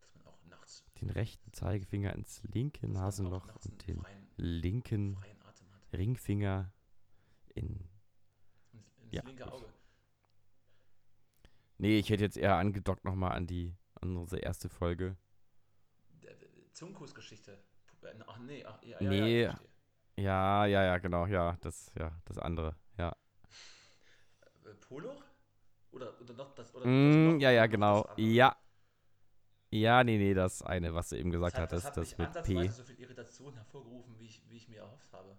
Dass 0.00 0.14
man 0.14 0.24
auch 0.28 0.40
nachts, 0.44 0.84
Den 1.00 1.10
rechten 1.10 1.52
Zeigefinger 1.52 2.14
ins 2.14 2.44
linke 2.44 2.86
Nasenloch 2.86 3.48
und 3.64 3.88
den 3.88 4.00
freien, 4.00 4.28
linken 4.36 5.16
freien 5.16 5.42
Atem 5.42 5.66
hat. 5.72 5.92
Ringfinger 5.92 6.72
in 7.56 7.88
Ins, 8.72 8.96
ins 8.98 9.12
Ja, 9.12 9.22
linke 9.24 9.42
gut. 9.42 9.52
Auge. 9.52 9.72
Nee, 11.78 11.98
ich 11.98 12.08
hätte 12.10 12.22
jetzt 12.22 12.36
eher 12.36 12.54
angedockt 12.54 13.04
nochmal 13.04 13.32
an 13.32 13.48
die 13.48 13.74
an 13.94 14.16
unsere 14.16 14.42
erste 14.42 14.68
Folge. 14.68 15.16
Zungenkussgeschichte. 16.72 17.58
Ach 18.28 18.38
nee, 18.38 18.64
ach, 18.64 18.80
ja, 18.84 19.02
ja, 19.02 19.10
Nee. 19.10 19.42
ja. 19.42 19.60
Ja, 20.20 20.66
ja, 20.66 20.82
ja, 20.84 20.98
genau, 20.98 21.26
ja, 21.26 21.56
das, 21.62 21.90
ja, 21.98 22.12
das 22.26 22.38
andere, 22.38 22.74
ja. 22.98 23.12
Äh, 24.64 24.74
Poloch? 24.80 25.22
Oder, 25.92 26.20
oder 26.20 26.34
noch 26.34 26.54
das, 26.54 26.74
oder 26.74 26.86
Mm, 26.86 27.36
noch- 27.36 27.40
ja, 27.40 27.50
ja, 27.50 27.66
genau, 27.66 28.02
das 28.02 28.12
ja. 28.16 28.56
Ja, 29.72 30.02
nee, 30.04 30.18
nee, 30.18 30.34
das 30.34 30.62
eine, 30.62 30.94
was 30.94 31.10
du 31.10 31.16
eben 31.16 31.30
Das 31.30 31.38
gesagt 31.40 31.58
hat, 31.58 31.72
das 31.72 31.84
hattest, 31.84 31.86
hat 31.86 31.96
das 31.96 32.18
nicht 32.18 32.44
mit 32.48 32.56
P. 32.56 32.68
so 32.68 32.82
viel 32.82 32.98
Irritation 33.00 33.54
hervorgerufen, 33.54 34.14
wie 34.18 34.26
ich, 34.26 34.42
wie 34.48 34.56
ich 34.56 34.68
mir 34.68 34.80
erhofft 34.80 35.12
habe. 35.12 35.36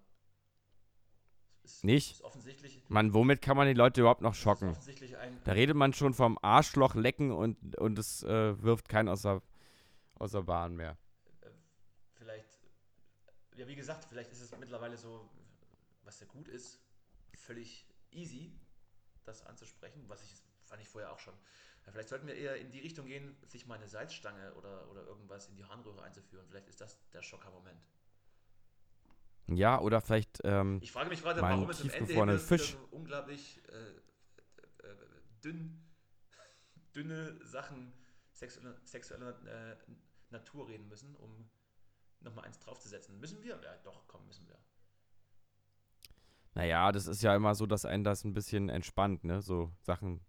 Ist, 1.63 1.84
Nicht? 1.84 2.11
Ist 2.13 2.23
offensichtlich, 2.23 2.79
Mann, 2.88 3.13
womit 3.13 3.41
kann 3.41 3.57
man 3.57 3.67
die 3.67 3.73
Leute 3.73 4.01
überhaupt 4.01 4.21
noch 4.21 4.36
schocken? 4.36 4.75
Da 5.43 5.51
redet 5.53 5.75
man 5.75 5.93
schon 5.93 6.13
vom 6.13 6.38
Arschloch 6.41 6.95
lecken 6.95 7.32
und, 7.32 7.77
und 7.77 7.99
es 7.99 8.23
äh, 8.23 8.61
wirft 8.63 8.89
keinen 8.89 9.09
aus 9.09 9.21
der 9.23 10.41
Bahn 10.43 10.75
mehr. 10.75 10.97
Ja 13.62 13.68
wie 13.68 13.76
gesagt, 13.76 14.05
vielleicht 14.05 14.32
ist 14.32 14.41
es 14.41 14.57
mittlerweile 14.57 14.97
so, 14.97 15.30
was 16.03 16.20
ja 16.20 16.26
gut 16.28 16.47
ist, 16.47 16.80
völlig 17.36 17.86
easy, 18.12 18.51
das 19.24 19.45
anzusprechen, 19.45 20.03
was 20.07 20.24
ich, 20.24 20.36
fand 20.66 20.82
ich 20.82 20.89
vorher 20.89 21.12
auch 21.12 21.20
schon. 21.20 21.36
Ja, 21.86 21.91
vielleicht 21.91 22.09
sollten 22.09 22.28
wir 22.28 22.36
eher 22.36 22.57
in 22.57 22.72
die 22.72 22.80
Richtung 22.80 23.05
gehen, 23.05 23.38
sich 23.47 23.66
mal 23.68 23.76
eine 23.76 23.88
Salzstange 23.88 24.53
oder, 24.55 24.89
oder 24.89 25.05
irgendwas 25.05 25.47
in 25.47 25.55
die 25.55 25.66
Harnröhre 25.66 26.01
einzuführen. 26.03 26.45
Vielleicht 26.47 26.68
ist 26.68 26.82
das 26.82 26.97
der 27.12 27.22
Schocker-Moment. 27.22 27.80
Ja, 29.47 29.80
oder 29.80 30.01
vielleicht, 30.01 30.39
ähm, 30.43 30.80
Ich 30.82 30.91
frage 30.91 31.09
mich 31.09 31.22
gerade, 31.22 31.41
warum 31.41 31.70
es 31.70 31.82
am 31.82 31.89
Ende 31.89 32.39
Fisch. 32.39 32.74
so 32.74 32.88
unglaublich 32.91 33.62
äh, 33.70 34.88
äh, 34.88 34.95
dünn, 35.43 35.84
dünne 36.95 37.39
Sachen 37.45 37.93
sexueller, 38.34 38.76
sexueller 38.84 39.36
äh, 39.45 39.76
Natur 40.30 40.68
reden 40.68 40.88
müssen, 40.88 41.16
um 41.16 41.49
nochmal 42.22 42.45
eins 42.45 42.59
draufzusetzen. 42.59 43.19
Müssen 43.19 43.41
wir? 43.43 43.59
Ja, 43.63 43.76
doch, 43.84 44.07
komm, 44.07 44.26
müssen 44.28 44.47
wir. 44.47 44.57
Naja, 46.53 46.91
das 46.91 47.07
ist 47.07 47.22
ja 47.24 47.36
immer 47.36 47.55
so, 47.55 47.65
dass 47.65 47.86
einen 47.86 48.03
das 48.03 48.24
ein 48.24 48.34
bisschen 48.34 48.69
entspannt, 48.69 49.24
ne? 49.24 49.41
So 49.41 49.72
Sachen, 49.82 50.19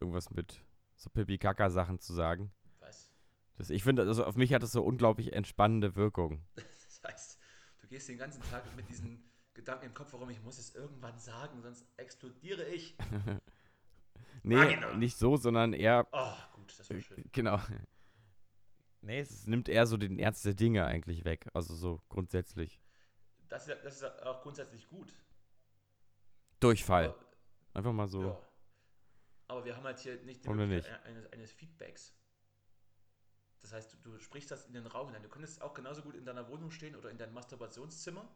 irgendwas 0.00 0.30
mit 0.30 0.62
so 0.96 1.10
Pipi-Kaka-Sachen 1.10 1.98
zu 2.00 2.14
sagen. 2.14 2.50
Was? 2.80 3.10
Das, 3.56 3.68
ich 3.70 3.82
finde, 3.82 4.02
also 4.02 4.24
auf 4.24 4.36
mich 4.36 4.54
hat 4.54 4.62
das 4.62 4.72
so 4.72 4.82
unglaublich 4.82 5.32
entspannende 5.32 5.94
Wirkung. 5.96 6.44
Das 6.56 7.12
heißt, 7.12 7.38
du 7.82 7.86
gehst 7.88 8.08
den 8.08 8.18
ganzen 8.18 8.42
Tag 8.42 8.64
mit 8.74 8.88
diesen 8.88 9.30
Gedanken 9.54 9.84
im 9.86 9.94
Kopf, 9.94 10.12
warum 10.12 10.28
ich 10.30 10.42
muss 10.42 10.58
es 10.58 10.74
irgendwann 10.74 11.16
sagen, 11.18 11.60
sonst 11.62 11.86
explodiere 11.98 12.64
ich. 12.64 12.96
Nee, 14.42 14.56
Vagina. 14.56 14.94
nicht 14.94 15.16
so, 15.18 15.36
sondern 15.36 15.72
eher, 15.72 16.06
Oh, 16.12 16.32
gut, 16.54 16.78
das 16.78 16.88
war 16.90 17.00
schön. 17.00 17.24
genau. 17.32 17.58
Nee, 19.06 19.20
es 19.20 19.46
nimmt 19.46 19.68
eher 19.68 19.86
so 19.86 19.96
den 19.96 20.18
Ernst 20.18 20.44
der 20.44 20.54
Dinge 20.54 20.84
eigentlich 20.84 21.24
weg. 21.24 21.48
Also 21.54 21.76
so 21.76 22.02
grundsätzlich. 22.08 22.80
Das 23.48 23.68
ist, 23.68 23.84
das 23.84 24.02
ist 24.02 24.22
auch 24.24 24.42
grundsätzlich 24.42 24.88
gut. 24.88 25.14
Durchfall. 26.58 27.10
Aber, 27.10 27.26
Einfach 27.74 27.92
mal 27.92 28.08
so. 28.08 28.22
ja. 28.22 28.40
Aber 29.46 29.64
wir 29.64 29.76
haben 29.76 29.84
halt 29.84 30.00
hier 30.00 30.20
nicht 30.22 30.44
die 30.44 30.48
Möglichkeit 30.48 31.04
eines, 31.04 31.32
eines 31.32 31.52
Feedbacks. 31.52 32.16
Das 33.60 33.72
heißt, 33.72 33.94
du, 33.94 34.10
du 34.10 34.18
sprichst 34.18 34.50
das 34.50 34.66
in 34.66 34.74
den 34.74 34.86
Raum 34.86 35.06
hinein. 35.06 35.22
Du 35.22 35.28
könntest 35.28 35.62
auch 35.62 35.74
genauso 35.74 36.02
gut 36.02 36.16
in 36.16 36.24
deiner 36.24 36.48
Wohnung 36.48 36.72
stehen 36.72 36.96
oder 36.96 37.08
in 37.08 37.16
deinem 37.16 37.34
Masturbationszimmer 37.34 38.28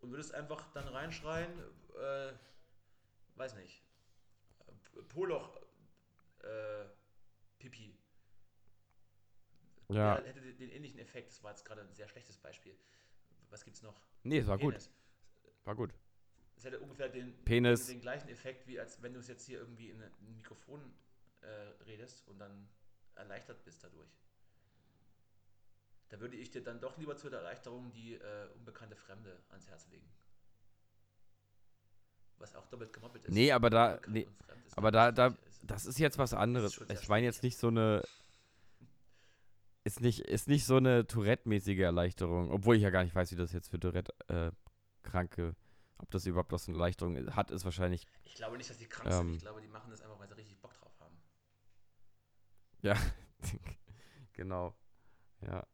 und 0.00 0.10
würdest 0.10 0.34
einfach 0.34 0.72
dann 0.72 0.88
reinschreien, 0.88 1.52
äh, 1.96 2.32
weiß 3.36 3.54
nicht, 3.54 3.80
Poloch, 5.08 5.56
äh, 6.42 6.84
Pipi. 7.58 7.96
Ja. 9.88 10.16
Der 10.16 10.26
hätte 10.26 10.40
den, 10.40 10.70
ähnlichen 10.70 10.98
Effekt. 10.98 11.30
Das 11.30 11.42
war 11.42 11.50
jetzt 11.50 11.64
gerade 11.64 11.82
ein 11.82 11.92
sehr 11.92 12.08
schlechtes 12.08 12.38
Beispiel. 12.38 12.74
Was 13.50 13.64
gibt's 13.64 13.82
noch? 13.82 14.00
Nee, 14.22 14.38
es 14.38 14.46
war 14.46 14.58
gut. 14.58 14.70
Penis. 14.72 14.90
War 15.64 15.74
gut. 15.74 15.92
Es 16.56 16.64
hätte 16.64 16.80
ungefähr 16.80 17.08
den, 17.08 17.34
Penis. 17.44 17.86
den, 17.86 18.00
gleichen 18.00 18.28
Effekt, 18.28 18.66
wie 18.66 18.78
als 18.80 19.02
wenn 19.02 19.12
du 19.12 19.20
es 19.20 19.28
jetzt 19.28 19.44
hier 19.46 19.58
irgendwie 19.58 19.90
in 19.90 20.00
ein 20.02 20.36
Mikrofon 20.36 20.80
äh, 21.42 21.46
redest 21.84 22.26
und 22.28 22.38
dann 22.38 22.68
erleichtert 23.16 23.64
bist 23.64 23.82
dadurch. 23.84 24.08
Da 26.08 26.20
würde 26.20 26.36
ich 26.36 26.50
dir 26.50 26.62
dann 26.62 26.80
doch 26.80 26.96
lieber 26.96 27.16
zur 27.16 27.32
Erleichterung 27.32 27.92
die 27.92 28.14
äh, 28.14 28.48
unbekannte 28.54 28.94
Fremde 28.96 29.42
ans 29.50 29.68
Herz 29.68 29.88
legen. 29.88 30.08
Was 32.38 32.54
auch 32.54 32.66
doppelt 32.66 32.92
gemoppelt 32.92 33.24
ist. 33.24 33.32
Nee, 33.32 33.52
aber 33.52 33.70
da- 33.70 34.00
nee, 34.08 34.28
aber 34.76 34.90
da- 34.90 35.12
da- 35.12 35.34
das 35.62 35.86
ist 35.86 35.98
jetzt 35.98 36.18
was 36.18 36.34
anderes. 36.34 36.80
Ich 36.88 37.08
meine 37.08 37.24
jetzt 37.26 37.42
nicht 37.42 37.56
so 37.58 37.68
eine. 37.68 38.02
Ist 39.86 40.00
nicht, 40.00 40.20
ist 40.20 40.48
nicht 40.48 40.64
so 40.64 40.76
eine 40.78 41.06
Tourette-mäßige 41.06 41.80
Erleichterung. 41.80 42.50
Obwohl 42.50 42.76
ich 42.76 42.82
ja 42.82 42.88
gar 42.90 43.04
nicht 43.04 43.14
weiß, 43.14 43.30
wie 43.32 43.36
das 43.36 43.52
jetzt 43.52 43.68
für 43.68 43.78
Tourette-Kranke, 43.78 45.54
ob 45.98 46.10
das 46.10 46.24
überhaupt 46.24 46.52
was 46.52 46.66
eine 46.68 46.76
Erleichterung 46.78 47.16
hat, 47.36 47.50
ist 47.50 47.66
wahrscheinlich. 47.66 48.06
Ich 48.24 48.34
glaube 48.34 48.56
nicht, 48.56 48.70
dass 48.70 48.78
die 48.78 48.86
krank 48.86 49.12
sind. 49.12 49.26
Ähm. 49.28 49.34
Ich 49.34 49.42
glaube, 49.42 49.60
die 49.60 49.68
machen 49.68 49.90
das 49.90 50.00
einfach, 50.00 50.18
weil 50.18 50.26
sie 50.28 50.36
richtig 50.36 50.58
Bock 50.60 50.72
drauf 50.74 50.92
haben. 51.00 51.16
Ja, 52.80 52.96
genau. 54.32 54.74
Ja. 55.42 55.66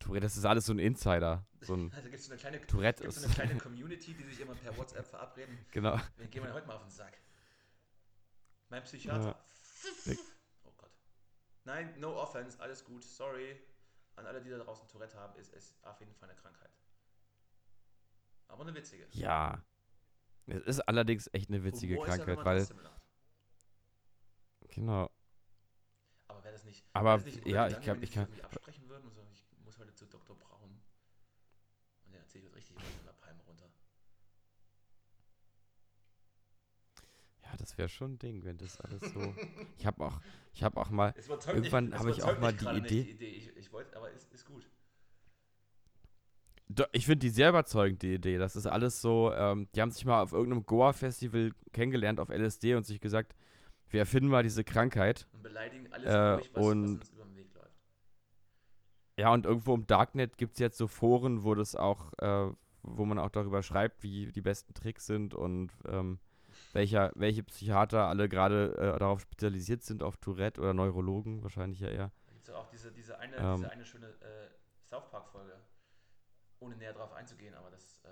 Tourette, 0.00 0.26
das 0.26 0.36
ist 0.36 0.44
alles 0.44 0.66
so 0.66 0.72
ein 0.72 0.78
Insider. 0.80 1.46
So 1.60 1.74
ein 1.74 1.92
Also 1.94 2.08
gibt 2.08 2.20
es 2.20 2.26
so 2.26 2.32
eine 2.32 2.40
kleine, 2.40 2.66
Tourette 2.66 3.02
gibt's 3.02 3.20
so 3.20 3.26
eine 3.26 3.34
kleine 3.34 3.56
Community, 3.58 4.14
die 4.14 4.24
sich 4.24 4.40
immer 4.40 4.54
per 4.56 4.76
WhatsApp 4.76 5.06
verabreden. 5.06 5.58
genau. 5.70 5.96
Wen 6.16 6.30
gehen 6.30 6.42
wir 6.42 6.52
heute 6.52 6.66
mal 6.66 6.74
auf 6.74 6.82
den 6.82 6.90
Sack? 6.90 7.16
Mein 8.68 8.82
Psychiater. 8.82 9.36
Gott. 10.06 10.18
Nein, 11.68 11.92
no 12.00 12.16
offense, 12.16 12.58
alles 12.60 12.82
gut. 12.82 13.04
Sorry. 13.04 13.60
An 14.16 14.24
alle, 14.24 14.40
die 14.40 14.48
da 14.48 14.56
draußen 14.56 14.88
Tourette 14.88 15.18
haben, 15.18 15.38
ist 15.38 15.52
es 15.52 15.74
auf 15.82 16.00
jeden 16.00 16.14
Fall 16.14 16.30
eine 16.30 16.38
Krankheit. 16.38 16.70
Aber 18.48 18.62
eine 18.62 18.74
witzige. 18.74 19.06
Ja. 19.12 19.62
Es 20.46 20.62
ist 20.62 20.80
allerdings 20.88 21.28
echt 21.34 21.50
eine 21.50 21.62
witzige 21.62 21.96
Humor 21.96 22.08
ja, 22.08 22.16
Krankheit, 22.16 22.36
man 22.36 22.44
weil. 22.46 22.68
Genau. 24.70 25.10
Aber 26.28 26.42
wäre 26.42 26.54
das 26.54 26.64
nicht. 26.64 26.86
Aber, 26.94 27.16
das 27.16 27.26
nicht 27.26 27.46
ja, 27.46 27.66
ich 27.66 27.74
Gedanke, 27.74 27.84
glaub, 27.84 27.96
wenn 27.96 28.02
ich 28.02 28.12
kann- 28.12 28.22
irgendwie 28.24 28.44
absprechen 28.44 28.88
würden 28.88 29.04
und 29.06 29.14
so, 29.14 29.20
ich 29.30 29.44
muss 29.62 29.78
heute 29.78 29.94
zu 29.94 30.06
Dr. 30.06 30.36
Braun. 30.38 30.80
Und 32.06 32.12
der 32.12 32.20
erzählt 32.20 32.50
richtig 32.54 32.76
was 32.76 32.82
von 32.84 33.04
der 33.04 33.12
Palme 33.12 33.42
runter. 33.42 33.68
Ja, 37.42 37.47
das 37.60 37.76
wäre 37.78 37.88
schon 37.88 38.12
ein 38.14 38.18
Ding, 38.18 38.44
wenn 38.44 38.56
das 38.58 38.80
alles 38.80 39.00
so. 39.12 39.34
Ich 39.78 39.86
habe 39.86 40.04
auch, 40.04 40.20
ich 40.54 40.62
habe 40.62 40.80
auch 40.80 40.90
mal. 40.90 41.14
Irgendwann 41.46 41.92
habe 41.98 42.10
ich 42.10 42.22
auch 42.22 42.38
mal 42.38 42.52
die 42.52 42.64
Idee- 42.66 43.02
Die 43.04 43.10
Idee. 43.10 43.30
Ich, 43.30 43.56
ich 43.56 43.72
wollte, 43.72 43.96
aber 43.96 44.10
ist, 44.10 44.32
ist 44.32 44.44
gut. 44.46 44.68
Ich 46.92 47.06
finde 47.06 47.20
die 47.20 47.30
sehr 47.30 47.48
überzeugend, 47.48 48.02
die 48.02 48.14
Idee. 48.14 48.36
Das 48.36 48.54
ist 48.54 48.66
alles 48.66 49.00
so, 49.00 49.32
ähm, 49.32 49.68
die 49.74 49.80
haben 49.80 49.90
sich 49.90 50.04
mal 50.04 50.22
auf 50.22 50.32
irgendeinem 50.32 50.66
Goa-Festival 50.66 51.52
kennengelernt 51.72 52.20
auf 52.20 52.28
LSD 52.28 52.74
und 52.74 52.84
sich 52.84 53.00
gesagt, 53.00 53.34
wir 53.88 54.00
erfinden 54.00 54.28
mal 54.28 54.42
diese 54.42 54.64
Krankheit. 54.64 55.26
Und 55.32 55.42
beleidigen 55.42 55.90
alles 55.90 56.06
Äh, 56.06 56.36
durch, 56.36 56.54
was, 56.54 56.64
und- 56.66 56.82
was 56.84 56.90
uns 57.08 57.10
über 57.10 57.24
den 57.24 57.36
Weg 57.36 57.54
läuft. 57.54 57.72
Ja, 59.18 59.32
und 59.32 59.46
irgendwo 59.46 59.74
im 59.74 59.86
Darknet 59.86 60.36
gibt 60.36 60.54
es 60.54 60.58
jetzt 60.58 60.76
so 60.76 60.88
Foren, 60.88 61.42
wo 61.42 61.54
das 61.54 61.74
auch, 61.74 62.12
äh, 62.18 62.50
wo 62.82 63.04
man 63.06 63.18
auch 63.18 63.30
darüber 63.30 63.62
schreibt, 63.62 64.02
wie 64.02 64.30
die 64.30 64.42
besten 64.42 64.74
Tricks 64.74 65.06
sind 65.06 65.34
und 65.34 65.72
ähm, 65.86 66.18
welcher, 66.72 67.12
welche 67.14 67.42
Psychiater 67.42 68.06
alle 68.06 68.28
gerade 68.28 68.74
äh, 68.76 68.98
darauf 68.98 69.20
spezialisiert 69.20 69.82
sind, 69.82 70.02
auf 70.02 70.16
Tourette 70.18 70.60
oder 70.60 70.74
Neurologen, 70.74 71.42
wahrscheinlich 71.42 71.80
ja 71.80 71.88
eher. 71.88 72.10
Da 72.26 72.32
gibt 72.32 72.48
es 72.48 72.54
auch 72.54 72.68
diese, 72.68 72.92
diese, 72.92 73.18
eine, 73.18 73.36
Ähm. 73.36 73.56
diese 73.56 73.70
eine 73.70 73.84
schöne 73.84 74.08
äh, 74.08 74.48
South 74.84 75.10
Park-Folge, 75.10 75.54
ohne 76.60 76.76
näher 76.76 76.92
drauf 76.92 77.12
einzugehen, 77.12 77.54
aber 77.54 77.70
das, 77.70 78.00
äh, 78.04 78.08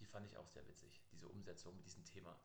die 0.00 0.06
fand 0.06 0.26
ich 0.26 0.36
auch 0.36 0.48
sehr 0.48 0.66
witzig, 0.68 1.02
diese 1.12 1.26
Umsetzung 1.28 1.76
mit 1.76 1.86
diesem 1.86 2.04
Thema. 2.04 2.36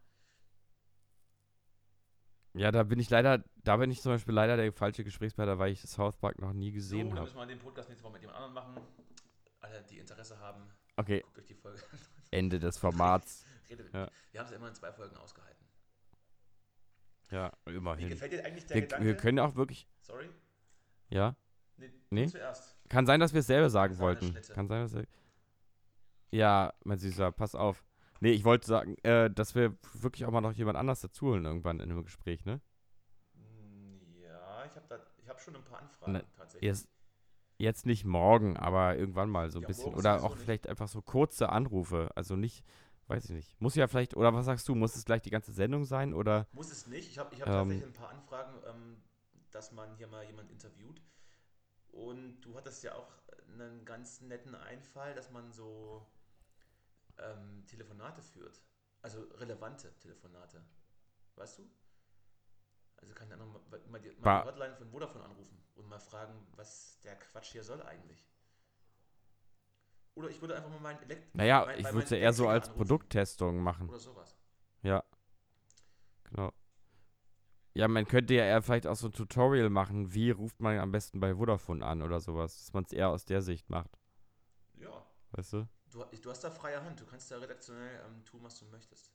Ja, 2.53 2.69
da 2.71 2.83
bin 2.83 2.99
ich 2.99 3.09
leider, 3.09 3.43
da 3.63 3.77
bin 3.77 3.91
ich 3.91 4.01
zum 4.01 4.11
Beispiel 4.11 4.33
leider 4.33 4.57
der 4.57 4.73
falsche 4.73 5.05
Gesprächspartner, 5.05 5.57
weil 5.57 5.71
ich 5.71 5.81
South 5.83 6.17
Park 6.17 6.39
noch 6.39 6.51
nie 6.51 6.69
So, 6.71 6.75
gesehen 6.75 7.07
dann 7.09 7.17
habe. 7.19 7.25
müssen 7.27 7.37
wir 7.37 7.45
den 7.45 7.59
Podcast 7.59 7.87
nächstes 7.87 8.03
Mal 8.03 8.11
mit 8.11 8.21
jemand 8.21 8.37
anderem 8.37 8.53
machen. 8.53 8.81
Alle, 9.61 9.83
die 9.83 9.99
Interesse 9.99 10.37
haben, 10.39 10.63
Okay, 10.97 11.21
guckt 11.21 11.39
euch 11.39 11.45
die 11.45 11.53
Folge 11.55 11.79
an. 11.79 11.99
Ende 12.31 12.59
des 12.59 12.77
Formats. 12.77 13.45
Redet 13.71 13.93
Ja. 13.93 14.09
Wir 14.31 14.39
haben 14.41 14.47
es 14.47 14.51
immer 14.53 14.67
in 14.67 14.75
zwei 14.75 14.91
Folgen 14.91 15.15
ausgehalten. 15.17 15.65
Ja, 17.31 17.51
Wie 17.65 17.75
immerhin. 17.75 18.09
gefällt 18.09 18.33
dir 18.33 18.43
eigentlich 18.45 18.65
der 18.65 18.75
Wir, 18.75 18.81
Gedanke? 18.81 19.05
wir 19.05 19.15
können 19.17 19.39
auch 19.39 19.55
wirklich, 19.55 19.87
Sorry? 20.01 20.29
ja. 21.09 21.35
Nee, 21.77 21.89
Nee? 22.11 22.27
zuerst. 22.27 22.75
Kann 22.89 23.05
sein, 23.05 23.19
dass 23.21 23.33
wir 23.33 23.39
es 23.39 23.47
selber 23.47 23.69
sagen 23.69 23.93
Seine 23.95 24.05
wollten. 24.05 24.33
Kann 24.53 24.67
sein, 24.67 24.81
dass 24.83 24.93
wir. 24.93 25.05
Ja, 26.31 26.73
mein 26.83 26.99
Süßer, 26.99 27.31
pass 27.31 27.55
auf. 27.55 27.83
Nee, 28.19 28.31
ich 28.31 28.43
wollte 28.43 28.67
sagen, 28.67 28.97
äh, 29.03 29.31
dass 29.31 29.55
wir 29.55 29.75
wirklich 29.93 30.25
auch 30.25 30.31
mal 30.31 30.41
noch 30.41 30.51
jemand 30.53 30.77
anders 30.77 30.99
dazuholen 31.01 31.45
irgendwann 31.45 31.79
in 31.79 31.89
einem 31.89 32.03
Gespräch, 32.03 32.45
ne? 32.45 32.61
Mm, 33.33 34.21
Ja, 34.21 34.65
ich 34.65 34.75
habe 34.75 35.07
habe 35.27 35.39
schon 35.39 35.55
ein 35.55 35.63
paar 35.63 35.79
Anfragen 35.79 36.11
Ne, 36.11 36.25
tatsächlich. 36.35 36.67
Jetzt, 36.67 36.89
jetzt 37.57 37.85
nicht 37.85 38.03
morgen, 38.05 38.57
aber 38.57 38.97
irgendwann 38.97 39.29
mal 39.29 39.49
so 39.49 39.59
ein 39.59 39.63
Ja, 39.63 39.67
bisschen. 39.69 39.93
Oder 39.95 40.21
auch 40.23 40.35
nicht. 40.35 40.43
vielleicht 40.43 40.67
einfach 40.67 40.89
so 40.89 41.01
kurze 41.01 41.49
Anrufe. 41.49 42.09
Also 42.15 42.35
nicht, 42.35 42.63
weiß 43.11 43.25
ich 43.25 43.31
nicht. 43.31 43.61
Muss 43.61 43.75
ja 43.75 43.87
vielleicht, 43.87 44.15
oder 44.15 44.33
was 44.33 44.45
sagst 44.45 44.67
du, 44.67 44.75
muss 44.75 44.95
es 44.95 45.05
gleich 45.05 45.21
die 45.21 45.29
ganze 45.29 45.51
Sendung 45.51 45.85
sein? 45.85 46.13
Oder 46.13 46.47
Muss 46.53 46.71
es 46.71 46.87
nicht. 46.87 47.09
Ich 47.09 47.17
habe 47.17 47.33
ich 47.33 47.41
hab 47.41 47.47
Ähm. 47.47 47.53
tatsächlich 47.53 47.85
ein 47.85 47.93
paar 47.93 48.09
Anfragen, 48.09 48.53
ähm, 48.67 49.03
dass 49.51 49.71
man 49.71 49.95
hier 49.97 50.07
mal 50.07 50.23
jemand 50.25 50.49
interviewt. 50.49 51.01
Und 51.91 52.41
du 52.41 52.55
hattest 52.55 52.83
ja 52.83 52.95
auch 52.95 53.11
einen 53.53 53.83
ganz 53.85 54.21
netten 54.21 54.55
Einfall, 54.55 55.13
dass 55.13 55.29
man 55.31 55.51
so 55.51 56.07
ähm, 57.17 57.65
Telefonate 57.67 58.21
führt. 58.21 58.61
Also 59.01 59.21
relevante 59.35 59.91
Telefonate. 59.99 60.63
Weißt 61.35 61.59
du? 61.59 61.69
Also 62.97 63.13
kann 63.13 63.27
ich 63.27 63.31
dann 63.31 63.39
noch 63.39 63.47
mal, 63.69 63.79
mal, 63.89 63.99
die, 63.99 64.11
mal 64.19 64.41
die 64.41 64.47
Hotline 64.47 64.75
von 64.75 64.89
Vodafone 64.91 65.25
anrufen 65.25 65.57
und 65.75 65.87
mal 65.89 65.99
fragen, 65.99 66.47
was 66.55 66.99
der 67.01 67.17
Quatsch 67.17 67.51
hier 67.51 67.63
soll 67.63 67.81
eigentlich. 67.81 68.23
Oder 70.15 70.29
ich 70.29 70.41
würde 70.41 70.55
einfach 70.55 70.69
mal 70.69 70.79
meinen 70.79 71.01
Elekt 71.03 71.33
naja, 71.35 71.63
mein- 71.65 71.79
ich 71.79 71.85
würde 71.91 72.03
es 72.03 72.09
ja 72.09 72.17
eher 72.17 72.33
so 72.33 72.47
als 72.47 72.67
anrufen. 72.67 72.77
Produkttestung 72.87 73.59
machen. 73.61 73.87
oder 73.89 73.99
sowas. 73.99 74.35
Ja. 74.83 75.03
Genau. 76.25 76.51
Ja, 77.73 77.87
man 77.87 78.05
könnte 78.05 78.33
ja 78.33 78.43
eher 78.43 78.61
vielleicht 78.61 78.87
auch 78.87 78.95
so 78.97 79.07
ein 79.07 79.13
Tutorial 79.13 79.69
machen, 79.69 80.13
wie 80.13 80.31
ruft 80.31 80.59
man 80.59 80.77
am 80.79 80.91
besten 80.91 81.19
bei 81.21 81.35
Vodafone 81.35 81.85
an 81.85 82.01
oder 82.01 82.19
sowas, 82.19 82.57
dass 82.57 82.73
man 82.73 82.83
es 82.83 82.91
eher 82.91 83.09
aus 83.09 83.23
der 83.25 83.41
Sicht 83.41 83.69
macht, 83.69 83.97
Ja. 84.75 85.05
weißt 85.31 85.53
du? 85.53 85.69
Du, 85.89 86.03
du 86.03 86.29
hast 86.29 86.43
da 86.43 86.51
freie 86.51 86.83
Hand, 86.83 86.99
du 86.99 87.05
kannst 87.05 87.31
da 87.31 87.37
redaktionell 87.37 88.01
ähm, 88.05 88.25
tun, 88.25 88.41
was 88.43 88.59
du 88.59 88.65
möchtest. 88.65 89.13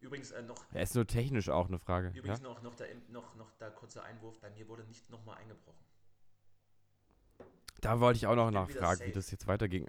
Übrigens 0.00 0.30
äh, 0.30 0.42
noch, 0.42 0.64
Ja, 0.72 0.80
ist 0.80 0.94
nur 0.94 1.06
technisch 1.06 1.48
auch 1.48 1.66
eine 1.68 1.78
Frage. 1.78 2.08
Ja? 2.08 2.14
übrigens 2.14 2.40
noch, 2.40 2.62
noch, 2.62 2.74
der, 2.74 2.88
noch, 3.08 3.34
noch 3.34 3.50
der 3.58 3.70
kurze 3.70 4.02
Einwurf, 4.02 4.38
bei 4.40 4.50
mir 4.50 4.66
wurde 4.68 4.84
nicht 4.84 5.10
nochmal 5.10 5.36
eingebrochen. 5.38 5.84
Da 7.80 8.00
wollte 8.00 8.16
ich 8.18 8.26
auch 8.26 8.36
noch 8.36 8.50
nachfragen, 8.50 9.04
wie 9.06 9.12
das 9.12 9.30
jetzt 9.30 9.46
weiterging. 9.46 9.86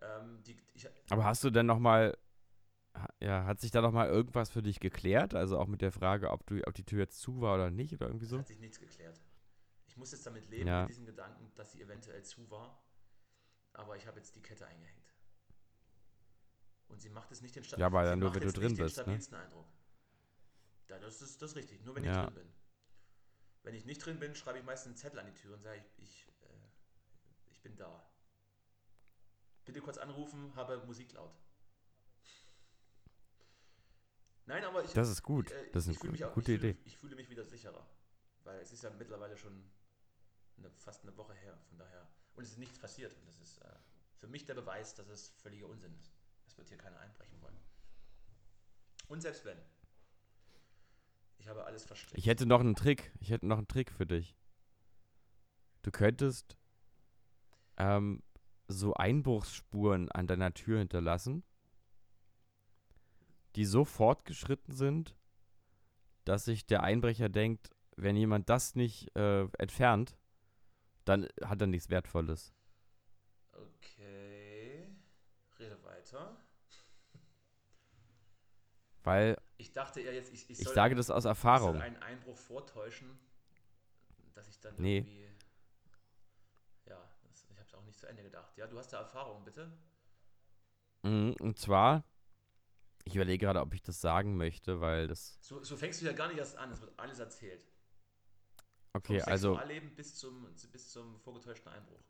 Ähm, 0.00 0.42
die, 0.44 0.56
ich, 0.74 0.88
Aber 1.10 1.24
hast 1.24 1.44
du 1.44 1.50
denn 1.50 1.66
noch 1.66 1.78
mal, 1.78 2.16
ha- 2.94 3.08
ja, 3.20 3.44
hat 3.44 3.60
sich 3.60 3.70
da 3.70 3.80
noch 3.80 3.92
mal 3.92 4.08
irgendwas 4.08 4.50
für 4.50 4.62
dich 4.62 4.80
geklärt? 4.80 5.34
Also 5.34 5.58
auch 5.58 5.66
mit 5.66 5.80
der 5.80 5.92
Frage, 5.92 6.30
ob, 6.30 6.46
du, 6.46 6.60
ob 6.66 6.74
die 6.74 6.84
Tür 6.84 7.00
jetzt 7.00 7.20
zu 7.20 7.40
war 7.40 7.54
oder 7.54 7.70
nicht 7.70 7.94
oder 7.94 8.06
irgendwie 8.06 8.26
so? 8.26 8.38
hat 8.38 8.48
sich 8.48 8.58
nichts 8.60 8.78
geklärt. 8.80 9.20
Ich 9.86 9.96
muss 9.96 10.12
jetzt 10.12 10.26
damit 10.26 10.48
leben, 10.48 10.68
Ja. 10.68 10.80
mit 10.82 10.90
diesem 10.90 11.06
Gedanken, 11.06 11.52
dass 11.54 11.72
sie 11.72 11.82
eventuell 11.82 12.22
zu 12.24 12.50
war. 12.50 12.82
Aber 13.74 13.96
ich 13.96 14.06
habe 14.06 14.18
jetzt 14.18 14.34
die 14.36 14.42
Kette 14.42 14.66
eingehängt. 14.66 15.14
Und 16.88 17.00
sie 17.00 17.08
macht 17.08 17.30
es 17.32 17.40
nicht 17.40 17.54
den 17.56 17.64
Sta- 17.64 17.78
Ja, 17.78 17.86
aber 17.86 18.04
dann 18.04 18.18
nur, 18.18 18.34
wenn 18.34 18.42
du 18.42 18.52
drin 18.52 18.76
bist, 18.76 18.96
ne? 18.96 19.02
stabilsten 19.02 19.34
Eindruck. 19.36 19.66
Ja, 20.88 20.98
das 20.98 21.22
ist, 21.22 21.40
das 21.40 21.50
ist 21.52 21.56
richtig, 21.56 21.82
nur 21.84 21.94
wenn 21.94 22.04
Ja. 22.04 22.10
ich 22.24 22.30
drin 22.30 22.34
bin. 22.34 22.52
Wenn 23.62 23.74
ich 23.74 23.84
nicht 23.84 24.04
drin 24.04 24.18
bin, 24.18 24.34
schreibe 24.34 24.58
ich 24.58 24.64
meistens 24.64 24.86
einen 24.88 24.96
Zettel 24.96 25.18
an 25.20 25.26
die 25.26 25.34
Tür 25.34 25.54
und 25.54 25.62
sage, 25.62 25.78
ich, 25.78 26.02
ich, 26.02 26.26
äh, 26.42 27.50
ich 27.50 27.60
bin 27.62 27.76
da. 27.76 28.04
Bitte 29.64 29.80
kurz 29.80 29.98
anrufen, 29.98 30.54
habe 30.56 30.78
Musik 30.84 31.12
laut. 31.12 31.32
Nein, 34.46 34.64
aber 34.64 34.82
ich, 34.84 34.92
Das 34.92 35.08
ist 35.08 35.22
gut. 35.22 35.50
äh, 35.52 35.70
Das 35.70 35.84
ist 35.84 35.90
eine 35.90 35.98
fühle 36.00 36.12
mich 36.12 36.24
auch- 36.24 36.34
gute 36.34 36.52
ich 36.52 36.58
fühle, 36.60 36.72
Idee. 36.72 36.82
Ich 36.84 36.96
fühle 36.98 37.14
mich 37.16 37.30
wieder 37.30 37.44
sicherer. 37.44 37.86
Weil 38.44 38.58
es 38.60 38.72
ist 38.72 38.82
ja 38.82 38.90
mittlerweile 38.90 39.36
schon 39.36 39.70
eine, 40.58 40.68
fast 40.72 41.02
eine 41.04 41.16
Woche 41.16 41.34
her, 41.34 41.56
von 41.68 41.78
daher. 41.78 42.08
Und 42.34 42.42
es 42.42 42.50
ist 42.50 42.58
nichts 42.58 42.78
passiert. 42.78 43.14
Und 43.14 43.26
das 43.28 43.38
ist 43.40 43.58
äh, 43.58 43.72
für 44.16 44.26
mich 44.26 44.44
der 44.44 44.54
Beweis, 44.54 44.94
dass 44.96 45.06
es 45.08 45.28
völliger 45.28 45.66
Unsinn 45.68 45.94
ist. 45.94 46.12
Es 46.48 46.58
wird 46.58 46.68
hier 46.68 46.78
keiner 46.78 46.98
einbrechen 46.98 47.40
wollen. 47.40 47.56
Und 49.06 49.20
selbst 49.20 49.44
wenn. 49.44 49.58
Ich 51.42 51.48
habe 51.48 51.64
alles 51.64 51.84
versteckt. 51.84 52.16
Ich 52.16 52.26
hätte 52.26 52.46
noch 52.46 52.60
einen 52.60 52.76
Trick. 52.76 53.10
Ich 53.18 53.30
hätte 53.30 53.48
noch 53.48 53.58
einen 53.58 53.66
Trick 53.66 53.90
für 53.90 54.06
dich. 54.06 54.36
Du 55.82 55.90
könntest 55.90 56.56
ähm, 57.78 58.22
so 58.68 58.94
Einbruchsspuren 58.94 60.08
an 60.12 60.28
deiner 60.28 60.54
Tür 60.54 60.78
hinterlassen, 60.78 61.42
die 63.56 63.64
so 63.64 63.84
fortgeschritten 63.84 64.72
sind, 64.72 65.16
dass 66.24 66.44
sich 66.44 66.64
der 66.64 66.84
Einbrecher 66.84 67.28
denkt, 67.28 67.70
wenn 67.96 68.14
jemand 68.14 68.48
das 68.48 68.76
nicht 68.76 69.14
äh, 69.16 69.48
entfernt, 69.58 70.16
dann 71.04 71.26
hat 71.42 71.60
er 71.60 71.66
nichts 71.66 71.90
Wertvolles. 71.90 72.54
Okay. 73.52 74.94
Rede 75.58 75.82
weiter. 75.82 76.36
Weil 79.02 79.36
Ich 79.62 79.72
dachte 79.72 80.00
ja 80.00 80.10
jetzt, 80.10 80.32
ich, 80.32 80.42
ich, 80.50 80.58
ich 80.58 80.64
soll, 80.64 80.74
sage 80.74 80.96
das 80.96 81.08
aus 81.08 81.22
ich 81.24 81.28
Erfahrung. 81.28 81.80
einen 81.80 81.96
Einbruch 82.02 82.36
vortäuschen, 82.36 83.16
dass 84.34 84.48
ich 84.48 84.58
dann 84.58 84.74
Nee. 84.76 84.98
irgendwie. 84.98 85.28
Ja, 86.86 87.00
das, 87.28 87.46
ich 87.48 87.56
habe 87.58 87.68
es 87.68 87.74
auch 87.74 87.84
nicht 87.84 87.96
zu 87.96 88.06
Ende 88.08 88.24
gedacht. 88.24 88.56
Ja, 88.58 88.66
du 88.66 88.76
hast 88.76 88.92
da 88.92 88.98
Erfahrung, 88.98 89.44
bitte? 89.44 89.70
Mhm, 91.04 91.36
Und 91.40 91.60
zwar, 91.60 92.02
ich 93.04 93.14
überlege 93.14 93.46
gerade, 93.46 93.60
ob 93.60 93.72
ich 93.72 93.82
das 93.82 94.00
sagen 94.00 94.36
möchte, 94.36 94.80
weil 94.80 95.06
das. 95.06 95.38
So, 95.40 95.62
so 95.62 95.76
fängst 95.76 96.02
du 96.02 96.06
ja 96.06 96.12
gar 96.12 96.26
nicht 96.26 96.38
erst 96.38 96.56
an, 96.58 96.72
es 96.72 96.80
wird 96.80 96.98
alles 96.98 97.20
erzählt. 97.20 97.64
Okay, 98.94 99.20
Vom 99.20 99.32
also 99.32 99.52
Sexualleben 99.54 99.94
bis 99.94 100.16
zum, 100.16 100.52
bis 100.72 100.90
zum 100.90 101.20
vorgetäuschten 101.20 101.70
Einbruch. 101.72 102.02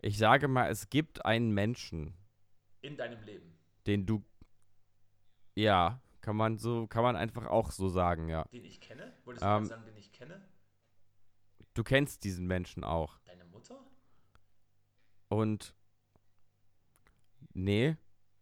ich 0.00 0.16
sage 0.18 0.46
mal, 0.46 0.70
es 0.70 0.88
gibt 0.88 1.24
einen 1.26 1.50
Menschen, 1.52 2.14
In 2.80 2.96
deinem 2.96 3.22
Leben. 3.24 3.52
den 3.88 4.06
du. 4.06 4.24
Ja, 5.56 6.00
kann 6.22 6.36
man 6.36 6.56
so, 6.56 6.86
kann 6.86 7.02
man 7.02 7.16
einfach 7.16 7.46
auch 7.46 7.70
so 7.72 7.88
sagen, 7.88 8.28
ja. 8.28 8.44
Den 8.44 8.64
ich 8.64 8.80
kenne? 8.80 9.12
Wolltest 9.24 9.44
du 9.44 9.48
Ähm, 9.48 9.64
sagen, 9.66 9.84
den 9.84 9.96
ich 9.96 10.12
kenne? 10.12 10.48
Du 11.74 11.82
kennst 11.84 12.24
diesen 12.24 12.46
Menschen 12.46 12.84
auch. 12.84 13.18
Deine 13.24 13.44
Mutter? 13.44 13.84
Und. 15.28 15.74
Nee. 17.54 17.96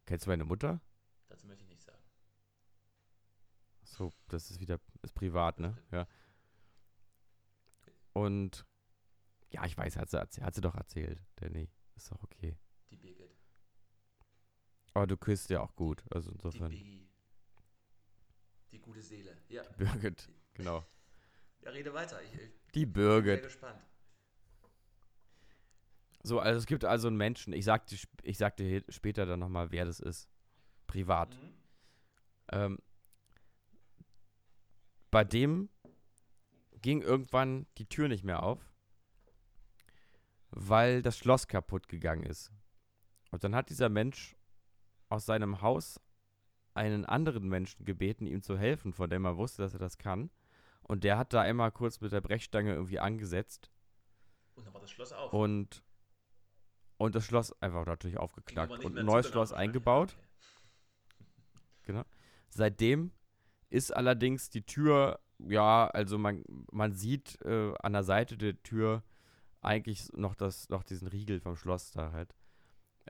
Kennst 0.06 0.26
du 0.26 0.30
meine 0.30 0.44
Mutter? 0.44 0.80
Dazu 1.28 1.46
möchte 1.46 1.62
ich 1.64 1.70
nicht 1.70 1.82
sagen. 1.82 2.02
So, 3.82 4.12
das 4.28 4.50
ist 4.50 4.60
wieder, 4.60 4.78
ist 5.02 5.14
privat, 5.14 5.58
ne? 5.58 5.76
Ja. 5.90 6.06
Und. 8.12 8.66
Ja, 9.52 9.64
ich 9.64 9.76
weiß, 9.76 9.96
hat 9.96 10.10
sie, 10.10 10.18
hat 10.20 10.54
sie 10.54 10.60
doch 10.60 10.74
erzählt, 10.76 11.20
Danny. 11.36 11.68
Ist 11.96 12.10
doch 12.12 12.22
okay. 12.22 12.56
Die 12.90 12.96
Birgit. 12.96 13.36
Aber 14.94 15.06
du 15.06 15.16
küsst 15.16 15.50
ja 15.50 15.60
auch 15.60 15.74
gut, 15.74 16.04
also 16.10 16.30
Die 16.30 16.34
insofern. 16.36 16.70
Biggie. 16.70 16.99
Die 18.72 18.78
gute 18.80 19.02
Seele. 19.02 19.36
Ja, 19.48 19.62
Birgit, 19.76 20.28
genau. 20.54 20.84
ja 21.62 21.70
rede 21.70 21.92
weiter. 21.92 22.20
Ich, 22.22 22.32
ich 22.34 22.50
Die 22.74 22.86
bin 22.86 23.02
sehr 23.02 23.22
Birgit. 23.22 23.42
gespannt. 23.44 23.80
So, 26.22 26.38
also 26.38 26.58
es 26.58 26.66
gibt 26.66 26.84
also 26.84 27.08
einen 27.08 27.16
Menschen, 27.16 27.52
ich 27.52 27.64
sag 27.64 27.86
dir, 27.86 27.96
sp- 27.96 28.20
ich 28.22 28.36
sag 28.38 28.56
dir 28.56 28.84
später 28.90 29.24
dann 29.26 29.40
nochmal, 29.40 29.70
wer 29.72 29.86
das 29.86 30.00
ist. 30.00 30.28
Privat. 30.86 31.34
Mhm. 31.34 31.54
Ähm, 32.52 32.78
bei 35.10 35.24
dem 35.24 35.70
ging 36.82 37.00
irgendwann 37.02 37.66
die 37.78 37.86
Tür 37.88 38.08
nicht 38.08 38.24
mehr 38.24 38.42
auf, 38.42 38.72
weil 40.50 41.02
das 41.02 41.16
Schloss 41.16 41.48
kaputt 41.48 41.88
gegangen 41.88 42.24
ist. 42.24 42.52
Und 43.30 43.42
dann 43.44 43.54
hat 43.54 43.70
dieser 43.70 43.88
Mensch 43.88 44.36
aus 45.08 45.24
seinem 45.26 45.62
Haus 45.62 46.00
einen 46.74 47.04
anderen 47.04 47.48
Menschen 47.48 47.84
gebeten, 47.84 48.26
ihm 48.26 48.42
zu 48.42 48.58
helfen, 48.58 48.92
von 48.92 49.10
dem 49.10 49.24
er 49.24 49.36
wusste, 49.36 49.62
dass 49.62 49.72
er 49.72 49.80
das 49.80 49.98
kann. 49.98 50.30
Und 50.82 51.04
der 51.04 51.18
hat 51.18 51.32
da 51.32 51.40
einmal 51.40 51.70
kurz 51.70 52.00
mit 52.00 52.12
der 52.12 52.20
Brechstange 52.20 52.72
irgendwie 52.74 52.98
angesetzt 52.98 53.70
Und 54.54 54.66
dann 54.66 54.74
war 54.74 54.80
das 54.80 54.90
Schloss 54.90 55.12
auf. 55.12 55.32
und, 55.32 55.84
und 56.96 57.14
das 57.14 57.24
Schloss 57.24 57.52
einfach 57.62 57.86
natürlich 57.86 58.18
aber 58.18 58.76
nicht 58.76 58.84
und 58.84 58.98
ein 58.98 59.06
neues 59.06 59.28
Schloss 59.28 59.50
wahrscheinlich. 59.50 59.68
eingebaut. 59.70 60.16
Okay. 61.82 62.02
Seitdem 62.48 63.12
ist 63.68 63.94
allerdings 63.94 64.50
die 64.50 64.66
Tür, 64.66 65.20
ja, 65.38 65.86
also 65.86 66.18
man, 66.18 66.44
man 66.72 66.92
sieht 66.92 67.40
äh, 67.42 67.72
an 67.80 67.92
der 67.92 68.02
Seite 68.02 68.36
der 68.36 68.60
Tür 68.62 69.04
eigentlich 69.60 70.12
noch, 70.12 70.34
das, 70.34 70.68
noch 70.68 70.82
diesen 70.82 71.08
Riegel 71.08 71.40
vom 71.40 71.56
Schloss 71.56 71.92
da 71.92 72.12
halt. 72.12 72.34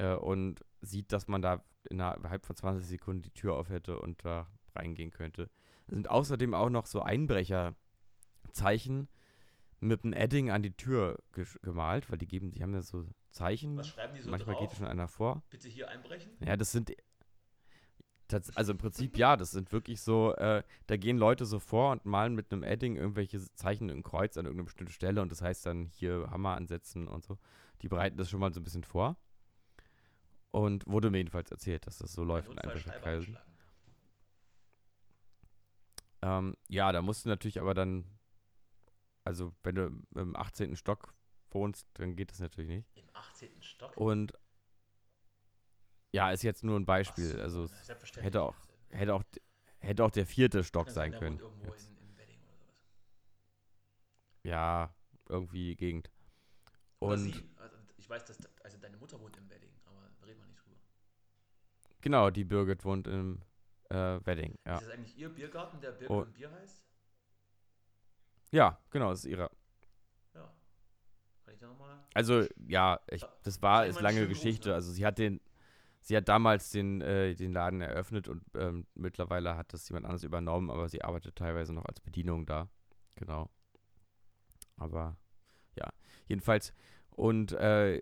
Äh, 0.01 0.14
und 0.14 0.64
sieht, 0.80 1.12
dass 1.12 1.28
man 1.28 1.42
da 1.42 1.62
innerhalb 1.90 2.46
von 2.46 2.57
20 2.57 2.86
Sekunden 2.86 3.20
die 3.22 3.32
Tür 3.32 3.57
auf 3.57 3.68
hätte 3.68 3.98
und 3.98 4.24
da 4.24 4.46
reingehen 4.74 5.11
könnte. 5.11 5.51
Es 5.86 5.94
sind 5.94 6.09
außerdem 6.09 6.55
auch 6.55 6.70
noch 6.70 6.86
so 6.86 7.03
Einbrecherzeichen 7.03 9.09
mit 9.80 10.05
einem 10.05 10.14
Edding 10.14 10.51
an 10.51 10.62
die 10.62 10.74
Tür 10.74 11.18
gemalt, 11.62 12.11
weil 12.11 12.16
die 12.18 12.26
geben, 12.26 12.51
die 12.51 12.62
haben 12.62 12.72
ja 12.72 12.80
so 12.82 13.05
Zeichen. 13.30 13.76
Was 13.76 13.88
schreiben 13.88 14.14
die 14.14 14.22
so 14.22 14.30
Manchmal 14.30 14.57
drauf? 14.57 14.68
geht 14.68 14.78
schon 14.78 14.86
einer 14.86 15.09
vor. 15.09 15.42
Bitte 15.51 15.68
hier 15.68 15.90
einbrechen? 15.90 16.30
Ja, 16.40 16.57
das 16.57 16.72
sind. 16.72 16.92
Also 18.55 18.72
im 18.72 18.78
Prinzip 18.78 19.18
ja, 19.18 19.36
das 19.36 19.51
sind 19.51 19.72
wirklich 19.72 20.01
so, 20.02 20.36
äh, 20.36 20.62
da 20.86 20.97
gehen 20.97 21.18
Leute 21.18 21.44
so 21.44 21.59
vor 21.59 21.90
und 21.90 22.05
malen 22.05 22.36
mit 22.36 22.52
einem 22.52 22.62
Edding 22.62 22.94
irgendwelche 22.94 23.40
Zeichen 23.56 23.89
im 23.89 24.05
Kreuz 24.05 24.36
an 24.36 24.44
irgendeine 24.44 24.66
bestimmte 24.66 24.93
Stelle 24.93 25.20
und 25.20 25.32
das 25.32 25.43
heißt 25.43 25.66
dann 25.66 25.86
hier 25.86 26.31
Hammer 26.31 26.55
ansetzen 26.55 27.09
und 27.09 27.24
so. 27.24 27.39
Die 27.82 27.89
bereiten 27.89 28.16
das 28.16 28.31
schon 28.31 28.39
mal 28.39 28.55
so 28.55 28.60
ein 28.60 28.64
bisschen 28.64 28.85
vor. 28.85 29.16
Und 30.52 30.86
wurde 30.86 31.10
mir 31.10 31.18
jedenfalls 31.18 31.51
erzählt, 31.51 31.86
dass 31.86 31.98
das 31.98 32.12
so 32.12 32.24
läuft 32.24 32.51
in 32.51 32.59
Einbrecherkreisen. 32.59 33.39
Ähm, 36.22 36.56
ja, 36.68 36.93
da 36.93 37.02
musst 37.02 37.24
du 37.24 37.28
natürlich 37.28 37.60
aber 37.60 37.72
dann, 37.72 38.05
also 39.24 39.55
wenn 39.62 39.74
du 39.74 40.02
im 40.14 40.36
18. 40.36 40.77
Stock 40.77 41.14
wohnst, 41.51 41.86
dann 41.94 42.16
geht 42.16 42.31
das 42.31 42.40
natürlich 42.40 42.68
nicht. 42.68 42.89
Im 42.94 43.09
18. 43.14 43.62
Stock? 43.62 43.97
Und 43.97 44.35
ja, 46.12 46.31
ist 46.32 46.43
jetzt 46.43 46.64
nur 46.64 46.78
ein 46.78 46.86
Beispiel. 46.86 47.31
so, 47.31 47.40
also 47.40 47.68
hätte 48.16 48.43
auch, 48.43 48.56
hätte 48.89 49.14
auch, 49.14 49.22
hätte 49.78 50.05
auch 50.05 50.10
der 50.10 50.27
vierte 50.27 50.64
Stock 50.64 50.86
Kann 50.86 50.94
sein 50.94 51.12
können. 51.12 51.39
in, 51.39 51.97
in. 51.98 52.40
Ja, 54.43 54.94
irgendwie 55.28 55.68
die 55.68 55.77
Gegend. 55.77 56.10
Oder 56.98 57.14
Und 57.14 57.18
sie. 57.20 57.51
Also, 57.56 57.77
ich 57.97 58.09
weiß, 58.09 58.24
dass 58.24 58.39
also 58.64 58.78
deine 58.78 58.97
Mutter 58.97 59.20
wohnt 59.20 59.36
in 59.36 59.48
Wedding, 59.48 59.72
aber 59.85 60.10
da 60.18 60.27
reden 60.27 60.40
wir 60.40 60.47
nicht 60.47 60.64
drüber. 60.64 60.81
Genau, 62.01 62.31
die 62.31 62.44
Birgit 62.44 62.85
wohnt 62.85 63.06
im 63.06 63.43
äh, 63.90 63.94
Wedding. 64.24 64.59
Ja. 64.66 64.77
Ist 64.77 64.86
das 64.86 64.90
eigentlich 64.94 65.16
ihr 65.18 65.28
Biergarten, 65.28 65.81
der 65.81 65.93
Birgit 65.93 66.10
Oh. 66.10 66.20
und 66.22 66.32
Bier 66.35 66.51
heißt? 66.51 66.85
ja, 68.52 68.78
genau, 68.90 69.10
das 69.10 69.20
ist 69.20 69.31
ihre. 69.31 69.51
Ja. 70.35 70.52
Kann 71.44 71.55
ich 71.55 71.60
da 71.60 71.66
nochmal? 71.68 71.98
Also, 72.14 72.47
ja, 72.66 73.01
ich, 73.10 73.24
das 73.43 73.62
war, 73.62 73.86
ist 73.86 74.01
lange 74.01 74.27
Geschichte. 74.28 74.70
ne? 74.70 74.74
Also 74.74 74.93
sie 74.93 75.06
hat 75.06 75.18
den, 75.18 75.40
sie 76.01 76.16
hat 76.16 76.28
damals 76.28 76.70
den, 76.70 77.01
äh, 77.01 77.35
den 77.35 77.52
Laden 77.52 77.81
eröffnet 77.81 78.28
und 78.28 78.43
ähm, 78.55 78.86
mittlerweile 78.94 79.56
hat 79.56 79.72
das 79.72 79.89
jemand 79.89 80.06
anderes 80.06 80.24
übernommen, 80.24 80.70
aber 80.70 80.89
sie 80.89 81.02
arbeitet 81.02 81.36
teilweise 81.36 81.72
noch 81.72 81.85
als 81.85 82.01
Bedienung 82.01 82.47
da. 82.47 82.68
Genau. 83.16 83.51
Aber 84.77 85.16
ja, 85.77 85.89
jedenfalls. 86.27 86.72
Und 87.10 87.52
äh, 87.52 88.01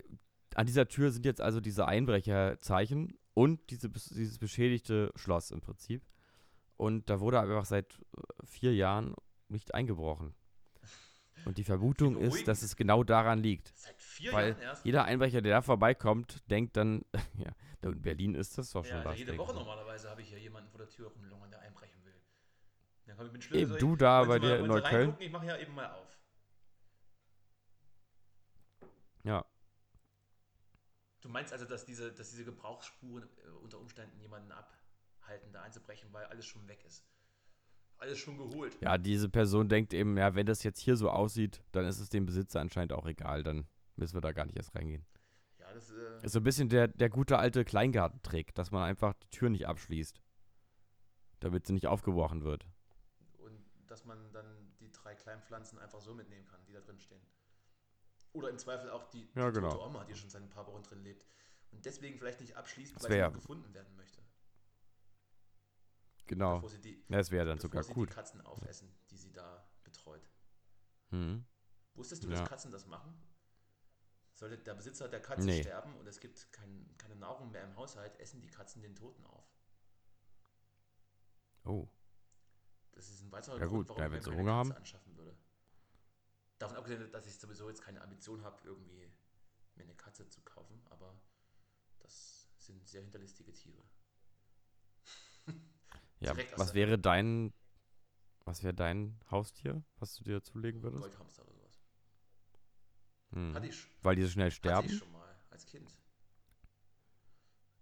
an 0.54 0.66
dieser 0.66 0.88
Tür 0.88 1.10
sind 1.10 1.24
jetzt 1.26 1.40
also 1.40 1.60
diese 1.60 1.86
Einbrecherzeichen 1.86 3.18
und 3.38 3.70
diese, 3.70 3.88
dieses 3.88 4.36
beschädigte 4.38 5.12
Schloss 5.14 5.52
im 5.52 5.60
Prinzip. 5.60 6.02
Und 6.76 7.08
da 7.08 7.20
wurde 7.20 7.38
einfach 7.38 7.64
seit 7.64 7.94
äh, 7.94 8.44
vier 8.44 8.74
Jahren 8.74 9.14
nicht 9.46 9.74
eingebrochen. 9.74 10.34
Und 11.44 11.56
die 11.56 11.62
Vermutung 11.62 12.16
ist, 12.16 12.48
dass 12.48 12.62
es 12.62 12.74
genau 12.74 13.04
daran 13.04 13.38
liegt. 13.38 13.68
Seit 13.76 14.02
vier 14.02 14.32
Weil 14.32 14.48
Jahren 14.48 14.62
erst? 14.62 14.84
Jeder 14.84 15.04
Einbrecher, 15.04 15.40
der 15.40 15.54
da 15.54 15.62
vorbeikommt, 15.62 16.50
denkt 16.50 16.76
dann, 16.76 17.04
ja, 17.38 17.52
in 17.88 18.02
Berlin 18.02 18.34
ist 18.34 18.58
das 18.58 18.72
doch 18.72 18.84
schon 18.84 18.96
ja, 18.96 19.04
was. 19.04 19.16
jede 19.16 19.38
Woche 19.38 19.54
normalerweise 19.54 20.10
habe 20.10 20.20
ich 20.20 20.30
hier 20.30 20.40
jemanden 20.40 20.68
vor 20.70 20.78
der 20.78 20.88
Tür 20.88 21.06
rumlungern, 21.06 21.52
der 21.52 21.60
einbrechen 21.60 22.04
will. 22.04 22.20
Dann 23.06 23.16
komme 23.16 23.28
ich 23.28 23.32
mit 23.34 23.44
Schlüssel. 23.44 23.70
Eben 23.70 23.78
du 23.78 23.94
da 23.94 24.24
bei 24.24 24.40
dir 24.40 24.58
in 24.58 24.66
Neukölln. 24.66 25.14
Ich 25.20 25.30
mache 25.30 25.46
ja 25.46 25.56
eben 25.58 25.76
mal 25.76 25.92
auf. 25.92 26.18
Ja. 29.22 29.44
Du 31.20 31.28
meinst 31.28 31.52
also, 31.52 31.64
dass 31.64 31.84
diese, 31.84 32.12
dass 32.12 32.30
diese 32.30 32.44
Gebrauchsspuren 32.44 33.24
äh, 33.24 33.50
unter 33.62 33.78
Umständen 33.78 34.18
jemanden 34.20 34.52
abhalten, 34.52 35.52
da 35.52 35.62
einzubrechen, 35.62 36.12
weil 36.12 36.24
alles 36.26 36.46
schon 36.46 36.66
weg 36.68 36.84
ist? 36.84 37.04
Alles 37.98 38.18
schon 38.18 38.38
geholt. 38.38 38.76
Ja, 38.80 38.96
diese 38.96 39.28
Person 39.28 39.68
denkt 39.68 39.92
eben, 39.92 40.16
ja, 40.16 40.34
wenn 40.36 40.46
das 40.46 40.62
jetzt 40.62 40.78
hier 40.78 40.96
so 40.96 41.10
aussieht, 41.10 41.64
dann 41.72 41.84
ist 41.84 41.98
es 41.98 42.08
dem 42.08 42.26
Besitzer 42.26 42.60
anscheinend 42.60 42.92
auch 42.92 43.06
egal, 43.06 43.42
dann 43.42 43.66
müssen 43.96 44.14
wir 44.14 44.20
da 44.20 44.30
gar 44.30 44.46
nicht 44.46 44.56
erst 44.56 44.74
reingehen. 44.76 45.04
Ja, 45.58 45.72
das 45.74 45.90
äh, 45.90 46.24
Ist 46.24 46.32
so 46.32 46.38
ein 46.38 46.44
bisschen 46.44 46.68
der, 46.68 46.86
der 46.86 47.10
gute 47.10 47.38
alte 47.38 47.64
Kleingartentrick, 47.64 48.54
dass 48.54 48.70
man 48.70 48.84
einfach 48.84 49.14
die 49.14 49.30
Tür 49.30 49.50
nicht 49.50 49.66
abschließt, 49.66 50.22
damit 51.40 51.66
sie 51.66 51.72
nicht 51.72 51.88
aufgebrochen 51.88 52.44
wird. 52.44 52.66
Und 53.38 53.58
dass 53.88 54.04
man 54.04 54.32
dann 54.32 54.46
die 54.78 54.92
drei 54.92 55.16
kleinen 55.16 55.42
Pflanzen 55.42 55.80
einfach 55.80 56.00
so 56.00 56.14
mitnehmen 56.14 56.46
kann, 56.46 56.60
die 56.68 56.72
da 56.72 56.80
drin 56.80 57.00
stehen. 57.00 57.22
Oder 58.32 58.50
im 58.50 58.58
Zweifel 58.58 58.90
auch 58.90 59.04
die, 59.10 59.30
Ja, 59.34 59.48
die 59.50 59.54
genau. 59.54 59.84
Oma, 59.86 60.04
die 60.04 60.14
schon 60.14 60.30
seit 60.30 60.42
ein 60.42 60.50
paar 60.50 60.66
Wochen 60.66 60.82
drin 60.82 61.02
lebt. 61.02 61.26
Und 61.70 61.84
deswegen 61.84 62.18
vielleicht 62.18 62.40
nicht 62.40 62.56
abschließt, 62.56 63.02
weil 63.02 63.10
sie 63.30 63.32
gefunden 63.34 63.72
werden 63.74 63.94
möchte. 63.96 64.22
Genau. 66.26 66.56
Bevor 66.56 66.68
sie 66.70 66.80
die, 66.80 67.04
Ja, 67.08 67.30
wäre 67.30 67.46
dann 67.46 67.58
sogar 67.58 67.82
sie 67.82 67.92
gut. 67.94 68.10
die 68.10 68.14
Katzen 68.14 68.40
aufessen, 68.42 68.92
die 69.10 69.16
sie 69.16 69.32
da 69.32 69.66
betreut. 69.82 70.30
Mhm. 71.10 71.44
Wusstest 71.94 72.22
du, 72.24 72.28
Ja. 72.28 72.36
dass 72.40 72.48
Katzen 72.48 72.70
das 72.70 72.86
machen? 72.86 73.18
Sollte 74.34 74.58
der 74.58 74.74
Besitzer 74.74 75.08
der 75.08 75.20
Katze 75.20 75.46
Nee. 75.46 75.62
sterben 75.62 75.96
und 75.96 76.06
es 76.06 76.20
gibt 76.20 76.52
kein, 76.52 76.94
keine 76.96 77.16
Nahrung 77.16 77.50
mehr 77.50 77.64
im 77.64 77.74
Haushalt, 77.76 78.16
essen 78.20 78.40
die 78.40 78.48
Katzen 78.48 78.82
den 78.82 78.94
Toten 78.94 79.24
auf. 79.26 79.44
Oh. 81.64 81.88
Das 82.92 83.08
ist 83.08 83.22
ein 83.22 83.32
weiterer 83.32 83.58
Ja 83.58 83.66
Grund, 83.66 83.88
gut, 83.88 83.88
warum 83.88 84.00
ja, 84.02 84.06
ich 84.06 84.12
mir 84.12 84.20
keine 84.20 84.36
Hunger 84.36 84.52
Katze 84.58 84.70
haben. 84.70 84.76
anschaffen 84.78 85.16
würde. 85.16 85.36
Davon 86.58 86.76
abgesehen, 86.76 87.10
dass 87.12 87.26
ich 87.26 87.38
sowieso 87.38 87.68
jetzt 87.68 87.82
keine 87.82 88.02
Ambition 88.02 88.42
habe, 88.42 88.60
irgendwie 88.64 89.10
mir 89.76 89.84
eine 89.84 89.94
Katze 89.94 90.28
zu 90.28 90.40
kaufen, 90.42 90.80
aber 90.90 91.20
das 92.00 92.48
sind 92.58 92.86
sehr 92.88 93.02
hinterlistige 93.02 93.52
Tiere. 93.52 93.82
Ja, 96.20 96.36
was 96.56 96.74
wäre 96.74 96.98
dein, 96.98 97.54
was 98.44 98.64
wäre 98.64 98.74
dein 98.74 99.20
Haustier, 99.30 99.84
was 100.00 100.16
du 100.16 100.24
dir 100.24 100.42
zulegen 100.42 100.82
würdest? 100.82 101.00
Goldhamster 101.00 101.44
oder 101.44 101.54
sowas. 101.54 101.78
Hm. 103.30 103.54
Hatte 103.54 103.66
ich, 103.68 103.86
Weil 104.02 104.16
die 104.16 104.22
so 104.22 104.28
schnell 104.30 104.46
hatte 104.46 104.56
sterben? 104.56 104.88
ich 104.88 104.98
schon 104.98 105.12
mal 105.12 105.32
als 105.50 105.64
Kind. 105.64 105.96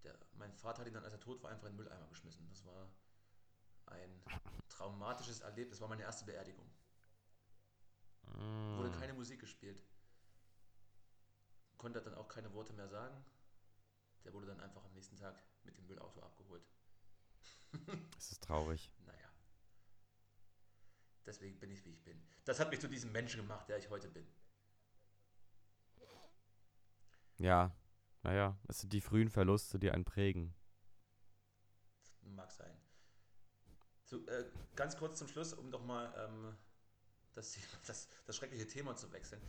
Der, 0.03 0.15
mein 0.33 0.53
Vater 0.53 0.81
hat 0.81 0.87
ihn 0.87 0.93
dann, 0.93 1.03
als 1.03 1.13
er 1.13 1.19
tot 1.19 1.41
war, 1.41 1.49
einfach 1.49 1.65
in 1.65 1.73
den 1.73 1.77
Mülleimer 1.77 2.07
geschmissen. 2.09 2.47
Das 2.47 2.63
war 2.63 2.91
ein 3.87 4.21
traumatisches 4.69 5.39
Erlebnis. 5.39 5.77
Das 5.77 5.81
war 5.81 5.87
meine 5.87 6.03
erste 6.03 6.25
Beerdigung. 6.25 6.69
Wurde 8.33 8.91
Ah. 8.93 8.99
keine 8.99 9.13
Musik 9.13 9.39
gespielt. 9.39 9.81
Konnte 11.77 12.01
dann 12.01 12.15
auch 12.15 12.27
keine 12.27 12.53
Worte 12.53 12.73
mehr 12.73 12.87
sagen. 12.87 13.23
Der 14.23 14.33
wurde 14.33 14.47
dann 14.47 14.59
einfach 14.59 14.83
am 14.83 14.93
nächsten 14.93 15.15
Tag 15.15 15.41
mit 15.63 15.77
dem 15.77 15.85
Müllauto 15.87 16.21
abgeholt. 16.21 16.65
Das 18.15 18.31
ist 18.31 18.43
traurig. 18.43 18.91
Naja. 19.05 19.29
Deswegen 21.25 21.59
bin 21.59 21.69
ich, 21.71 21.83
wie 21.85 21.91
ich 21.91 22.03
bin. 22.03 22.25
Das 22.45 22.59
hat 22.59 22.69
mich 22.69 22.79
zu 22.79 22.87
diesem 22.87 23.11
Menschen 23.11 23.41
gemacht, 23.41 23.67
der 23.69 23.77
ich 23.77 23.89
heute 23.89 24.07
bin. 24.09 24.27
Ja, 27.37 27.75
naja, 28.23 28.57
es 28.67 28.79
sind 28.79 28.93
die 28.93 29.01
frühen 29.01 29.29
Verluste, 29.29 29.77
die 29.77 29.91
einen 29.91 30.05
prägen. 30.05 30.55
Mag 32.21 32.51
sein. 32.51 32.75
So, 34.05 34.25
äh, 34.27 34.49
ganz 34.75 34.97
kurz 34.97 35.19
zum 35.19 35.27
Schluss, 35.27 35.53
um 35.53 35.69
doch 35.69 35.83
mal 35.83 36.11
ähm, 36.17 36.57
das, 37.37 37.55
das, 37.85 38.07
das 38.25 38.35
schreckliche 38.35 38.67
Thema 38.67 38.95
zu 38.95 39.11
wechseln. 39.11 39.41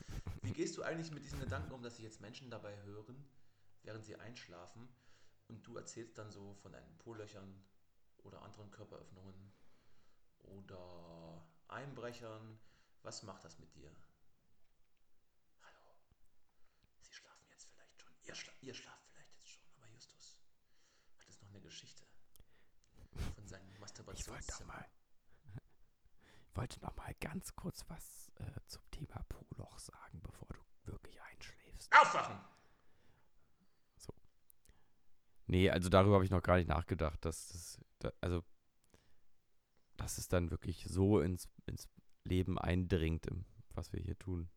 Wie 0.43 0.53
gehst 0.53 0.77
du 0.77 0.83
eigentlich 0.83 1.11
mit 1.11 1.25
diesem 1.25 1.41
Gedanken 1.41 1.73
um, 1.73 1.83
dass 1.83 1.97
sich 1.97 2.05
jetzt 2.05 2.21
Menschen 2.21 2.51
dabei 2.51 2.77
hören, 2.83 3.17
während 3.83 4.05
sie 4.05 4.17
einschlafen 4.17 4.89
und 5.49 5.67
du 5.67 5.77
erzählst 5.77 6.19
dann 6.19 6.31
so 6.31 6.55
von 6.57 6.73
deinen 6.73 6.99
Po-Löchern 6.99 7.65
oder 8.19 8.43
anderen 8.43 8.71
Körperöffnungen 8.71 9.53
oder 10.43 11.43
Einbrechern? 11.69 12.59
Was 13.03 13.23
macht 13.23 13.45
das 13.45 13.59
mit 13.59 13.75
dir? 13.75 13.91
Hallo. 15.63 15.95
Sie 17.01 17.15
schlafen 17.15 17.47
jetzt 17.51 17.69
vielleicht 17.73 18.01
schon. 18.03 18.13
Ihr, 18.25 18.35
schla 18.35 18.53
ihr 18.61 18.75
schlaft 18.75 19.07
vielleicht 19.11 19.35
jetzt 19.39 19.49
schon, 19.49 19.65
aber 19.77 19.87
Justus 19.89 20.37
hat 21.17 21.27
jetzt 21.27 21.41
noch 21.41 21.49
eine 21.49 21.61
Geschichte 21.61 22.05
von 23.35 23.47
seinem 23.47 23.71
Ich 23.71 23.81
wollte 23.81 24.03
noch 24.03 24.09
Masturbationszimmer. 24.09 24.85
Wollte 26.59 26.81
noch 26.81 26.97
mal 26.97 27.15
ganz 27.21 27.55
kurz 27.55 27.85
was 27.89 28.33
äh, 28.41 28.61
zum 28.67 28.83
Thema 28.91 29.23
Poloch 29.29 29.79
sagen, 29.79 30.21
bevor 30.23 30.49
du 30.49 30.93
wirklich 30.93 31.21
einschläfst. 31.23 31.93
Aufwachen! 31.93 32.41
Nee, 35.47 35.71
also 35.71 35.89
darüber 35.89 36.17
habe 36.17 36.25
ich 36.27 36.31
noch 36.31 36.43
gar 36.43 36.57
nicht 36.59 36.69
nachgedacht, 36.69 37.25
dass 37.25 37.49
das, 37.49 37.81
da, 38.01 38.13
also, 38.21 38.45
dass 39.97 40.19
es 40.19 40.29
dann 40.29 40.51
wirklich 40.51 40.85
so 40.85 41.21
ins, 41.21 41.49
ins 41.65 41.89
Leben 42.25 42.59
eindringt, 42.59 43.27
im, 43.27 43.47
was 43.71 43.93
wir 43.95 44.01
hier 44.01 44.19
tun. 44.19 44.51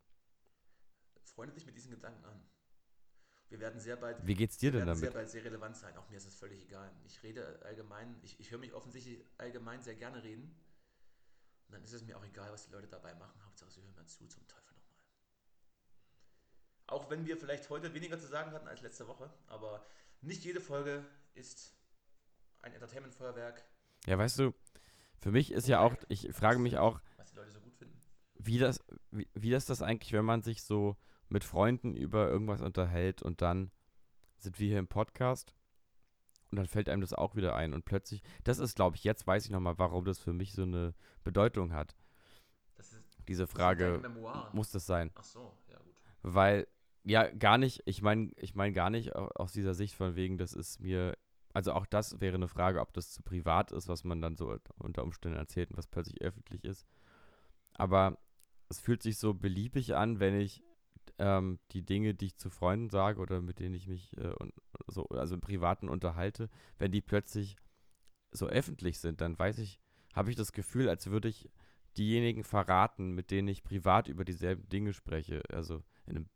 Freunde 1.23 1.53
dich 1.53 1.65
mit 1.65 1.78
diesen 1.78 1.91
Gedanken 1.91 2.26
an. 2.26 2.44
Wir 3.48 3.60
werden 3.61 3.80
sehr 3.80 3.95
bald, 3.95 4.26
Wie 4.28 4.34
geht's 4.34 4.57
dir 4.57 4.73
wir 4.73 4.80
denn 4.80 4.88
werden 4.88 4.98
sehr 4.99 5.11
damit? 5.11 5.19
bald 5.22 5.30
sehr 5.30 5.45
relevant 5.45 5.78
sein. 5.78 5.95
Auch 5.98 6.10
mir 6.10 6.18
ist 6.18 6.26
es 6.26 6.36
völlig 6.36 6.61
egal. 6.61 6.91
Ich 7.06 7.23
rede 7.23 7.61
allgemein, 7.64 8.19
ich, 8.22 8.38
ich 8.41 8.52
höre 8.52 8.60
mich 8.60 8.73
offensichtlich 8.73 9.23
allgemein 9.38 9.82
sehr 9.82 9.95
gerne 9.95 10.22
reden. 10.23 10.53
Und 11.72 11.76
dann 11.76 11.84
ist 11.85 11.93
es 11.93 12.03
mir 12.03 12.18
auch 12.18 12.26
egal, 12.26 12.52
was 12.52 12.65
die 12.65 12.73
Leute 12.73 12.88
dabei 12.89 13.14
machen. 13.15 13.41
Hauptsache, 13.45 13.72
sie 13.72 13.81
hören 13.81 13.95
mir 13.95 14.06
zu, 14.06 14.27
zum 14.27 14.45
Teufel 14.45 14.73
nochmal. 14.76 14.98
Auch 16.88 17.10
wenn 17.10 17.26
wir 17.26 17.38
vielleicht 17.38 17.69
heute 17.69 17.93
weniger 17.93 18.19
zu 18.19 18.27
sagen 18.27 18.52
hatten 18.52 18.68
als 18.68 18.81
letzte 18.81 19.07
Woche, 19.07 19.30
aber 19.48 19.85
nicht 20.19 20.43
jede 20.43 20.60
Folge 20.60 21.06
ist 21.34 21.73
ein 22.61 22.73
Entertainment-Feuerwerk, 22.73 23.64
Ja, 24.06 24.18
weißt 24.18 24.39
du, 24.39 24.53
für 25.22 25.31
mich 25.31 25.53
ist 25.53 25.69
ja 25.69 25.80
auch, 25.80 25.95
ich 26.10 26.27
frage 26.34 26.60
mich 26.60 26.77
auch, 26.77 26.99
was 27.15 27.30
die 27.31 27.38
Leute 27.38 27.52
so 27.52 27.61
gut 27.61 27.77
finden. 27.77 27.98
wie 28.35 28.60
das, 28.60 28.84
wie, 29.11 29.30
wie 29.34 29.53
ist 29.53 29.69
das 29.69 29.81
eigentlich, 29.81 30.11
wenn 30.11 30.26
man 30.26 30.41
sich 30.41 30.64
so 30.64 30.98
mit 31.30 31.45
Freunden 31.45 31.95
über 31.95 32.27
irgendwas 32.27 32.60
unterhält 32.60 33.22
und 33.22 33.41
dann 33.41 33.72
sind 34.39 34.60
wir 34.60 34.68
hier 34.68 34.80
im 34.80 34.89
Podcast 34.89 35.56
und 36.52 36.57
dann 36.57 36.68
fällt 36.68 36.90
einem 36.90 37.02
das 37.02 37.14
auch 37.14 37.36
wieder 37.36 37.56
ein 37.56 37.73
und 37.73 37.86
plötzlich, 37.86 38.22
das 38.44 38.60
ist, 38.60 38.76
glaube 38.76 38.95
ich, 38.98 39.03
jetzt 39.03 39.26
weiß 39.26 39.45
ich 39.45 39.52
nochmal, 39.52 39.78
warum 39.78 40.06
das 40.06 40.19
für 40.19 40.34
mich 40.34 40.53
so 40.53 40.64
eine 40.64 40.94
Bedeutung 41.23 41.73
hat. 41.73 41.95
Das 42.76 42.94
ist 42.94 43.03
Diese 43.28 43.44
das 43.44 43.52
Frage, 43.52 43.99
Memoiren. 44.02 44.44
muss 44.53 44.72
das 44.72 44.86
sein? 44.86 45.11
Ach 45.15 45.23
so, 45.23 45.53
ja 45.69 45.78
gut. 45.80 45.95
Weil, 46.23 46.68
ja, 47.03 47.30
gar 47.32 47.57
nicht, 47.57 47.82
ich 47.86 48.02
meine, 48.02 48.32
ich 48.38 48.53
meine 48.56 48.73
gar 48.73 48.90
nicht 48.90 49.15
au- 49.15 49.30
aus 49.36 49.53
dieser 49.53 49.73
Sicht 49.73 49.95
von 49.95 50.15
wegen, 50.15 50.38
das 50.38 50.53
ist 50.53 50.80
mir, 50.80 51.18
also 51.53 51.73
auch 51.73 51.86
das 51.86 52.22
wäre 52.22 52.36
eine 52.36 52.48
Frage, 52.48 52.80
ob 52.82 52.94
das 52.94 53.11
zu 53.11 53.23
privat 53.23 53.72
ist, 53.72 53.88
was 53.88 54.03
man 54.03 54.22
dann 54.22 54.36
so 54.36 54.57
unter 54.78 55.03
Umständen 55.03 55.38
erzählt 55.38 55.72
und 55.72 55.78
was 55.78 55.88
plötzlich 55.88 56.22
öffentlich 56.22 56.64
ist. 56.64 56.86
Aber 57.73 58.18
es 58.69 58.80
fühlt 58.80 59.02
sich 59.03 59.18
so 59.18 59.34
beliebig 59.34 59.95
an, 59.95 60.19
wenn 60.19 60.40
ich 60.40 60.64
ähm, 61.22 61.60
die 61.72 61.84
Dinge, 61.84 62.15
die 62.15 62.27
ich 62.27 62.38
zu 62.38 62.49
Freunden 62.49 62.89
sage 62.89 63.22
oder 63.22 63.41
mit 63.41 63.60
denen 63.60 63.76
ich 63.76 63.88
mich 63.88 64.18
äh, 64.18 64.34
und, 64.39 64.53
so, 64.88 65.06
also 65.10 65.35
im 65.35 65.41
Privaten 65.41 65.88
unterhalte, 65.88 66.49
wenn 66.80 66.91
die 66.91 67.02
plötzlich 67.02 67.56
so 68.31 68.48
öffentlich 68.48 68.99
sind, 68.99 69.22
dann 69.22 69.38
weiß 69.38 69.60
ich, 69.60 69.80
habe 70.15 70.31
ich 70.31 70.35
das 70.35 70.52
Gefühl, 70.52 70.89
als 70.89 71.07
würde 71.07 71.27
ich 71.27 71.49
diejenigen 71.95 72.43
verraten, 72.43 73.11
mit 73.11 73.30
denen 73.30 73.49
ich 73.49 73.64
privat 73.64 74.07
über 74.07 74.26
dieselben 74.26 74.68
Dinge 74.69 74.93
spreche, 74.93 75.43
also 75.52 75.84
in 76.07 76.18
einem, 76.18 76.30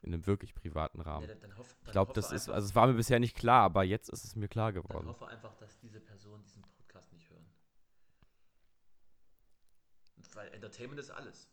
in 0.00 0.12
einem 0.12 0.26
wirklich 0.26 0.54
privaten 0.54 1.00
Rahmen. 1.00 1.28
Ja, 1.28 1.34
dann, 1.34 1.40
dann 1.40 1.58
hoff, 1.58 1.76
ich 1.84 1.92
glaube, 1.92 2.12
das 2.12 2.32
ist, 2.32 2.48
also 2.48 2.66
es 2.66 2.74
war 2.74 2.88
mir 2.88 2.94
bisher 2.94 3.20
nicht 3.20 3.36
klar, 3.36 3.62
aber 3.62 3.84
jetzt 3.84 4.08
ist 4.08 4.24
es 4.24 4.34
mir 4.34 4.48
klar 4.48 4.72
geworden. 4.72 5.06
hoffe 5.06 5.28
einfach, 5.28 5.54
dass 5.56 5.78
diese 5.78 6.00
Personen 6.00 6.42
diesen 6.42 6.62
Podcast 6.62 7.12
nicht 7.12 7.30
hören. 7.30 7.46
Weil 10.34 10.48
Entertainment 10.48 10.98
ist 10.98 11.10
alles. 11.10 11.48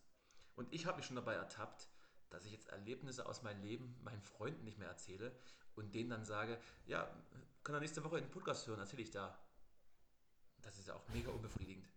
Und 0.56 0.72
ich 0.72 0.86
habe 0.86 0.96
mich 0.96 1.06
schon 1.06 1.16
dabei 1.16 1.34
ertappt, 1.34 1.88
dass 2.30 2.44
ich 2.44 2.52
jetzt 2.52 2.68
Erlebnisse 2.68 3.26
aus 3.26 3.42
meinem 3.42 3.62
Leben 3.62 3.96
meinen 4.02 4.22
Freunden 4.22 4.64
nicht 4.64 4.78
mehr 4.78 4.88
erzähle 4.88 5.32
und 5.74 5.94
denen 5.94 6.10
dann 6.10 6.24
sage, 6.24 6.58
ja, 6.86 7.10
können 7.62 7.76
wir 7.76 7.80
nächste 7.80 8.02
Woche 8.04 8.18
in 8.18 8.24
den 8.24 8.30
Podcast 8.30 8.66
hören, 8.66 8.80
erzähle 8.80 9.02
ich 9.02 9.10
da. 9.10 9.38
Das 10.62 10.78
ist 10.78 10.88
ja 10.88 10.94
auch 10.94 11.08
mega 11.08 11.30
unbefriedigend. 11.30 11.88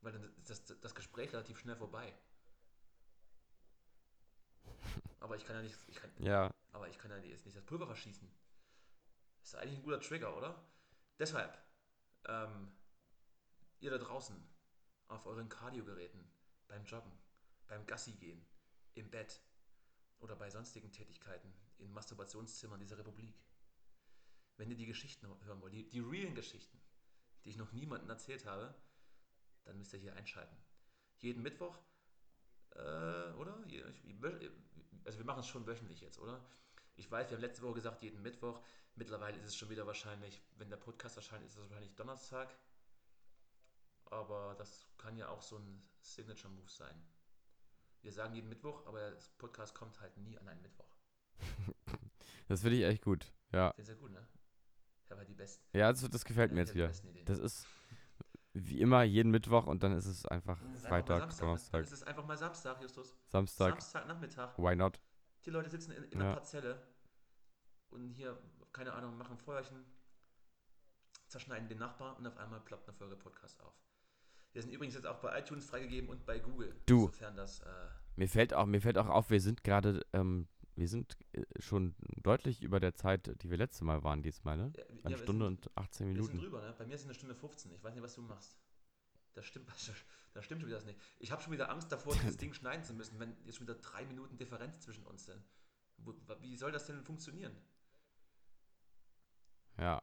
Weil 0.00 0.12
dann 0.12 0.24
ist 0.36 0.50
das, 0.50 0.80
das 0.80 0.94
Gespräch 0.94 1.32
relativ 1.32 1.58
schnell 1.58 1.76
vorbei. 1.76 2.12
Aber 5.20 5.36
ich 5.36 5.46
kann 5.46 5.56
ja 5.56 5.62
nicht, 5.62 5.76
ich 5.86 5.96
kann, 5.96 6.10
Ja, 6.18 6.50
aber 6.72 6.88
ich 6.88 6.98
kann 6.98 7.10
ja 7.10 7.16
jetzt 7.18 7.44
nicht 7.44 7.56
das 7.56 7.64
Pulver 7.64 7.86
verschießen. 7.86 8.28
Ist 9.42 9.54
eigentlich 9.56 9.78
ein 9.78 9.84
guter 9.84 10.00
Trigger, 10.00 10.36
oder? 10.36 10.64
Deshalb, 11.18 11.56
ähm, 12.26 12.72
ihr 13.80 13.90
da 13.90 13.98
draußen, 13.98 14.36
auf 15.08 15.26
euren 15.26 15.48
Kardiogeräten, 15.48 16.24
beim 16.68 16.84
Joggen, 16.84 17.12
beim 17.68 17.86
Gassi 17.86 18.12
gehen, 18.12 18.44
im 18.94 19.10
Bett 19.10 19.40
oder 20.20 20.36
bei 20.36 20.50
sonstigen 20.50 20.92
Tätigkeiten 20.92 21.52
in 21.78 21.92
Masturbationszimmern 21.92 22.80
dieser 22.80 22.98
Republik. 22.98 23.34
Wenn 24.56 24.70
ihr 24.70 24.76
die 24.76 24.86
Geschichten 24.86 25.26
hören 25.44 25.60
wollt, 25.60 25.72
die, 25.72 25.88
die 25.88 26.00
realen 26.00 26.34
Geschichten, 26.34 26.80
die 27.44 27.50
ich 27.50 27.56
noch 27.56 27.72
niemandem 27.72 28.10
erzählt 28.10 28.46
habe, 28.46 28.74
dann 29.64 29.78
müsst 29.78 29.92
ihr 29.92 29.98
hier 29.98 30.14
einschalten. 30.14 30.56
Jeden 31.18 31.42
Mittwoch 31.42 31.78
Äh, 32.74 33.32
oder? 33.34 33.58
Also 35.04 35.18
wir 35.18 35.24
machen 35.24 35.40
es 35.40 35.48
schon 35.48 35.66
wöchentlich 35.66 36.00
jetzt, 36.00 36.18
oder? 36.18 36.44
Ich 36.96 37.10
weiß, 37.10 37.28
wir 37.30 37.36
haben 37.36 37.42
letzte 37.42 37.62
Woche 37.62 37.74
gesagt, 37.74 38.02
jeden 38.02 38.22
Mittwoch. 38.22 38.60
Mittlerweile 38.94 39.38
ist 39.38 39.46
es 39.46 39.56
schon 39.56 39.70
wieder 39.70 39.86
wahrscheinlich, 39.86 40.42
wenn 40.56 40.70
der 40.70 40.76
Podcast 40.76 41.16
erscheint, 41.16 41.44
ist 41.44 41.52
es 41.52 41.60
wahrscheinlich 41.60 41.94
Donnerstag. 41.94 42.54
Aber 44.06 44.54
das 44.58 44.86
kann 44.98 45.16
ja 45.16 45.28
auch 45.28 45.42
so 45.42 45.58
ein 45.58 45.82
Signature-Move 46.00 46.70
sein. 46.70 46.94
Wir 48.02 48.12
sagen 48.12 48.34
jeden 48.34 48.48
Mittwoch, 48.48 48.84
aber 48.86 48.98
der 48.98 49.18
Podcast 49.38 49.74
kommt 49.74 50.00
halt 50.00 50.16
nie 50.16 50.36
an 50.36 50.48
einen 50.48 50.60
Mittwoch. 50.60 50.96
das 52.48 52.62
finde 52.62 52.76
ich 52.78 52.84
echt 52.84 53.02
gut, 53.02 53.32
ja. 53.52 53.72
Findest 53.74 53.96
du 53.96 54.02
gut, 54.02 54.12
ne? 54.12 54.26
Ich 55.04 55.10
habe 55.10 55.20
halt 55.20 55.28
die 55.28 55.34
besten. 55.34 55.64
Ja, 55.76 55.90
das, 55.90 56.08
das 56.10 56.24
gefällt 56.24 56.52
mir 56.52 56.60
jetzt 56.60 56.74
wieder. 56.74 56.90
Das 57.24 57.38
ist 57.38 57.66
wie 58.54 58.80
immer 58.80 59.02
jeden 59.02 59.30
Mittwoch 59.30 59.66
und 59.66 59.82
dann 59.82 59.92
ist 59.92 60.06
es 60.06 60.26
einfach 60.26 60.60
ist 60.74 60.86
Freitag, 60.86 61.22
einfach 61.22 61.34
ne? 61.34 61.40
Donnerstag. 61.40 61.84
Es 61.84 61.92
ist 61.92 62.06
einfach 62.06 62.26
mal 62.26 62.36
Samstag, 62.36 62.82
Justus. 62.82 63.16
Samstag. 63.28 63.80
Samstagnachmittag. 63.80 64.58
Why 64.58 64.76
not? 64.76 65.00
Die 65.44 65.50
Leute 65.50 65.70
sitzen 65.70 65.92
in, 65.92 66.04
in 66.04 66.18
ja. 66.18 66.26
der 66.26 66.32
Parzelle 66.34 66.82
und 67.90 68.10
hier, 68.10 68.38
keine 68.72 68.92
Ahnung, 68.92 69.16
machen 69.16 69.38
Feuerchen, 69.38 69.84
zerschneiden 71.28 71.68
den 71.68 71.78
Nachbar 71.78 72.16
und 72.18 72.26
auf 72.26 72.36
einmal 72.36 72.60
ploppt 72.60 72.88
eine 72.88 72.96
Folge 72.96 73.16
Podcast 73.16 73.60
auf. 73.62 73.74
Wir 74.52 74.62
sind 74.62 74.72
übrigens 74.72 74.94
jetzt 74.94 75.06
auch 75.06 75.18
bei 75.20 75.38
iTunes 75.38 75.64
freigegeben 75.64 76.10
und 76.10 76.26
bei 76.26 76.38
Google. 76.38 76.74
Du. 76.86 77.10
Das. 77.36 77.60
Äh 77.60 77.66
mir 78.16 78.28
fällt 78.28 78.52
auch, 78.52 78.66
mir 78.66 78.80
fällt 78.80 78.98
auch 78.98 79.08
auf, 79.08 79.30
wir 79.30 79.40
sind 79.40 79.64
gerade, 79.64 80.04
ähm, 80.12 80.46
wir 80.76 80.88
sind 80.88 81.16
äh, 81.32 81.44
schon 81.58 81.94
deutlich 82.22 82.62
über 82.62 82.78
der 82.78 82.94
Zeit, 82.94 83.42
die 83.42 83.50
wir 83.50 83.56
letztes 83.56 83.80
Mal 83.80 84.04
waren, 84.04 84.22
diesmal, 84.22 84.56
ne? 84.56 84.72
Ja, 84.76 84.84
eine 85.04 85.16
ja, 85.16 85.22
Stunde 85.22 85.46
sind, 85.46 85.66
und 85.66 85.78
18 85.78 86.06
Minuten. 86.08 86.26
Wir 86.26 86.32
sind 86.32 86.42
drüber, 86.42 86.60
ne? 86.60 86.74
Bei 86.76 86.86
mir 86.86 86.94
ist 86.94 87.04
eine 87.04 87.14
Stunde 87.14 87.34
15. 87.34 87.72
Ich 87.72 87.82
weiß 87.82 87.94
nicht, 87.94 88.02
was 88.02 88.14
du 88.14 88.22
machst. 88.22 88.58
Das 89.32 89.46
stimmt, 89.46 89.68
das 90.34 90.44
stimmt 90.44 90.60
schon 90.60 90.68
wieder 90.68 90.82
nicht. 90.82 91.00
Ich 91.18 91.32
habe 91.32 91.40
schon 91.40 91.52
wieder 91.52 91.70
Angst 91.70 91.90
davor, 91.90 92.14
dieses 92.14 92.36
Ding 92.38 92.52
schneiden 92.52 92.84
zu 92.84 92.92
müssen, 92.92 93.18
wenn 93.18 93.34
jetzt 93.44 93.56
schon 93.56 93.66
wieder 93.66 93.78
drei 93.78 94.04
Minuten 94.04 94.36
Differenz 94.36 94.80
zwischen 94.80 95.06
uns 95.06 95.24
sind. 95.24 95.42
Wie 96.40 96.56
soll 96.56 96.72
das 96.72 96.86
denn 96.86 97.02
funktionieren? 97.02 97.56
Ja, 99.78 100.02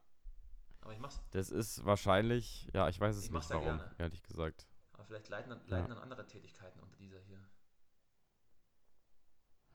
aber 0.90 0.96
ich 0.96 1.02
mach's. 1.02 1.22
Das 1.30 1.52
ist 1.52 1.86
wahrscheinlich, 1.86 2.68
ja, 2.74 2.90
ich 2.90 3.00
weiß 3.00 3.16
es 3.16 3.26
ich 3.26 3.32
nicht 3.32 3.50
warum, 3.52 3.64
gerne. 3.64 3.96
ehrlich 4.00 4.24
gesagt. 4.24 4.68
Aber 4.94 5.06
vielleicht 5.06 5.30
leiden, 5.30 5.52
dann, 5.52 5.60
leiden 5.68 5.88
ja. 5.88 5.94
dann 5.94 6.04
andere 6.04 6.26
Tätigkeiten 6.26 6.80
unter 6.80 6.98
dieser 6.98 7.20
hier. 7.20 7.40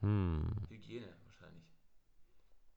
Hm. 0.00 0.66
Hygiene 0.68 1.16
wahrscheinlich. 1.24 1.72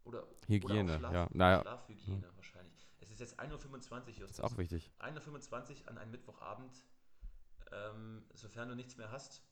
Oder, 0.03 0.27
Hygiene, 0.45 0.83
oder 0.83 0.99
Schlaf, 0.99 1.13
ja. 1.13 1.29
Naja. 1.31 1.61
Schlafhygiene 1.61 2.27
hm. 2.27 2.35
wahrscheinlich. 2.35 2.87
Es 2.99 3.09
ist 3.09 3.19
jetzt 3.19 3.39
1.25 3.39 3.91
Uhr, 3.91 4.07
Justus. 4.09 4.29
Ist 4.29 4.41
auch 4.41 4.57
wichtig. 4.57 4.91
1.25 4.99 5.81
Uhr 5.81 5.89
an 5.89 5.97
einem 5.97 6.11
Mittwochabend. 6.11 6.85
Ähm, 7.71 8.23
sofern 8.33 8.69
du 8.69 8.75
nichts 8.75 8.97
mehr 8.97 9.11
hast, 9.11 9.43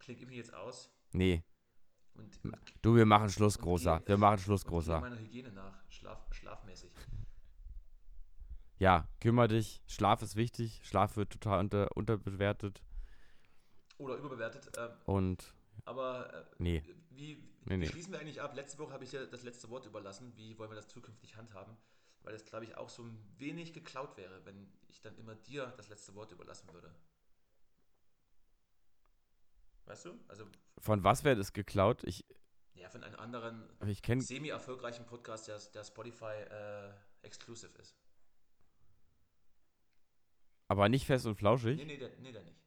klingt 0.00 0.20
ich 0.20 0.26
mich 0.26 0.36
jetzt 0.36 0.52
aus. 0.52 0.92
Nee. 1.12 1.44
Und, 2.14 2.40
du, 2.82 2.96
wir 2.96 3.06
machen 3.06 3.30
Schluss, 3.30 3.56
Großer. 3.56 4.02
Wir 4.04 4.18
machen 4.18 4.38
Schluss, 4.38 4.64
Großer. 4.64 4.96
Ich 4.96 5.00
meiner 5.00 5.18
Hygiene 5.18 5.52
nach, 5.52 5.80
schlaf, 5.88 6.26
schlafmäßig 6.32 6.92
ja, 8.78 9.08
kümmere 9.20 9.48
dich. 9.48 9.82
Schlaf 9.86 10.22
ist 10.22 10.36
wichtig. 10.36 10.80
Schlaf 10.84 11.16
wird 11.16 11.30
total 11.30 11.60
unter, 11.60 11.96
unterbewertet. 11.96 12.82
Oder 13.98 14.16
überbewertet. 14.16 14.70
Ähm, 14.78 14.90
Und. 15.04 15.54
Aber 15.84 16.32
äh, 16.32 16.44
nee. 16.58 16.82
Wie, 17.10 17.42
nee, 17.64 17.76
nee. 17.76 17.86
schließen 17.86 18.12
wir 18.12 18.20
eigentlich 18.20 18.40
ab? 18.40 18.54
Letzte 18.54 18.78
Woche 18.78 18.92
habe 18.92 19.04
ich 19.04 19.12
ja 19.12 19.26
das 19.26 19.42
letzte 19.42 19.68
Wort 19.70 19.86
überlassen. 19.86 20.32
Wie 20.36 20.58
wollen 20.58 20.70
wir 20.70 20.76
das 20.76 20.88
zukünftig 20.88 21.36
handhaben? 21.36 21.76
Weil 22.22 22.32
das, 22.32 22.44
glaube 22.44 22.64
ich, 22.64 22.76
auch 22.76 22.88
so 22.88 23.02
ein 23.02 23.18
wenig 23.38 23.72
geklaut 23.72 24.16
wäre, 24.16 24.44
wenn 24.44 24.70
ich 24.88 25.00
dann 25.00 25.16
immer 25.16 25.34
dir 25.34 25.72
das 25.76 25.88
letzte 25.88 26.14
Wort 26.14 26.32
überlassen 26.32 26.72
würde. 26.72 26.94
Weißt 29.86 30.04
du? 30.04 30.20
Also 30.28 30.44
von 30.78 31.02
was 31.02 31.24
wäre 31.24 31.36
das 31.36 31.52
geklaut? 31.52 32.04
Ich 32.04 32.26
ja, 32.74 32.88
von 32.88 33.02
einem 33.02 33.18
anderen 33.18 33.68
semi-erfolgreichen 34.20 35.04
Podcast, 35.06 35.48
der, 35.48 35.58
der 35.74 35.82
Spotify 35.82 36.34
äh, 36.48 36.90
exclusive 37.22 37.76
ist. 37.78 37.96
Aber 40.68 40.88
nicht 40.90 41.06
fest 41.06 41.26
und 41.26 41.34
flauschig? 41.34 41.78
Nee, 41.78 41.86
nee, 41.86 41.96
der, 41.96 42.10
nee, 42.18 42.30
der 42.30 42.42
nicht. 42.42 42.58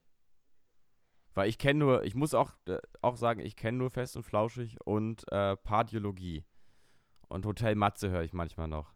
Weil 1.33 1.47
ich 1.47 1.57
kenne 1.57 1.79
nur, 1.79 2.03
ich 2.03 2.15
muss 2.15 2.33
auch, 2.33 2.51
äh, 2.65 2.79
auch 3.01 3.15
sagen, 3.15 3.39
ich 3.39 3.55
kenne 3.55 3.77
nur 3.77 3.91
fest 3.91 4.17
und 4.17 4.23
flauschig 4.23 4.77
und 4.85 5.31
äh, 5.31 5.55
Pardiologie. 5.55 6.43
Und 7.29 7.45
Hotel 7.45 7.75
Matze 7.75 8.09
höre 8.09 8.23
ich 8.23 8.33
manchmal 8.33 8.67
noch. 8.67 8.93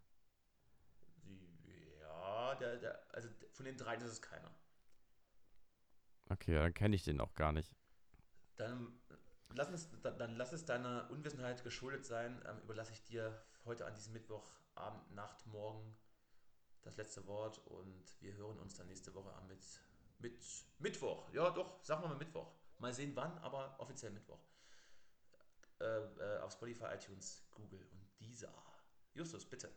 Ja, 2.02 2.56
der, 2.56 2.78
der, 2.78 3.16
also 3.16 3.30
von 3.52 3.66
den 3.66 3.78
dreien 3.78 4.02
ist 4.02 4.12
es 4.12 4.22
keiner. 4.22 4.52
Okay, 6.30 6.56
dann 6.56 6.74
kenne 6.74 6.96
ich 6.96 7.04
den 7.04 7.22
auch 7.22 7.36
gar 7.36 7.52
nicht. 7.52 7.74
Dann 8.58 9.00
lass, 9.54 9.70
es, 9.70 9.90
dann, 10.02 10.18
dann 10.18 10.36
lass 10.36 10.52
es 10.52 10.66
deiner 10.66 11.10
Unwissenheit 11.12 11.64
geschuldet 11.64 12.06
sein. 12.06 12.42
Ähm, 12.50 12.60
überlasse 12.64 12.92
ich 12.92 13.04
dir 13.04 13.42
heute 13.64 13.86
an 13.86 13.94
diesem 13.94 14.14
Mittwochabend, 14.14 15.14
Nacht, 15.14 15.46
Morgen 15.46 15.96
das 16.86 16.98
letzte 16.98 17.26
Wort 17.26 17.58
und 17.66 18.22
wir 18.22 18.34
hören 18.36 18.60
uns 18.60 18.76
dann 18.76 18.88
nächste 18.88 19.14
Woche 19.14 19.34
am 19.34 19.48
mit, 19.48 19.60
mit 20.20 20.40
Mittwoch. 20.80 21.28
Ja, 21.34 21.50
doch, 21.50 21.84
sagen 21.84 22.04
wir 22.04 22.10
mal 22.10 22.18
Mittwoch. 22.18 22.52
Mal 22.78 22.94
sehen 22.94 23.12
wann, 23.16 23.38
aber 23.40 23.76
offiziell 23.80 24.12
Mittwoch. 24.12 24.40
Äh, 25.80 25.86
äh, 25.86 26.40
auf 26.40 26.54
Spotify, 26.54 26.86
iTunes, 26.94 27.44
Google 27.52 27.86
und 27.92 28.08
dieser. 28.20 28.54
Justus, 29.14 29.46
bitte. 29.46 29.70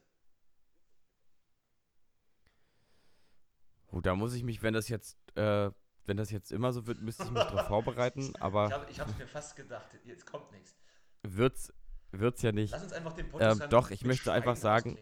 Gut, 3.87 4.05
da 4.05 4.15
muss 4.15 4.35
ich 4.35 4.45
mich, 4.45 4.63
wenn 4.63 4.75
das 4.75 4.89
jetzt, 4.89 5.17
äh, 5.35 5.71
wenn 6.05 6.19
das 6.19 6.31
jetzt 6.31 6.53
immer 6.53 6.73
so 6.73 6.87
wird, 6.87 7.01
müsste 7.01 7.25
ich 7.25 7.31
mich 7.31 7.43
darauf 7.43 7.67
vorbereiten, 7.69 8.35
aber. 8.37 8.67
Ich 8.91 9.01
habe 9.01 9.11
hab 9.13 9.19
mir 9.19 9.27
fast 9.27 9.57
gedacht, 9.57 9.89
jetzt 10.05 10.27
kommt 10.27 10.53
nichts. 10.53 10.77
Wird's, 11.23 11.73
wird's 12.11 12.43
ja 12.43 12.53
nicht. 12.53 12.73
Lass 12.73 12.83
uns 12.83 12.93
einfach 12.93 13.15
den 13.15 13.29
Podcast 13.31 13.63
ähm, 13.63 13.71
Doch, 13.71 13.91
ich 13.91 14.05
möchte 14.05 14.31
einfach 14.31 14.57
sagen, 14.57 14.99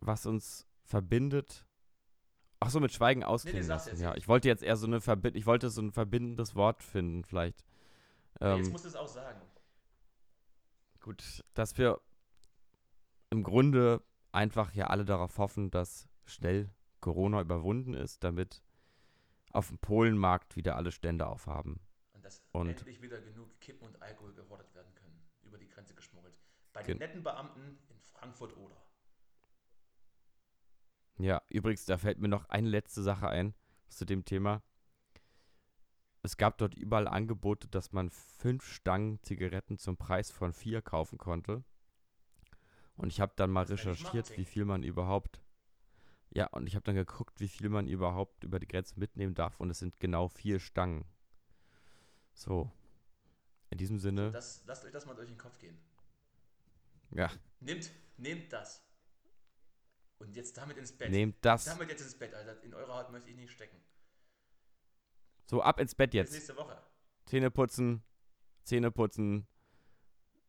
was 0.00 0.26
uns 0.26 0.66
verbindet. 0.84 1.66
Ach 2.60 2.70
so, 2.70 2.80
mit 2.80 2.92
Schweigen 2.92 3.22
ausklingen 3.22 3.62
nee, 3.62 3.68
lassen. 3.68 4.00
Ja, 4.00 4.14
ich 4.16 4.26
wollte 4.26 4.48
jetzt 4.48 4.62
eher 4.62 4.76
so 4.76 4.86
eine 4.86 5.00
Verbind 5.00 5.36
ich 5.36 5.46
wollte 5.46 5.70
so 5.70 5.80
ein 5.80 5.92
verbindendes 5.92 6.54
Wort 6.54 6.82
finden, 6.82 7.24
vielleicht. 7.24 7.64
Ähm, 8.40 8.58
jetzt 8.58 8.72
musst 8.72 8.84
du 8.84 8.88
es 8.88 8.96
auch 8.96 9.08
sagen. 9.08 9.40
Gut, 11.00 11.44
dass 11.54 11.78
wir 11.78 12.00
im 13.30 13.42
Grunde 13.42 14.02
einfach 14.32 14.74
ja 14.74 14.88
alle 14.88 15.04
darauf 15.04 15.38
hoffen, 15.38 15.70
dass 15.70 16.08
schnell 16.24 16.70
Corona 17.00 17.40
überwunden 17.40 17.94
ist, 17.94 18.24
damit 18.24 18.62
auf 19.52 19.68
dem 19.68 19.78
Polenmarkt 19.78 20.56
wieder 20.56 20.76
alle 20.76 20.92
Stände 20.92 21.26
aufhaben. 21.26 21.80
Und 22.12 22.24
dass 22.24 22.42
und 22.52 22.68
endlich 22.68 23.00
wieder 23.00 23.20
genug 23.20 23.60
Kippen 23.60 23.86
und 23.86 24.02
Alkohol 24.02 24.34
gehortet 24.34 24.74
werden 24.74 24.94
können, 24.94 25.22
über 25.42 25.58
die 25.58 25.68
Grenze 25.68 25.94
geschmuggelt. 25.94 26.38
Bei 26.72 26.82
den 26.82 26.98
netten 26.98 27.22
Beamten 27.22 27.78
in 27.88 28.00
Frankfurt 28.00 28.56
oder. 28.56 28.76
Ja, 31.18 31.42
übrigens, 31.50 31.84
da 31.84 31.98
fällt 31.98 32.18
mir 32.18 32.28
noch 32.28 32.48
eine 32.48 32.68
letzte 32.68 33.02
Sache 33.02 33.28
ein 33.28 33.54
zu 33.88 34.04
dem 34.04 34.24
Thema. 34.24 34.62
Es 36.22 36.36
gab 36.36 36.58
dort 36.58 36.74
überall 36.74 37.08
Angebote, 37.08 37.68
dass 37.68 37.92
man 37.92 38.10
fünf 38.10 38.64
Stangen 38.64 39.22
Zigaretten 39.22 39.78
zum 39.78 39.96
Preis 39.96 40.30
von 40.30 40.52
vier 40.52 40.82
kaufen 40.82 41.18
konnte. 41.18 41.64
Und 42.96 43.08
ich 43.08 43.20
habe 43.20 43.32
dann 43.36 43.50
mal 43.50 43.64
recherchiert, 43.64 44.36
wie 44.36 44.44
viel 44.44 44.64
man 44.64 44.82
überhaupt. 44.82 45.40
Ja, 46.30 46.46
und 46.48 46.66
ich 46.66 46.74
habe 46.74 46.84
dann 46.84 46.96
geguckt, 46.96 47.40
wie 47.40 47.48
viel 47.48 47.68
man 47.68 47.88
überhaupt 47.88 48.44
über 48.44 48.58
die 48.58 48.68
Grenze 48.68 48.98
mitnehmen 48.98 49.34
darf. 49.34 49.58
Und 49.60 49.70
es 49.70 49.78
sind 49.78 49.98
genau 50.00 50.28
vier 50.28 50.60
Stangen. 50.60 51.04
So. 52.34 52.70
In 53.70 53.78
diesem 53.78 53.98
Sinne. 53.98 54.30
Das, 54.30 54.62
lasst 54.66 54.84
euch 54.84 54.92
das 54.92 55.06
mal 55.06 55.14
durch 55.14 55.28
den 55.28 55.38
Kopf 55.38 55.58
gehen. 55.58 55.78
Ja. 57.10 57.30
Nehmt, 57.60 57.90
nehmt 58.16 58.52
das. 58.52 58.82
Und 60.18 60.34
jetzt 60.34 60.56
damit 60.56 60.76
ins 60.76 60.92
Bett. 60.92 61.10
Nehmt 61.10 61.36
das. 61.42 61.64
Damit 61.64 61.88
jetzt 61.90 62.02
ins 62.02 62.18
Bett, 62.18 62.34
Alter. 62.34 62.62
In 62.62 62.74
eurer 62.74 62.94
Haut 62.94 63.10
möchte 63.10 63.30
ich 63.30 63.36
nicht 63.36 63.52
stecken. 63.52 63.80
So, 65.46 65.62
ab 65.62 65.80
ins 65.80 65.94
Bett 65.94 66.12
jetzt. 66.14 66.28
Bis 66.30 66.38
nächste 66.38 66.56
Woche. 66.56 66.76
Zähne 67.26 67.50
putzen. 67.50 68.02
Zähne 68.64 68.90
putzen. 68.90 69.46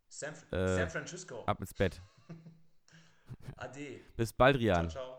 San, 0.08 0.34
äh, 0.52 0.76
San 0.76 0.90
Francisco. 0.90 1.44
Ab 1.46 1.62
ins 1.62 1.74
Bett. 1.74 2.02
Ade. 3.58 4.02
Bis 4.18 4.34
bald, 4.34 4.58
Rian. 4.58 4.90
Ciao, 4.90 5.06
ciao. 5.06 5.19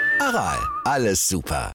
Aral, 0.19 0.59
alles 0.83 1.27
super. 1.27 1.69